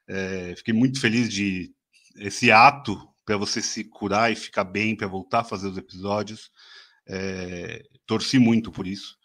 É, 0.08 0.56
fiquei 0.56 0.74
muito 0.74 1.00
feliz 1.00 1.30
de 1.30 1.74
esse 2.16 2.52
ato 2.52 2.98
para 3.26 3.38
você 3.38 3.62
se 3.62 3.84
curar 3.84 4.32
e 4.32 4.36
ficar 4.36 4.64
bem, 4.64 4.96
para 4.96 5.08
voltar 5.08 5.42
a 5.42 5.44
fazer 5.44 5.68
os 5.68 5.78
episódios. 5.78 6.50
É, 7.08 7.84
torci 8.06 8.40
muito 8.40 8.72
por 8.72 8.88
isso. 8.88 9.18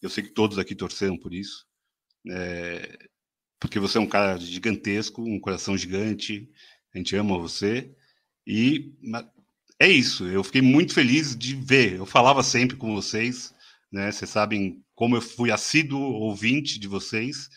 Eu 0.00 0.10
sei 0.10 0.24
que 0.24 0.30
todos 0.30 0.58
aqui 0.58 0.74
torceram 0.74 1.16
por 1.18 1.32
isso. 1.34 1.66
É, 2.30 2.98
porque 3.60 3.78
você 3.78 3.98
é 3.98 4.00
um 4.00 4.08
cara 4.08 4.38
gigantesco, 4.38 5.22
um 5.22 5.38
coração 5.38 5.76
gigante. 5.76 6.50
A 6.94 6.98
gente 6.98 7.14
ama 7.14 7.38
você. 7.38 7.94
E 8.46 8.92
é 9.78 9.88
isso. 9.88 10.26
Eu 10.26 10.44
fiquei 10.44 10.62
muito 10.62 10.94
feliz 10.94 11.36
de 11.36 11.54
ver. 11.54 11.94
Eu 11.94 12.06
falava 12.06 12.42
sempre 12.42 12.76
com 12.76 12.94
vocês, 12.94 13.54
né? 13.90 14.10
Vocês 14.10 14.30
sabem 14.30 14.82
como 14.94 15.16
eu 15.16 15.20
fui 15.20 15.50
assíduo 15.50 16.00
ouvinte 16.00 16.78
de 16.78 16.88
vocês. 16.88 17.48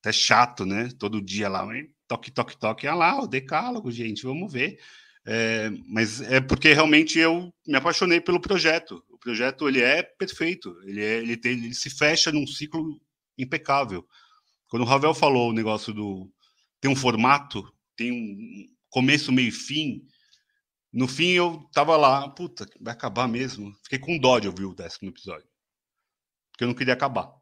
Até 0.00 0.12
chato, 0.12 0.66
né? 0.66 0.88
Todo 0.98 1.22
dia 1.22 1.48
lá, 1.48 1.66
toque, 2.06 2.30
toque, 2.30 2.56
toque. 2.56 2.86
Ah 2.86 2.94
lá, 2.94 3.22
o 3.22 3.26
decálogo, 3.26 3.90
gente, 3.90 4.24
vamos 4.24 4.52
ver. 4.52 4.78
É, 5.26 5.70
mas 5.88 6.20
é 6.20 6.40
porque 6.40 6.74
realmente 6.74 7.18
eu 7.18 7.52
me 7.66 7.76
apaixonei 7.76 8.20
pelo 8.20 8.40
projeto. 8.40 9.02
O 9.10 9.18
projeto 9.18 9.68
ele 9.68 9.80
é 9.80 10.02
perfeito. 10.02 10.76
Ele, 10.84 11.02
é, 11.02 11.18
ele, 11.18 11.36
tem, 11.36 11.52
ele 11.52 11.74
se 11.74 11.88
fecha 11.90 12.30
num 12.30 12.46
ciclo 12.46 13.00
impecável. 13.38 14.06
Quando 14.68 14.82
o 14.82 14.86
Ravel 14.86 15.14
falou 15.14 15.50
o 15.50 15.54
negócio 15.54 15.92
do 15.92 16.30
tem 16.80 16.90
um 16.90 16.96
formato, 16.96 17.66
tem 17.96 18.12
um 18.12 18.68
começo, 18.90 19.32
meio 19.32 19.48
e 19.48 19.52
fim, 19.52 20.06
no 20.94 21.08
fim, 21.08 21.30
eu 21.30 21.68
tava 21.72 21.96
lá, 21.96 22.28
puta, 22.28 22.68
vai 22.80 22.94
acabar 22.94 23.26
mesmo. 23.26 23.74
Fiquei 23.82 23.98
com 23.98 24.16
dó 24.16 24.38
de 24.38 24.46
ouvir 24.46 24.64
o 24.64 24.74
décimo 24.74 25.10
episódio. 25.10 25.48
Porque 26.52 26.62
eu 26.62 26.68
não 26.68 26.74
queria 26.74 26.94
acabar. 26.94 27.34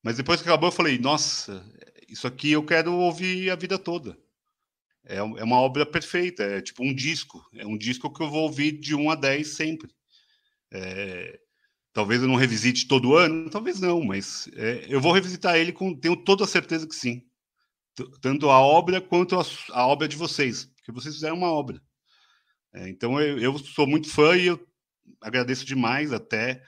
Mas 0.00 0.16
depois 0.16 0.40
que 0.40 0.48
acabou, 0.48 0.68
eu 0.68 0.72
falei, 0.72 0.96
nossa, 0.96 1.66
isso 2.08 2.24
aqui 2.28 2.52
eu 2.52 2.64
quero 2.64 2.94
ouvir 2.94 3.50
a 3.50 3.56
vida 3.56 3.80
toda. 3.80 4.16
É, 5.04 5.16
é 5.16 5.22
uma 5.22 5.60
obra 5.60 5.84
perfeita, 5.84 6.44
é 6.44 6.62
tipo 6.62 6.84
um 6.84 6.94
disco. 6.94 7.44
É 7.56 7.66
um 7.66 7.76
disco 7.76 8.12
que 8.12 8.22
eu 8.22 8.30
vou 8.30 8.42
ouvir 8.42 8.78
de 8.78 8.94
1 8.94 9.10
a 9.10 9.16
10 9.16 9.48
sempre. 9.48 9.90
É, 10.70 11.40
talvez 11.92 12.22
eu 12.22 12.28
não 12.28 12.36
revisite 12.36 12.86
todo 12.86 13.16
ano, 13.16 13.50
talvez 13.50 13.80
não, 13.80 14.04
mas 14.04 14.48
é, 14.54 14.86
eu 14.88 15.00
vou 15.00 15.10
revisitar 15.10 15.56
ele 15.56 15.72
com, 15.72 15.98
tenho 15.98 16.16
toda 16.16 16.44
a 16.44 16.48
certeza 16.48 16.86
que 16.86 16.94
sim. 16.94 17.24
Tanto 18.20 18.48
a 18.50 18.60
obra 18.60 19.00
quanto 19.00 19.36
a, 19.36 19.42
a 19.72 19.84
obra 19.84 20.06
de 20.06 20.16
vocês, 20.16 20.66
porque 20.76 20.92
vocês 20.92 21.16
fizeram 21.16 21.36
uma 21.36 21.50
obra. 21.50 21.82
É, 22.72 22.88
então 22.88 23.20
eu, 23.20 23.38
eu, 23.38 23.58
sou 23.58 23.86
muito 23.86 24.10
fã 24.10 24.36
e 24.36 24.46
eu 24.46 24.68
agradeço 25.20 25.64
demais 25.64 26.12
até, 26.12 26.62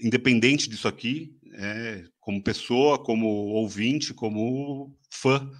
independente 0.00 0.68
disso 0.68 0.88
aqui, 0.88 1.38
é, 1.54 2.04
como 2.20 2.42
pessoa, 2.42 3.02
como 3.02 3.26
ouvinte, 3.26 4.14
como 4.14 4.96
fã, 5.10 5.50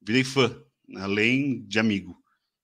virei 0.00 0.24
fã, 0.24 0.62
além 0.96 1.64
de 1.66 1.78
amigo. 1.78 2.16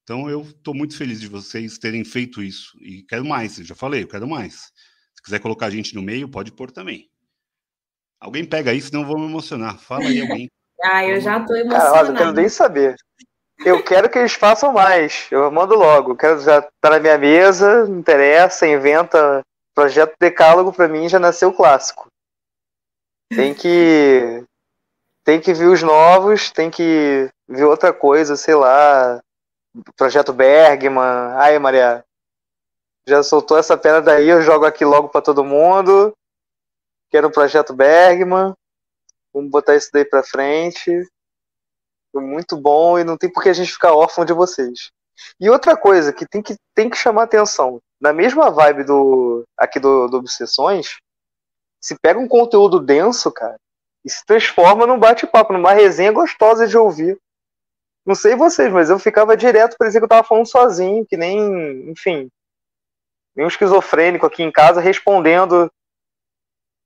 Então 0.03 0.29
eu 0.29 0.43
estou 0.43 0.75
muito 0.75 0.97
feliz 0.97 1.21
de 1.21 1.29
vocês 1.29 1.79
terem 1.79 2.05
feito 2.05 2.43
isso 2.43 2.77
e 2.81 3.03
quero 3.05 3.25
mais. 3.25 3.59
Eu 3.59 3.65
já 3.65 3.75
falei, 3.75 4.03
eu 4.03 4.09
quero 4.09 4.29
mais. 4.29 4.73
Se 5.15 5.23
quiser 5.23 5.39
colocar 5.39 5.67
a 5.67 5.71
gente 5.71 5.95
no 5.95 6.03
meio, 6.03 6.29
pode 6.29 6.53
pôr 6.53 6.71
também. 6.71 7.09
Alguém 8.19 8.45
pega 8.45 8.75
isso, 8.75 8.93
não 8.93 9.05
vou 9.05 9.19
me 9.19 9.27
emocionar. 9.27 9.79
Fala 9.79 10.05
aí 10.05 10.21
alguém. 10.21 10.49
ah, 10.83 11.07
eu 11.07 11.21
já 11.21 11.39
estou 11.39 11.57
emocionado. 11.57 11.93
Cara, 11.95 12.09
eu 12.09 12.15
quero 12.15 12.33
nem 12.33 12.49
saber. 12.49 12.97
Eu 13.65 13.83
quero 13.83 14.09
que 14.09 14.19
eles 14.19 14.33
façam 14.33 14.73
mais. 14.73 15.27
Eu 15.31 15.51
mando 15.51 15.75
logo. 15.75 16.17
quero 16.17 16.41
já 16.41 16.63
tá 16.81 16.91
na 16.91 16.99
minha 16.99 17.19
mesa, 17.19 17.87
não 17.87 17.99
interessa, 17.99 18.67
inventa. 18.67 19.43
Projeto 19.75 20.15
Decálogo 20.19 20.73
para 20.73 20.89
mim 20.89 21.09
já 21.09 21.19
nasceu 21.19 21.53
clássico. 21.53 22.07
Tem 23.29 23.55
que 23.55 24.45
tem 25.25 25.41
que 25.41 25.55
ver 25.55 25.67
os 25.67 25.83
novos, 25.83 26.51
tem 26.51 26.71
que 26.71 27.31
ver 27.49 27.65
outra 27.65 27.93
coisa, 27.93 28.37
sei 28.37 28.55
lá. 28.55 29.21
Projeto 29.97 30.33
Bergman. 30.33 31.35
Ai, 31.37 31.59
Maria. 31.59 32.05
Já 33.07 33.23
soltou 33.23 33.59
essa 33.59 33.77
pena 33.77 34.01
daí, 34.01 34.29
eu 34.29 34.43
jogo 34.43 34.65
aqui 34.65 34.85
logo 34.85 35.09
para 35.09 35.23
todo 35.23 35.45
mundo. 35.45 36.13
Quero 37.11 37.29
o 37.29 37.33
Projeto 37.33 37.73
Bergman. 37.73 38.55
Vamos 39.33 39.51
botar 39.51 39.77
isso 39.77 39.91
daí 39.93 40.05
para 40.05 40.23
frente. 40.23 41.07
Muito 42.15 42.57
bom 42.57 42.99
e 42.99 43.05
não 43.05 43.17
tem 43.17 43.31
por 43.31 43.43
que 43.43 43.49
a 43.49 43.53
gente 43.53 43.73
ficar 43.73 43.95
órfão 43.95 44.25
de 44.25 44.33
vocês. 44.33 44.91
E 45.39 45.49
outra 45.51 45.77
coisa 45.77 46.13
que 46.13 46.27
tem 46.27 46.43
que, 46.43 46.57
tem 46.75 46.89
que 46.91 46.97
chamar 46.97 47.25
atenção. 47.25 47.81
Na 48.01 48.13
mesma 48.13 48.51
vibe 48.51 48.85
do 48.85 49.45
aqui 49.57 49.79
do, 49.79 50.09
do 50.09 50.17
Obsessões, 50.17 50.97
se 51.81 51.97
pega 52.01 52.19
um 52.19 52.29
conteúdo 52.29 52.81
denso, 52.81 53.31
cara, 53.31 53.57
e 54.05 54.11
se 54.11 54.25
transforma 54.25 54.87
num 54.87 54.99
bate-papo, 54.99 55.53
numa 55.53 55.73
resenha 55.73 56.13
gostosa 56.13 56.67
de 56.67 56.77
ouvir. 56.77 57.19
Não 58.05 58.15
sei 58.15 58.35
vocês, 58.35 58.73
mas 58.73 58.91
eu 58.91 58.99
ficava 58.99 59.37
direto, 59.37 59.77
parecia 59.79 60.01
que 60.01 60.05
eu 60.05 60.09
tava 60.09 60.27
falando 60.27 60.47
sozinho, 60.47 61.07
que 61.07 61.17
nem, 61.17 61.91
enfim, 61.91 62.31
nem 63.37 63.45
um 63.45 63.49
esquizofrênico 63.49 64.27
aqui 64.27 64.43
em 64.43 64.51
casa 64.51 64.81
respondendo 64.81 65.71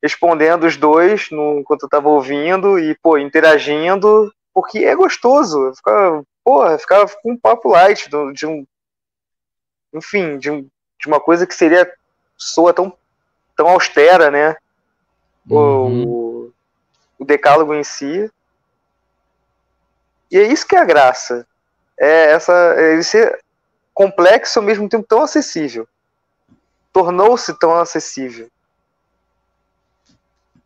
respondendo 0.02 0.64
os 0.64 0.76
dois 0.76 1.30
no, 1.30 1.60
enquanto 1.60 1.84
eu 1.84 1.88
tava 1.88 2.10
ouvindo 2.10 2.78
e, 2.78 2.94
pô, 2.98 3.16
interagindo 3.16 4.30
porque 4.54 4.78
é 4.78 4.94
gostoso. 4.94 5.74
Ficar, 5.74 6.22
porra, 6.44 6.78
ficar 6.78 7.06
com 7.20 7.32
um 7.32 7.36
papo 7.36 7.68
light 7.70 8.08
de 8.32 8.46
um. 8.46 8.64
Enfim, 9.92 10.38
de, 10.38 10.50
um, 10.50 10.62
de 10.98 11.06
uma 11.08 11.20
coisa 11.20 11.46
que 11.46 11.54
seria. 11.54 11.92
soa 12.36 12.72
tão, 12.72 12.96
tão 13.56 13.68
austera, 13.68 14.30
né? 14.30 14.56
Uhum. 15.50 16.06
O, 16.06 16.52
o 17.18 17.24
decálogo 17.24 17.74
em 17.74 17.82
si. 17.84 18.30
E 20.30 20.38
é 20.38 20.44
isso 20.44 20.66
que 20.66 20.76
é 20.76 20.78
a 20.78 20.84
graça. 20.84 21.46
é 21.98 22.30
essa 22.30 22.74
ele 22.78 23.02
ser 23.02 23.44
complexo 23.92 24.58
ao 24.58 24.64
mesmo 24.64 24.88
tempo 24.88 25.06
tão 25.06 25.22
acessível. 25.22 25.86
Tornou-se 26.92 27.58
tão 27.58 27.74
acessível. 27.74 28.48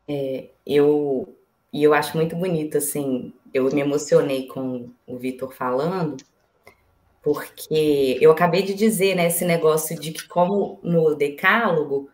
É, 0.06 0.48
eu 0.66 1.35
e 1.73 1.82
eu 1.85 1.93
acho 1.93 2.16
muito 2.16 2.35
bonito 2.35 2.78
assim. 2.78 3.32
Eu 3.53 3.65
me 3.73 3.81
emocionei 3.81 4.47
com 4.47 4.91
o 5.07 5.16
Vitor 5.16 5.53
falando, 5.53 6.16
porque 7.23 8.19
eu 8.20 8.31
acabei 8.31 8.62
de 8.62 8.75
dizer, 8.75 9.15
né, 9.15 9.27
esse 9.27 9.45
negócio 9.45 9.99
de 9.99 10.12
que 10.12 10.27
como 10.27 10.79
no 10.83 11.15
decálogo 11.15 12.09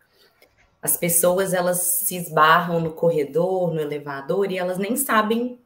as 0.83 0.99
pessoas 0.99 1.55
elas 1.55 1.79
se 1.79 2.15
esbarram 2.15 2.79
no 2.79 2.93
corredor, 2.93 3.73
no 3.73 3.81
elevador 3.81 4.53
e 4.53 4.59
elas 4.59 4.77
nem 4.77 4.97
sabem 4.97 5.59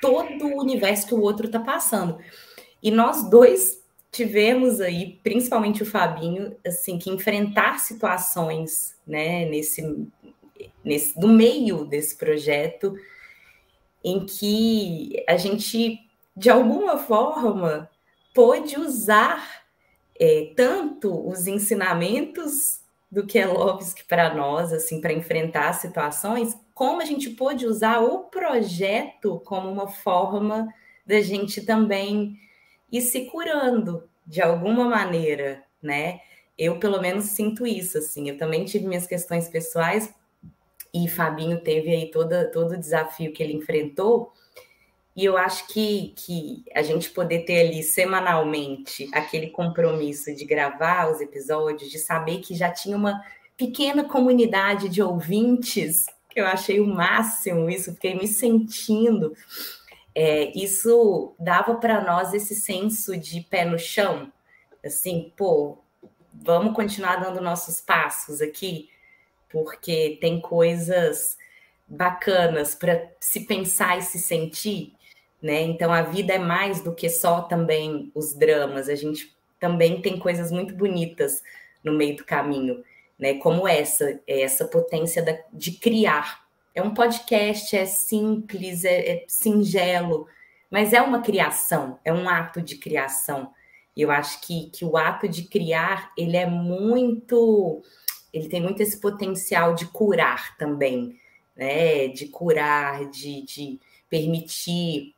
todo 0.00 0.46
o 0.46 0.60
universo 0.60 1.08
que 1.08 1.14
o 1.14 1.20
outro 1.20 1.46
está 1.46 1.58
passando. 1.58 2.16
E 2.80 2.90
nós 2.92 3.28
dois 3.28 3.82
tivemos 4.12 4.80
aí, 4.80 5.18
principalmente 5.22 5.82
o 5.82 5.86
Fabinho, 5.86 6.56
assim, 6.66 6.98
que 6.98 7.10
enfrentar 7.10 7.80
situações, 7.80 8.96
né, 9.06 9.44
nesse, 9.46 10.06
nesse 10.84 11.18
no 11.18 11.28
meio 11.28 11.84
desse 11.84 12.16
projeto 12.16 12.94
em 14.02 14.24
que 14.24 15.24
a 15.28 15.36
gente 15.36 15.98
de 16.36 16.48
alguma 16.48 16.96
forma 16.98 17.90
pôde 18.34 18.78
usar 18.78 19.62
é, 20.18 20.52
tanto 20.56 21.28
os 21.28 21.46
ensinamentos 21.46 22.80
do 23.10 23.26
Kelowski 23.26 24.04
para 24.04 24.32
nós, 24.32 24.72
assim, 24.72 25.00
para 25.00 25.12
enfrentar 25.12 25.72
situações, 25.72 26.56
como 26.72 27.02
a 27.02 27.04
gente 27.04 27.30
pôde 27.30 27.66
usar 27.66 28.00
o 28.00 28.20
projeto 28.20 29.40
como 29.44 29.68
uma 29.70 29.88
forma 29.88 30.72
da 31.04 31.20
gente 31.20 31.60
também 31.62 32.38
ir 32.90 33.02
se 33.02 33.26
curando 33.26 34.08
de 34.26 34.40
alguma 34.40 34.84
maneira, 34.84 35.62
né? 35.82 36.20
Eu, 36.56 36.78
pelo 36.78 37.00
menos, 37.00 37.24
sinto 37.24 37.66
isso, 37.66 37.98
assim. 37.98 38.28
Eu 38.28 38.38
também 38.38 38.64
tive 38.64 38.86
minhas 38.86 39.06
questões 39.06 39.48
pessoais 39.48 40.14
e 40.92 41.08
Fabinho 41.08 41.60
teve 41.60 41.90
aí 41.90 42.10
toda, 42.10 42.50
todo 42.50 42.72
o 42.72 42.78
desafio 42.78 43.32
que 43.32 43.42
ele 43.42 43.54
enfrentou, 43.54 44.32
e 45.14 45.24
eu 45.24 45.36
acho 45.36 45.66
que, 45.66 46.14
que 46.16 46.64
a 46.74 46.82
gente 46.82 47.10
poder 47.10 47.40
ter 47.40 47.68
ali 47.68 47.82
semanalmente 47.82 49.08
aquele 49.12 49.48
compromisso 49.48 50.34
de 50.34 50.44
gravar 50.44 51.10
os 51.10 51.20
episódios, 51.20 51.90
de 51.90 51.98
saber 51.98 52.38
que 52.38 52.54
já 52.54 52.70
tinha 52.70 52.96
uma 52.96 53.20
pequena 53.56 54.04
comunidade 54.04 54.88
de 54.88 55.02
ouvintes, 55.02 56.06
que 56.30 56.40
eu 56.40 56.46
achei 56.46 56.80
o 56.80 56.86
máximo 56.86 57.68
isso, 57.68 57.92
fiquei 57.92 58.14
me 58.14 58.26
sentindo. 58.26 59.34
É, 60.14 60.56
isso 60.58 61.34
dava 61.38 61.74
para 61.74 62.00
nós 62.02 62.32
esse 62.32 62.54
senso 62.54 63.16
de 63.16 63.40
pé 63.42 63.64
no 63.64 63.78
chão, 63.78 64.32
assim, 64.84 65.32
pô, 65.36 65.78
vamos 66.32 66.74
continuar 66.74 67.16
dando 67.16 67.40
nossos 67.40 67.80
passos 67.80 68.40
aqui, 68.40 68.88
porque 69.50 70.18
tem 70.20 70.40
coisas 70.40 71.36
bacanas 71.86 72.74
para 72.74 73.10
se 73.18 73.40
pensar 73.40 73.98
e 73.98 74.02
se 74.02 74.18
sentir 74.18 74.94
né? 75.42 75.62
Então 75.62 75.92
a 75.92 76.02
vida 76.02 76.34
é 76.34 76.38
mais 76.38 76.82
do 76.82 76.94
que 76.94 77.08
só 77.08 77.42
também 77.42 78.10
os 78.14 78.34
dramas. 78.34 78.88
A 78.88 78.94
gente 78.94 79.34
também 79.58 80.00
tem 80.00 80.18
coisas 80.18 80.50
muito 80.50 80.74
bonitas 80.74 81.42
no 81.82 81.92
meio 81.92 82.16
do 82.16 82.24
caminho, 82.24 82.84
né? 83.18 83.34
Como 83.34 83.66
essa, 83.66 84.20
é 84.26 84.42
essa 84.42 84.66
potência 84.66 85.44
de 85.52 85.72
criar. 85.72 86.44
É 86.74 86.82
um 86.82 86.94
podcast, 86.94 87.76
é 87.76 87.86
simples, 87.86 88.84
é, 88.84 89.10
é 89.10 89.24
singelo, 89.26 90.26
mas 90.70 90.92
é 90.92 91.00
uma 91.00 91.20
criação, 91.20 91.98
é 92.04 92.12
um 92.12 92.28
ato 92.28 92.62
de 92.62 92.76
criação. 92.76 93.52
Eu 93.96 94.10
acho 94.10 94.40
que, 94.42 94.70
que 94.70 94.84
o 94.84 94.96
ato 94.96 95.28
de 95.28 95.42
criar 95.42 96.12
ele 96.16 96.36
é 96.36 96.46
muito, 96.46 97.82
ele 98.32 98.48
tem 98.48 98.60
muito 98.60 98.82
esse 98.82 99.00
potencial 99.00 99.74
de 99.74 99.86
curar 99.86 100.56
também, 100.56 101.18
né? 101.56 102.08
De 102.08 102.28
curar, 102.28 103.08
de, 103.10 103.42
de 103.42 103.80
permitir 104.08 105.14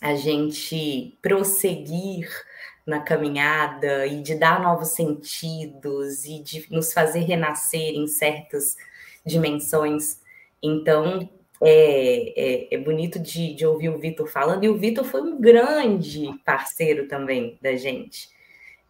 a 0.00 0.14
gente 0.14 1.16
prosseguir 1.22 2.28
na 2.84 3.00
caminhada 3.00 4.06
e 4.06 4.20
de 4.20 4.34
dar 4.34 4.60
novos 4.60 4.88
sentidos 4.88 6.24
e 6.24 6.42
de 6.42 6.66
nos 6.70 6.92
fazer 6.92 7.20
renascer 7.20 7.94
em 7.94 8.06
certas 8.08 8.76
dimensões. 9.24 10.20
Então, 10.60 11.28
é, 11.62 12.32
é, 12.36 12.74
é 12.74 12.78
bonito 12.78 13.20
de, 13.20 13.54
de, 13.54 13.64
ouvir 13.64 13.88
o 13.88 13.98
Vitor 13.98 14.26
falando, 14.26 14.64
e 14.64 14.68
o 14.68 14.76
Vitor 14.76 15.04
foi 15.04 15.22
um 15.22 15.40
grande 15.40 16.28
parceiro 16.44 17.06
também 17.06 17.56
da 17.62 17.76
gente. 17.76 18.28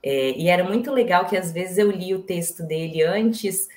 É, 0.02 0.32
e 0.32 0.48
era 0.48 0.64
muito 0.64 0.90
legal 0.90 1.26
que 1.26 1.36
às 1.36 1.52
vezes 1.52 1.78
eu 1.78 1.90
li 1.90 2.14
o 2.14 2.22
texto 2.22 2.62
dele 2.62 3.02
antes, 3.02 3.68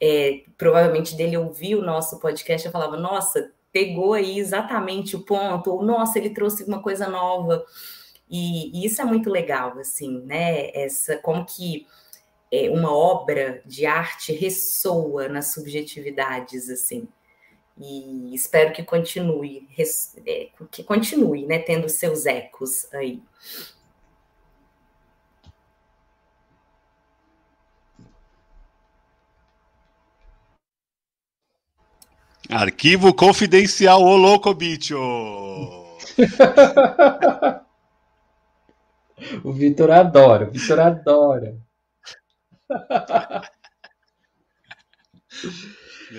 é, 0.00 0.42
provavelmente 0.58 1.14
dele 1.14 1.36
ouvir 1.36 1.76
o 1.76 1.82
nosso 1.82 2.18
podcast, 2.18 2.66
eu 2.66 2.72
falava, 2.72 2.96
nossa, 2.96 3.52
pegou 3.72 4.14
aí 4.14 4.38
exatamente 4.38 5.14
o 5.14 5.20
ponto, 5.20 5.70
ou 5.70 5.82
nossa, 5.82 6.18
ele 6.18 6.30
trouxe 6.30 6.64
uma 6.64 6.82
coisa 6.82 7.08
nova. 7.08 7.64
E, 8.28 8.70
e 8.76 8.86
isso 8.86 9.00
é 9.00 9.04
muito 9.04 9.30
legal, 9.30 9.78
assim, 9.78 10.22
né? 10.22 10.70
Essa, 10.72 11.16
como 11.16 11.44
que 11.44 11.86
é, 12.50 12.68
uma 12.70 12.92
obra 12.92 13.62
de 13.64 13.86
arte 13.86 14.32
ressoa 14.32 15.28
nas 15.28 15.52
subjetividades, 15.52 16.68
assim. 16.68 17.08
E 17.78 18.34
espero 18.34 18.72
que 18.72 18.82
continue, 18.82 19.66
é, 20.26 20.48
que 20.70 20.84
continue, 20.84 21.46
né, 21.46 21.58
tendo 21.58 21.88
seus 21.88 22.26
ecos 22.26 22.92
aí. 22.92 23.22
Arquivo 32.50 33.14
confidencial, 33.14 34.02
ô 34.02 34.16
louco, 34.16 34.52
bicho! 34.52 34.96
o 39.44 39.52
Vitor 39.52 39.92
adora, 39.92 40.48
o 40.48 40.50
Vitor 40.50 40.80
adora. 40.80 41.56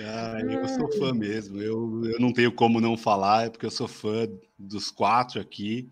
Ah, 0.06 0.40
eu 0.40 0.66
sou 0.68 0.90
fã 0.98 1.12
mesmo. 1.12 1.60
Eu, 1.60 2.02
eu 2.06 2.18
não 2.18 2.32
tenho 2.32 2.50
como 2.50 2.80
não 2.80 2.96
falar, 2.96 3.46
é 3.46 3.50
porque 3.50 3.66
eu 3.66 3.70
sou 3.70 3.86
fã 3.86 4.26
dos 4.58 4.90
quatro 4.90 5.38
aqui, 5.38 5.90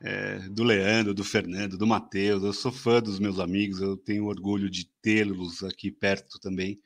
é, 0.00 0.38
do 0.48 0.62
Leandro, 0.62 1.12
do 1.12 1.24
Fernando, 1.24 1.76
do 1.76 1.86
Matheus. 1.86 2.44
Eu 2.44 2.52
sou 2.52 2.70
fã 2.70 3.02
dos 3.02 3.18
meus 3.18 3.40
amigos, 3.40 3.80
eu 3.80 3.96
tenho 3.96 4.26
orgulho 4.26 4.70
de 4.70 4.88
tê-los 5.02 5.64
aqui 5.64 5.90
perto 5.90 6.38
também. 6.38 6.78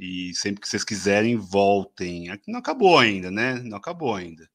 E 0.00 0.34
sempre 0.34 0.62
que 0.62 0.68
vocês 0.68 0.82
quiserem, 0.82 1.36
voltem. 1.36 2.28
Não 2.48 2.58
acabou 2.58 2.98
ainda, 2.98 3.30
né? 3.30 3.56
Não 3.56 3.76
acabou 3.76 4.14
ainda. 4.14 4.48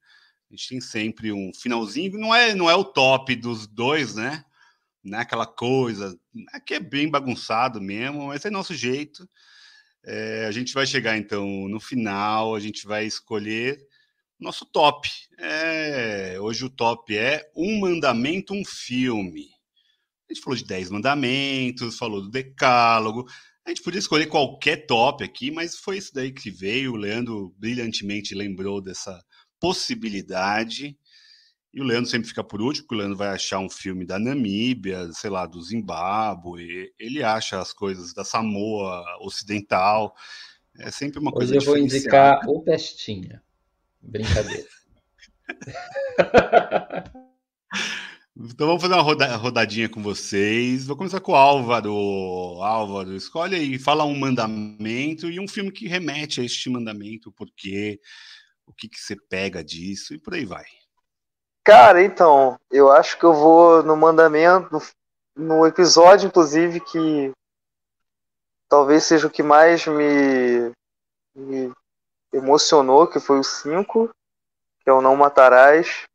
A 0.49 0.55
gente 0.55 0.69
tem 0.69 0.81
sempre 0.81 1.31
um 1.31 1.51
finalzinho, 1.53 2.17
não 2.17 2.33
é, 2.33 2.55
não 2.55 2.67
é 2.67 2.73
o 2.73 2.83
top 2.83 3.35
dos 3.35 3.67
dois, 3.67 4.15
né? 4.15 4.43
Não 5.03 5.19
é 5.19 5.21
aquela 5.21 5.45
coisa. 5.45 6.19
Aqui 6.51 6.73
é 6.73 6.79
bem 6.79 7.07
bagunçado 7.07 7.79
mesmo, 7.79 8.27
mas 8.27 8.43
é 8.43 8.49
nosso 8.49 8.73
jeito. 8.73 9.29
É, 10.03 10.45
a 10.47 10.51
gente 10.51 10.73
vai 10.73 10.87
chegar 10.87 11.15
então 11.15 11.67
no 11.67 11.79
final, 11.79 12.55
a 12.55 12.59
gente 12.59 12.87
vai 12.87 13.05
escolher 13.05 13.79
nosso 14.39 14.65
top. 14.65 15.07
É, 15.37 16.37
hoje 16.39 16.65
o 16.65 16.69
top 16.71 17.15
é 17.15 17.51
um 17.55 17.79
mandamento, 17.79 18.51
um 18.51 18.65
filme. 18.65 19.47
A 20.27 20.33
gente 20.33 20.43
falou 20.43 20.57
de 20.57 20.65
10 20.65 20.89
mandamentos, 20.89 21.99
falou 21.99 22.19
do 22.19 22.31
decálogo. 22.31 23.27
A 23.65 23.69
gente 23.71 23.81
podia 23.81 23.99
escolher 23.99 24.27
qualquer 24.27 24.85
top 24.85 25.23
aqui, 25.23 25.49
mas 25.49 25.75
foi 25.75 25.97
isso 25.97 26.13
daí 26.13 26.31
que 26.31 26.51
veio. 26.51 26.93
O 26.93 26.97
Leandro 26.97 27.51
brilhantemente 27.57 28.35
lembrou 28.35 28.79
dessa 28.79 29.19
possibilidade. 29.59 30.95
E 31.73 31.81
o 31.81 31.83
Leandro 31.83 32.09
sempre 32.09 32.29
fica 32.29 32.43
por 32.43 32.61
último, 32.61 32.83
porque 32.85 32.95
o 32.95 32.97
Leandro 32.99 33.17
vai 33.17 33.29
achar 33.29 33.57
um 33.57 33.69
filme 33.69 34.05
da 34.05 34.19
Namíbia, 34.19 35.11
sei 35.13 35.31
lá, 35.31 35.47
do 35.47 35.59
Zimbábue. 35.61 36.93
Ele 36.99 37.23
acha 37.23 37.59
as 37.59 37.73
coisas 37.73 38.13
da 38.13 38.23
Samoa 38.23 39.03
Ocidental. 39.21 40.15
É 40.77 40.91
sempre 40.91 41.19
uma 41.19 41.31
coisa 41.31 41.57
Hoje 41.57 41.65
eu 41.65 41.73
vou 41.73 41.77
indicar 41.77 42.47
o 42.47 42.61
Pestinha. 42.61 43.41
Brincadeira. 43.99 44.67
Então 48.37 48.67
vamos 48.67 48.81
fazer 48.81 48.95
uma 48.95 49.01
roda 49.01 49.33
rodadinha 49.37 49.87
com 49.87 50.03
vocês. 50.03 50.85
Vou 50.85 50.97
começar 50.97 51.21
com 51.21 51.31
o 51.31 51.35
Álvaro. 51.35 51.93
Álvaro, 52.61 53.15
escolhe 53.15 53.55
aí, 53.55 53.79
fala 53.79 54.03
um 54.03 54.19
mandamento 54.19 55.29
e 55.29 55.39
um 55.39 55.47
filme 55.47 55.71
que 55.71 55.87
remete 55.87 56.41
a 56.41 56.43
este 56.43 56.69
mandamento, 56.69 57.29
o 57.29 57.31
porquê, 57.31 57.97
o 58.65 58.73
que, 58.73 58.89
que 58.89 58.99
você 58.99 59.15
pega 59.15 59.63
disso 59.63 60.13
e 60.13 60.19
por 60.19 60.33
aí 60.33 60.43
vai. 60.43 60.65
Cara, 61.63 62.03
então, 62.03 62.59
eu 62.69 62.91
acho 62.91 63.17
que 63.17 63.23
eu 63.23 63.33
vou 63.33 63.81
no 63.81 63.95
mandamento, 63.95 64.81
no 65.33 65.65
episódio, 65.65 66.27
inclusive, 66.27 66.81
que 66.81 67.31
talvez 68.67 69.05
seja 69.05 69.27
o 69.27 69.31
que 69.31 69.41
mais 69.41 69.87
me, 69.87 70.71
me 71.33 71.71
emocionou, 72.33 73.07
que 73.07 73.19
foi 73.19 73.39
o 73.39 73.43
5, 73.43 74.09
que 74.83 74.89
é 74.89 74.93
o 74.93 75.01
Não 75.01 75.15
Matarás 75.15 76.05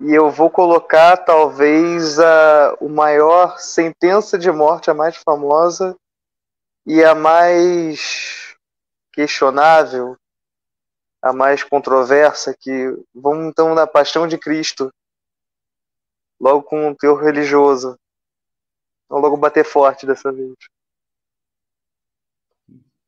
E 0.00 0.14
eu 0.14 0.30
vou 0.30 0.48
colocar 0.48 1.16
talvez 1.16 2.20
a 2.20 2.76
o 2.80 2.88
maior 2.88 3.58
sentença 3.58 4.38
de 4.38 4.50
morte, 4.50 4.90
a 4.90 4.94
mais 4.94 5.16
famosa 5.16 5.96
e 6.86 7.02
a 7.02 7.14
mais 7.14 8.56
questionável, 9.12 10.16
a 11.20 11.32
mais 11.32 11.64
controversa, 11.64 12.56
que 12.56 12.96
vamos 13.12 13.46
então 13.48 13.74
na 13.74 13.88
Paixão 13.88 14.28
de 14.28 14.38
Cristo, 14.38 14.92
logo 16.40 16.62
com 16.62 16.88
um 16.88 16.94
teor 16.94 17.20
religioso. 17.20 17.98
Vamos 19.08 19.24
logo 19.24 19.36
bater 19.36 19.64
forte 19.64 20.06
dessa 20.06 20.30
vez. 20.30 20.54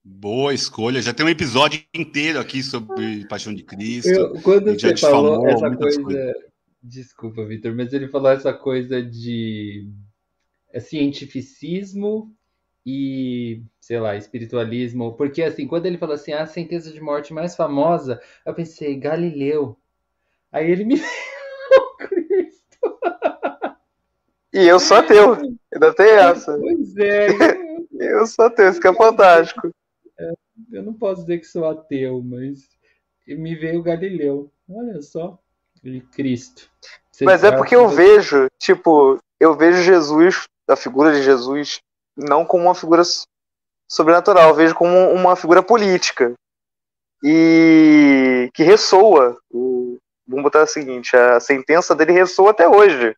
Boa 0.02 0.52
escolha. 0.52 1.00
Já 1.00 1.14
tem 1.14 1.24
um 1.24 1.28
episódio 1.28 1.84
inteiro 1.94 2.40
aqui 2.40 2.64
sobre 2.64 3.28
Paixão 3.28 3.54
de 3.54 3.62
Cristo. 3.62 4.08
Eu, 4.08 4.42
quando 4.42 4.76
já 4.76 4.88
você 4.88 4.96
falou 4.96 5.46
essa 5.46 5.76
coisa. 5.76 6.02
coisas. 6.02 6.49
Desculpa, 6.82 7.44
Vitor, 7.44 7.74
mas 7.74 7.92
ele 7.92 8.08
falou 8.08 8.30
essa 8.30 8.52
coisa 8.52 9.02
de 9.02 9.90
é, 10.72 10.80
cientificismo 10.80 12.34
e, 12.86 13.62
sei 13.80 14.00
lá, 14.00 14.16
espiritualismo. 14.16 15.14
Porque, 15.14 15.42
assim, 15.42 15.66
quando 15.66 15.86
ele 15.86 15.98
falou 15.98 16.14
assim, 16.14 16.32
"Ah, 16.32 16.42
a 16.42 16.46
sentença 16.46 16.90
de 16.92 17.00
morte 17.00 17.34
mais 17.34 17.54
famosa, 17.54 18.20
eu 18.46 18.54
pensei, 18.54 18.98
Galileu. 18.98 19.78
Aí 20.52 20.70
ele 20.70 20.84
me 20.84 20.96
E 24.52 24.66
eu 24.66 24.80
sou 24.80 24.96
ateu. 24.96 25.34
Ainda 25.72 25.94
tem 25.94 26.10
essa. 26.10 26.58
Pois 26.58 26.96
é, 26.96 27.28
eu, 27.28 27.88
Eu 28.20 28.26
sou 28.26 28.46
ateu, 28.46 28.68
isso 28.70 28.80
que 28.80 28.88
é 28.88 28.94
fantástico. 28.94 29.70
eu 30.72 30.82
não 30.82 30.94
posso 30.94 31.22
dizer 31.22 31.38
que 31.38 31.44
sou 31.44 31.66
ateu, 31.66 32.22
mas 32.22 32.68
me 33.28 33.54
veio 33.54 33.82
Galileu. 33.82 34.50
Olha 34.68 35.00
só. 35.02 35.38
Cristo. 36.12 36.70
Você 37.10 37.24
Mas 37.24 37.44
é 37.44 37.50
porque 37.50 37.70
que 37.70 37.76
eu 37.76 37.88
vejo, 37.88 38.46
tipo, 38.58 39.18
eu 39.38 39.56
vejo 39.56 39.82
Jesus, 39.82 40.44
a 40.68 40.76
figura 40.76 41.12
de 41.12 41.22
Jesus, 41.22 41.80
não 42.16 42.44
como 42.44 42.64
uma 42.64 42.74
figura 42.74 43.02
sobrenatural, 43.88 44.50
eu 44.50 44.54
vejo 44.54 44.74
como 44.74 45.10
uma 45.10 45.36
figura 45.36 45.62
política. 45.62 46.34
E 47.22 48.50
que 48.54 48.62
ressoa. 48.62 49.38
O, 49.50 49.98
vamos 50.26 50.44
botar 50.44 50.62
o 50.62 50.66
seguinte, 50.66 51.16
a 51.16 51.40
sentença 51.40 51.94
dele 51.94 52.12
ressoa 52.12 52.50
até 52.50 52.68
hoje. 52.68 53.14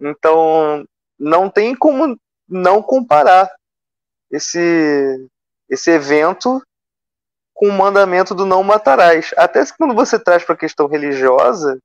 Então, 0.00 0.84
não 1.18 1.48
tem 1.48 1.74
como 1.74 2.18
não 2.48 2.82
comparar 2.82 3.50
esse, 4.30 5.28
esse 5.68 5.90
evento 5.90 6.62
com 7.54 7.68
o 7.68 7.72
mandamento 7.72 8.34
do 8.34 8.44
não 8.44 8.62
matarás. 8.62 9.32
Até 9.36 9.64
quando 9.78 9.94
você 9.94 10.18
traz 10.18 10.44
para 10.44 10.54
a 10.54 10.58
questão 10.58 10.86
religiosa, 10.86 11.78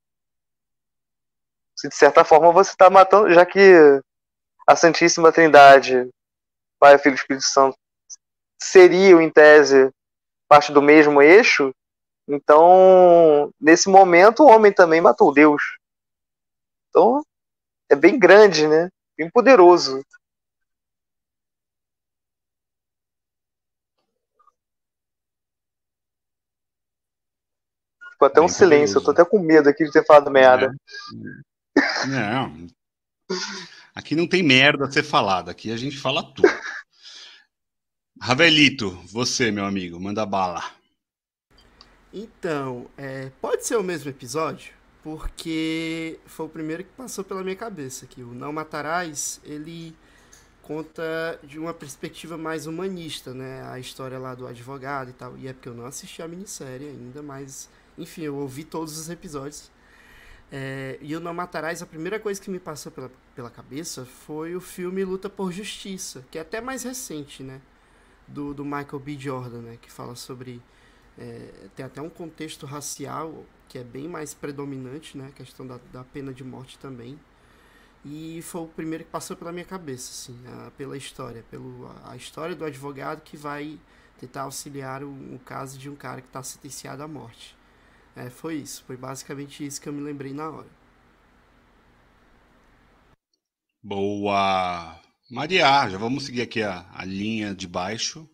se 1.75 1.87
de 1.87 1.95
certa 1.95 2.25
forma 2.25 2.51
você 2.51 2.71
está 2.71 2.89
matando, 2.89 3.31
já 3.31 3.45
que 3.45 4.01
a 4.67 4.75
Santíssima 4.75 5.31
Trindade, 5.31 6.09
Pai, 6.77 6.97
Filho 6.97 7.13
e 7.13 7.17
Espírito 7.17 7.45
Santo, 7.45 7.77
seriam, 8.61 9.21
em 9.21 9.29
tese, 9.29 9.89
parte 10.47 10.73
do 10.73 10.81
mesmo 10.81 11.21
eixo, 11.21 11.73
então, 12.27 13.51
nesse 13.59 13.89
momento, 13.89 14.43
o 14.43 14.47
homem 14.47 14.71
também 14.71 15.01
matou 15.01 15.33
Deus. 15.33 15.79
Então, 16.89 17.23
é 17.89 17.95
bem 17.95 18.19
grande, 18.19 18.67
né? 18.67 18.89
Bem 19.17 19.27
poderoso. 19.31 20.03
Ficou 28.19 28.27
até 28.27 28.41
um 28.41 28.47
Bem 28.47 28.53
silêncio, 28.53 28.97
eu 28.97 29.01
tô 29.01 29.13
poderoso. 29.13 29.21
até 29.21 29.23
com 29.23 29.39
medo 29.39 29.69
aqui 29.69 29.85
de 29.85 29.91
ter 29.93 30.05
falado 30.05 30.29
merda. 30.29 30.75
Não. 32.03 32.67
Aqui 33.95 34.13
não 34.13 34.27
tem 34.27 34.43
merda 34.43 34.85
a 34.85 34.91
ser 34.91 35.03
falada, 35.03 35.51
aqui 35.51 35.71
a 35.71 35.77
gente 35.77 35.97
fala 35.97 36.21
tudo. 36.21 36.43
Ravelito, 38.21 38.91
você, 39.05 39.51
meu 39.51 39.63
amigo, 39.63 39.97
manda 40.01 40.25
bala. 40.25 40.61
Então, 42.11 42.89
é, 42.97 43.31
pode 43.39 43.65
ser 43.65 43.77
o 43.77 43.83
mesmo 43.83 44.09
episódio, 44.09 44.73
porque 45.01 46.19
foi 46.25 46.47
o 46.47 46.49
primeiro 46.49 46.83
que 46.83 46.89
passou 46.91 47.23
pela 47.23 47.41
minha 47.41 47.55
cabeça, 47.55 48.05
que 48.05 48.21
o 48.21 48.33
Não 48.33 48.51
Matarás, 48.51 49.39
ele 49.45 49.95
conta 50.61 51.39
de 51.41 51.57
uma 51.57 51.73
perspectiva 51.73 52.37
mais 52.37 52.67
humanista, 52.67 53.33
né? 53.33 53.63
A 53.71 53.79
história 53.79 54.19
lá 54.19 54.35
do 54.35 54.45
advogado 54.45 55.09
e 55.09 55.13
tal. 55.13 55.37
E 55.37 55.47
é 55.47 55.53
porque 55.53 55.69
eu 55.69 55.73
não 55.73 55.85
assisti 55.85 56.21
a 56.21 56.27
minissérie 56.27 56.89
ainda, 56.89 57.23
mas, 57.23 57.69
enfim, 57.99 58.23
eu 58.23 58.35
ouvi 58.35 58.63
todos 58.63 58.97
os 58.97 59.09
episódios. 59.09 59.71
É, 60.51 60.97
e 61.01 61.15
o 61.15 61.19
Não 61.19 61.39
a 61.39 61.85
primeira 61.85 62.19
coisa 62.19 62.41
que 62.41 62.49
me 62.49 62.59
passou 62.59 62.91
pela, 62.91 63.11
pela 63.35 63.49
cabeça 63.51 64.05
foi 64.05 64.55
o 64.55 64.61
filme 64.61 65.03
Luta 65.05 65.29
por 65.29 65.51
Justiça, 65.51 66.25
que 66.31 66.37
é 66.37 66.41
até 66.41 66.59
mais 66.61 66.83
recente, 66.83 67.43
né? 67.43 67.61
Do, 68.27 68.53
do 68.53 68.65
Michael 68.65 68.99
B. 68.99 69.17
Jordan, 69.17 69.61
né? 69.61 69.77
Que 69.81 69.91
fala 69.91 70.15
sobre 70.15 70.61
é, 71.17 71.51
tem 71.75 71.85
até 71.85 72.01
um 72.01 72.09
contexto 72.09 72.65
racial 72.65 73.45
que 73.67 73.77
é 73.79 73.83
bem 73.83 74.07
mais 74.07 74.33
predominante, 74.33 75.17
né? 75.17 75.27
A 75.29 75.31
questão 75.31 75.67
da, 75.67 75.79
da 75.93 76.03
pena 76.03 76.33
de 76.33 76.43
morte 76.43 76.79
também. 76.79 77.19
E 78.05 78.41
foi 78.43 78.61
o 78.61 78.67
primeiro 78.67 79.03
que 79.03 79.09
passou 79.11 79.35
pela 79.35 79.51
minha 79.51 79.65
cabeça, 79.65 80.11
assim, 80.11 80.37
a- 80.47 80.71
pela 80.71 80.95
história, 80.97 81.43
pelo, 81.51 81.87
a, 82.05 82.11
a 82.13 82.15
história 82.15 82.55
do 82.55 82.63
advogado 82.65 83.21
que 83.21 83.35
vai 83.37 83.79
tentar 84.19 84.43
auxiliar 84.43 85.03
o, 85.03 85.09
o 85.09 85.39
caso 85.45 85.77
de 85.77 85.89
um 85.89 85.95
cara 85.95 86.21
que 86.21 86.27
está 86.27 86.41
sentenciado 86.43 87.03
à 87.03 87.07
morte. 87.07 87.57
É, 88.19 88.29
foi 88.29 88.55
isso, 88.55 88.83
foi 88.85 88.97
basicamente 88.97 89.65
isso 89.65 89.79
que 89.79 89.87
eu 89.87 89.93
me 89.93 90.01
lembrei 90.01 90.33
na 90.33 90.49
hora. 90.49 90.67
Boa. 93.81 94.99
Maria, 95.31 95.87
já 95.87 95.97
vamos 95.97 96.25
seguir 96.25 96.41
aqui 96.41 96.61
a, 96.61 96.85
a 96.93 97.05
linha 97.05 97.55
de 97.55 97.65
baixo. 97.65 98.29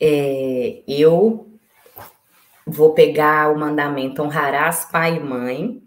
É, 0.00 0.84
eu 0.86 1.58
vou 2.64 2.94
pegar 2.94 3.52
o 3.52 3.58
mandamento 3.58 4.22
honrarás 4.22 4.84
pai 4.84 5.16
e 5.16 5.20
mãe 5.20 5.82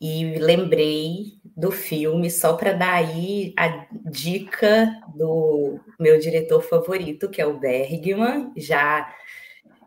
e 0.00 0.38
lembrei 0.38 1.40
do 1.56 1.72
filme 1.72 2.30
só 2.30 2.52
para 2.52 2.74
dar 2.74 2.94
aí 2.94 3.52
a 3.58 3.88
dica 4.08 5.00
do 5.16 5.80
meu 5.98 6.20
diretor 6.20 6.62
favorito, 6.62 7.28
que 7.28 7.40
é 7.40 7.46
o 7.46 7.58
Bergman, 7.58 8.52
já 8.56 9.12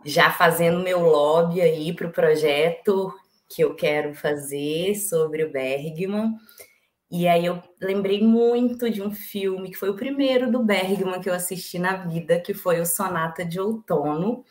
já 0.05 0.31
fazendo 0.31 0.83
meu 0.83 0.99
lobby 0.99 1.61
aí 1.61 1.93
para 1.93 2.07
o 2.07 2.11
projeto 2.11 3.13
que 3.49 3.63
eu 3.63 3.75
quero 3.75 4.13
fazer 4.13 4.95
sobre 4.95 5.43
o 5.43 5.51
Bergman. 5.51 6.35
E 7.11 7.27
aí 7.27 7.45
eu 7.45 7.61
lembrei 7.81 8.21
muito 8.21 8.89
de 8.89 9.01
um 9.01 9.11
filme 9.11 9.71
que 9.71 9.77
foi 9.77 9.89
o 9.89 9.95
primeiro 9.95 10.51
do 10.51 10.63
Bergman 10.63 11.19
que 11.19 11.29
eu 11.29 11.33
assisti 11.33 11.79
na 11.79 11.97
vida, 12.05 12.39
que 12.39 12.53
foi 12.53 12.79
o 12.79 12.85
Sonata 12.85 13.43
de 13.43 13.59
Outono, 13.59 14.45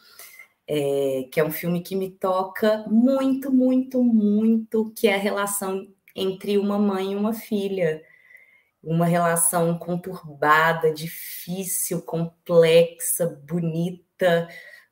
é, 0.66 1.29
que 1.31 1.39
é 1.39 1.45
um 1.45 1.53
filme 1.53 1.81
que 1.83 1.95
me 1.95 2.11
toca 2.11 2.85
muito, 2.89 3.53
muito, 3.53 4.03
muito, 4.03 4.93
que 4.97 5.07
é 5.07 5.15
a 5.15 5.19
relação 5.19 5.87
entre 6.15 6.59
uma 6.59 6.79
mãe 6.79 7.12
e 7.12 7.16
uma 7.16 7.33
filha. 7.33 8.03
Uma 8.83 9.07
relação 9.07 9.77
conturbada, 9.79 10.93
difícil, 10.93 12.01
complexa, 12.03 13.27
bonita, 13.45 14.49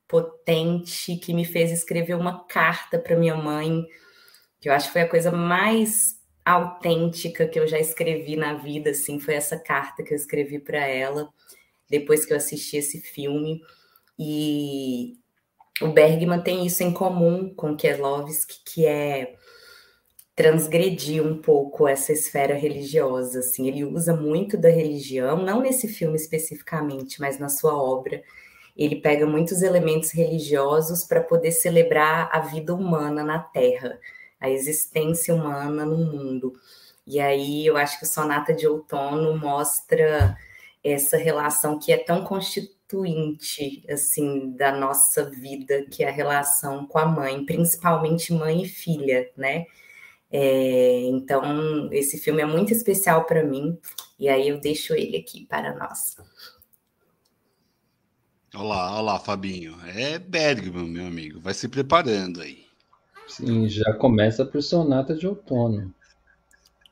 potente, 0.09 1.17
que 1.17 1.35
me 1.35 1.45
fez 1.45 1.71
escrever 1.73 2.15
uma 2.15 2.45
carta 2.47 2.99
para 2.99 3.17
minha 3.17 3.35
mãe, 3.35 3.87
que 4.61 4.69
eu 4.69 4.73
acho 4.73 4.87
que 4.87 4.93
foi 4.93 5.03
a 5.03 5.09
coisa 5.09 5.31
mais 5.33 6.17
autêntica 6.45 7.47
que 7.47 7.59
eu 7.59 7.67
já 7.67 7.79
escrevi 7.79 8.37
na 8.37 8.55
vida, 8.55 8.91
assim, 8.91 9.19
foi 9.19 9.35
essa 9.35 9.59
carta 9.59 10.03
que 10.03 10.13
eu 10.13 10.17
escrevi 10.17 10.61
para 10.61 10.87
ela 10.87 11.29
depois 11.89 12.25
que 12.25 12.33
eu 12.33 12.37
assisti 12.37 12.77
esse 12.77 13.01
filme. 13.01 13.61
E 14.19 15.19
o 15.81 15.89
Bergman 15.89 16.41
tem 16.41 16.65
isso 16.65 16.83
em 16.83 16.93
comum 16.93 17.53
com 17.55 17.77
Kieslowski, 17.77 18.57
que 18.65 18.87
é 18.87 19.35
transgredir 20.37 21.25
um 21.25 21.41
pouco 21.41 21.89
essa 21.89 22.13
esfera 22.13 22.55
religiosa, 22.55 23.39
assim, 23.41 23.69
ele 23.69 23.85
usa 23.85 24.15
muito 24.15 24.59
da 24.59 24.69
religião, 24.69 25.43
não 25.43 25.63
nesse 25.63 25.89
filme 25.89 26.15
especificamente, 26.17 27.19
mas 27.21 27.39
na 27.39 27.49
sua 27.49 27.75
obra. 27.75 28.23
Ele 28.77 28.97
pega 28.97 29.27
muitos 29.27 29.63
elementos 29.63 30.11
religiosos 30.11 31.05
para 31.05 31.23
poder 31.23 31.53
celebrar 31.53 32.29
a 32.33 32.41
vida 32.41 32.75
humana 32.75 33.25
na 33.25 33.39
Terra 33.39 33.99
a 34.41 34.51
existência 34.51 35.35
humana 35.35 35.85
no 35.85 35.97
mundo. 35.97 36.55
E 37.07 37.21
aí 37.21 37.67
eu 37.67 37.77
acho 37.77 37.99
que 37.99 38.05
o 38.05 38.09
Sonata 38.09 38.53
de 38.53 38.67
Outono 38.67 39.37
mostra 39.37 40.37
essa 40.83 41.17
relação 41.17 41.79
que 41.79 41.93
é 41.93 41.99
tão 41.99 42.25
constituinte 42.25 43.85
assim 43.89 44.51
da 44.53 44.73
nossa 44.73 45.25
vida, 45.31 45.85
que 45.91 46.05
é 46.05 46.09
a 46.09 46.13
relação 46.13 46.87
com 46.87 46.99
a 46.99 47.07
mãe, 47.07 47.45
principalmente 47.45 48.33
mãe 48.33 48.63
e 48.63 48.69
filha, 48.69 49.31
né? 49.37 49.67
É, 50.31 51.03
então 51.03 51.89
esse 51.93 52.19
filme 52.19 52.43
é 52.43 52.47
muito 52.47 52.73
especial 52.73 53.25
para 53.25 53.45
mim 53.45 53.79
e 54.19 54.29
aí 54.29 54.49
eu 54.49 54.61
deixo 54.61 54.95
ele 54.95 55.17
aqui 55.17 55.47
para 55.47 55.75
nós. 55.75 56.17
Olá, 58.57 58.99
olá, 58.99 59.19
Fabinho. 59.19 59.77
É 59.85 60.19
Bergman, 60.19 60.89
meu 60.89 61.07
amigo. 61.07 61.41
Vai 61.41 61.53
se 61.53 61.69
preparando 61.69 62.41
aí. 62.41 62.65
Sim, 63.29 63.69
já 63.69 63.93
começa 63.95 64.47
por 64.47 64.63
Sonata 64.63 65.15
de 65.15 65.27
Outono. 65.27 65.93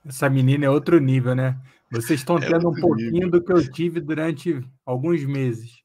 Essa 0.05 0.29
menina 0.29 0.67
é 0.67 0.71
outro 0.71 0.99
nível, 1.01 1.35
né? 1.35 1.59
Vocês 1.91 2.21
estão 2.21 2.37
É 2.37 2.41
tendo 2.41 2.69
um 2.69 2.75
pouquinho 2.75 3.11
nível. 3.13 3.31
do 3.31 3.43
que 3.43 3.53
eu 3.53 3.71
tive 3.73 4.01
durante 4.01 4.61
alguns 4.85 5.25
meses. 5.25 5.83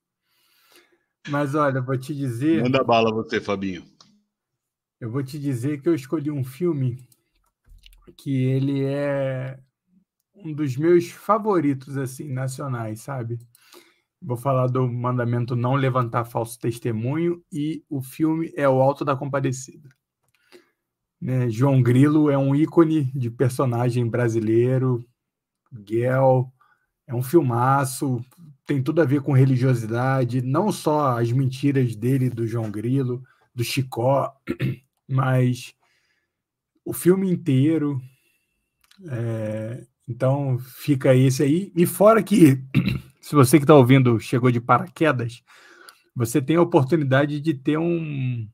Mas 1.30 1.56
olha, 1.56 1.82
vou 1.82 1.98
te 1.98 2.14
dizer, 2.14 2.62
Manda 2.64 2.84
bala 2.84 3.12
você, 3.14 3.40
Fabinho. 3.40 3.86
eu 5.00 5.10
vou 5.10 5.24
te 5.24 5.40
dizer 5.40 5.82
que 5.82 5.88
eu 5.88 5.96
escolhi 5.96 6.32
um 6.32 6.44
filme 6.44 7.08
que 8.18 8.44
ele 8.44 8.84
é 8.84 9.60
um 10.36 10.54
dos 10.54 10.76
meus 10.76 11.10
favoritos 11.12 11.96
assim 11.98 12.34
nacionais, 12.34 13.02
sabe? 13.02 13.38
Vou 14.22 14.38
falar 14.38 14.68
do 14.68 14.88
mandamento 14.88 15.56
não 15.56 15.76
levantar 15.76 16.26
falso 16.26 16.60
testemunho 16.60 17.44
e 17.52 17.84
o 17.90 18.02
filme 18.02 18.52
é 18.56 18.68
O 18.68 18.82
Alto 18.82 19.06
da 19.06 19.16
Compadecida. 19.16 19.90
Né? 21.22 21.50
João 21.50 21.82
Grilo 21.82 22.30
é 22.30 22.38
um 22.38 22.56
ícone 22.56 23.12
de 23.14 23.30
personagem 23.30 24.08
brasileiro, 24.08 25.06
Guel, 25.72 26.52
é 27.08 27.14
um 27.14 27.24
filmaço, 27.24 28.24
tem 28.66 28.84
tudo 28.84 29.02
a 29.02 29.06
ver 29.06 29.22
com 29.22 29.32
religiosidade, 29.32 30.42
não 30.42 30.72
só 30.72 31.20
as 31.20 31.32
mentiras 31.32 31.96
dele, 31.96 32.30
do 32.30 32.46
João 32.46 32.70
Grilo, 32.70 33.24
do 33.54 33.64
Chicó, 33.64 34.32
mas 35.10 35.74
o 36.86 36.94
filme 36.94 37.32
inteiro. 37.32 38.02
É, 39.08 39.86
então 40.08 40.58
fica 40.60 41.16
esse 41.16 41.44
aí. 41.44 41.72
E 41.76 41.86
fora 41.86 42.22
que, 42.22 42.64
se 43.30 43.36
você 43.36 43.60
que 43.60 43.64
está 43.64 43.76
ouvindo 43.76 44.20
chegou 44.20 44.50
de 44.50 44.60
paraquedas, 44.60 45.44
você 46.16 46.42
tem 46.42 46.56
a 46.56 46.64
oportunidade 46.64 47.40
de 47.40 47.54
ter 47.54 47.78
um, 47.78 48.50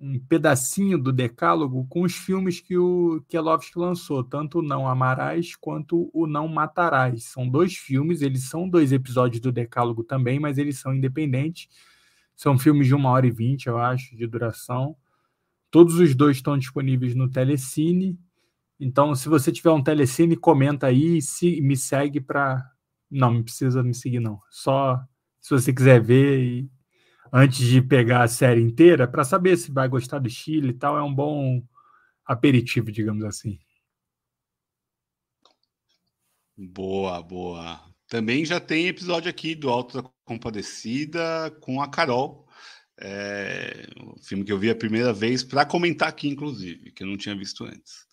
um 0.00 0.18
pedacinho 0.18 0.96
do 0.96 1.12
decálogo 1.12 1.86
com 1.90 2.00
os 2.00 2.14
filmes 2.14 2.58
que 2.58 2.74
o 2.78 3.22
Kelowski 3.28 3.78
lançou, 3.78 4.24
tanto 4.24 4.60
o 4.60 4.62
Não 4.62 4.88
Amarás 4.88 5.54
quanto 5.54 6.08
o 6.14 6.26
Não 6.26 6.48
Matarás. 6.48 7.24
São 7.24 7.46
dois 7.46 7.76
filmes, 7.76 8.22
eles 8.22 8.48
são 8.48 8.66
dois 8.66 8.92
episódios 8.92 9.42
do 9.42 9.52
decálogo 9.52 10.02
também, 10.02 10.40
mas 10.40 10.56
eles 10.56 10.78
são 10.78 10.94
independentes. 10.94 11.68
São 12.34 12.58
filmes 12.58 12.86
de 12.86 12.94
uma 12.94 13.10
hora 13.10 13.26
e 13.26 13.30
vinte, 13.30 13.66
eu 13.66 13.76
acho, 13.76 14.16
de 14.16 14.26
duração. 14.26 14.96
Todos 15.70 15.96
os 15.96 16.14
dois 16.14 16.38
estão 16.38 16.56
disponíveis 16.56 17.14
no 17.14 17.28
Telecine. 17.28 18.18
Então, 18.80 19.14
se 19.14 19.28
você 19.28 19.52
tiver 19.52 19.70
um 19.70 19.82
Telecine, 19.82 20.34
comenta 20.34 20.86
aí 20.86 21.18
e 21.42 21.60
me 21.60 21.76
segue 21.76 22.22
para. 22.22 22.71
Não, 23.12 23.42
precisa 23.42 23.82
me 23.82 23.94
seguir, 23.94 24.20
não. 24.20 24.40
Só 24.50 24.98
se 25.40 25.50
você 25.50 25.72
quiser 25.72 26.00
ver 26.02 26.40
e 26.42 26.70
antes 27.32 27.66
de 27.66 27.82
pegar 27.82 28.22
a 28.22 28.28
série 28.28 28.62
inteira, 28.62 29.06
para 29.06 29.24
saber 29.24 29.56
se 29.56 29.70
vai 29.70 29.88
gostar 29.88 30.18
do 30.18 30.30
Chile 30.30 30.70
e 30.70 30.74
tal, 30.74 30.96
é 30.96 31.02
um 31.02 31.14
bom 31.14 31.62
aperitivo, 32.24 32.90
digamos 32.90 33.24
assim. 33.24 33.58
Boa, 36.56 37.22
boa. 37.22 37.80
Também 38.08 38.44
já 38.44 38.60
tem 38.60 38.88
episódio 38.88 39.28
aqui 39.30 39.54
do 39.54 39.68
Alto 39.68 40.02
da 40.02 40.08
Compadecida 40.24 41.50
com 41.60 41.82
a 41.82 41.88
Carol. 41.88 42.46
É, 43.00 43.86
o 44.00 44.18
filme 44.22 44.44
que 44.44 44.52
eu 44.52 44.58
vi 44.58 44.70
a 44.70 44.76
primeira 44.76 45.12
vez 45.12 45.42
para 45.42 45.64
comentar 45.66 46.08
aqui, 46.08 46.28
inclusive, 46.28 46.92
que 46.92 47.02
eu 47.02 47.06
não 47.06 47.16
tinha 47.16 47.34
visto 47.34 47.64
antes. 47.64 48.06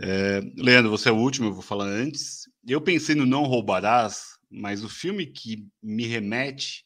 É, 0.00 0.40
Leandro, 0.56 0.90
você 0.90 1.08
é 1.08 1.12
o 1.12 1.16
último, 1.16 1.48
eu 1.48 1.52
vou 1.52 1.62
falar 1.62 1.86
antes. 1.86 2.47
Eu 2.68 2.82
pensei 2.82 3.14
no 3.14 3.24
Não 3.24 3.44
Roubarás, 3.44 4.38
mas 4.50 4.84
o 4.84 4.90
filme 4.90 5.24
que 5.24 5.66
me 5.82 6.06
remete 6.06 6.84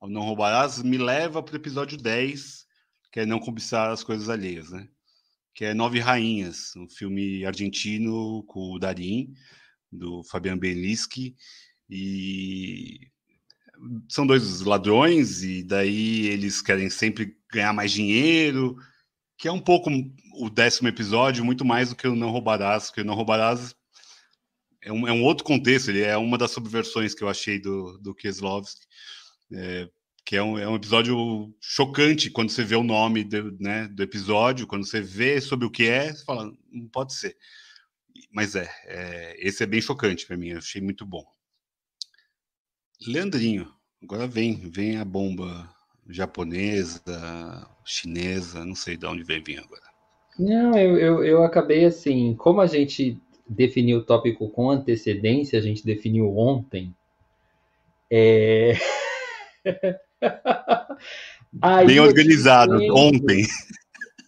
ao 0.00 0.08
Não 0.08 0.22
Roubarás 0.22 0.80
me 0.80 0.96
leva 0.96 1.42
para 1.42 1.54
o 1.54 1.56
episódio 1.56 1.98
10, 1.98 2.64
que 3.10 3.18
é 3.18 3.26
Não 3.26 3.40
Cobiçar 3.40 3.90
as 3.90 4.04
Coisas 4.04 4.28
Alheias, 4.28 4.70
né? 4.70 4.88
Que 5.52 5.64
é 5.64 5.74
Nove 5.74 5.98
Rainhas, 5.98 6.76
um 6.76 6.88
filme 6.88 7.44
argentino 7.44 8.44
com 8.44 8.74
o 8.74 8.78
Darim, 8.78 9.34
do 9.90 10.22
Fabian 10.22 10.56
Beliski, 10.56 11.34
e 11.90 13.00
são 14.08 14.24
dois 14.24 14.60
ladrões, 14.60 15.42
e 15.42 15.64
daí 15.64 16.26
eles 16.26 16.62
querem 16.62 16.88
sempre 16.88 17.36
ganhar 17.52 17.72
mais 17.72 17.90
dinheiro, 17.90 18.76
que 19.36 19.48
é 19.48 19.52
um 19.52 19.60
pouco 19.60 19.90
o 20.34 20.48
décimo 20.48 20.86
episódio, 20.86 21.44
muito 21.44 21.64
mais 21.64 21.88
do 21.88 21.96
que 21.96 22.06
o 22.06 22.14
Não 22.14 22.30
Roubarás, 22.30 22.86
porque 22.86 23.00
o 23.00 23.04
Não 23.04 23.16
Roubarás 23.16 23.74
é 24.84 24.92
um, 24.92 25.08
é 25.08 25.12
um 25.12 25.24
outro 25.24 25.44
contexto, 25.44 25.88
ele 25.88 26.02
é 26.02 26.16
uma 26.16 26.36
das 26.36 26.50
subversões 26.50 27.14
que 27.14 27.24
eu 27.24 27.28
achei 27.28 27.58
do, 27.58 27.98
do 27.98 28.14
Kieslowski, 28.14 28.86
é, 29.52 29.88
que 30.24 30.36
é 30.36 30.42
um, 30.42 30.58
é 30.58 30.68
um 30.68 30.76
episódio 30.76 31.54
chocante 31.60 32.30
quando 32.30 32.50
você 32.50 32.62
vê 32.62 32.76
o 32.76 32.84
nome 32.84 33.24
do, 33.24 33.56
né, 33.58 33.88
do 33.88 34.02
episódio, 34.02 34.66
quando 34.66 34.86
você 34.86 35.00
vê 35.00 35.40
sobre 35.40 35.66
o 35.66 35.70
que 35.70 35.88
é, 35.88 36.12
você 36.12 36.24
fala, 36.24 36.52
não 36.70 36.86
pode 36.88 37.14
ser. 37.14 37.36
Mas 38.30 38.54
é, 38.54 38.68
é 38.84 39.36
esse 39.38 39.62
é 39.62 39.66
bem 39.66 39.80
chocante 39.80 40.26
para 40.26 40.36
mim, 40.36 40.48
eu 40.48 40.58
achei 40.58 40.82
muito 40.82 41.06
bom. 41.06 41.24
Leandrinho, 43.06 43.72
agora 44.02 44.26
vem, 44.26 44.68
vem 44.70 44.98
a 44.98 45.04
bomba 45.04 45.68
japonesa, 46.08 47.68
chinesa, 47.84 48.64
não 48.64 48.74
sei 48.74 48.96
de 48.96 49.06
onde 49.06 49.24
vem 49.24 49.42
vir 49.42 49.58
agora. 49.58 49.82
Não, 50.38 50.76
eu, 50.76 50.98
eu, 50.98 51.24
eu 51.24 51.44
acabei 51.44 51.84
assim, 51.84 52.34
como 52.34 52.60
a 52.60 52.66
gente 52.66 53.20
definiu 53.46 53.98
o 53.98 54.04
tópico 54.04 54.48
com 54.48 54.70
antecedência, 54.70 55.58
a 55.58 55.62
gente 55.62 55.84
definiu 55.84 56.36
ontem. 56.36 56.94
É... 58.10 58.74
Aí 61.62 61.86
Bem 61.86 62.00
organizado, 62.00 62.78
tempo- 62.78 62.94
ontem. 62.94 63.44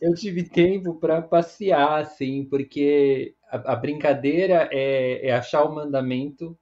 Eu 0.01 0.15
tive 0.15 0.45
tempo 0.45 0.95
para 0.95 1.23
passear, 1.23 2.01
assim, 2.01 2.45
porque 2.45 3.35
a, 3.51 3.73
a 3.73 3.77
brincadeira 3.77 4.69
é, 4.71 5.29
é 5.29 5.33
achar 5.33 5.65
o 5.65 5.75
mandamento 5.75 6.57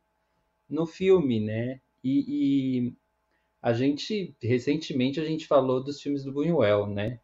no 0.68 0.86
filme, 0.86 1.40
né? 1.40 1.80
E, 2.02 2.24
e 2.28 2.94
a 3.60 3.72
gente, 3.72 4.34
recentemente, 4.42 5.20
a 5.20 5.24
gente 5.24 5.46
falou 5.46 5.82
dos 5.82 6.00
filmes 6.00 6.22
do 6.24 6.32
Buñuel, 6.32 6.86
né? 6.86 7.18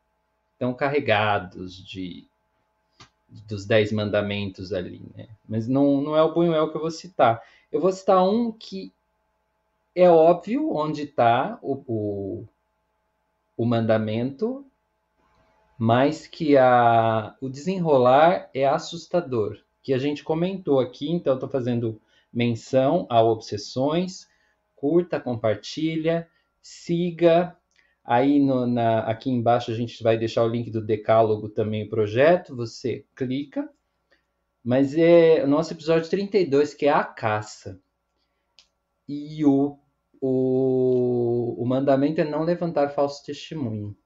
Estão 0.53 0.75
carregados 0.75 1.77
de 1.85 2.30
dos 3.47 3.65
Dez 3.65 3.93
Mandamentos 3.93 4.73
ali, 4.73 5.03
né? 5.17 5.29
Mas 5.49 5.69
não, 5.69 6.01
não 6.01 6.17
é 6.17 6.23
o 6.23 6.33
Buñuel 6.33 6.71
que 6.71 6.77
eu 6.77 6.81
vou 6.81 6.91
citar. 6.91 7.43
Eu 7.71 7.81
vou 7.81 7.93
citar 7.93 8.23
um 8.25 8.51
que 8.51 8.93
é 9.95 10.09
óbvio 10.09 10.75
onde 10.75 11.03
está 11.03 11.59
o, 11.63 11.83
o, 11.87 12.49
o 13.57 13.65
mandamento, 13.65 14.65
mas 15.79 16.27
que 16.27 16.57
a, 16.57 17.35
o 17.41 17.49
desenrolar 17.49 18.51
é 18.53 18.67
assustador. 18.67 19.59
Que 19.83 19.95
a 19.95 19.99
gente 19.99 20.23
comentou 20.23 20.79
aqui, 20.79 21.11
então 21.11 21.35
estou 21.35 21.49
fazendo 21.49 22.01
menção 22.33 23.07
a 23.09 23.23
Obsessões. 23.23 24.29
Curta, 24.77 25.21
compartilha, 25.21 26.29
siga. 26.61 27.57
Aí 28.11 28.41
no, 28.41 28.67
na, 28.67 29.05
aqui 29.05 29.31
embaixo 29.31 29.71
a 29.71 29.75
gente 29.75 30.03
vai 30.03 30.19
deixar 30.19 30.43
o 30.43 30.49
link 30.49 30.69
do 30.69 30.85
Decálogo 30.85 31.49
também, 31.49 31.85
o 31.85 31.89
projeto. 31.89 32.57
Você 32.57 33.07
clica. 33.15 33.71
Mas 34.65 34.99
é 34.99 35.45
o 35.45 35.47
nosso 35.47 35.73
episódio 35.73 36.11
32, 36.11 36.75
que 36.75 36.87
é 36.87 36.91
a 36.91 37.05
caça. 37.05 37.81
E 39.07 39.45
o, 39.45 39.79
o, 40.21 41.55
o 41.57 41.65
mandamento 41.65 42.21
é 42.21 42.25
não 42.25 42.43
levantar 42.43 42.89
falso 42.89 43.25
testemunho. 43.25 43.97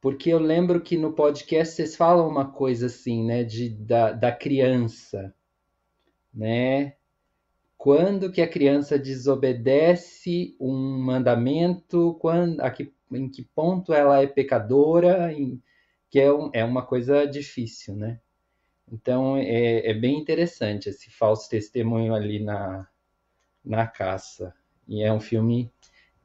Porque 0.00 0.30
eu 0.30 0.40
lembro 0.40 0.80
que 0.80 0.98
no 0.98 1.12
podcast 1.12 1.76
vocês 1.76 1.94
falam 1.94 2.28
uma 2.28 2.50
coisa 2.50 2.86
assim, 2.86 3.24
né? 3.24 3.44
De, 3.44 3.68
da, 3.68 4.10
da 4.10 4.32
criança, 4.32 5.32
né? 6.34 6.96
Quando 7.80 8.30
que 8.30 8.42
a 8.42 8.46
criança 8.46 8.98
desobedece 8.98 10.54
um 10.60 10.98
mandamento, 10.98 12.14
quando, 12.20 12.58
que, 12.72 12.92
em 13.10 13.26
que 13.26 13.42
ponto 13.42 13.94
ela 13.94 14.20
é 14.22 14.26
pecadora, 14.26 15.32
em, 15.32 15.62
que 16.10 16.20
é, 16.20 16.30
um, 16.30 16.50
é 16.52 16.62
uma 16.62 16.84
coisa 16.84 17.24
difícil, 17.24 17.96
né? 17.96 18.20
Então 18.92 19.34
é, 19.34 19.92
é 19.92 19.94
bem 19.94 20.20
interessante 20.20 20.90
esse 20.90 21.10
falso 21.10 21.48
testemunho 21.48 22.14
ali 22.14 22.38
na, 22.38 22.86
na 23.64 23.86
caça. 23.86 24.54
E 24.86 25.02
é 25.02 25.10
um 25.10 25.20
filme 25.20 25.72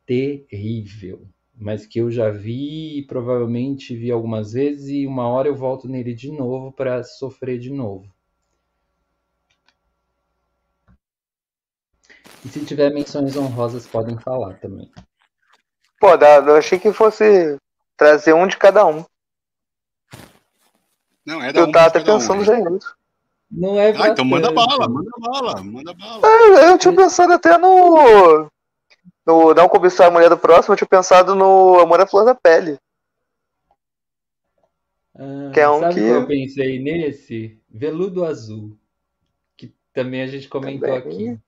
terrível, 0.06 1.26
mas 1.56 1.86
que 1.86 2.02
eu 2.02 2.12
já 2.12 2.30
vi 2.32 2.98
e 2.98 3.08
provavelmente 3.08 3.96
vi 3.96 4.12
algumas 4.12 4.52
vezes 4.52 4.90
e 4.90 5.08
uma 5.08 5.30
hora 5.30 5.48
eu 5.48 5.56
volto 5.56 5.88
nele 5.88 6.14
de 6.14 6.34
novo 6.34 6.74
para 6.74 7.02
sofrer 7.02 7.58
de 7.58 7.72
novo. 7.72 8.15
E 12.46 12.50
se 12.50 12.64
tiver 12.64 12.92
menções 12.94 13.36
honrosas 13.36 13.88
podem 13.88 14.18
falar 14.20 14.54
também. 14.60 14.92
Pô, 16.00 16.10
eu 16.10 16.56
achei 16.56 16.78
que 16.78 16.94
fosse 16.94 17.58
trazer 17.98 18.34
um 18.34 18.46
de 18.48 18.56
cada 18.58 18.86
um. 18.86 19.04
Não, 21.26 21.42
é 21.42 21.52
da 21.52 21.62
Eu 21.62 21.68
um 21.68 21.72
tava 21.72 21.88
até 21.88 22.00
cada 22.00 22.14
um, 22.14 22.20
pensando 22.20 22.40
né? 22.40 22.46
já 22.46 22.70
nisso. 22.70 22.96
Não 23.50 23.80
é 23.80 23.90
Ah, 23.92 24.10
então 24.10 24.24
manda 24.26 24.52
bala, 24.52 24.88
manda 24.88 25.10
bala, 25.20 25.64
manda 25.64 25.94
bala. 25.94 26.22
Ah, 26.24 26.66
Eu 26.66 26.78
tinha 26.78 26.96
pensado 26.96 27.34
até 27.34 27.58
no. 27.58 28.48
No 29.26 29.54
Não 29.56 29.68
Cobiçar 29.68 30.08
a 30.08 30.12
Mulher 30.12 30.30
do 30.30 30.38
Próximo, 30.38 30.74
eu 30.74 30.78
tinha 30.78 30.88
pensado 30.88 31.34
no 31.34 31.80
Amor 31.80 32.00
à 32.00 32.06
Flor 32.06 32.26
da 32.26 32.36
Pele. 32.36 32.78
Ah, 35.16 35.52
Que 35.52 35.62
é 35.62 35.70
um 35.70 35.80
sabe 35.80 35.96
que- 35.96 36.02
qual 36.08 36.22
eu 36.22 36.28
pensei 36.28 36.80
nesse? 36.80 37.60
Veludo 37.70 38.24
Azul. 38.24 38.78
Que 39.58 39.74
também 39.94 40.22
a 40.22 40.28
gente 40.28 40.48
comentou 40.48 40.88
Também. 41.02 41.32
aqui. 41.34 41.40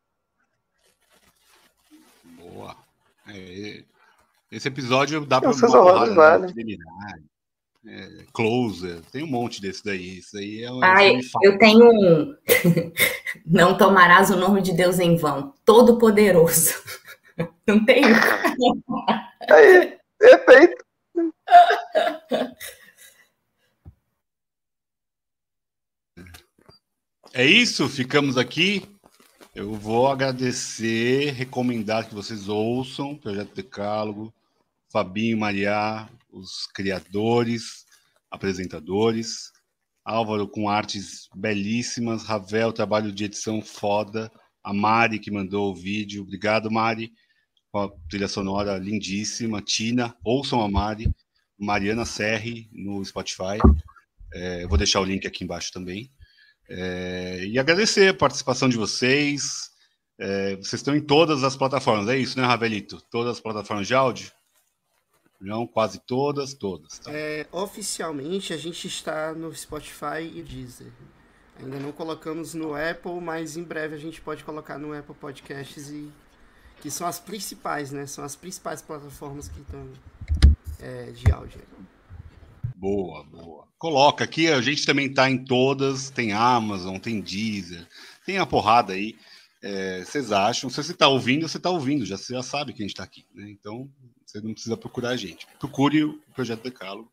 Boa. 2.37 2.75
É, 3.29 3.83
esse 4.51 4.67
episódio 4.67 5.25
dá 5.25 5.41
para 5.41 5.51
porrada, 5.51 6.13
vale. 6.13 6.53
né? 6.53 6.77
É, 7.89 8.25
Closer, 8.33 9.01
tem 9.11 9.23
um 9.23 9.27
monte 9.27 9.61
desse 9.61 9.83
daí. 9.83 10.17
Isso 10.17 10.37
aí 10.37 10.63
é 10.63 10.71
um 10.71 10.83
Ai, 10.83 11.19
eu 11.41 11.57
tenho 11.57 11.89
um. 11.89 12.35
Não 13.45 13.77
tomarás 13.77 14.29
o 14.29 14.35
nome 14.35 14.61
de 14.61 14.73
Deus 14.73 14.99
em 14.99 15.15
vão. 15.15 15.53
Todo-Poderoso. 15.63 16.73
Não 17.67 17.85
tem? 17.85 18.03
Aí, 19.49 19.97
perfeito. 20.17 20.85
É 27.33 27.45
isso, 27.45 27.87
ficamos 27.87 28.37
aqui. 28.37 28.89
Eu 29.57 29.73
vou 29.73 30.07
agradecer, 30.07 31.31
recomendar 31.31 32.07
que 32.07 32.13
vocês 32.13 32.47
ouçam 32.47 33.13
o 33.13 33.17
Projeto 33.17 33.55
Decálogo, 33.55 34.31
Fabinho, 34.87 35.35
Mariá, 35.35 36.07
os 36.31 36.67
criadores, 36.67 37.83
apresentadores, 38.29 39.51
Álvaro 40.05 40.47
com 40.47 40.69
artes 40.69 41.27
belíssimas, 41.35 42.21
Ravel, 42.23 42.71
trabalho 42.71 43.11
de 43.11 43.25
edição 43.25 43.59
foda, 43.59 44.31
a 44.63 44.71
Mari 44.71 45.17
que 45.17 45.31
mandou 45.31 45.71
o 45.71 45.75
vídeo, 45.75 46.21
obrigado 46.21 46.69
Mari, 46.69 47.11
com 47.71 47.79
a 47.79 47.89
trilha 48.07 48.27
sonora 48.27 48.77
lindíssima, 48.77 49.59
Tina, 49.59 50.15
ouçam 50.23 50.61
a 50.61 50.69
Mari, 50.69 51.11
Mariana 51.57 52.05
Serri 52.05 52.69
no 52.71 53.03
Spotify, 53.03 53.57
É, 54.31 54.63
eu 54.63 54.69
vou 54.69 54.77
deixar 54.77 54.99
o 54.99 55.03
link 55.03 55.25
aqui 55.25 55.43
embaixo 55.43 55.71
também. 55.71 56.11
É, 56.69 57.45
e 57.45 57.57
agradecer 57.57 58.09
a 58.09 58.13
participação 58.13 58.67
de 58.67 58.77
vocês. 58.77 59.71
É, 60.19 60.55
vocês 60.55 60.73
estão 60.73 60.95
em 60.95 61.01
todas 61.01 61.43
as 61.43 61.55
plataformas, 61.55 62.09
é 62.09 62.17
isso, 62.17 62.39
né, 62.39 62.45
Ravelito? 62.45 62.99
Todas 63.11 63.33
as 63.33 63.39
plataformas 63.39 63.87
de 63.87 63.93
áudio? 63.93 64.31
Não, 65.39 65.67
quase 65.67 65.99
todas, 65.99 66.53
todas. 66.53 66.97
Tá? 66.99 67.11
É, 67.13 67.45
oficialmente 67.51 68.53
a 68.53 68.57
gente 68.57 68.87
está 68.87 69.33
no 69.33 69.53
Spotify 69.55 70.21
e 70.21 70.41
Deezer. 70.41 70.91
Ainda 71.59 71.79
não 71.79 71.91
colocamos 71.91 72.53
no 72.53 72.73
Apple, 72.75 73.19
mas 73.21 73.57
em 73.57 73.63
breve 73.63 73.95
a 73.95 73.99
gente 73.99 74.19
pode 74.21 74.43
colocar 74.43 74.77
no 74.77 74.97
Apple 74.97 75.15
Podcasts 75.15 75.89
e 75.89 76.11
que 76.81 76.91
são 76.91 77.07
as 77.07 77.19
principais, 77.19 77.91
né? 77.91 78.05
São 78.05 78.23
as 78.23 78.35
principais 78.35 78.81
plataformas 78.81 79.47
que 79.47 79.61
estão 79.61 79.87
é, 80.79 81.11
de 81.11 81.31
áudio. 81.31 81.61
Boa, 82.79 83.23
boa. 83.23 83.67
Coloca 83.79 84.23
aqui, 84.23 84.49
a 84.49 84.61
gente 84.61 84.85
também 84.85 85.11
tá 85.11 85.27
em 85.27 85.43
todas, 85.43 86.11
tem 86.11 86.31
Amazon, 86.31 86.99
tem 86.99 87.19
Deezer, 87.19 87.87
tem 88.23 88.37
a 88.37 88.45
porrada 88.45 88.93
aí. 88.93 89.15
É, 89.63 90.03
vocês 90.05 90.31
acham? 90.31 90.69
Se 90.69 90.83
você 90.83 90.91
está 90.91 91.07
ouvindo, 91.07 91.49
você 91.49 91.57
está 91.57 91.71
ouvindo, 91.71 92.05
já, 92.05 92.15
você 92.17 92.35
já 92.35 92.43
sabe 92.43 92.73
que 92.73 92.83
a 92.83 92.85
gente 92.85 92.91
está 92.91 93.03
aqui, 93.03 93.25
né? 93.33 93.49
Então, 93.49 93.89
você 94.23 94.39
não 94.39 94.53
precisa 94.53 94.77
procurar 94.77 95.09
a 95.09 95.17
gente. 95.17 95.47
Procure 95.57 96.03
o 96.03 96.21
Projeto 96.35 96.61
Decálogo, 96.61 97.11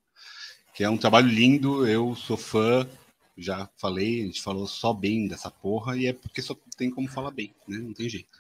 que 0.75 0.85
é 0.85 0.91
um 0.91 0.99
trabalho 0.99 1.29
lindo, 1.29 1.87
eu 1.87 2.15
sou 2.15 2.37
fã, 2.37 2.87
já 3.35 3.67
falei, 3.79 4.21
a 4.21 4.27
gente 4.27 4.43
falou 4.43 4.67
só 4.67 4.93
bem 4.93 5.27
dessa 5.27 5.51
porra, 5.51 5.97
e 5.97 6.09
é 6.09 6.13
porque 6.13 6.43
só 6.43 6.55
tem 6.77 6.91
como 6.91 7.09
falar 7.09 7.31
bem, 7.31 7.55
né? 7.67 7.79
Não 7.79 7.95
tem 7.95 8.07
jeito. 8.07 8.39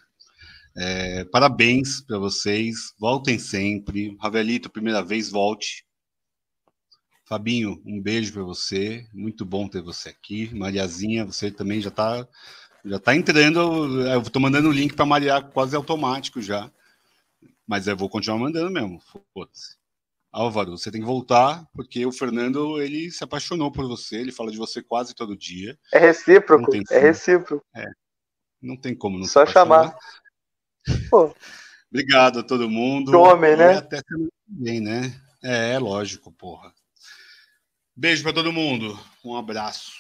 É, 0.77 1.25
parabéns 1.25 2.03
para 2.03 2.19
vocês, 2.19 2.93
voltem 2.99 3.39
sempre. 3.39 4.15
Ravelito, 4.21 4.69
primeira 4.69 5.03
vez, 5.03 5.31
volte. 5.31 5.87
Fabinho, 7.25 7.81
um 7.87 8.01
beijo 8.01 8.33
para 8.33 8.43
você. 8.43 9.07
Muito 9.13 9.45
bom 9.45 9.67
ter 9.67 9.81
você 9.81 10.11
aqui. 10.11 10.55
Mariazinha, 10.55 11.25
você 11.25 11.51
também 11.51 11.81
já 11.81 11.89
está 11.89 12.27
já 12.85 12.99
tá 12.99 13.17
entrando. 13.17 14.03
Eu 14.03 14.21
estou 14.21 14.43
mandando 14.43 14.69
o 14.69 14.73
link 14.73 14.95
para 14.95 15.07
Maria 15.07 15.41
quase 15.41 15.75
automático 15.75 16.43
já. 16.43 16.71
Mas 17.67 17.87
eu 17.87 17.97
vou 17.97 18.11
continuar 18.11 18.39
mandando 18.39 18.71
mesmo. 18.71 19.01
Foda-se. 19.33 19.77
Álvaro, 20.31 20.77
você 20.77 20.91
tem 20.91 21.01
que 21.01 21.07
voltar, 21.07 21.65
porque 21.73 22.05
o 22.05 22.11
Fernando 22.11 22.83
ele 22.83 23.09
se 23.11 23.23
apaixonou 23.23 23.71
por 23.71 23.87
você, 23.87 24.17
ele 24.17 24.33
fala 24.33 24.51
de 24.51 24.59
você 24.59 24.83
quase 24.83 25.15
todo 25.15 25.37
dia. 25.37 25.79
É 25.93 25.99
recíproco, 25.99 26.73
é 26.91 26.99
recíproco. 26.99 27.65
Não 28.61 28.77
tem 28.77 28.97
como 28.97 29.17
não 29.17 29.27
Só 29.27 29.47
chamar. 29.47 29.97
Obrigado 31.89 32.41
a 32.41 32.43
todo 32.43 32.69
mundo. 32.69 33.17
Homem, 33.17 33.57
né? 33.57 33.77
Até 33.77 34.01
semana 34.01 34.29
que 34.45 34.65
vem, 34.65 34.81
né? 34.81 35.15
É, 35.41 35.75
é 35.75 35.79
lógico, 35.79 36.33
porra. 36.33 36.75
Beijo 37.97 38.23
para 38.23 38.33
todo 38.33 38.53
mundo. 38.53 38.99
Um 39.25 39.37
abraço. 39.37 39.93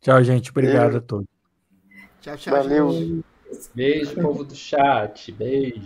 Tchau, 0.00 0.22
gente. 0.24 0.50
Obrigado 0.50 0.84
Valeu. 0.84 0.98
a 0.98 1.00
todos. 1.00 1.26
Tchau, 2.20 2.36
tchau. 2.36 2.54
Valeu. 2.54 2.92
gente. 2.92 3.24
Beijo, 3.74 4.14
povo 4.14 4.44
do 4.44 4.54
chat. 4.54 5.32
Beijo. 5.32 5.80